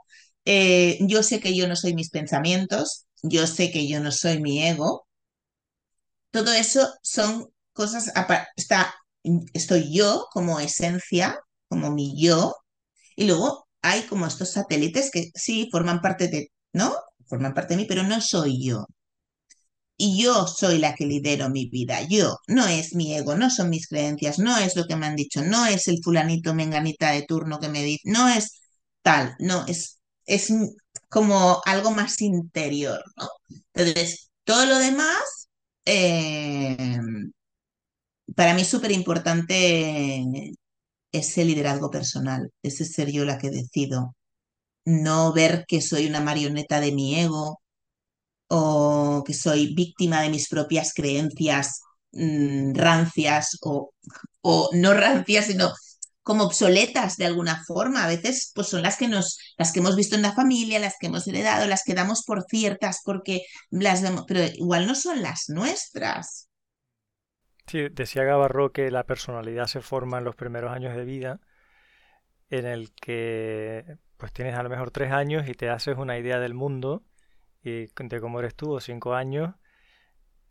eh, 0.47 0.99
yo 1.03 1.23
sé 1.23 1.41
que 1.41 1.57
yo 1.57 1.69
no 1.69 1.77
soy 1.77 1.95
mis 1.95 2.11
pensamientos, 2.11 3.07
yo 3.23 3.47
sé 3.47 3.71
que 3.73 3.89
yo 3.89 4.01
no 4.01 4.13
soy 4.13 4.41
mi 4.41 4.65
ego, 4.67 5.07
todo 6.31 6.53
eso 6.53 6.89
son 7.03 7.49
cosas, 7.73 8.13
está, 8.57 8.95
estoy 9.55 9.95
yo 9.95 10.27
como 10.33 10.61
esencia, 10.61 11.39
como 11.69 11.91
mi 11.93 12.21
yo, 12.21 12.57
y 13.17 13.27
luego 13.27 13.69
hay 13.83 14.05
como 14.05 14.27
estos 14.27 14.53
satélites 14.53 15.11
que 15.13 15.31
sí 15.35 15.69
forman 15.73 16.01
parte 16.03 16.29
de, 16.29 16.53
¿no? 16.73 16.95
Forman 17.29 17.55
parte 17.55 17.75
de 17.75 17.79
mí, 17.83 17.87
pero 17.89 18.03
no 18.05 18.21
soy 18.21 18.65
yo 18.65 18.87
y 19.97 20.23
yo 20.23 20.47
soy 20.47 20.79
la 20.79 20.95
que 20.95 21.05
lidero 21.07 21.51
mi 21.51 21.69
vida. 21.69 22.01
Yo, 22.09 22.39
no 22.49 22.67
es 22.67 22.95
mi 22.95 23.15
ego, 23.15 23.37
no 23.37 23.51
son 23.51 23.69
mis 23.71 23.87
creencias, 23.87 24.39
no 24.39 24.57
es 24.59 24.75
lo 24.77 24.87
que 24.87 24.97
me 24.97 25.07
han 25.07 25.15
dicho, 25.17 25.43
no 25.43 25.67
es 25.67 25.89
el 25.89 25.99
fulanito 26.03 26.55
menganita 26.55 27.11
de 27.13 27.23
turno 27.25 27.61
que 27.61 27.69
me 27.69 27.83
dice, 27.85 28.03
no 28.05 28.29
es 28.29 28.61
tal, 29.03 29.35
no, 29.41 29.65
es, 29.67 30.01
es 30.27 30.49
como 31.11 31.61
algo 31.67 31.91
más 31.91 32.21
interior, 32.23 33.03
¿no? 33.17 33.29
Entonces, 33.75 34.31
todo 34.45 34.65
lo 34.67 34.79
demás, 34.79 35.40
eh, 35.85 36.99
para 38.37 38.55
mí 38.55 38.63
es 38.63 38.69
súper 38.69 38.93
importante 38.93 40.53
ese 41.13 41.45
liderazgo 41.45 41.91
personal, 41.91 42.51
ese 42.63 42.85
ser 42.85 43.11
yo 43.11 43.25
la 43.25 43.39
que 43.39 43.51
decido, 43.51 44.15
no 44.85 45.33
ver 45.33 45.65
que 45.69 45.81
soy 45.83 46.07
una 46.07 46.21
marioneta 46.21 46.81
de 46.81 46.93
mi 46.93 47.21
ego, 47.21 47.61
o 48.49 49.23
que 49.27 49.35
soy 49.35 49.75
víctima 49.75 50.23
de 50.23 50.31
mis 50.31 50.49
propias 50.49 50.93
creencias 50.95 51.81
mm, 52.13 52.75
rancias 52.75 53.59
o, 53.63 53.93
o, 54.43 54.71
no 54.75 54.95
rancias, 54.95 55.47
sino 55.47 55.73
como 56.31 56.45
obsoletas 56.45 57.17
de 57.17 57.27
alguna 57.27 57.65
forma. 57.65 58.05
A 58.05 58.07
veces 58.07 58.53
pues 58.55 58.69
son 58.69 58.83
las 58.83 58.97
que 58.97 59.09
nos, 59.09 59.37
las 59.59 59.73
que 59.73 59.81
hemos 59.81 59.97
visto 59.97 60.15
en 60.15 60.23
la 60.23 60.33
familia, 60.33 60.79
las 60.79 60.95
que 60.97 61.09
hemos 61.09 61.27
heredado, 61.27 61.67
las 61.67 61.83
que 61.83 61.93
damos 61.93 62.23
por 62.23 62.45
ciertas 62.45 63.01
porque 63.05 63.43
las 63.71 64.01
pero 64.29 64.45
igual 64.55 64.87
no 64.87 64.95
son 64.95 65.23
las 65.23 65.49
nuestras. 65.49 66.49
Sí, 67.67 67.89
decía 67.91 68.23
Gavarro 68.23 68.71
que 68.71 68.93
la 68.93 69.07
personalidad 69.07 69.67
se 69.67 69.81
forma 69.81 70.19
en 70.19 70.25
los 70.25 70.37
primeros 70.37 70.71
años 70.71 70.95
de 70.95 71.05
vida, 71.05 71.41
en 72.49 72.65
el 72.65 72.93
que 72.95 73.97
pues 74.17 74.33
tienes 74.33 74.55
a 74.55 74.63
lo 74.63 74.71
mejor 74.71 74.93
tres 74.93 75.11
años 75.11 75.49
y 75.49 75.55
te 75.55 75.69
haces 75.69 75.97
una 75.99 76.17
idea 76.17 76.39
del 76.39 76.55
mundo 76.55 77.03
y 77.61 77.87
de 77.89 78.21
cómo 78.21 78.39
eres 78.39 78.55
tú, 78.55 78.71
o 78.71 78.81
cinco 78.81 79.15
años, 79.15 79.57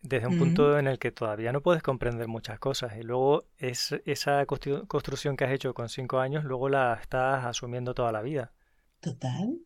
desde 0.01 0.27
un 0.27 0.37
punto 0.37 0.79
en 0.79 0.87
el 0.87 0.97
que 0.97 1.11
todavía 1.11 1.51
no 1.51 1.61
puedes 1.61 1.83
comprender 1.83 2.27
muchas 2.27 2.59
cosas. 2.59 2.93
Y 2.97 3.03
luego 3.03 3.45
es, 3.57 3.95
esa 4.05 4.45
construcción 4.45 5.35
que 5.35 5.43
has 5.43 5.51
hecho 5.51 5.73
con 5.73 5.89
cinco 5.89 6.19
años, 6.19 6.43
luego 6.43 6.69
la 6.69 6.97
estás 7.01 7.45
asumiendo 7.45 7.93
toda 7.93 8.11
la 8.11 8.21
vida. 8.21 8.53
Total, 8.99 9.57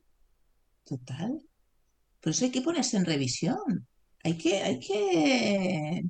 total. 0.86 1.42
Por 2.22 2.32
eso 2.32 2.46
hay 2.46 2.52
que 2.52 2.62
ponerse 2.62 2.98
en 2.98 3.06
revisión. 3.06 3.88
Hay 4.24 4.38
que, 4.38 4.62
hay 4.64 4.80
que. 4.80 6.04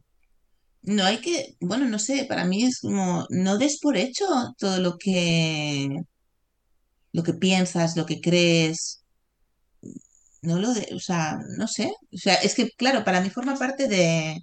No 0.84 1.04
hay 1.04 1.20
que. 1.20 1.56
Bueno, 1.60 1.86
no 1.90 2.00
sé, 2.00 2.26
para 2.26 2.46
mí 2.46 2.64
es 2.64 2.82
como. 2.82 3.26
No 3.30 3.58
des 3.58 3.80
por 3.80 3.98
hecho 3.98 4.26
todo 4.58 4.80
lo 4.80 4.98
que. 4.98 6.04
Lo 7.12 7.24
que 7.24 7.34
piensas, 7.34 7.96
lo 7.96 8.06
que 8.06 8.22
crees 8.22 9.03
no 10.44 10.60
lo 10.60 10.74
de, 10.74 10.90
o 10.96 11.00
sea, 11.00 11.40
no 11.58 11.68
sé, 11.68 11.92
o 12.14 12.18
sea, 12.18 12.36
es 12.36 12.56
que 12.56 12.70
claro, 12.72 13.04
para 13.04 13.22
mí 13.22 13.30
forma 13.30 13.56
parte 13.58 13.88
de 13.88 14.42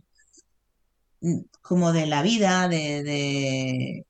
mm, 1.20 1.40
como 1.62 1.92
de 1.92 2.06
la 2.06 2.22
vida, 2.22 2.68
de, 2.68 3.02
de 3.02 4.06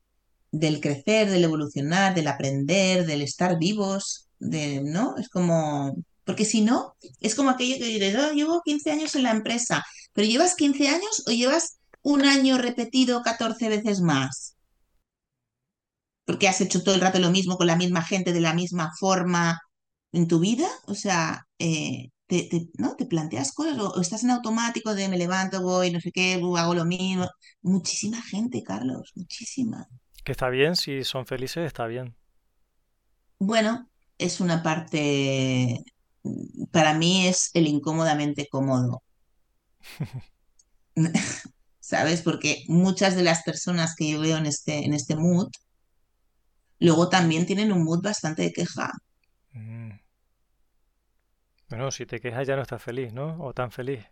del 0.53 0.81
crecer, 0.81 1.31
del 1.31 1.45
evolucionar, 1.45 2.15
del 2.15 2.29
aprender, 2.29 3.07
del 3.07 3.23
estar 3.23 3.59
vivos, 3.59 4.29
de, 4.39 4.81
¿no? 4.83 5.17
Es 5.17 5.29
como, 5.29 5.95
porque 6.25 6.45
si 6.45 6.63
no, 6.63 6.97
es 7.21 7.35
como 7.35 7.51
aquello 7.51 7.77
que 7.79 7.87
dices, 7.87 8.17
oh, 8.17 8.33
llevo 8.33 8.63
15 8.65 8.91
años 8.93 9.15
en 9.15 9.25
la 9.25 9.31
empresa, 9.33 9.85
pero 10.13 10.27
¿llevas 10.29 10.55
15 10.57 10.89
años 10.89 11.25
o 11.27 11.31
llevas 11.31 11.79
un 12.03 12.25
año 12.25 12.59
repetido 12.59 13.23
14 13.23 13.69
veces 13.69 14.01
más? 14.01 14.57
Porque 16.25 16.49
has 16.49 16.61
hecho 16.61 16.83
todo 16.83 16.95
el 16.95 17.01
rato 17.01 17.19
lo 17.19 17.31
mismo 17.31 17.57
con 17.57 17.67
la 17.67 17.77
misma 17.77 18.03
gente, 18.03 18.33
de 18.33 18.41
la 18.41 18.55
misma 18.55 18.91
forma, 18.99 19.61
en 20.13 20.27
tu 20.29 20.41
vida, 20.41 20.69
o 20.87 20.95
sea, 20.95 21.47
eh, 21.61 22.11
te, 22.27 22.69
¿no? 22.79 22.97
te 22.97 23.07
planteas 23.07 23.53
cosas 23.53 23.79
o, 23.79 24.01
estás 24.01 24.25
en 24.25 24.31
automático 24.31 24.95
de 24.95 25.09
me 25.09 25.19
levanto, 25.19 25.63
voy, 25.63 25.91
no 25.91 26.01
sé 26.01 26.11
qué, 26.13 26.35
hago 26.35 26.75
lo 26.75 26.85
mismo. 26.85 27.29
Muchísima 27.63 28.21
gente, 28.23 28.63
Carlos, 28.63 29.13
muchísima. 29.15 29.87
Que 30.25 30.33
está 30.33 30.49
bien, 30.49 30.77
si 30.77 31.05
son 31.05 31.27
felices, 31.27 31.67
está 31.67 31.87
bien. 31.87 32.15
Bueno, 33.39 33.89
es 34.19 34.41
una 34.41 34.63
parte, 34.63 35.83
para 36.71 36.95
mí 36.95 37.27
es 37.27 37.51
el 37.55 37.67
incómodamente 37.67 38.49
cómodo. 38.51 39.03
¿Sabes? 41.81 42.23
Porque 42.23 42.65
muchas 42.69 43.17
de 43.17 43.23
las 43.23 43.43
personas 43.43 43.95
que 43.97 44.11
yo 44.11 44.21
veo 44.21 44.37
en 44.37 44.47
este, 44.47 44.85
en 44.85 44.95
este 44.95 45.17
mood, 45.17 45.49
luego 46.79 47.09
también 47.09 47.47
tienen 47.47 47.73
un 47.73 47.85
mood 47.85 48.03
bastante 48.03 48.43
de 48.43 48.53
queja. 48.53 48.93
Mm. 49.53 50.00
Bueno, 51.71 51.91
si 51.93 52.05
te 52.05 52.21
quejas 52.21 52.47
ya 52.47 52.57
no 52.57 52.63
estás 52.63 52.83
feliz, 52.83 53.13
¿no? 53.15 53.37
O 53.41 53.55
tan 53.55 53.71
feliz. 53.71 54.05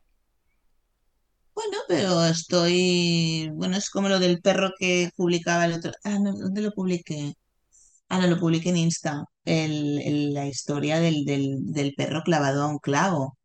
Bueno, 1.55 1.76
pero 1.89 2.24
estoy. 2.26 3.51
Bueno, 3.55 3.76
es 3.76 3.90
como 3.90 4.09
lo 4.09 4.18
del 4.20 4.40
perro 4.40 4.70
que 4.78 5.10
publicaba 5.16 5.64
el 5.66 5.72
otro. 5.74 5.93
Ah, 6.05 6.18
no, 6.20 6.32
¿dónde 6.32 6.62
lo 6.62 6.70
publiqué? 6.72 7.35
Ah, 8.09 8.20
no, 8.20 8.28
lo 8.28 8.39
publiqué 8.40 8.70
en 8.70 8.78
Insta. 8.78 9.24
El, 9.44 10.35
la 10.35 10.47
historia 10.47 11.01
del, 11.01 11.24
del, 11.24 11.94
perro 11.97 12.22
clavado 12.24 12.62
a 12.64 12.68
un 12.68 12.78
clavo. 12.78 13.36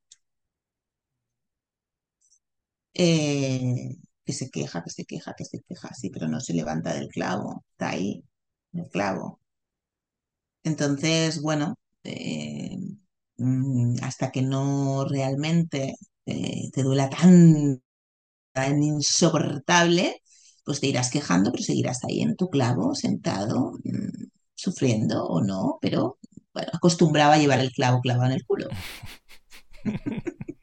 Eh, 2.93 3.95
que 4.25 4.33
se 4.33 4.49
queja, 4.49 4.83
que 4.83 4.89
se 4.89 5.05
queja, 5.05 5.33
que 5.37 5.45
se 5.45 5.61
queja, 5.61 5.93
sí, 5.93 6.09
pero 6.09 6.27
no 6.27 6.39
se 6.39 6.53
levanta 6.53 6.93
del 6.93 7.09
clavo. 7.09 7.63
Está 7.71 7.89
ahí, 7.89 8.23
el 8.73 8.87
clavo. 8.89 9.39
Entonces, 10.63 11.41
bueno, 11.41 11.75
eh, 12.03 12.77
hasta 14.01 14.31
que 14.31 14.41
no 14.41 15.05
realmente 15.05 15.95
eh, 16.25 16.69
te 16.71 16.83
duela 16.83 17.09
tan, 17.09 17.81
insoportable, 18.81 20.21
pues 20.63 20.79
te 20.79 20.87
irás 20.87 21.09
quejando, 21.11 21.51
pero 21.51 21.63
seguirás 21.63 22.03
ahí 22.03 22.21
en 22.21 22.35
tu 22.35 22.49
clavo, 22.49 22.95
sentado, 22.95 23.73
mm, 23.83 24.27
sufriendo 24.53 25.25
o 25.25 25.41
no, 25.41 25.79
pero 25.81 26.19
bueno, 26.53 26.69
acostumbraba 26.73 27.33
a 27.33 27.37
llevar 27.37 27.59
el 27.59 27.71
clavo 27.71 28.01
clavado 28.01 28.27
en 28.27 28.33
el 28.33 28.45
culo. 28.45 28.67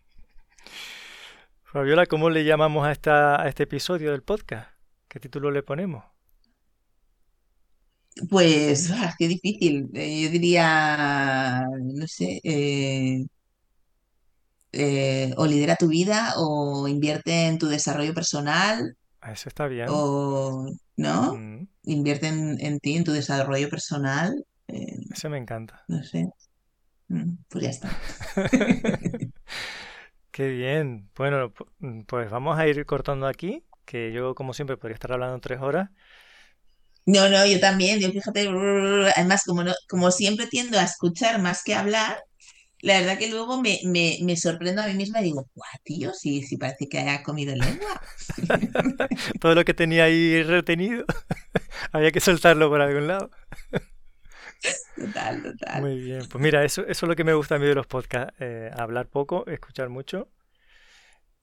Fabiola, 1.64 2.06
¿cómo 2.06 2.30
le 2.30 2.44
llamamos 2.44 2.86
a, 2.86 2.92
esta, 2.92 3.40
a 3.40 3.48
este 3.48 3.64
episodio 3.64 4.12
del 4.12 4.22
podcast? 4.22 4.70
¿Qué 5.08 5.20
título 5.20 5.50
le 5.50 5.62
ponemos? 5.62 6.04
Pues, 8.28 8.90
ah, 8.90 9.14
qué 9.18 9.28
difícil. 9.28 9.88
Eh, 9.94 10.22
yo 10.24 10.30
diría, 10.30 11.64
no 11.80 12.06
sé, 12.06 12.40
eh, 12.44 13.26
eh, 14.72 15.34
o 15.36 15.46
lidera 15.46 15.76
tu 15.76 15.88
vida 15.88 16.34
o 16.36 16.86
invierte 16.86 17.46
en 17.46 17.58
tu 17.58 17.66
desarrollo 17.66 18.14
personal 18.14 18.96
ah, 19.20 19.32
Eso 19.32 19.48
está 19.48 19.66
bien. 19.66 19.88
o, 19.90 20.70
¿no? 20.96 21.34
Mm. 21.34 21.68
Invierte 21.84 22.28
en, 22.28 22.78
ti, 22.78 22.96
en 22.96 23.04
tu 23.04 23.12
desarrollo 23.12 23.68
personal. 23.68 24.44
Eso 24.66 25.28
me 25.30 25.38
encanta. 25.38 25.84
no 25.88 26.02
sé. 26.04 26.28
Mm, 27.08 27.38
pues 27.48 27.64
ya 27.64 27.70
está. 27.70 27.90
Qué 30.30 30.48
bien. 30.48 31.10
Bueno, 31.16 31.52
pues 32.06 32.30
vamos 32.30 32.56
a 32.56 32.68
ir 32.68 32.86
cortando 32.86 33.26
aquí, 33.26 33.64
que 33.84 34.12
yo 34.12 34.34
como 34.36 34.54
siempre 34.54 34.76
podría 34.76 34.94
estar 34.94 35.12
hablando 35.12 35.40
tres 35.40 35.60
horas. 35.60 35.90
No, 37.06 37.28
no, 37.28 37.44
yo 37.46 37.60
también, 37.60 38.00
yo 38.00 38.10
fíjate, 38.12 38.48
además 39.16 39.42
como, 39.46 39.64
no, 39.64 39.72
como 39.88 40.10
siempre 40.10 40.46
tiendo 40.46 40.78
a 40.78 40.84
escuchar 40.84 41.40
más 41.40 41.62
que 41.64 41.74
hablar, 41.74 42.18
La 42.82 43.00
verdad 43.00 43.18
que 43.18 43.30
luego 43.30 43.60
me, 43.62 43.80
me, 43.84 44.18
me 44.22 44.36
sorprendo 44.36 44.82
a 44.82 44.88
mí 44.88 44.94
misma 44.94 45.20
y 45.22 45.24
digo, 45.26 45.48
¡guau, 45.54 45.70
tío! 45.84 46.12
Si, 46.14 46.42
si 46.44 46.56
parece 46.58 46.88
que 46.88 46.98
haya 47.00 47.22
comido 47.24 47.56
lengua. 47.56 48.00
Todo 49.40 49.54
lo 49.54 49.64
que 49.64 49.74
tenía 49.74 50.04
ahí 50.04 50.42
retenido, 50.42 51.04
había 51.92 52.12
que 52.12 52.20
soltarlo 52.20 52.68
por 52.70 52.80
algún 52.80 53.08
lado. 53.08 53.30
Total, 54.96 55.42
total. 55.42 55.82
Muy 55.82 55.98
bien, 56.00 56.28
pues 56.28 56.42
mira, 56.42 56.64
eso, 56.64 56.82
eso 56.82 57.06
es 57.06 57.08
lo 57.08 57.16
que 57.16 57.24
me 57.24 57.34
gusta 57.34 57.54
a 57.56 57.58
mí 57.58 57.66
de 57.66 57.74
los 57.74 57.86
podcasts, 57.86 58.34
eh, 58.40 58.70
hablar 58.76 59.08
poco, 59.08 59.46
escuchar 59.46 59.88
mucho 59.88 60.28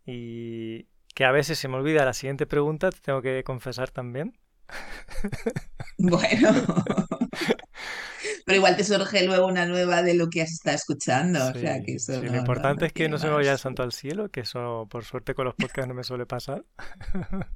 y 0.05 0.88
que 1.15 1.25
a 1.25 1.31
veces 1.31 1.59
se 1.59 1.67
me 1.67 1.75
olvida 1.77 2.05
la 2.05 2.13
siguiente 2.13 2.45
pregunta, 2.47 2.91
te 2.91 2.99
tengo 3.01 3.21
que 3.21 3.43
confesar 3.43 3.91
también. 3.91 4.38
Bueno, 5.99 6.49
pero 8.45 8.57
igual 8.57 8.76
te 8.76 8.84
surge 8.84 9.26
luego 9.26 9.48
una 9.48 9.65
nueva 9.65 10.03
de 10.03 10.14
lo 10.14 10.30
que 10.30 10.41
has 10.44 10.52
estado 10.52 10.76
escuchando, 10.76 11.39
o 11.48 11.53
sea 11.56 11.81
que 11.84 11.94
Sí, 11.99 12.14
eso 12.14 12.22
sí, 12.22 12.27
lo 12.27 12.31
no, 12.31 12.38
importante 12.38 12.81
no 12.81 12.88
es 12.88 12.94
que 12.94 13.10
no 13.10 13.18
se 13.18 13.27
me 13.27 13.34
vaya 13.34 13.53
el 13.53 13.57
santo 13.60 13.84
al 13.84 13.94
cielo, 13.94 14.30
que 14.30 14.41
eso 14.41 14.88
por 14.89 15.06
suerte 15.06 15.34
con 15.34 15.45
los 15.45 15.56
podcasts 15.56 15.88
no 15.88 15.95
me 15.95 16.03
suele 16.03 16.26
pasar. 16.26 16.64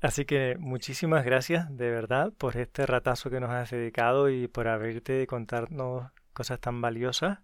Así 0.00 0.24
que 0.24 0.56
muchísimas 0.58 1.24
gracias 1.24 1.74
de 1.76 1.90
verdad 1.90 2.32
por 2.36 2.56
este 2.56 2.86
ratazo 2.86 3.30
que 3.30 3.40
nos 3.40 3.50
has 3.50 3.70
dedicado 3.70 4.28
y 4.30 4.48
por 4.48 4.68
abrirte 4.68 5.22
y 5.22 5.26
contarnos 5.26 6.10
cosas 6.32 6.60
tan 6.60 6.80
valiosas 6.80 7.38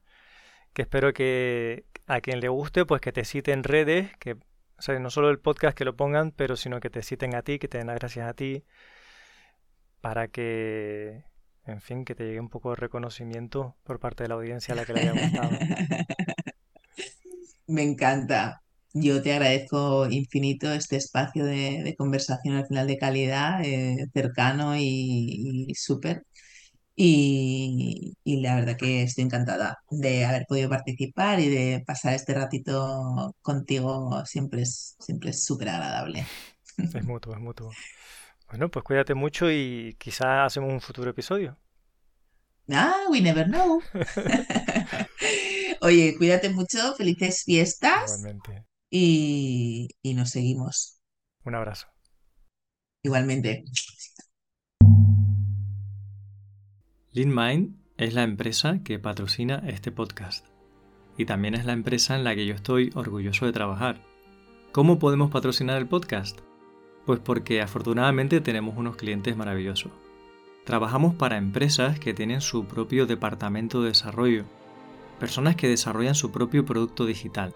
que 0.73 0.82
espero 0.82 1.12
que 1.12 1.86
a 2.07 2.20
quien 2.20 2.40
le 2.40 2.49
guste 2.49 2.85
pues 2.86 3.01
que 3.01 3.12
te 3.12 3.24
cite 3.24 3.53
en 3.53 3.65
redes, 3.65 4.11
que 4.19 4.36
o 4.79 4.83
sea, 4.83 4.99
no 4.99 5.11
solo 5.11 5.31
el 5.31 5.41
podcast 5.41 5.77
que 5.77 5.85
lo 5.85 5.97
pongan, 5.97 6.33
pero 6.33 6.57
sino 6.57 6.81
que 6.81 6.91
te 6.91 7.03
citen 7.03 7.35
a 7.35 7.43
ti, 7.43 7.59
que 7.59 7.69
te 7.69 7.79
den 7.79 7.89
las 7.89 7.99
gracias 7.99 8.29
a 8.29 8.35
ti 8.35 8.65
para 10.01 10.29
que 10.29 11.25
en 11.69 11.81
fin, 11.81 12.05
que 12.05 12.15
te 12.15 12.25
llegue 12.25 12.41
un 12.41 12.49
poco 12.49 12.71
de 12.71 12.77
reconocimiento 12.77 13.77
por 13.85 14.01
parte 14.01 14.25
de 14.25 14.29
la 14.29 14.37
audiencia 14.37 14.73
a 14.73 14.77
la 14.77 14.85
que 14.85 14.95
le 14.95 15.01
haya 15.01 15.13
gustado. 15.13 15.51
Me 17.67 17.83
encanta. 17.83 18.63
Yo 18.95 19.23
te 19.23 19.35
agradezco 19.35 20.09
infinito 20.09 20.73
este 20.73 20.97
espacio 20.97 21.45
de, 21.45 21.95
conversación 21.99 22.57
al 22.57 22.67
final 22.67 22.87
de 22.87 22.97
calidad, 22.97 23.63
eh, 23.63 24.07
cercano 24.15 24.77
y, 24.77 25.67
y 25.69 25.75
súper. 25.75 26.25
Y, 27.01 28.15
y 28.25 28.41
la 28.41 28.57
verdad 28.57 28.77
que 28.77 29.03
estoy 29.05 29.25
encantada 29.25 29.79
de 29.91 30.25
haber 30.25 30.47
podido 30.49 30.69
participar 30.70 31.39
y 31.41 31.49
de 31.49 31.85
pasar 31.87 32.15
este 32.15 32.35
ratito 32.35 33.35
contigo. 33.43 34.25
Siempre 34.27 34.62
es, 34.62 34.97
siempre 35.01 35.31
es 35.31 35.45
súper 35.45 35.69
agradable. 35.70 36.27
Es 36.93 37.03
mutuo, 37.03 37.33
es 37.33 37.41
mutuo. 37.41 37.79
Bueno, 38.49 38.70
pues 38.70 38.85
cuídate 38.85 39.15
mucho 39.15 39.51
y 39.51 39.97
quizás 39.99 40.47
hacemos 40.47 40.73
un 40.73 40.81
futuro 40.83 41.11
episodio. 41.11 41.59
Ah, 42.70 43.07
we 43.11 43.20
never 43.20 43.45
know. 43.45 43.83
Oye, 45.81 46.15
cuídate 46.16 46.51
mucho, 46.51 46.95
felices 46.97 47.43
fiestas 47.45 48.29
Igualmente. 48.31 48.65
y, 48.91 49.89
y 50.03 50.15
nos 50.15 50.31
seguimos. 50.31 51.01
Un 51.45 51.55
abrazo. 51.57 51.89
Igualmente. 53.03 53.65
LeanMind 57.14 57.74
es 57.97 58.12
la 58.12 58.22
empresa 58.22 58.82
que 58.85 58.98
patrocina 58.98 59.62
este 59.66 59.90
podcast 59.90 60.47
y 61.16 61.24
también 61.24 61.55
es 61.55 61.64
la 61.64 61.72
empresa 61.72 62.14
en 62.14 62.22
la 62.22 62.35
que 62.35 62.44
yo 62.44 62.55
estoy 62.55 62.90
orgulloso 62.94 63.47
de 63.47 63.52
trabajar. 63.52 64.02
¿Cómo 64.72 64.98
podemos 64.98 65.30
patrocinar 65.30 65.78
el 65.78 65.89
podcast? 65.89 66.40
Pues 67.06 67.18
porque 67.18 67.62
afortunadamente 67.62 68.43
tenemos 68.43 68.76
unos 68.76 68.97
clientes 68.97 69.39
maravillosos. 69.39 69.90
Trabajamos 70.66 71.14
para 71.14 71.39
empresas 71.39 71.98
que 71.98 72.12
tienen 72.12 72.43
su 72.43 72.66
propio 72.66 73.06
departamento 73.06 73.80
de 73.80 73.89
desarrollo, 73.89 74.44
personas 75.18 75.56
que 75.56 75.66
desarrollan 75.66 76.14
su 76.14 76.30
propio 76.30 76.66
producto 76.66 77.06
digital 77.06 77.55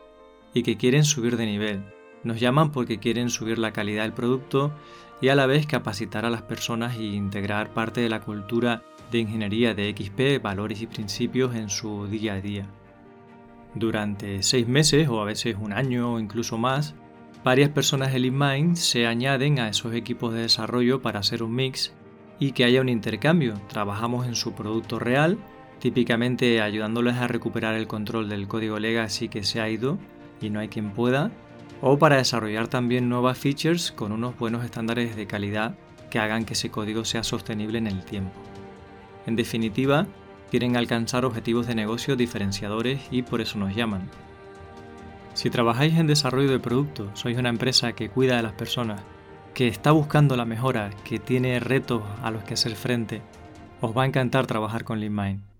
y 0.54 0.62
que 0.62 0.78
quieren 0.78 1.04
subir 1.04 1.36
de 1.36 1.44
nivel. 1.44 1.84
Nos 2.24 2.40
llaman 2.40 2.72
porque 2.72 2.98
quieren 2.98 3.28
subir 3.28 3.58
la 3.58 3.74
calidad 3.74 4.04
del 4.04 4.14
producto 4.14 4.72
y 5.20 5.28
a 5.28 5.34
la 5.34 5.44
vez 5.44 5.66
capacitar 5.66 6.24
a 6.24 6.30
las 6.30 6.42
personas 6.42 6.96
e 6.96 7.02
integrar 7.02 7.74
parte 7.74 8.00
de 8.00 8.08
la 8.08 8.22
cultura 8.22 8.82
de 9.12 9.18
ingeniería 9.18 9.74
de 9.74 9.94
XP, 9.97 10.43
valores 10.43 10.82
y 10.82 10.89
principios 10.89 11.55
en 11.55 11.68
su 11.68 12.09
día 12.09 12.34
a 12.34 12.40
día. 12.40 12.66
Durante 13.74 14.43
seis 14.43 14.66
meses 14.66 15.09
o 15.09 15.20
a 15.20 15.24
veces 15.24 15.56
un 15.60 15.72
año 15.72 16.14
o 16.14 16.18
incluso 16.18 16.59
más, 16.59 16.94
varias 17.44 17.70
personas 17.70 18.12
de 18.12 18.18
LeanMind 18.18 18.76
se 18.76 19.06
añaden 19.06 19.60
a 19.60 19.68
esos 19.68 19.94
equipos 19.94 20.34
de 20.34 20.40
desarrollo 20.40 21.01
para 21.01 21.20
hacer 21.20 21.43
un 21.43 21.55
mix 21.55 21.93
y 22.40 22.52
que 22.52 22.64
haya 22.64 22.80
un 22.80 22.89
intercambio. 22.89 23.55
Trabajamos 23.68 24.26
en 24.26 24.34
su 24.34 24.52
producto 24.52 24.98
real, 24.98 25.39
típicamente 25.78 26.60
ayudándoles 26.60 27.16
a 27.16 27.28
recuperar 27.28 27.74
el 27.74 27.86
control 27.86 28.28
del 28.28 28.48
código 28.48 28.78
legacy 28.78 29.28
que 29.28 29.44
se 29.44 29.60
ha 29.60 29.68
ido 29.68 29.98
y 30.40 30.51
no 30.51 30.60
hay 30.60 30.68
quien 30.68 30.90
pueda, 30.90 31.30
o 31.80 31.98
para 31.98 32.16
desarrollar 32.16 32.68
también 32.68 33.09
nuevas 33.09 33.39
features 33.39 33.93
con 33.93 34.12
unos 34.12 34.39
buenos 34.39 34.64
estándares 34.64 35.16
de 35.16 35.26
calidad 35.26 35.76
que 36.10 36.18
hagan 36.18 36.44
que 36.44 36.52
ese 36.52 36.70
código 36.70 37.05
sea 37.05 37.22
sostenible 37.22 37.78
en 37.78 37.86
el 37.86 38.05
tiempo. 38.05 38.32
En 39.27 39.36
definitiva, 39.36 40.07
quieren 40.51 40.77
alcanzar 40.77 41.24
objetivos 41.24 41.66
de 41.66 41.74
negocio 41.74 42.16
diferenciadores 42.16 43.01
y 43.11 43.23
por 43.23 43.40
eso 43.40 43.59
nos 43.59 43.74
llaman. 43.74 44.09
Si 45.35 45.49
trabajáis 45.49 45.94
en 45.94 46.07
desarrollo 46.07 46.51
de 46.51 46.59
producto, 46.59 47.11
sois 47.15 47.39
una 47.39 47.49
empresa 47.49 47.93
que 47.93 48.11
cuida 48.11 48.36
de 48.36 48.43
las 48.43 48.53
personas, 48.53 49.01
que 49.55 49.69
está 49.69 49.93
buscando 49.93 50.36
la 50.36 50.44
mejora, 50.44 50.90
que 51.05 51.19
tiene 51.19 51.59
retos 51.61 52.03
a 52.23 52.31
los 52.31 52.44
que 52.44 52.55
hacer 52.55 52.74
frente, 52.74 53.23
os 53.81 53.97
va 53.97 54.03
a 54.03 54.07
encantar 54.07 54.47
trabajar 54.47 54.85
con 54.85 55.01
LeanMind. 55.01 55.51